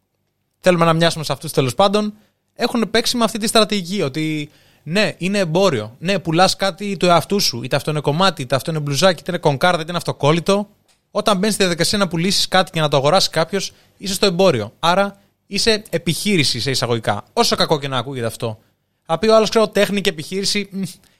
Θέλουμε 0.59 0.85
να 0.85 0.93
μοιάσουμε 0.93 1.23
σε 1.23 1.31
αυτούς 1.31 1.51
τέλος 1.51 1.75
πάντων, 1.75 2.13
έχουν 2.55 2.89
παίξει 2.91 3.17
με 3.17 3.23
αυτή 3.23 3.37
τη 3.37 3.47
στρατηγική. 3.47 4.01
Ότι 4.01 4.49
ναι, 4.83 5.13
είναι 5.17 5.37
εμπόριο. 5.37 5.95
Ναι, 5.99 6.19
πουλάς 6.19 6.55
κάτι 6.55 6.97
του 6.97 7.05
εαυτού 7.05 7.39
σου. 7.39 7.63
Είτε 7.63 7.75
αυτό 7.75 7.91
είναι 7.91 7.99
κομμάτι, 7.99 8.41
είτε 8.41 8.55
αυτό 8.55 8.71
είναι 8.71 8.79
μπλουζάκι, 8.79 9.19
είτε 9.19 9.31
είναι 9.31 9.39
κονκάρδα, 9.39 9.81
είτε 9.81 9.89
είναι 9.89 9.97
αυτοκόλλητο. 9.97 10.69
Όταν 11.11 11.37
μπαίνεις 11.37 11.55
στη 11.55 11.63
διαδικασία 11.63 11.97
να 11.97 12.07
πουλήσεις 12.07 12.47
κάτι 12.47 12.71
και 12.71 12.79
να 12.79 12.87
το 12.87 12.97
αγοράσεις 12.97 13.29
κάποιος, 13.29 13.71
είσαι 13.97 14.13
στο 14.13 14.25
εμπόριο. 14.25 14.73
Άρα 14.79 15.19
είσαι 15.47 15.83
επιχείρηση 15.89 16.59
σε 16.59 16.69
εισαγωγικά. 16.69 17.23
Όσο 17.33 17.55
κακό 17.55 17.79
και 17.79 17.87
να 17.87 17.97
ακούγεται 17.97 18.25
αυτό. 18.25 18.59
Θα 19.05 19.19
πει 19.19 19.27
ο 19.27 19.35
άλλος, 19.35 19.49
ξέρω, 19.49 19.67
τέχνη 19.67 20.01
και 20.01 20.09
επιχείρηση. 20.09 20.69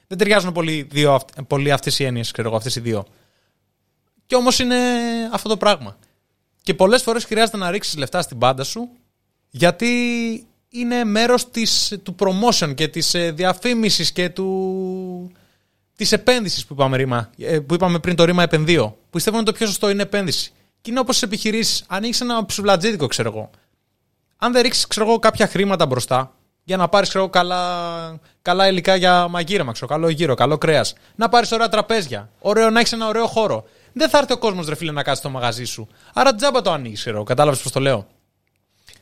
δεν 0.08 0.18
ταιριάζουν 0.18 0.52
πολύ, 0.52 0.88
δύο, 0.92 1.20
πολύ 1.48 1.72
αυτές 1.72 2.00
οι 2.00 2.04
έννοιες, 2.04 2.32
ξέρω 2.32 2.48
εγώ, 2.48 2.58
αυτές 2.58 2.76
οι 2.76 2.80
δύο. 2.80 3.06
Και 4.26 4.36
όμως 4.36 4.60
είναι 4.60 4.78
αυτό 5.32 5.50
το 5.50 5.58
πράγμα. 5.58 5.98
Και 6.62 6.74
πολλές 6.74 7.02
φορές 7.02 7.26
χρειάζεται 7.26 7.58
να 7.58 7.72
ρίξεις 7.72 7.98
λεφτά 7.98 8.22
στην 8.22 8.38
πάντα 8.38 8.64
σου, 8.64 8.90
γιατί 9.50 9.88
είναι 10.76 11.03
μέρος 11.03 11.49
της, 11.49 11.97
του 12.03 12.15
promotion 12.19 12.76
και 12.76 12.88
της 12.88 13.13
ε, 13.13 13.32
διαφήμισης 13.32 14.11
και 14.11 14.30
του, 14.30 15.32
της 15.95 16.11
επένδυσης 16.11 16.65
που 16.65 16.73
είπαμε, 16.73 16.97
ρήμα, 16.97 17.30
ε, 17.38 17.59
που 17.59 17.73
είπαμε 17.73 17.99
πριν 17.99 18.15
το 18.15 18.23
ρήμα 18.23 18.43
επενδύω. 18.43 18.88
Που 18.88 19.09
πιστεύω 19.11 19.38
ότι 19.38 19.45
το 19.45 19.51
πιο 19.51 19.65
σωστό 19.65 19.89
είναι 19.89 20.01
επένδυση. 20.01 20.51
Και 20.82 20.91
είναι 20.91 20.99
όπως 20.99 21.21
επιχειρήσεις. 21.21 21.84
Ανοίξει 21.88 22.19
ένα 22.23 22.45
ψουβλατζίδικο, 22.45 23.07
ξέρω 23.07 23.30
εγώ. 23.30 23.49
Αν 24.38 24.51
δεν 24.51 24.61
ρίξεις 24.61 24.88
κάποια 25.19 25.47
χρήματα 25.47 25.86
μπροστά 25.86 26.34
για 26.63 26.78
να 26.78 26.88
πάρεις 26.88 27.15
καλά, 27.30 28.19
καλά 28.41 28.67
υλικά 28.67 28.95
για 28.95 29.28
μαγείρεμα, 29.28 29.71
ξέρω, 29.71 29.88
καλό 29.88 30.09
γύρο, 30.09 30.34
καλό 30.34 30.57
κρέας. 30.57 30.93
Να 31.15 31.30
πάρεις 31.30 31.51
ωραία 31.51 31.69
τραπέζια. 31.69 32.30
Ωραίο, 32.39 32.69
να 32.69 32.80
έχεις 32.80 32.91
ένα 32.91 33.07
ωραίο 33.07 33.28
χώρο. 33.28 33.65
Δεν 33.93 34.09
θα 34.09 34.17
έρθει 34.17 34.34
ο 34.34 34.38
κόσμος, 34.38 34.67
ρε 34.67 34.76
φίλε, 34.76 34.91
να 34.91 35.03
κάτσει 35.03 35.21
στο 35.21 35.30
μαγαζί 35.30 35.63
σου. 35.63 35.88
Άρα 36.13 36.36
τζάμπα 36.36 36.61
το 36.61 36.71
ανοίγεις, 36.71 36.99
ξέρω. 36.99 37.23
Κατάλαβες 37.23 37.61
πώς 37.61 37.71
το 37.71 37.80
λέω. 37.80 38.07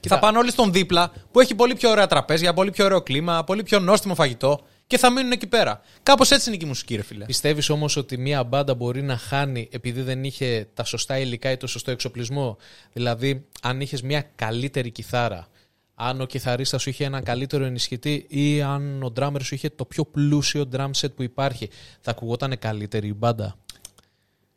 Και 0.04 0.10
θα 0.10 0.20
πάνε 0.20 0.38
όλοι 0.38 0.52
στον 0.52 0.72
δίπλα 0.72 1.12
που 1.32 1.40
έχει 1.40 1.56
πολύ 1.56 1.76
πιο 1.76 1.90
ωραία 1.90 2.08
τραπέζια, 2.08 2.54
πολύ 2.54 2.72
πιο 2.72 2.86
ωραίο 2.86 3.02
κλίμα, 3.02 3.44
πολύ 3.44 3.64
πιο 3.64 3.80
νόστιμο 3.80 4.16
φαγητό 4.16 4.60
και 4.88 4.98
θα 4.98 5.12
μείνουν 5.12 5.32
εκεί 5.32 5.48
πέρα. 5.48 5.82
Κάπως 6.04 6.32
έτσι 6.32 6.50
είναι 6.50 6.58
και 6.58 6.66
η 6.66 6.68
μουσική, 6.68 6.96
ρε 6.96 7.02
φίλε. 7.02 7.26
Πιστεύεις 7.26 7.70
όμως 7.70 7.96
ότι 7.96 8.18
μια 8.18 8.44
μπάντα 8.44 8.74
μπορεί 8.74 9.02
να 9.02 9.18
χάνει 9.18 9.68
επειδή 9.72 10.02
δεν 10.02 10.24
είχε 10.24 10.68
τα 10.74 10.84
σωστά 10.84 11.20
υλικά 11.20 11.52
ή 11.52 11.58
το 11.58 11.68
σωστό 11.68 11.92
εξοπλισμό; 11.92 12.58
Δηλαδή, 12.94 13.46
αν 13.62 13.82
είχες 13.82 14.02
μια 14.02 14.26
καλύτερη 14.36 14.92
κιθάρα, 14.92 15.48
αν 15.96 16.22
ο 16.22 16.26
κιθαρίστας 16.26 16.82
σου 16.82 16.90
είχε 16.90 17.06
ένα 17.06 17.22
καλύτερο 17.22 17.64
ενισχυτή 17.64 18.26
ή 18.30 18.62
αν 18.62 19.04
ο 19.04 19.12
ντράμερ 19.12 19.44
σου 19.44 19.56
είχε 19.56 19.70
το 19.70 19.86
πιο 19.86 20.06
πλούσιο 20.06 20.70
drum 20.76 20.90
set 21.02 21.12
που 21.16 21.24
υπάρχει, 21.24 21.70
θα 22.02 22.12
ακουγόταν 22.12 22.60
καλύτερη 22.60 23.08
η 23.08 23.14
μπάντα; 23.18 23.56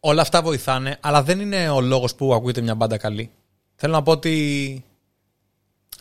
Όλα 0.01 0.22
αυτά 0.22 0.42
βοηθάνε, 0.42 0.99
αλλά 1.01 1.22
δεν 1.22 1.40
είναι 1.40 1.68
ο 1.68 1.80
λόγος 1.80 2.14
που 2.14 2.34
ακούγεται 2.34 2.61
μια 2.61 2.74
μπάντα 2.74 2.97
καλή. 2.97 3.30
Θέλω 3.74 3.92
να 3.92 4.03
πω 4.03 4.11
ότι 4.11 4.84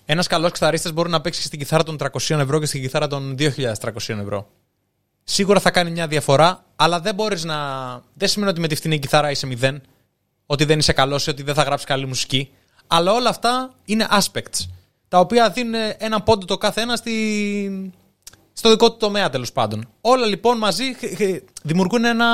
Ένας 0.06 0.28
καλός 0.28 0.52
κιθαρίστας 0.52 0.92
μπορεί 0.92 1.10
να 1.10 1.22
παίξει 1.22 1.42
στην 1.42 1.60
κιθάρα 1.60 1.84
των 1.84 1.98
300 2.00 2.10
ευρώ 2.30 2.60
και 2.60 2.66
στην 2.66 2.82
κιθάρα 2.82 3.08
των 3.08 3.36
2.300 3.40 3.74
ευρώ. 4.08 4.48
Σίγουρα 5.24 5.60
θα 5.60 5.72
κάνει 5.72 5.92
μια 5.92 6.08
διαφορά, 6.08 6.66
αλλά 6.76 7.00
δεν 7.00 7.16
μπορείς 7.16 7.44
να. 7.44 7.58
Δεν 8.14 8.28
σημαίνει 8.28 8.52
ότι 8.52 8.60
με 8.60 8.68
τη 8.68 8.76
φτηνή 8.76 9.00
κιθάρα 9.00 9.32
είσαι 9.32 9.48
μηδέν, 9.48 9.82
ότι 10.46 10.66
δεν 10.66 10.80
είσαι 10.80 10.94
καλός 10.94 11.28
ή 11.28 11.30
ότι 11.30 11.44
δεν 11.44 11.54
θα 11.54 11.64
γράψεις 11.64 11.88
καλή 11.88 12.06
μουσική. 12.06 12.52
Αλλά 12.88 13.12
όλα 13.12 13.30
αυτά 13.30 13.74
είναι 13.86 14.08
aspects, 14.12 14.68
τα 15.08 15.20
οποία 15.20 15.50
δίνουν 15.50 15.74
έναν 15.98 16.24
πόντο 16.24 16.46
το 16.46 16.58
κάθε 16.58 16.82
ένας 16.82 17.00
στη... 17.00 17.94
στο 18.54 18.70
δικό 18.70 18.92
του 18.92 18.98
τομέα 18.98 19.30
τέλος 19.30 19.52
πάντων. 19.52 19.88
Όλα 20.02 20.26
λοιπόν 20.26 20.58
μαζί 20.58 20.84
δημιουργούν 21.64 22.06
ένα... 22.06 22.28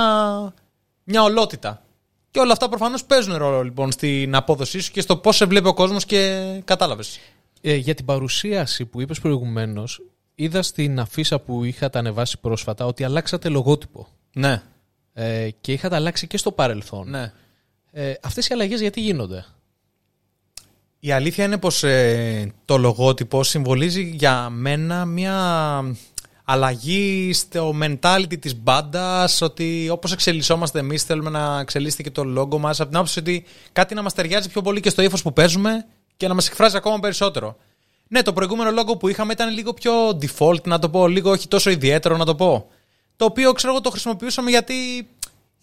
μια 1.03 1.23
ολότητα. 1.23 1.81
Και 2.31 2.39
όλα 2.39 2.51
αυτά 2.51 2.69
προφανώς 2.69 3.03
παίζουν 3.03 3.37
ρόλο 3.37 3.63
λοιπόν 3.63 3.91
στην 3.91 4.35
απόδοσή 4.35 4.79
σου 4.79 4.91
και 4.91 5.01
στο 5.01 5.17
πώς 5.17 5.35
σε 5.35 5.45
βλέπει 5.45 5.67
ο 5.67 5.73
κόσμος 5.73 6.05
και 6.05 6.41
κατάλαβες. 6.65 7.19
Ε, 7.61 7.75
για 7.75 7.93
την 7.93 8.05
παρουσίαση 8.05 8.85
που 8.85 9.01
είπες 9.01 9.19
προηγουμένως, 9.19 10.01
είδα 10.35 10.61
στην 10.61 10.99
αφίσα 10.99 11.39
που 11.39 11.63
είχατε 11.63 11.99
ανεβάσει 11.99 12.39
πρόσφατα 12.39 12.85
ότι 12.85 13.03
αλλάξατε 13.03 13.49
λογότυπο. 13.49 14.07
Ναι. 14.33 14.61
Ε, 15.13 15.49
και 15.61 15.71
είχατε 15.71 15.95
αλλάξει 15.95 16.27
και 16.27 16.37
στο 16.37 16.51
παρελθόν. 16.51 17.09
ναι. 17.09 17.31
Ε, 17.91 18.13
αυτές 18.21 18.47
οι 18.47 18.53
αλλαγές 18.53 18.79
γιατί 18.81 19.01
γίνονται; 19.01 19.45
Η 20.99 21.11
αλήθεια 21.11 21.45
είναι 21.45 21.57
πως 21.57 21.83
ε, 21.83 22.53
το 22.65 22.77
λογότυπο 22.77 23.43
συμβολίζει 23.43 24.01
για 24.01 24.49
μένα 24.49 25.05
μια 25.05 25.83
αλλαγή 26.43 27.33
στο 27.33 27.75
mentality 27.81 28.39
της 28.39 28.55
μπάντας, 28.55 29.41
ότι 29.41 29.89
όπως 29.89 30.11
εξελισσόμαστε 30.11 30.79
εμείς 30.79 31.03
θέλουμε 31.03 31.29
να 31.29 31.59
εξελίσσεται 31.59 32.03
και 32.03 32.11
το 32.11 32.23
λόγο 32.23 32.57
μας 32.57 32.79
από 32.79 32.89
την 32.89 32.97
άποψη 32.97 33.19
ότι 33.19 33.43
κάτι 33.71 33.93
να 33.95 34.01
μας 34.01 34.13
ταιριάζει 34.13 34.49
πιο 34.49 34.61
πολύ 34.61 34.79
και 34.79 34.89
στο 34.89 35.01
ύφος 35.01 35.21
που 35.21 35.33
παίζουμε 35.33 35.85
και 36.21 36.27
να 36.27 36.33
μας 36.33 36.47
εκφράζει 36.47 36.77
ακόμα 36.77 36.99
περισσότερο. 36.99 37.57
Ναι, 38.07 38.21
το 38.21 38.33
προηγούμενο 38.33 38.71
λόγο 38.71 38.97
που 38.97 39.07
είχαμε 39.07 39.33
ήταν 39.33 39.53
λίγο 39.53 39.73
πιο 39.73 39.93
default, 40.21 40.63
να 40.63 40.79
το 40.79 40.89
πω, 40.89 41.07
λίγο 41.07 41.31
όχι 41.31 41.47
τόσο 41.47 41.69
ιδιαίτερο 41.69 42.17
να 42.17 42.25
το 42.25 42.35
πω. 42.35 42.67
Το 43.15 43.25
οποίο 43.25 43.51
ξέρω 43.51 43.73
εγώ 43.73 43.81
το 43.81 43.89
χρησιμοποιούσαμε 43.89 44.49
γιατί 44.49 45.07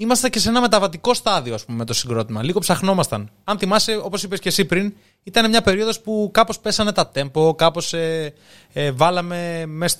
Είμαστε 0.01 0.29
και 0.29 0.39
σε 0.39 0.49
ένα 0.49 0.61
μεταβατικό 0.61 1.15
στάδιο, 1.15 1.55
ας 1.55 1.65
πούμε, 1.65 1.79
με 1.79 1.85
το 1.85 1.93
συγκρότημα. 1.93 2.43
Λίγο 2.43 2.59
ψαχνόμασταν. 2.59 3.31
Αν 3.45 3.59
θυμάσαι, 3.59 4.01
όπως 4.03 4.23
είπες 4.23 4.39
και 4.39 4.49
εσύ 4.49 4.65
πριν, 4.65 4.95
ήταν 5.23 5.49
μια 5.49 5.63
περίοδος 5.63 6.01
που 6.01 6.31
κάπως 6.33 6.61
πέσανε 6.61 6.93
τα 6.93 7.11
tempo, 7.15 7.57
κάπως 7.57 7.93
ε, 7.93 8.35
ε, 8.73 8.91
βάλαμε 8.91 9.67
μέσα 9.67 9.97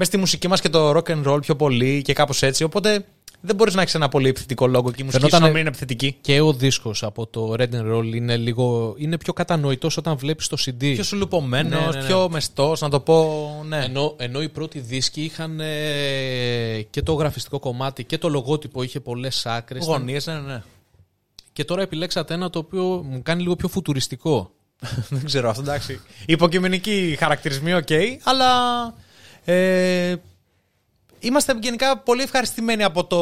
στη 0.00 0.16
μουσική 0.16 0.48
μας 0.48 0.60
και 0.60 0.68
το 0.68 0.90
rock 0.90 1.10
and 1.10 1.24
roll 1.26 1.40
πιο 1.40 1.56
πολύ 1.56 2.02
και 2.02 2.12
κάπως 2.12 2.42
έτσι. 2.42 2.64
Οπότε 2.64 3.04
δεν 3.46 3.56
μπορείς 3.56 3.74
να 3.74 3.82
έχεις 3.82 3.94
ένα 3.94 4.08
πολύ 4.08 4.28
επιθετικό 4.28 4.66
λόγο 4.66 4.90
και 4.90 5.02
η 5.02 5.04
μουσική 5.04 5.30
σου 5.30 5.40
να 5.40 5.46
μην 5.46 5.56
είναι 5.56 5.68
επιθετική. 5.68 6.16
Και 6.20 6.40
ο 6.40 6.52
δίσκος 6.52 7.02
από 7.02 7.26
το 7.26 7.54
Red 7.58 7.74
and 7.74 7.94
Roll 7.94 8.14
είναι, 8.14 8.36
λίγο, 8.36 8.94
είναι 8.98 9.18
πιο 9.18 9.32
κατανοητός 9.32 9.96
όταν 9.96 10.16
βλέπεις 10.16 10.48
το 10.48 10.56
CD. 10.60 10.78
Πιο 10.78 11.02
σουλουπωμένος, 11.02 11.80
ναι, 11.80 11.86
ναι, 11.86 12.00
ναι. 12.00 12.06
πιο 12.06 12.28
μεστός, 12.30 12.80
να 12.80 12.88
το 12.88 13.00
πω. 13.00 13.50
Ναι. 13.66 13.84
Ενώ, 13.84 14.14
ενώ 14.18 14.42
οι 14.42 14.48
πρώτοι 14.48 14.78
δίσκοι 14.78 15.22
είχαν 15.22 15.60
ε, 15.60 16.80
και 16.90 17.02
το 17.02 17.12
γραφιστικό 17.12 17.58
κομμάτι 17.58 18.04
και 18.04 18.18
το 18.18 18.28
λογότυπο 18.28 18.82
είχε 18.82 19.00
πολλές 19.00 19.46
άκρες. 19.46 19.84
Γωνίες, 19.84 20.26
ναι, 20.26 20.34
ναι. 20.34 20.62
Και 21.52 21.64
τώρα 21.64 21.82
επιλέξατε 21.82 22.34
ένα 22.34 22.50
το 22.50 22.58
οποίο 22.58 22.82
μου 22.82 23.22
κάνει 23.22 23.42
λίγο 23.42 23.56
πιο 23.56 23.68
φουτουριστικό. 23.68 24.50
δεν 25.08 25.24
ξέρω 25.24 25.50
αυτό, 25.50 25.62
εντάξει. 25.62 26.00
Υποκειμενική 26.26 27.16
χαρακτηρισμοί, 27.18 27.74
OK, 27.74 27.86
okay, 27.88 28.06
αλλά. 28.22 28.50
Ε, 29.44 30.14
είμαστε 31.26 31.58
γενικά 31.60 31.98
πολύ 31.98 32.22
ευχαριστημένοι 32.22 32.82
από 32.82 33.04
το, 33.04 33.20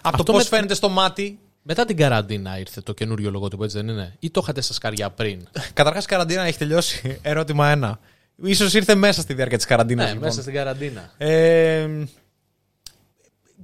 από 0.00 0.24
το 0.24 0.32
πώς 0.32 0.42
με... 0.42 0.56
φαίνεται 0.56 0.74
στο 0.74 0.88
μάτι. 0.88 1.38
Μετά 1.62 1.84
την 1.84 1.96
καραντίνα 1.96 2.58
ήρθε 2.58 2.80
το 2.80 2.92
καινούριο 2.94 3.30
λογότυπο, 3.30 3.64
έτσι 3.64 3.76
δεν 3.76 3.88
είναι; 3.88 4.16
Ή 4.18 4.30
το 4.30 4.40
είχατε 4.42 4.60
στα 4.60 4.72
σκαριά 4.72 5.10
πριν; 5.10 5.48
Καταρχάς, 5.72 6.04
η 6.04 6.06
καραντίνα 6.06 6.42
έχει 6.42 6.58
τελειώσει. 6.58 7.18
Ερώτημα 7.22 7.68
ένα. 7.68 7.98
Όσο 8.54 8.64
ήρθε 8.64 8.94
μέσα 8.94 9.20
στη 9.20 9.34
διάρκεια 9.34 9.56
της 9.56 9.66
καραντίνας. 9.66 10.04
Ναι, 10.06 10.12
λοιπόν. 10.12 10.28
μέσα 10.28 10.40
στην 10.40 10.54
καραντίνα. 10.54 11.10
Ε, 11.16 11.88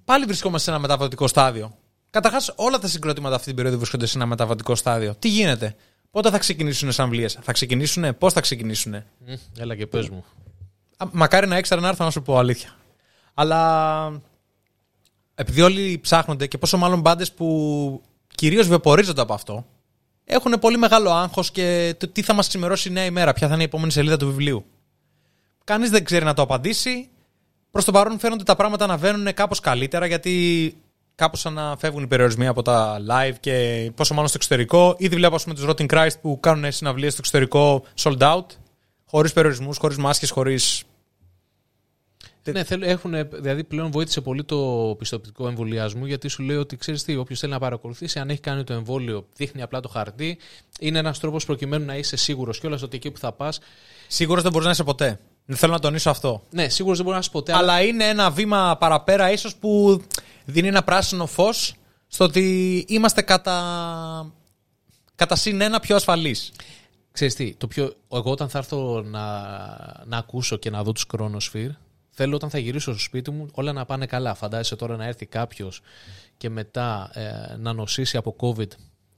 πάλι 0.05 0.25
βρισκόμαστε 0.25 0.65
σε 0.65 0.71
ένα 0.71 0.81
μεταβατικό 0.81 1.27
στάδιο. 1.27 1.79
Καταρχάς, 2.11 2.53
όλα 2.57 2.79
τα 2.79 2.89
συγκροτήματα 2.89 3.35
αυτή 3.35 3.47
την 3.47 3.57
περίοδο 3.57 3.77
βρίσκονται 3.77 4.07
σε 4.07 4.17
ένα 4.17 4.27
μεταβατικό 4.27 4.75
στάδιο. 4.75 5.15
Τι 5.19 5.29
γίνεται, 5.29 5.75
Πότε 6.11 6.31
θα 6.31 6.39
ξεκινήσουν 6.39 6.87
οι 6.87 6.91
ασαμβλίε, 6.91 7.29
Θα 7.29 7.53
ξεκινήσουν, 7.53 8.19
Πώς 8.19 8.33
θα 8.33 8.41
ξεκινήσουν. 8.41 8.95
έλα 9.59 9.77
και 9.77 9.87
πες 9.87 10.09
μου. 10.09 10.25
Μακάρι 11.13 11.47
να 11.47 11.59
ήξερα 11.59 11.81
να 11.81 11.89
έρθω 11.89 12.05
να 12.05 12.11
σου 12.11 12.23
πω 12.23 12.39
αλήθεια. 12.39 12.75
Αλλά 13.41 14.23
επειδή 15.35 15.61
όλοι 15.61 15.99
ψάχνονται 16.03 16.47
και 16.47 16.59
πόσο 16.59 16.77
μάλλον 16.77 17.01
μπάντες 17.01 17.33
που 17.33 18.03
κυρίως 18.35 18.69
βεπορίζονται 18.69 19.21
από 19.21 19.35
αυτό, 19.35 19.67
έχουν 20.25 20.59
πολύ 20.59 20.79
μεγάλο 20.79 21.11
άγχος 21.11 21.51
και 21.51 21.95
το 21.99 22.09
τι 22.09 22.23
θα 22.23 22.35
μας 22.35 22.49
ξημερώσει 22.49 22.89
η 22.89 22.93
νέα 22.93 23.05
ημέρα, 23.05 23.33
ποια 23.33 23.47
θα 23.49 23.53
είναι 23.55 23.63
η 23.63 23.67
επόμενη 23.67 23.93
σελίδα 23.93 24.17
του 24.17 24.27
βιβλίου. 24.27 24.65
Κανείς 25.65 25.91
δεν 25.91 26.05
ξέρει 26.05 26.25
να 26.25 26.35
το 26.35 26.43
απαντήσει. 26.43 27.09
Προς 27.71 27.85
το 27.85 27.93
παρόν 27.93 28.19
φαίνονται 28.19 28.45
τα 28.45 28.57
πράγματα 28.57 28.87
να 28.87 28.97
βαίνουν 28.97 29.35
κάπως 29.35 29.61
καλύτερα 29.61 30.07
γιατί 30.07 30.77
κάπως 31.15 31.47
αναφεύγουν 31.47 32.03
οι 32.03 32.07
περιορισμοί 32.07 32.47
από 32.47 32.63
τα 32.63 32.99
live 33.11 33.35
και 33.41 33.91
πόσο 33.95 34.15
μάλλον 34.15 34.29
στο 34.29 34.39
εξωτερικό. 34.41 34.95
Ήδη 34.99 35.17
βλέπω 35.17 35.37
πούμε, 35.43 35.55
τους 35.55 35.65
Rotting 35.69 35.91
Christ 35.91 36.21
που 36.21 36.41
κάνουν 36.41 36.73
συναυλίες 36.73 37.13
στο 37.13 37.21
εξωτερικό 37.21 37.85
sold 38.03 38.19
out, 38.19 38.47
χωρίς 39.07 39.33
περιορισμούς, 39.33 39.79
χωρίς 39.79 39.97
μάσκες, 39.97 40.31
χωρίς 40.31 40.85
ναι, 42.45 42.63
έχουν, 42.81 43.15
δηλαδή 43.33 43.65
πλέον 43.65 43.91
βοήθησε 43.91 44.21
πολύ 44.21 44.45
το 44.45 44.95
πιστοποιητικό 44.99 45.49
εμβολιασμού 45.49 46.07
γιατί 46.07 46.29
σου 46.29 46.43
λέει 46.43 46.57
ότι 46.57 46.77
ξέρεις 46.77 47.05
τι, 47.05 47.17
όποιος 47.17 47.39
θέλει 47.39 47.53
να 47.53 47.59
παρακολουθήσει, 47.59 48.19
αν 48.19 48.31
έχει 48.31 48.41
κάνει 48.41 48.65
το 48.65 48.73
εμβόλιο, 48.73 49.27
δείχνει 49.37 49.63
απλά 49.63 49.81
το 49.81 49.89
χαρτί. 49.89 50.39
Είναι 50.81 50.99
ένας 50.99 51.19
τρόπος 51.19 51.45
προκειμένου 51.45 51.85
να 51.85 51.97
είσαι 51.97 52.17
σίγουρος 52.17 52.61
κιόλας 52.61 52.83
ότι 52.83 52.97
εκεί 52.97 53.11
που 53.11 53.19
θα 53.19 53.33
πα. 53.33 53.53
Σίγουρος 54.09 54.43
δεν 54.43 54.53
μπορείς 54.53 54.67
να 54.67 54.73
είσαι 54.73 54.85
ποτέ. 54.85 55.21
Δεν 55.45 55.57
θέλω 55.57 55.73
να 55.73 55.79
τονίσω 55.79 56.11
αυτό. 56.11 56.43
Ναι, 56.51 56.69
σίγουρος 56.69 56.97
δεν 56.97 57.07
μπορείς 57.07 57.21
να 57.21 57.25
είσαι 57.25 57.31
ποτέ. 57.31 57.53
Αλλά, 57.53 57.73
αλλά... 57.73 57.83
είναι 57.83 58.05
ένα 58.05 58.31
βήμα 58.31 58.77
παραπέρα, 58.77 59.33
ίσως 59.33 59.57
που 59.57 60.03
δίνει 60.45 60.69
ένα 60.69 60.83
πράσινο 60.83 61.27
φως 61.27 61.75
στο 62.07 62.25
ότι 62.25 62.85
είμαστε 62.89 63.23
κατά, 63.23 64.33
κατά 65.15 65.37
συν 65.37 65.61
ένα 65.61 65.81
πιο 65.81 65.97
ασφαλείς. 65.97 66.53
Ξέρεις 67.13 67.35
τι, 67.35 67.55
το 67.55 67.67
πιο... 67.67 67.95
εγώ 68.13 68.31
όταν 68.31 68.49
θα 68.49 68.59
έρθω 68.59 69.03
να, 69.03 69.21
να 70.05 70.17
ακούσω 70.17 70.57
και 70.57 70.71
να 70.71 70.83
δω 70.83 70.93
τους 70.93 71.07
Chronosphere, 71.13 71.71
Θέλω 72.23 72.35
όταν 72.35 72.51
θα 72.51 72.59
γυρίσω 72.59 72.93
στο 72.93 73.01
σπίτι 73.01 73.31
μου 73.31 73.49
όλα 73.53 73.73
να 73.73 73.85
πάνε 73.85 74.07
καλά. 74.07 74.35
Φαντάζεσαι 74.35 74.77
τώρα 74.77 74.97
να 74.97 75.05
έρθει 75.05 75.27
κάποιος 75.27 75.83
και 76.37 76.51
μετά 76.51 77.11
ε, 77.15 77.57
να 77.57 77.73
νοσήσει 77.73 78.17
από 78.17 78.37
COVID, 78.41 78.69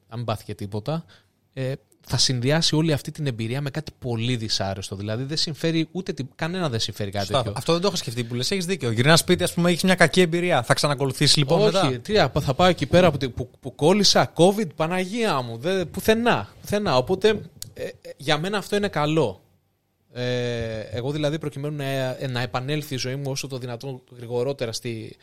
αν 0.08 0.16
μην 0.16 0.24
πάθει 0.24 0.44
και 0.44 0.54
τίποτα. 0.54 1.04
Ε, 1.52 1.72
θα 2.06 2.16
συνδυάσει 2.16 2.74
όλη 2.74 2.92
αυτή 2.92 3.10
την 3.10 3.26
εμπειρία 3.26 3.60
με 3.60 3.70
κάτι 3.70 3.92
πολύ 3.98 4.36
δυσάρεστο. 4.36 4.96
Δηλαδή 4.96 5.24
δεν 5.24 5.36
συμφέρει 5.36 5.88
ούτε 5.92 6.14
κανένα 6.34 6.68
δεν 6.68 6.80
συμφέρει 6.80 7.10
κάτι 7.10 7.26
τέτοιο. 7.26 7.52
Αυτό 7.56 7.72
δεν 7.72 7.80
το 7.80 7.86
έχω 7.86 7.96
σκεφτεί 7.96 8.24
που 8.24 8.34
λες. 8.34 8.50
Έχεις 8.50 8.66
δίκιο. 8.66 8.90
Γυρνάς 8.90 9.20
σπίτι, 9.20 9.42
ας 9.42 9.52
πούμε, 9.52 9.70
έχεις 9.70 9.82
μια 9.82 9.94
κακή 9.94 10.20
εμπειρία. 10.20 10.62
Θα 10.62 10.74
ξανακολουθήσεις 10.74 11.36
λοιπόν 11.36 11.60
Όχι, 11.60 11.86
μετά; 11.86 11.98
Τι, 11.98 12.40
θα 12.40 12.54
πάω 12.54 12.68
εκεί 12.68 12.86
πέρα 12.86 13.10
που, 13.10 13.30
που, 13.30 13.50
που 13.60 13.74
κόλλησα 13.74 14.32
COVID, 14.34 14.74
Παναγία 14.76 15.40
μου. 15.40 15.58
Δεν, 15.58 15.90
πουθενά, 15.90 16.48
πουθενά. 16.60 16.96
Οπότε 16.96 17.28
ε, 17.74 17.84
ε, 17.84 17.90
για 18.16 18.38
μένα 18.38 18.58
αυτό 18.58 18.76
είναι 18.76 18.88
καλό. 18.88 19.42
Ε, 20.12 20.80
εγώ 20.80 21.10
δηλαδή 21.10 21.38
προκειμένου 21.38 21.76
να, 21.76 22.28
να 22.28 22.40
επανέλθει 22.40 22.94
η 22.94 22.96
ζωή 22.96 23.16
μου 23.16 23.30
όσο 23.30 23.46
το 23.46 23.58
δυνατόν 23.58 24.02
γρηγορότερα 24.16 24.72
στη, 24.72 25.16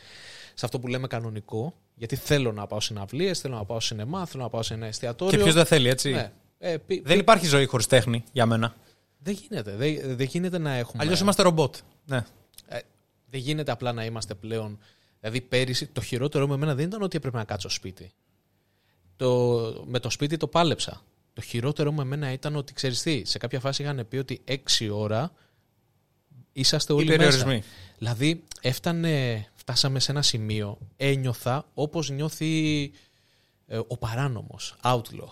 σε 0.54 0.64
αυτό 0.64 0.78
που 0.78 0.86
λέμε 0.86 1.06
κανονικό, 1.06 1.74
γιατί 1.94 2.16
θέλω 2.16 2.52
να 2.52 2.66
πάω 2.66 2.80
συναυλίε, 2.80 3.34
θέλω 3.34 3.54
να 3.54 3.64
πάω 3.64 3.80
σινεμά, 3.80 4.26
θέλω 4.26 4.42
να 4.42 4.48
πάω 4.48 4.62
σε 4.62 4.74
ένα 4.74 4.86
εστιατόριο. 4.86 5.36
Και 5.36 5.42
ποιος 5.42 5.54
δεν 5.54 5.64
θέλει, 5.64 5.88
έτσι; 5.88 6.10
Ναι. 6.10 6.32
Ε, 6.58 6.76
πι, 6.76 7.02
δεν 7.04 7.18
υπάρχει 7.18 7.46
ζωή 7.46 7.66
χωρίς 7.66 7.86
τέχνη 7.86 8.24
για 8.32 8.46
μένα. 8.46 8.74
Δεν 9.18 9.34
γίνεται. 9.34 9.76
Δεν, 9.76 10.16
δεν 10.16 10.26
γίνεται 10.26 10.58
να 10.58 10.72
έχουμε. 10.72 11.02
Αλλιώς 11.02 11.20
είμαστε 11.20 11.42
ρομπότ. 11.42 11.76
Ναι. 12.06 12.24
Ε, 12.66 12.78
δεν 13.30 13.40
γίνεται 13.40 13.72
απλά 13.72 13.92
να 13.92 14.04
είμαστε 14.04 14.34
πλέον. 14.34 14.78
Δηλαδή 15.20 15.40
πέρυσι 15.40 15.86
το 15.86 16.00
χειρότερο 16.00 16.48
με 16.48 16.54
εμένα 16.54 16.74
δεν 16.74 16.86
ήταν 16.86 17.02
ότι 17.02 17.16
έπρεπε 17.16 17.36
να 17.36 17.44
κάτσω 17.44 17.68
σπίτι. 17.68 18.12
Το, 19.16 19.84
με 19.86 19.98
το 19.98 20.10
σπίτι 20.10 20.36
το 20.36 20.46
πάλεψα. 20.46 21.02
Το 21.32 21.40
χειρότερο 21.40 21.92
με 21.92 22.02
εμένα 22.02 22.32
ήταν 22.32 22.56
ότι 22.56 22.72
ξέρεις 22.72 23.02
τι, 23.02 23.22
σε 23.24 23.38
κάποια 23.38 23.60
φάση 23.60 23.82
είχαν 23.82 24.06
πει 24.08 24.16
ότι 24.16 24.40
6 24.78 24.88
ώρα 24.92 25.32
είσαστε 26.52 26.92
όλοι 26.92 27.18
μέσα. 27.18 27.62
Δηλαδή 27.98 28.44
έφτανε, 28.60 29.46
φτάσαμε 29.54 30.00
σε 30.00 30.10
ένα 30.10 30.22
σημείο, 30.22 30.78
ένιωθα 30.96 31.64
όπως 31.74 32.10
νιώθει 32.10 32.82
ε, 33.66 33.78
ο 33.86 33.96
παράνομος, 33.96 34.76
outlaw. 34.82 35.28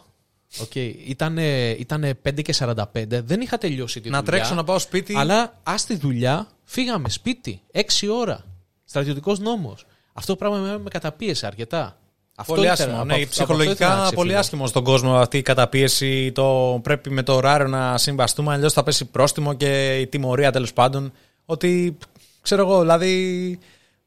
Okay. 0.56 0.94
Ήτανε, 1.06 1.70
ήτανε 1.70 2.18
5 2.28 2.42
και 2.42 2.54
45, 2.58 2.84
δεν 3.06 3.40
είχα 3.40 3.58
τελειώσει 3.58 4.00
τη 4.00 4.08
να 4.08 4.18
δουλειά. 4.18 4.32
Να 4.32 4.38
τρέξω 4.38 4.54
να 4.54 4.64
πάω 4.64 4.78
σπίτι. 4.78 5.16
Αλλά 5.16 5.60
ας 5.62 5.86
τη 5.86 5.96
δουλειά, 5.96 6.48
φύγαμε 6.64 7.08
σπίτι, 7.08 7.62
6 7.72 7.80
ώρα. 8.10 8.44
Στρατιωτικός 8.84 9.38
νόμος. 9.38 9.86
Αυτό 10.12 10.32
το 10.32 10.38
πράγμα 10.38 10.58
με, 10.58 10.78
με 10.78 10.90
καταπίεσε 10.90 11.46
αρκετά. 11.46 11.97
Αυτό 12.40 12.54
πολύ 12.54 12.68
άσχημο. 12.68 13.04
Ναι, 13.04 13.26
ψυχολογικά 13.26 14.10
πολύ 14.14 14.36
άσχημο 14.36 14.66
στον 14.66 14.84
κόσμο 14.84 15.14
αυτή 15.14 15.38
η 15.38 15.42
καταπίεση. 15.42 16.32
Το 16.32 16.80
πρέπει 16.82 17.10
με 17.10 17.22
το 17.22 17.34
ωράριο 17.34 17.66
να 17.66 17.98
συμβαστούμε, 17.98 18.52
αλλιώς 18.52 18.72
θα 18.72 18.82
πέσει 18.82 19.04
πρόστιμο 19.04 19.54
και 19.54 19.96
η 19.96 20.06
τιμωρία 20.06 20.52
τέλος 20.52 20.72
πάντων. 20.72 21.12
Ότι 21.44 21.98
ξέρω 22.40 22.62
εγώ, 22.62 22.80
δηλαδή. 22.80 23.58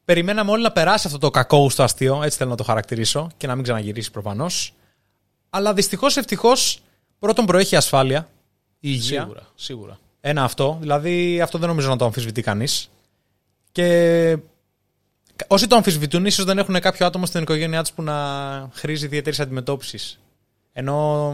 Περιμέναμε 0.04 0.50
όλοι 0.50 0.62
να 0.62 0.72
περάσει 0.72 1.06
αυτό 1.06 1.18
το 1.18 1.30
κακό 1.30 1.70
στο 1.70 1.82
αστείο, 1.82 2.22
έτσι 2.22 2.36
θέλω 2.38 2.50
να 2.50 2.56
το 2.56 2.62
χαρακτηρίσω 2.62 3.30
και 3.36 3.46
να 3.46 3.54
μην 3.54 3.62
ξαναγυρίσει 3.62 4.10
προφανώς. 4.10 4.74
Αλλά 5.50 5.72
δυστυχώς 5.72 6.16
ευτυχώς 6.16 6.80
πρώτον 7.18 7.46
προέχει 7.46 7.76
ασφάλεια. 7.76 8.28
η 8.84 8.88
υγεία. 8.90 9.20
Σίγουρα, 9.20 9.46
σίγουρα. 9.54 9.98
Ένα 10.20 10.44
αυτό. 10.44 10.76
Δηλαδή 10.80 11.40
αυτό 11.40 11.58
δεν 11.58 11.68
νομίζω 11.68 11.88
να 11.88 11.96
το 11.96 12.04
αμφισβητεί 12.04 12.42
κανείς. 12.42 12.90
Και 13.72 14.36
όσοι 15.46 15.66
το 15.66 15.76
αμφισβητούν, 15.76 16.26
ίσως 16.26 16.44
δεν 16.44 16.58
έχουν 16.58 16.80
κάποιο 16.80 17.06
άτομο 17.06 17.26
στην 17.26 17.42
οικογένειά 17.42 17.80
τους 17.82 17.92
που 17.92 18.02
να 18.02 18.16
χρήζει 18.72 19.04
ιδιαίτερης 19.04 19.40
αντιμετώπισης. 19.40 20.20
Ενώ 20.72 21.28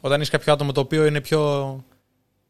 όταν 0.00 0.20
έχει 0.20 0.30
κάποιο 0.30 0.52
άτομο 0.52 0.72
το 0.72 0.80
οποίο 0.80 1.06
είναι 1.06 1.20
πιο 1.20 1.84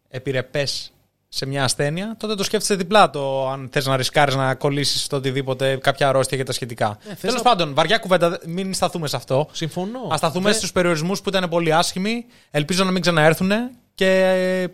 επιρρεπές 0.08 0.92
σε 1.28 1.46
μια 1.46 1.64
ασθένεια, 1.64 2.16
τότε 2.18 2.34
το 2.34 2.42
σκέφτεσαι 2.44 2.74
διπλά 2.74 3.10
το 3.10 3.48
αν 3.50 3.68
θες 3.72 3.86
να 3.86 3.96
ρισκάρεις 3.96 4.34
να 4.34 4.54
κολλήσεις 4.54 5.06
το 5.06 5.16
οτιδήποτε, 5.16 5.76
κάποια 5.76 6.08
αρρώστια 6.08 6.36
και 6.36 6.42
τα 6.42 6.52
σχετικά. 6.52 6.98
Ε, 7.04 7.08
θες 7.08 7.20
Τέλος 7.20 7.36
να- 7.36 7.42
πάντων, 7.42 7.74
βαριά 7.74 7.98
κουβέντα, 7.98 8.38
μην 8.46 8.74
σταθούμε 8.74 9.08
σε 9.08 9.16
αυτό. 9.16 9.48
Συμφωνώ. 9.52 10.08
Α 10.12 10.16
σταθούμε 10.16 10.44
Δεν- 10.50 10.58
στους 10.58 10.72
περιορισμούς 10.72 11.20
που 11.22 11.28
ήταν 11.28 11.48
πολύ 11.48 11.72
άσχημοι. 11.72 12.26
Ελπίζω 12.50 12.84
να 12.84 12.90
μην 12.90 13.02
ξαναέρθουν. 13.02 13.50
Και 13.94 14.68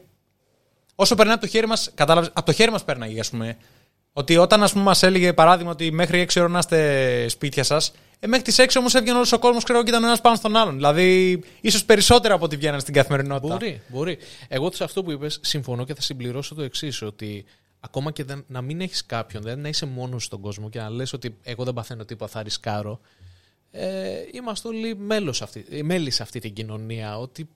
όσο 0.95 1.15
περνάει 1.15 1.35
από 1.35 1.45
το 1.45 1.49
χέρι 1.51 1.67
μας, 1.67 1.91
κατάλαβε, 1.95 2.29
από 2.33 2.47
το 2.47 2.53
χέρι 2.53 2.71
μας 2.71 2.85
πέρναγε, 2.85 3.21
ας 3.21 3.31
πούμε. 3.31 3.57
Ότι 4.17 4.37
όταν 4.37 4.63
ας 4.63 4.73
πούμε, 4.73 4.85
μας 4.85 5.03
έλεγε 5.03 5.33
παράδειγμα 5.33 5.71
ότι 5.71 5.93
μέχρι 5.93 6.21
6 6.21 6.41
ώρα 6.41 6.49
να 6.49 6.59
είστε 6.59 7.29
σπίτια 7.29 7.63
σας, 7.63 7.93
ε, 8.19 8.27
μέχρι 8.27 8.45
τις 8.45 8.59
6 8.59 8.79
όμως 8.79 8.95
έβγαινε 8.95 9.17
όλος 9.17 9.33
ο 9.33 9.39
κόσμος 9.39 9.65
ξέρω, 9.65 9.83
και 9.83 9.91
ήταν 9.91 10.05
ένας 10.05 10.21
πάνω 10.21 10.37
στον 10.37 10.57
άλλον. 10.57 10.75
Δηλαδή, 10.75 11.41
ίσως 11.61 11.85
περισσότερο 11.85 12.35
από 12.35 12.45
ό,τι 12.45 12.57
βγαίνανε 12.57 12.81
στην 12.81 12.95
καθημερινότητα. 12.95 13.55
Μπορεί, 13.55 13.81
μπορεί. 13.89 14.19
Εγώ 14.49 14.73
σε 14.73 14.85
αυτό 14.85 15.03
που 15.03 15.11
είπες 15.11 15.39
συμφωνώ 15.43 15.85
και 15.85 15.95
θα 15.95 16.01
συμπληρώσω 16.01 16.55
το 16.55 16.63
εξής, 16.63 17.03
ότι 17.03 17.45
ακόμα 17.81 18.11
και 18.11 18.25
δεν, 18.25 18.45
να 18.47 18.63
μην 18.63 18.81
έχεις 18.81 19.07
κάποιον, 19.07 19.43
δηλαδή 19.43 19.61
να 19.61 19.69
είσαι 19.69 19.87
μόνος 19.87 20.25
στον 20.25 20.41
κόσμο 20.41 20.69
και 20.69 20.79
να 20.79 20.91
λες 20.91 21.13
ότι 21.13 21.37
εγώ 21.43 21.65
δεν 21.65 21.75
παθαίνω 21.75 22.05
τίποτα, 22.05 22.31
θα 22.31 22.43
ρισκάρω. 22.43 23.01
Ε, 23.71 24.13
είμαστε 24.33 24.69
όλοι 24.69 24.97
μέλος 24.97 25.43
αυτή, 25.43 25.65
ε, 25.71 25.83
μέλη 25.83 26.11
σε 26.11 26.23
αυτή 26.23 26.39
την 26.39 26.53
κοινωνία. 26.53 27.19
Ότι 27.19 27.49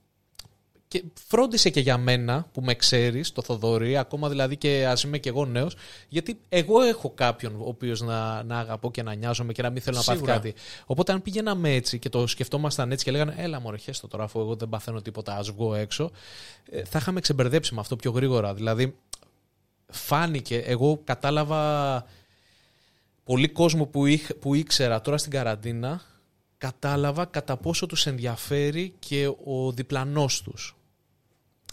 και 0.89 1.05
φρόντισε 1.26 1.70
και 1.70 1.80
για 1.80 1.99
μένα 1.99 2.47
που 2.53 2.61
με 2.61 2.74
ξέρεις, 2.74 3.32
το 3.32 3.43
Θοδωρή, 3.43 3.97
ακόμα 3.97 4.28
δηλαδή 4.28 4.57
και 4.57 4.86
ας 4.86 5.03
είμαι 5.03 5.18
και 5.18 5.28
εγώ 5.28 5.45
νέος, 5.47 5.76
γιατί 6.09 6.41
εγώ 6.49 6.80
έχω 6.80 7.11
κάποιον 7.11 7.55
ο 7.55 7.64
οποίος 7.68 8.01
να, 8.01 8.43
να 8.43 8.59
αγαπώ 8.59 8.91
και 8.91 9.03
να 9.03 9.14
νοιάζομαι 9.14 9.53
και 9.53 9.62
να 9.62 9.70
μην 9.70 9.82
θέλω 9.82 9.97
να 9.97 10.03
πάθει 10.03 10.18
Σίγουρα. 10.18 10.34
κάτι. 10.34 10.55
Οπότε 10.86 11.12
αν 11.12 11.22
πηγαίναμε 11.22 11.74
έτσι 11.74 11.99
και 11.99 12.09
το 12.09 12.26
σκεφτόμασταν 12.26 12.93
έτσι 12.93 13.05
και 13.05 13.11
λέγανε 13.11 13.34
Έλα, 13.36 13.61
μωρέ, 13.61 13.76
χέστο 13.76 14.09
τώρα, 14.09 14.24
αφού 14.24 14.41
εγώ 14.41 14.57
δεν 14.57 14.68
παθαίνω 14.68 15.03
τίποτα, 15.03 15.36
ας 15.36 15.51
βγω 15.51 15.74
έξω, 15.74 16.11
ε, 16.70 16.84
θα 16.84 16.99
είχαμε 16.99 17.20
ξεμπερδέψει 17.20 17.74
με 17.74 17.80
αυτό 17.80 17.97
πιο 17.97 18.11
γρήγορα. 18.11 18.55
Δηλαδή, 18.55 18.97
φάνηκε, 19.86 20.57
εγώ 20.57 21.01
κατάλαβα 21.05 22.05
πολύ 23.24 23.49
κόσμο 23.49 23.86
που, 23.86 24.07
είχ, 24.07 24.34
που 24.34 24.55
ήξερα 24.55 25.01
τώρα 25.01 25.18
στην 25.18 25.30
καραντίνα, 25.30 26.03
κατάλαβα 26.59 27.24
κατά 27.24 27.57
πόσο 27.57 27.86
τους 27.86 28.07
ενδιαφέρει 28.07 28.95
και 28.99 29.26
ο 29.45 29.72
διπλανός 29.72 30.43
τους. 30.43 30.77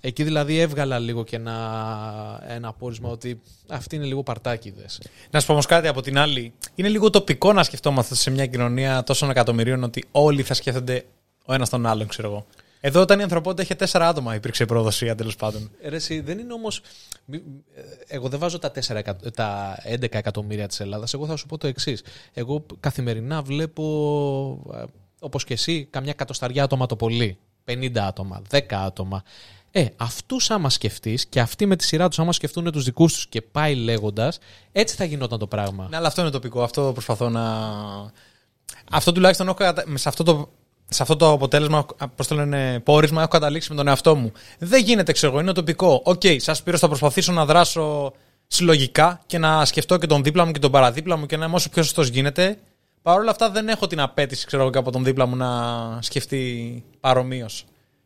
Εκεί 0.07 0.23
δηλαδή 0.23 0.59
έβγαλα 0.59 0.99
λίγο 0.99 1.23
και 1.23 1.35
ένα, 1.35 2.43
ένα 2.47 2.73
πόρισμα 2.73 3.09
ότι 3.09 3.41
αυτοί 3.67 3.95
είναι 3.95 4.05
λίγο 4.05 4.23
παρτάκιδες. 4.23 5.01
Να 5.31 5.39
σου 5.39 5.45
πω 5.45 5.51
όμως 5.53 5.65
κάτι 5.65 5.87
από 5.87 6.01
την 6.01 6.17
άλλη. 6.17 6.53
Είναι 6.75 6.89
λίγο 6.89 7.09
τοπικό 7.09 7.53
να 7.53 7.63
σκεφτόμαστε 7.63 8.15
σε 8.15 8.29
μια 8.31 8.45
κοινωνία 8.45 9.03
τόσων 9.03 9.29
εκατομμυρίων 9.29 9.83
ότι 9.83 10.03
όλοι 10.11 10.43
θα 10.43 10.53
σκέφτονται 10.53 11.05
ο 11.45 11.53
ένας 11.53 11.69
τον 11.69 11.85
άλλον, 11.85 12.07
ξέρω 12.07 12.27
εγώ. 12.27 12.45
Εδώ 12.79 13.01
όταν 13.01 13.19
η 13.19 13.23
ανθρωπότητα 13.23 13.61
είχε 13.61 13.75
τέσσερα 13.75 14.07
άτομα 14.07 14.35
υπήρξε 14.35 14.63
η 14.63 14.65
προδοσία 14.65 15.15
τέλος 15.15 15.35
πάντων. 15.35 15.71
Ε, 15.81 15.89
Ρε, 15.89 15.95
εσύ, 15.95 16.19
δεν 16.19 16.39
είναι 16.39 16.53
όμως... 16.53 16.81
μη- 17.25 17.41
ε, 17.75 17.81
Εγώ 18.07 18.27
δεν 18.29 18.39
βάζω 18.39 18.59
τα, 18.59 18.71
4, 18.71 18.95
εκα- 18.95 19.15
τα 19.15 19.77
11 19.93 20.01
εκατομμύρια 20.15 20.67
της 20.67 20.79
Ελλάδας. 20.79 21.13
Εγώ 21.13 21.25
θα 21.25 21.35
σου 21.35 21.45
πω 21.45 21.57
το 21.57 21.67
εξής. 21.67 22.03
Εγώ 22.33 22.65
καθημερινά 22.79 23.41
βλέπω, 23.41 23.83
ε, 24.73 24.83
όπως 25.19 25.43
και 25.43 25.53
εσύ, 25.53 25.87
καμιά 25.89 26.13
κατοσταριά 26.13 26.63
άτομα 26.63 26.85
το 26.85 26.95
πολύ. 26.95 27.37
50 27.65 27.97
άτομα, 28.07 28.41
10 28.49 28.75
άτομα. 28.85 29.23
Ε, 29.77 29.85
αυτούς 29.97 30.51
άμα 30.51 30.69
σκεφτείς 30.69 31.25
και 31.25 31.39
αυτοί 31.39 31.65
με 31.65 31.75
τη 31.75 31.83
σειρά 31.83 32.07
τους, 32.07 32.19
άμα 32.19 32.31
σκεφτούν 32.31 32.71
τους 32.71 32.83
δικούς 32.83 33.13
τους 33.13 33.27
και 33.27 33.41
πάει 33.41 33.75
λέγοντας, 33.75 34.39
έτσι 34.71 34.95
θα 34.95 35.03
γινόταν 35.03 35.39
το 35.39 35.47
πράγμα. 35.47 35.87
Ναι, 35.89 35.97
αλλά 35.97 36.07
αυτό 36.07 36.21
είναι 36.21 36.29
τοπικό. 36.29 36.63
Αυτό 36.63 36.89
προσπαθώ 36.93 37.29
να. 37.29 37.43
Αυτό 38.91 39.11
τουλάχιστον 39.11 39.47
έχω 39.47 39.55
κατα... 39.55 39.83
σε, 39.93 40.09
αυτό 40.09 40.23
το... 40.23 40.49
σε 40.89 41.01
αυτό 41.01 41.15
το 41.15 41.31
αποτέλεσμα, 41.31 41.85
πώς 42.15 42.27
το 42.27 42.35
λένε, 42.35 42.79
πόρισμα, 42.79 43.21
έχω 43.21 43.29
καταλήξει 43.29 43.69
με 43.69 43.75
τον 43.75 43.87
εαυτό 43.87 44.15
μου. 44.15 44.31
Δεν 44.59 44.83
γίνεται, 44.83 45.11
ξέρω 45.11 45.31
εγώ, 45.31 45.41
είναι 45.41 45.51
ουτοπικό. 45.51 46.01
Οκ, 46.03 46.21
σας 46.37 46.63
πήρω, 46.63 46.77
θα 46.77 46.87
προσπαθήσω 46.87 47.31
να 47.31 47.45
δράσω 47.45 48.13
συλλογικά 48.47 49.21
και 49.25 49.37
να 49.37 49.65
σκεφτώ 49.65 49.97
και 49.97 50.07
τον 50.07 50.23
δίπλα 50.23 50.45
μου 50.45 50.51
και 50.51 50.59
τον 50.59 50.71
παραδίπλα 50.71 51.17
μου 51.17 51.25
και 51.25 51.37
να 51.37 51.45
είμαι 51.45 51.55
όσο 51.55 51.69
πιο 51.69 51.83
σωστός 51.83 52.07
γίνεται. 52.07 52.57
Παρ' 53.01 53.19
όλα 53.19 53.31
αυτά 53.31 53.49
δεν 53.49 53.67
έχω 53.67 53.87
την 53.87 53.99
απαίτηση, 53.99 54.45
ξέρω 54.45 54.61
εγώ, 54.61 54.71
και 54.71 54.77
από 54.77 54.91
τον 54.91 55.03
δίπλα 55.03 55.25
μου 55.25 55.35
να 55.35 55.49
σκεφτεί 56.01 56.83
παρομοίως. 56.99 57.65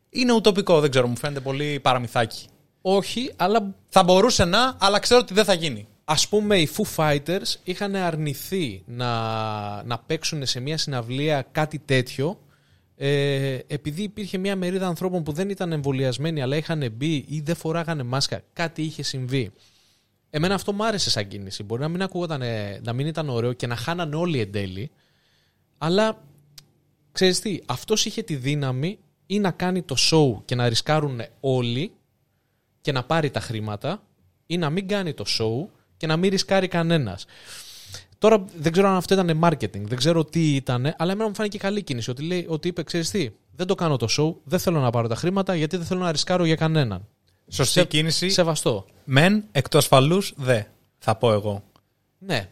Είναι 0.10 0.34
ουτοπικό, 0.34 0.80
δεν 0.80 0.89
ξέρω, 0.89 1.07
μου 1.07 1.18
φαίνεται 1.18 1.39
πολύ 1.39 1.80
παραμυθάκι. 1.80 2.47
Όχι, 2.82 3.32
αλλά 3.36 3.76
Θα 3.89 4.03
μπορούσε 4.03 4.45
να, 4.45 4.76
αλλά 4.80 4.99
ξέρω 4.99 5.20
ότι 5.20 5.34
δεν 5.34 5.43
θα 5.45 5.53
γίνει. 5.53 5.88
ας 6.05 6.28
πούμε 6.28 6.57
οι 6.60 6.70
Foo 6.76 6.95
Fighters 6.95 7.55
είχαν 7.64 7.95
αρνηθεί 7.95 8.84
να, 8.86 9.84
να 9.84 9.99
παίξουν 9.99 10.45
σε 10.45 10.60
μια 10.60 10.78
συναυλία 10.78 11.47
κάτι 11.51 11.80
τέτοιο 11.80 12.39
ε, 12.95 13.60
επειδή 13.68 14.01
υπήρχε 14.03 14.38
μια 14.38 14.55
μερίδα 14.55 14.88
ανθρώπων 14.88 15.24
που 15.24 15.32
δεν 15.32 15.49
ήταν 15.49 15.72
εμβολιασμένοι 15.72 16.41
αλλά 16.41 16.55
είχαν 16.55 16.91
μπει 16.91 17.26
ή 17.28 17.41
δεν 17.41 17.55
φοράγανε 17.55 18.03
μάσκα, 18.03 18.41
κάτι 18.53 18.82
είχε 18.82 19.03
συμβεί. 19.03 19.51
Εμένα 20.30 20.53
αυτό 20.55 20.74
μου 20.74 20.86
άρεσε 20.86 21.10
σαν 21.10 21.28
κίνηση. 21.28 21.64
Μπορεί 21.64 21.82
να 21.82 21.88
μην, 21.88 22.01
ακούγονταν, 22.01 22.41
να 22.82 22.93
μην 22.93 23.07
ήταν 23.07 23.30
ωραίο 23.30 23.53
και 23.53 23.68
να 23.68 23.76
χάνανε 23.76 24.16
όλοι 24.16 24.39
εν 24.39 24.51
τέλει, 24.51 24.91
αλλά 25.78 26.24
ξέρεις 27.12 27.39
τι, 27.39 27.60
αυτός 27.66 28.05
είχε 28.05 28.22
τη 28.22 28.36
δύναμη 28.36 28.99
ή 29.32 29.39
να 29.39 29.51
κάνει 29.51 29.82
το 29.82 29.95
show 30.11 30.41
και 30.45 30.55
να 30.55 30.69
ρισκάρουν 30.69 31.21
όλοι 31.39 31.91
και 32.82 32.91
να 32.91 33.03
πάρει 33.03 33.30
τα 33.30 33.39
χρήματα 33.39 34.01
ή 34.45 34.57
να 34.57 34.69
μην 34.69 34.88
κάνει 34.88 35.13
το 35.13 35.25
show 35.27 35.69
και 35.97 36.07
να 36.07 36.17
μην 36.17 36.30
ρισκάρει 36.30 36.67
κανένας. 36.67 37.25
Τώρα 38.17 38.45
δεν 38.57 38.71
ξέρω 38.71 38.88
αν 38.88 38.95
αυτό 38.95 39.13
ήταν 39.13 39.39
marketing, 39.43 39.82
δεν 39.82 39.97
ξέρω 39.97 40.25
τι 40.25 40.55
ήταν, 40.55 40.93
αλλά 40.97 41.11
εμένα 41.11 41.30
μου 41.30 41.36
φάνηκε 41.36 41.57
καλή 41.57 41.84
κίνηση. 41.84 42.09
Ότι, 42.09 42.23
λέει, 42.23 42.45
ότι 42.49 42.67
είπε, 42.67 42.84
ξέρεις 42.84 43.09
τι, 43.09 43.30
δεν 43.55 43.67
το 43.67 43.75
κάνω 43.75 43.97
το 43.97 44.07
show, 44.17 44.36
δεν 44.43 44.59
θέλω 44.59 44.80
να 44.80 44.89
πάρω 44.89 45.07
τα 45.07 45.15
χρήματα 45.15 45.55
γιατί 45.55 45.77
δεν 45.77 45.86
θέλω 45.86 45.99
να 45.99 46.11
ρισκάρω 46.11 46.45
για 46.45 46.55
κανέναν. 46.55 47.07
Σωστή 47.47 47.80
Σε- 47.80 47.86
κίνηση. 47.86 48.30
Σεβαστό. 48.30 48.86
Μεν, 49.03 49.43
εκ 49.51 49.69
του 49.69 49.77
ασφαλού, 49.77 50.21
δε. 50.36 50.61
Θα 50.97 51.15
πω 51.15 51.32
εγώ. 51.34 51.63
Ναι. 52.17 52.49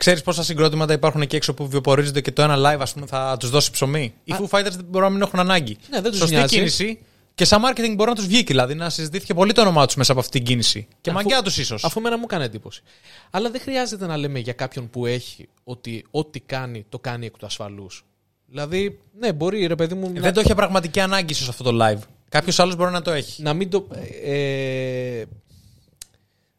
Ξέρεις 0.00 0.22
πόσα 0.22 0.42
συγκρότηματα 0.44 0.92
υπάρχουν 0.92 1.20
εκεί 1.20 1.36
έξω 1.36 1.54
που 1.54 1.68
βιοπορίζονται 1.68 2.20
και 2.20 2.32
το 2.32 2.42
ένα 2.42 2.56
live, 2.56 2.80
ας 2.80 2.92
πούμε, 2.92 3.06
θα 3.06 3.36
τους 3.40 3.50
δώσει 3.50 3.70
ψωμί; 3.70 4.14
Οι 4.24 4.32
Α. 4.32 4.38
Foo 4.40 4.58
Fighters 4.58 4.62
δεν 4.70 4.84
μπορούν 4.88 5.08
να 5.08 5.14
μην 5.14 5.22
έχουν 5.22 5.38
ανάγκη. 5.38 5.76
Ναι, 5.90 6.00
δεν 6.00 6.10
τους 6.10 6.20
Σωστή 6.20 6.34
νοιάζει. 6.34 6.56
κίνηση. 6.56 6.98
Και 7.34 7.44
σαν 7.44 7.62
marketing 7.64 7.92
μπορεί 7.96 8.10
να 8.10 8.14
τους 8.16 8.26
βγει, 8.26 8.42
δηλαδή 8.42 8.74
να 8.74 8.90
συζητήθηκε 8.90 9.34
πολύ 9.34 9.52
το 9.52 9.60
όνομά 9.60 9.86
τους 9.86 9.94
μέσα 9.94 10.12
από 10.12 10.20
αυτή 10.20 10.38
την 10.38 10.46
κίνηση. 10.46 10.86
Και 11.00 11.10
Αφού- 11.10 11.22
μαγκιά 11.22 11.42
τους 11.42 11.58
ίσως. 11.58 11.84
Αφού 11.84 12.00
μένα 12.00 12.16
μου 12.18 12.24
έκανε 12.26 12.44
εντύπωση. 12.44 12.82
Αλλά 13.30 13.50
δεν 13.50 13.60
χρειάζεται 13.60 14.06
να 14.06 14.16
λέμε 14.16 14.38
για 14.38 14.52
κάποιον 14.52 14.90
που 14.90 15.06
έχει 15.06 15.48
ότι 15.64 16.04
ό,τι 16.10 16.40
κάνει 16.40 16.84
το 16.88 16.98
κάνει 16.98 17.26
εκ 17.26 17.36
του 17.36 17.46
ασφαλούς. 17.46 18.04
Δηλαδή, 18.46 18.98
ναι, 19.18 19.32
μπορεί 19.32 19.66
ρε 19.66 19.74
παιδί 19.74 19.94
μου. 19.94 20.10
να- 20.14 20.20
Δεν 20.20 20.32
το 20.32 20.40
είχε 20.40 20.54
πραγματική 20.54 21.00
ανάγκη 21.00 21.32
ίσως 21.32 21.48
αυτό 21.48 21.62
το 21.64 21.84
live. 21.84 22.00
Κάποιος 22.28 22.58
άλλος 22.58 22.76
μπορεί 22.76 22.90
να 22.92 23.02
το 23.02 23.10
έχει. 23.10 23.42
να 23.42 23.54
μην 23.54 23.70
το. 23.70 23.86
Ε, 24.24 25.22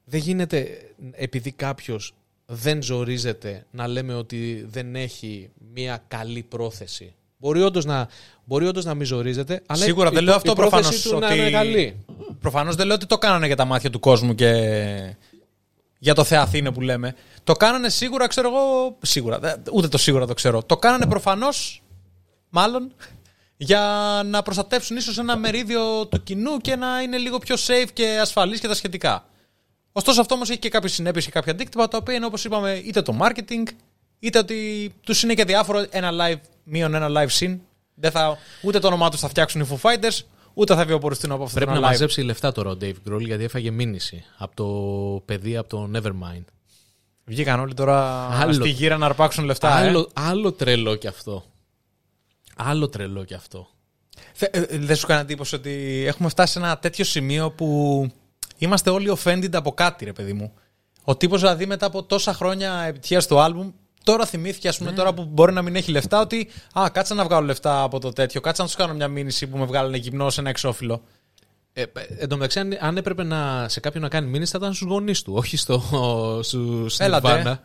δεν 0.06 0.20
γίνεται 0.20 0.68
επειδή 1.12 1.52
κάποιος 1.52 2.14
δεν 2.54 2.84
ζορίζεται 2.84 3.66
να 3.72 3.88
λέμε 3.88 4.14
ότι 4.14 4.66
δεν 4.70 4.96
έχει 4.96 5.50
μια 5.74 6.04
καλή 6.08 6.44
πρόθεση. 6.44 7.14
Μπορεί 7.38 7.62
όντως 7.62 7.86
να, 7.86 8.08
μπορεί 8.44 8.66
όντως 8.68 8.86
να 8.86 8.94
μην 8.94 9.06
ζορίζεται, 9.06 9.62
αλλά 9.66 9.84
Σίγουρα 9.84 10.10
η, 10.12 10.14
δεν 10.14 10.24
λέω 10.24 10.34
η 10.34 10.36
αυτό 10.36 10.54
πρόθεση 10.54 10.82
προφανώς 10.82 11.02
του 11.02 11.20
να 11.20 11.28
ότι- 11.28 11.38
είναι 11.38 11.50
καλή. 11.52 12.06
Προφανώς 12.40 12.76
δεν 12.76 12.86
λέω 12.86 12.96
ότι 12.96 13.06
το 13.06 13.18
κάνανε 13.18 13.46
για 13.48 13.56
τα 13.56 13.66
μάτια 13.66 13.90
του 13.90 14.00
κόσμου 14.00 14.36
και 14.36 14.52
για 16.00 16.14
το 16.14 16.24
Θεαθήνε 16.24 16.72
που 16.72 16.82
λέμε. 16.82 17.16
Το 17.44 17.54
κάνανε 17.54 17.90
σίγουρα, 17.90 18.28
ξέρω 18.28 18.48
εγώ. 18.48 18.98
Σίγουρα, 19.02 19.40
δεν- 19.40 19.62
ούτε 19.72 19.88
το 19.88 19.98
σίγουρα 19.98 20.26
το 20.28 20.34
ξέρω. 20.34 20.64
Το 20.64 20.78
κάνανε 20.78 21.06
προφανώς, 21.06 21.84
μάλλον, 22.50 22.92
για 23.58 23.82
να 24.26 24.42
προστατεύσουν 24.42 24.98
ίσως 24.98 25.18
ένα 25.18 25.38
μερίδιο 25.38 26.06
του 26.08 26.24
κοινού 26.24 26.58
και 26.58 26.76
να 26.76 27.02
είναι 27.02 27.18
λίγο 27.18 27.38
πιο 27.38 27.56
safe 27.68 27.90
και 27.94 28.18
ασφαλής 28.22 28.60
και 28.60 28.68
τα 28.68 28.74
σχετικά. 28.76 29.26
Ωστόσο, 29.92 30.22
αυτό 30.22 30.36
όμως 30.36 30.50
έχει 30.50 30.60
και 30.60 30.70
κάποιες 30.70 30.94
συνέπειες 30.94 31.26
και 31.26 31.32
κάποια 31.32 31.52
αντίκτυπα 31.52 31.88
τα 31.88 31.98
οποία 31.98 32.16
είναι 32.16 32.26
όπως 32.26 32.46
είπαμε 32.46 32.72
είτε 32.86 33.02
το 33.02 33.18
marketing, 33.22 33.64
είτε 34.20 34.38
ότι 34.38 34.94
τους 35.04 35.24
είναι 35.24 35.34
και 35.34 35.44
διάφορο 35.46 35.86
ένα 35.90 36.10
live 36.12 36.40
μείον 36.64 36.94
ένα 36.94 37.08
live 37.10 37.40
scene. 37.40 37.58
Δεν 37.94 38.12
θα, 38.12 38.38
ούτε 38.62 38.80
το 38.80 38.88
όνομά 38.88 39.10
τους 39.10 39.20
θα 39.20 39.28
φτιάξουν 39.30 39.62
οι 39.62 39.68
Foo 39.72 39.90
Fighters, 39.90 40.20
ούτε 40.54 40.76
θα 40.76 40.86
βιοποριστούν 40.86 41.32
από 41.32 41.44
αυτό 41.44 41.56
Πρέπει 41.56 41.72
το 41.72 41.80
να 41.80 41.80
ένα 41.80 41.88
live. 41.88 41.92
μαζέψει 41.92 42.22
λεφτά 42.22 42.52
τώρα 42.52 42.70
ο 42.70 42.78
Dave 42.82 42.94
Grohl 43.10 43.22
γιατί 43.22 43.44
έφαγε 43.44 43.72
μήνυση 43.72 44.24
από 44.38 44.56
το 44.56 44.66
παιδί 45.26 45.58
από 45.58 45.70
το 45.70 45.90
Nevermind. 45.94 46.44
Βγήκαν 47.26 47.60
όλοι 47.60 47.74
τώρα 47.74 48.28
Άλλο. 48.32 48.54
στη 48.54 48.70
γύρα 48.70 48.98
να 48.98 49.06
αρπάξουν 49.06 49.44
λεφτά. 49.46 49.80
ε. 49.84 49.88
άλλο, 49.88 50.10
άλλο 50.14 50.52
τρελό 50.52 50.96
κι 50.96 51.08
αυτό. 51.08 51.44
Άλλο 52.56 52.90
τρελό 52.90 53.24
κι 53.24 53.34
αυτό. 53.34 53.68
Θε- 54.34 54.56
ε, 54.56 54.60
ε, 54.60 54.78
Δεν 54.78 54.96
σου 54.96 55.08
κάνει 55.08 55.22
εντύπωση 55.22 55.56
ότι 55.56 56.04
έχουμε 56.08 56.30
φτάσει 56.30 56.52
σε 56.54 56.60
ένα 56.60 56.78
τέτοιο 56.78 57.06
σημείο 57.06 57.52
που 57.52 58.08
είμαστε 58.62 58.90
όλοι 58.90 59.18
offended 59.24 59.54
από 59.54 59.72
κάτι, 59.72 60.06
ρε 60.06 60.14
παιδί 60.14 60.34
μου. 60.34 60.54
Ο 61.04 61.16
τύπος 61.16 61.40
δηλαδή 61.40 61.66
μετά 61.66 61.86
από 61.86 62.04
τόσα 62.04 62.34
χρόνια 62.34 62.82
επιτυχίας 62.82 63.24
στο 63.24 63.40
άλμπουμ, 63.40 63.72
τώρα 64.04 64.26
θυμήθηκε, 64.26 64.68
ας 64.68 64.78
πούμε, 64.78 64.90
Ναι. 64.90 64.96
τώρα 64.96 65.14
που 65.14 65.26
μπορεί 65.26 65.54
να 65.54 65.62
μην 65.62 65.76
έχει 65.76 65.92
λεφτά, 65.92 66.20
ότι 66.22 66.50
Α, 66.80 66.90
κάτσε 66.92 67.14
να 67.14 67.24
βγάλω 67.24 67.46
λεφτά 67.46 67.82
από 67.82 68.00
το 68.00 68.12
τέτοιο. 68.12 68.42
Κάτσε 68.42 68.62
να 68.62 68.68
τους 68.68 68.78
κάνω 68.78 68.94
μια 68.94 69.08
μήνυση 69.08 69.48
που 69.48 69.58
με 69.58 69.66
βγάλανε 69.66 69.98
γυμνό 69.98 70.30
σε 70.30 70.40
ένα 70.40 70.50
εξώφυλλο. 70.50 71.02
Ε, 71.74 71.84
εν 72.20 72.30
τω 72.30 72.36
μεταξύ, 72.36 72.60
αν, 72.60 72.78
αν 72.80 72.98
έπρεπε 72.98 73.24
να, 73.24 73.66
σε 73.70 73.80
κάποιον 73.80 74.04
να 74.04 74.10
κάνει 74.10 74.28
μήνυση, 74.28 74.52
θα 74.52 74.58
ήταν 74.62 74.74
στους 74.74 74.88
γονείς 74.88 75.22
του, 75.22 75.34
όχι 75.36 75.58
στο, 75.58 75.82
στου 76.44 76.86
Έλατε. 76.98 77.60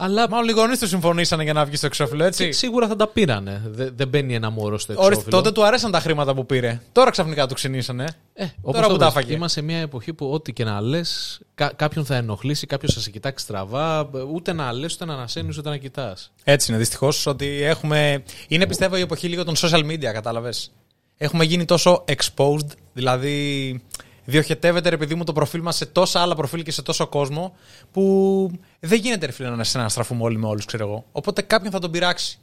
Αλλά 0.00 0.28
Μάλλον 0.28 0.48
οι 0.48 0.52
γονείς 0.52 0.78
τους 0.78 0.88
συμφωνήσανε 0.88 1.42
για 1.42 1.52
να 1.52 1.64
βγει 1.64 1.76
στο 1.76 1.86
εξώφυλλο, 1.86 2.24
έτσι. 2.24 2.44
και 2.44 2.52
σίγουρα 2.52 2.86
θα 2.86 2.96
τα 2.96 3.06
πήρανε. 3.06 3.62
Δεν, 3.66 3.92
δεν 3.96 4.08
μπαίνει 4.08 4.34
ένα 4.34 4.50
μωρό 4.50 4.78
στο 4.78 4.92
Ορίστε, 4.92 5.08
εξώφυλλο. 5.08 5.36
τότε 5.36 5.52
του 5.52 5.64
αρέσαν 5.64 5.90
τα 5.90 6.00
χρήματα 6.00 6.34
που 6.34 6.46
πήρε. 6.46 6.80
Τώρα 6.92 7.10
ξαφνικά 7.10 7.46
του 7.46 7.54
ξυνήσανε. 7.54 8.04
Ε, 8.34 8.44
Τώρα 8.44 8.52
όπως 8.62 8.80
που 8.80 8.88
το 8.88 8.96
τα 8.96 9.04
πες, 9.04 9.14
έφαγε. 9.14 9.34
Είμαστε 9.34 9.60
σε 9.60 9.66
μια 9.66 9.78
εποχή 9.78 10.12
που 10.12 10.30
ό,τι 10.30 10.52
και 10.52 10.64
να 10.64 10.80
λες, 10.80 11.40
κά, 11.54 11.72
κάποιον 11.76 12.04
θα 12.04 12.16
ενοχλήσει, 12.16 12.66
κάποιος 12.66 12.94
θα 12.94 13.00
σε 13.00 13.10
κοιτάξει 13.10 13.44
στραβά. 13.44 14.10
Ούτε 14.32 14.52
να 14.52 14.72
λες, 14.72 14.94
ούτε 14.94 15.04
να 15.04 15.12
ανασένεις, 15.14 15.58
ούτε 15.58 15.68
να 15.68 15.76
κοιτάς. 15.76 16.32
Έτσι 16.44 16.70
είναι, 16.70 16.80
δυστυχώς 16.80 17.26
ότι 17.26 17.62
έχουμε. 17.62 18.22
Είναι 18.48 18.66
πιστεύω 18.66 18.96
η 18.96 19.00
εποχή 19.00 19.28
λίγο 19.28 19.44
των 19.44 19.54
social 19.56 19.84
media, 19.84 20.12
κατάλαβες. 20.12 20.72
Έχουμε 21.16 21.44
γίνει 21.44 21.64
τόσο 21.64 22.04
exposed, 22.08 22.68
δηλαδή 22.92 23.80
διοχετεύεται 24.28 24.88
ρε 24.88 24.96
παιδί 24.96 25.14
μου 25.14 25.24
το 25.24 25.32
προφίλ 25.32 25.60
μας 25.60 25.76
σε 25.76 25.86
τόσα 25.86 26.20
άλλα 26.20 26.34
προφίλ 26.34 26.62
και 26.62 26.70
σε 26.70 26.82
τόσο 26.82 27.06
κόσμο, 27.06 27.56
που 27.92 28.50
δεν 28.80 28.98
γίνεται 29.00 29.26
ρε 29.26 29.32
φίλε 29.32 29.50
να 29.50 29.64
συναστραφούμε 29.64 30.22
όλοι 30.22 30.38
με 30.38 30.46
όλους, 30.46 30.64
ξέρω 30.64 30.86
εγώ. 30.88 31.04
Οπότε 31.12 31.42
κάποιον 31.42 31.72
θα 31.72 31.78
τον 31.78 31.90
πειράξει. 31.90 32.38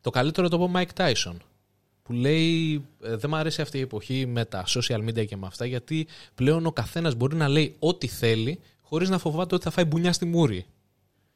Το 0.00 0.10
καλύτερο 0.10 0.48
το 0.48 0.56
είπε 0.56 0.64
ο 0.64 0.70
Mike 0.96 1.02
Tyson. 1.02 1.36
Που 2.02 2.12
λέει, 2.12 2.84
«Ε, 3.02 3.16
δεν 3.16 3.30
μου 3.30 3.36
αρέσει 3.36 3.62
αυτή 3.62 3.78
η 3.78 3.80
εποχή 3.80 4.26
με 4.26 4.44
τα 4.44 4.64
social 4.66 4.98
media 5.08 5.26
και 5.26 5.36
με 5.36 5.46
αυτά, 5.46 5.64
γιατί 5.66 6.06
πλέον 6.34 6.66
ο 6.66 6.72
καθένας 6.72 7.14
μπορεί 7.14 7.36
να 7.36 7.48
λέει 7.48 7.74
ό,τι 7.78 8.06
θέλει, 8.06 8.60
χωρίς 8.82 9.08
να 9.08 9.18
φοβάται 9.18 9.54
ότι 9.54 9.64
θα 9.64 9.70
φάει 9.70 9.84
μπουνιά 9.84 10.12
στη 10.12 10.24
μούρη. 10.24 10.66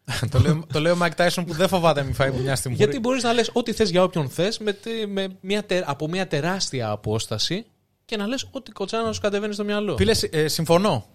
το, 0.31 0.39
λέω, 0.39 0.65
το 0.73 0.81
λέω 0.81 0.99
Mike 1.03 1.27
Tyson 1.27 1.45
που 1.47 1.53
δεν 1.53 1.69
φοβάται 1.69 2.01
να 2.01 2.07
μην 2.07 2.15
φάει 2.15 2.31
μπουνιά 2.31 2.57
στη 2.57 2.69
μούρη. 2.69 2.83
Γιατί 2.83 2.99
μπορείς 2.99 3.23
να 3.23 3.33
λες 3.33 3.51
ό,τι 3.53 3.73
θες 3.73 3.91
για 3.91 4.03
όποιον 4.03 4.29
θες 4.29 4.59
με, 4.59 4.73
τε- 4.73 5.07
με 5.09 5.37
μια, 5.41 5.65
τε- 5.65 5.85
από 5.87 6.09
μια 6.09 6.27
τεράστια 6.29 6.91
απόσταση 6.91 7.65
και 8.13 8.19
να 8.19 8.27
λες 8.27 8.49
ό,τι 8.51 8.71
κοτσάνα 8.71 9.13
σου 9.13 9.21
κατεβαίνει 9.21 9.53
στο 9.55 9.65
μυαλό. 9.65 9.97
Φίλες, 9.97 10.23
ε, 10.31 10.49
συμφωνώ. 10.49 11.07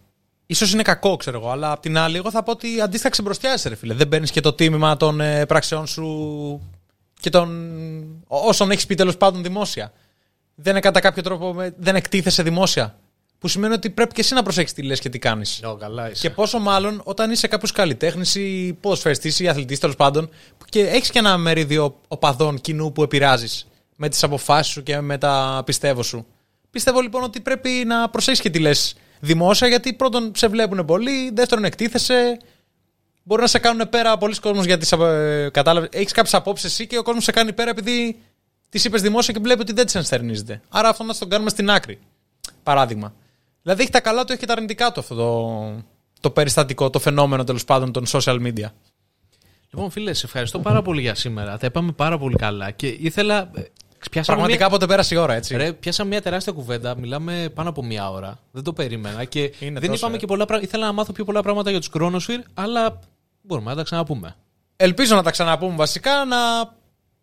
σω 0.53 0.65
είναι 0.65 0.81
κακό, 0.81 1.15
ξέρω 1.15 1.37
εγώ, 1.39 1.49
αλλά 1.49 1.71
απ' 1.71 1.79
την 1.81 1.97
άλλη, 1.97 2.17
εγώ 2.17 2.31
θα 2.31 2.43
πω 2.43 2.51
ότι 2.51 2.81
αντίστοιχα 2.81 3.09
ξεμπροστιάζεσαι, 3.09 3.69
ρε 3.69 3.75
φίλε. 3.75 3.93
Δεν 3.93 4.07
παίρνεις 4.09 4.31
και 4.31 4.41
το 4.41 4.53
τίμημα 4.53 4.97
των 4.97 5.21
ε, 5.21 5.45
πράξεών 5.45 5.87
σου 5.87 6.05
και 7.19 7.29
των 7.29 7.49
όσων 8.27 8.71
έχεις 8.71 8.85
πει 8.85 8.95
τέλος 8.95 9.17
πάντων 9.17 9.43
δημόσια. 9.43 9.93
Δεν 10.55 10.71
είναι 10.71 10.81
κατά 10.81 10.99
κάποιο 10.99 11.23
τρόπο, 11.23 11.53
με- 11.53 11.73
δεν 11.77 11.95
εκτίθεσαι 11.95 12.43
δημόσια. 12.43 12.99
Που 13.39 13.47
σημαίνει 13.47 13.73
ότι 13.73 13.89
πρέπει 13.89 14.13
και 14.13 14.21
εσύ 14.21 14.33
να 14.33 14.43
προσέξει 14.43 14.73
τι 14.73 14.81
λες 14.81 14.99
και 14.99 15.09
τι 15.09 15.19
κάνεις. 15.19 15.61
Ω, 15.63 15.75
καλά 15.75 16.09
είσαι. 16.09 16.27
Και 16.27 16.33
πόσο 16.33 16.59
μάλλον 16.59 17.01
όταν 17.03 17.31
είσαι 17.31 17.47
κάποιος 17.47 17.71
καλλιτέχνης 17.71 18.35
ή 18.35 18.77
ποδοσφαιριστής 18.81 19.39
ή 19.39 19.47
αθλητής 19.47 19.79
τέλος 19.79 19.95
πάντων 19.95 20.29
και 20.69 20.87
έχεις 20.87 21.09
και 21.09 21.19
ένα 21.19 21.37
μερίδιο 21.37 21.99
οπαδών 22.07 22.61
κοινού 22.61 22.91
που 22.91 23.03
επηρεάζεις 23.03 23.67
με 23.95 24.09
τις 24.09 24.23
αποφάσεις 24.23 24.73
σου 24.73 24.83
και 24.83 24.99
με 25.01 25.17
τα 25.17 25.61
πιστεύω 25.65 26.03
σου. 26.03 26.25
Πιστεύω 26.77 27.01
λοιπόν 27.01 27.23
ότι 27.23 27.41
πρέπει 27.41 27.69
να 27.69 28.09
προσέχεις 28.09 28.41
και 28.41 28.49
τι 28.49 28.59
λες 28.59 28.95
δημόσια 29.19 29.67
γιατί 29.67 29.93
πρώτον 29.93 30.31
σε 30.35 30.47
βλέπουν 30.47 30.85
πολύ, 30.85 31.31
δεύτερον 31.33 31.63
εκτίθεσαι. 31.63 32.39
Μπορεί 33.23 33.41
να 33.41 33.47
σε 33.47 33.59
κάνουν 33.59 33.89
πέρα 33.89 34.17
πολλοί 34.17 34.39
κόσμοι 34.39 34.65
γιατί 34.65 34.87
ε, 35.03 35.49
κατάλαβες. 35.49 35.89
Έχεις 35.91 36.11
κάποιες 36.11 36.33
απόψεις 36.33 36.65
εσύ 36.71 36.87
και 36.87 36.97
ο 36.97 37.03
κόσμος 37.03 37.23
σε 37.23 37.31
κάνει 37.31 37.53
πέρα 37.53 37.69
επειδή 37.69 38.19
τις 38.69 38.85
είπες 38.85 39.01
δημόσια 39.01 39.33
και 39.33 39.39
βλέπει 39.39 39.61
ότι 39.61 39.73
δεν 39.73 39.85
τις 39.85 39.95
ενστερνίζεται. 39.95 40.61
Άρα 40.69 40.89
αυτό 40.89 41.03
να 41.03 41.13
το 41.13 41.27
κάνουμε 41.27 41.49
στην 41.49 41.69
άκρη. 41.69 41.99
Παράδειγμα. 42.63 43.13
Δηλαδή 43.61 43.81
έχει 43.81 43.91
τα 43.91 44.01
καλά 44.01 44.25
του, 44.25 44.31
έχει 44.31 44.41
και 44.41 44.47
τα 44.47 44.53
αρνητικά 44.53 44.91
του 44.91 44.99
αυτό 44.99 45.15
το, 45.15 45.83
το 46.19 46.29
περιστατικό, 46.29 46.89
το 46.89 46.99
φαινόμενο 46.99 47.43
τέλος 47.43 47.65
πάντων 47.65 47.91
των 47.91 48.05
social 48.07 48.41
media. 48.41 48.69
Λοιπόν, 49.71 49.89
φίλε, 49.89 50.13
σε 50.13 50.25
ευχαριστώ 50.25 50.59
πάρα 50.59 50.81
πολύ 50.81 51.01
για 51.01 51.15
σήμερα. 51.15 51.57
Τα 51.57 51.65
είπαμε 51.65 51.91
πάρα 51.91 52.17
πολύ 52.17 52.35
καλά 52.35 52.71
και 52.71 52.87
ήθελα. 52.87 53.51
Ε, 54.07 54.09
Πιάσαμε 54.11 54.37
Πραγματικά 54.37 54.69
πότε 54.69 54.85
πέρασε 54.85 55.15
η 55.15 55.17
ώρα, 55.17 55.33
έτσι. 55.33 55.55
Μια, 55.55 55.65
ρε, 55.65 55.71
πιάσαμε 55.71 56.09
μια 56.09 56.21
τεράστια 56.21 56.53
κουβέντα. 56.53 56.97
Μιλάμε 56.97 57.49
πάνω 57.53 57.69
από 57.69 57.83
μία 57.83 58.09
ώρα. 58.09 58.39
Δεν 58.51 58.63
το 58.63 58.73
περίμενα. 58.73 59.23
Και 59.23 59.39
Είναι 59.59 59.79
δεν 59.79 59.89
τόσο, 59.89 59.93
είπαμε 59.93 60.15
ε. 60.15 60.19
και 60.19 60.25
πολλά 60.25 60.45
πράγματα. 60.45 60.69
Ήθελα 60.69 60.85
να 60.85 60.91
μάθω 60.91 61.11
πιο 61.11 61.23
πολλά 61.23 61.41
πράγματα 61.41 61.69
για 61.69 61.79
τους 61.79 61.89
Chronosphere, 61.93 62.43
αλλά 62.53 62.99
μπορούμε 63.41 63.69
να 63.69 63.75
τα 63.75 63.83
ξαναπούμε. 63.83 64.35
Ελπίζω 64.75 65.15
να 65.15 65.23
τα 65.23 65.31
ξαναπούμε 65.31 65.75
βασικά, 65.75 66.25
να, 66.25 66.37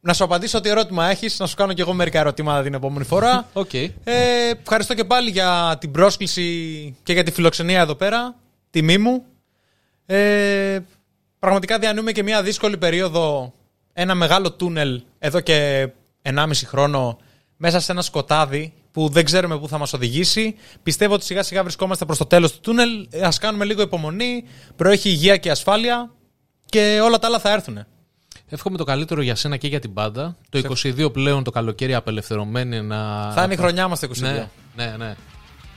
να 0.01 0.13
σου 0.13 0.25
απαντήσω 0.25 0.59
ό,τι 0.59 0.69
ερώτημα 0.69 1.11
έχεις, 1.11 1.39
να 1.39 1.47
σου 1.47 1.57
κάνω 1.57 1.73
και 1.73 1.83
εγώ 1.83 1.93
μερικά 1.93 2.19
ερωτήματα 2.19 2.63
την 2.63 2.75
επόμενη 2.75 3.05
φορά. 3.05 3.49
Οκ. 3.53 3.75
Ε, 3.75 3.91
ευχαριστώ 4.63 4.95
και 4.95 5.05
πάλι 5.05 5.31
για 5.31 5.77
την 5.81 5.91
πρόσκληση 5.91 6.97
και 7.03 7.13
για 7.13 7.23
τη 7.23 7.31
φιλοξενία 7.31 7.81
εδώ 7.81 7.95
πέρα. 7.95 8.35
Τιμή 8.71 8.99
μου. 8.99 9.25
Ε, 10.07 10.79
πραγματικά 11.39 11.79
διανύουμε 11.79 12.13
και 12.13 12.23
μια 12.23 12.43
δύσκολη 12.43 12.77
περίοδο. 12.77 13.53
Ένα 13.93 14.15
μεγάλο 14.15 14.53
τούνελ 14.53 15.03
εδώ 15.19 15.41
και 15.41 15.89
1,5 16.25 16.51
χρόνο 16.67 17.19
μέσα 17.57 17.81
σε 17.81 17.93
ένα 17.93 18.03
σκοτάδι 18.03 18.73
που 18.93 19.09
δεν 19.09 19.25
ξέρουμε 19.25 19.59
πού 19.59 19.69
θα 19.69 19.79
μας 19.79 19.93
οδηγήσει. 19.93 20.55
Πιστεύω 20.83 21.15
ότι 21.15 21.25
σιγά 21.25 21.43
σιγά 21.43 21.63
βρισκόμαστε 21.63 22.05
προς 22.05 22.19
το 22.19 22.27
τέλος 22.27 22.53
του 22.53 22.61
τούνελ. 22.61 23.07
Ε, 23.11 23.21
Ας 23.21 23.39
κάνουμε 23.39 23.65
λίγο 23.65 23.83
υπομονή. 23.83 24.45
Προέχει 24.77 25.09
υγεία 25.09 25.37
και 25.37 25.51
ασφάλεια 25.51 26.11
και 26.67 27.01
όλα 27.03 27.19
τα 27.19 27.27
άλλα 27.27 27.39
θα 27.39 27.53
έρθουν. 27.53 27.85
Εύχομαι 28.49 28.77
το 28.77 28.85
καλύτερο 28.85 29.23
για 29.23 29.35
σένα 29.35 29.57
και 29.57 29.69
για 29.69 29.81
την 29.81 29.93
πάντα. 29.93 30.37
Το 30.49 30.75
22 30.83 31.13
πλέον 31.13 31.45
το 31.45 31.51
καλοκαίρι 31.51 31.95
απελευθερωμένοι 31.95 32.81
να. 32.83 33.31
Θα 33.33 33.43
είναι 33.45 33.55
η 33.55 33.57
χρονιά 33.57 33.89
μας 33.89 34.01
το 34.01 34.09
22. 34.17 34.21
Ναι, 34.21 34.49
ναι, 34.77 34.95
ναι. 34.99 35.15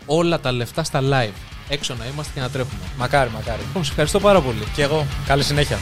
Όλα 0.06 0.40
τα 0.40 0.52
λεφτά 0.52 0.84
στα 0.84 1.02
live. 1.04 1.34
Έξω 1.70 1.96
να 1.96 2.06
είμαστε 2.06 2.32
και 2.34 2.40
να 2.40 2.50
τρέχουμε. 2.50 2.82
Μακάρι, 2.98 3.30
μακάρι. 3.30 3.62
Λοιπόν, 3.62 3.84
σε 3.84 3.90
ευχαριστώ 3.90 4.20
πάρα 4.20 4.42
πολύ. 4.42 4.64
Και 4.76 4.82
εγώ. 4.84 5.06
Καλή 5.28 5.44
συνέχεια. 5.44 5.78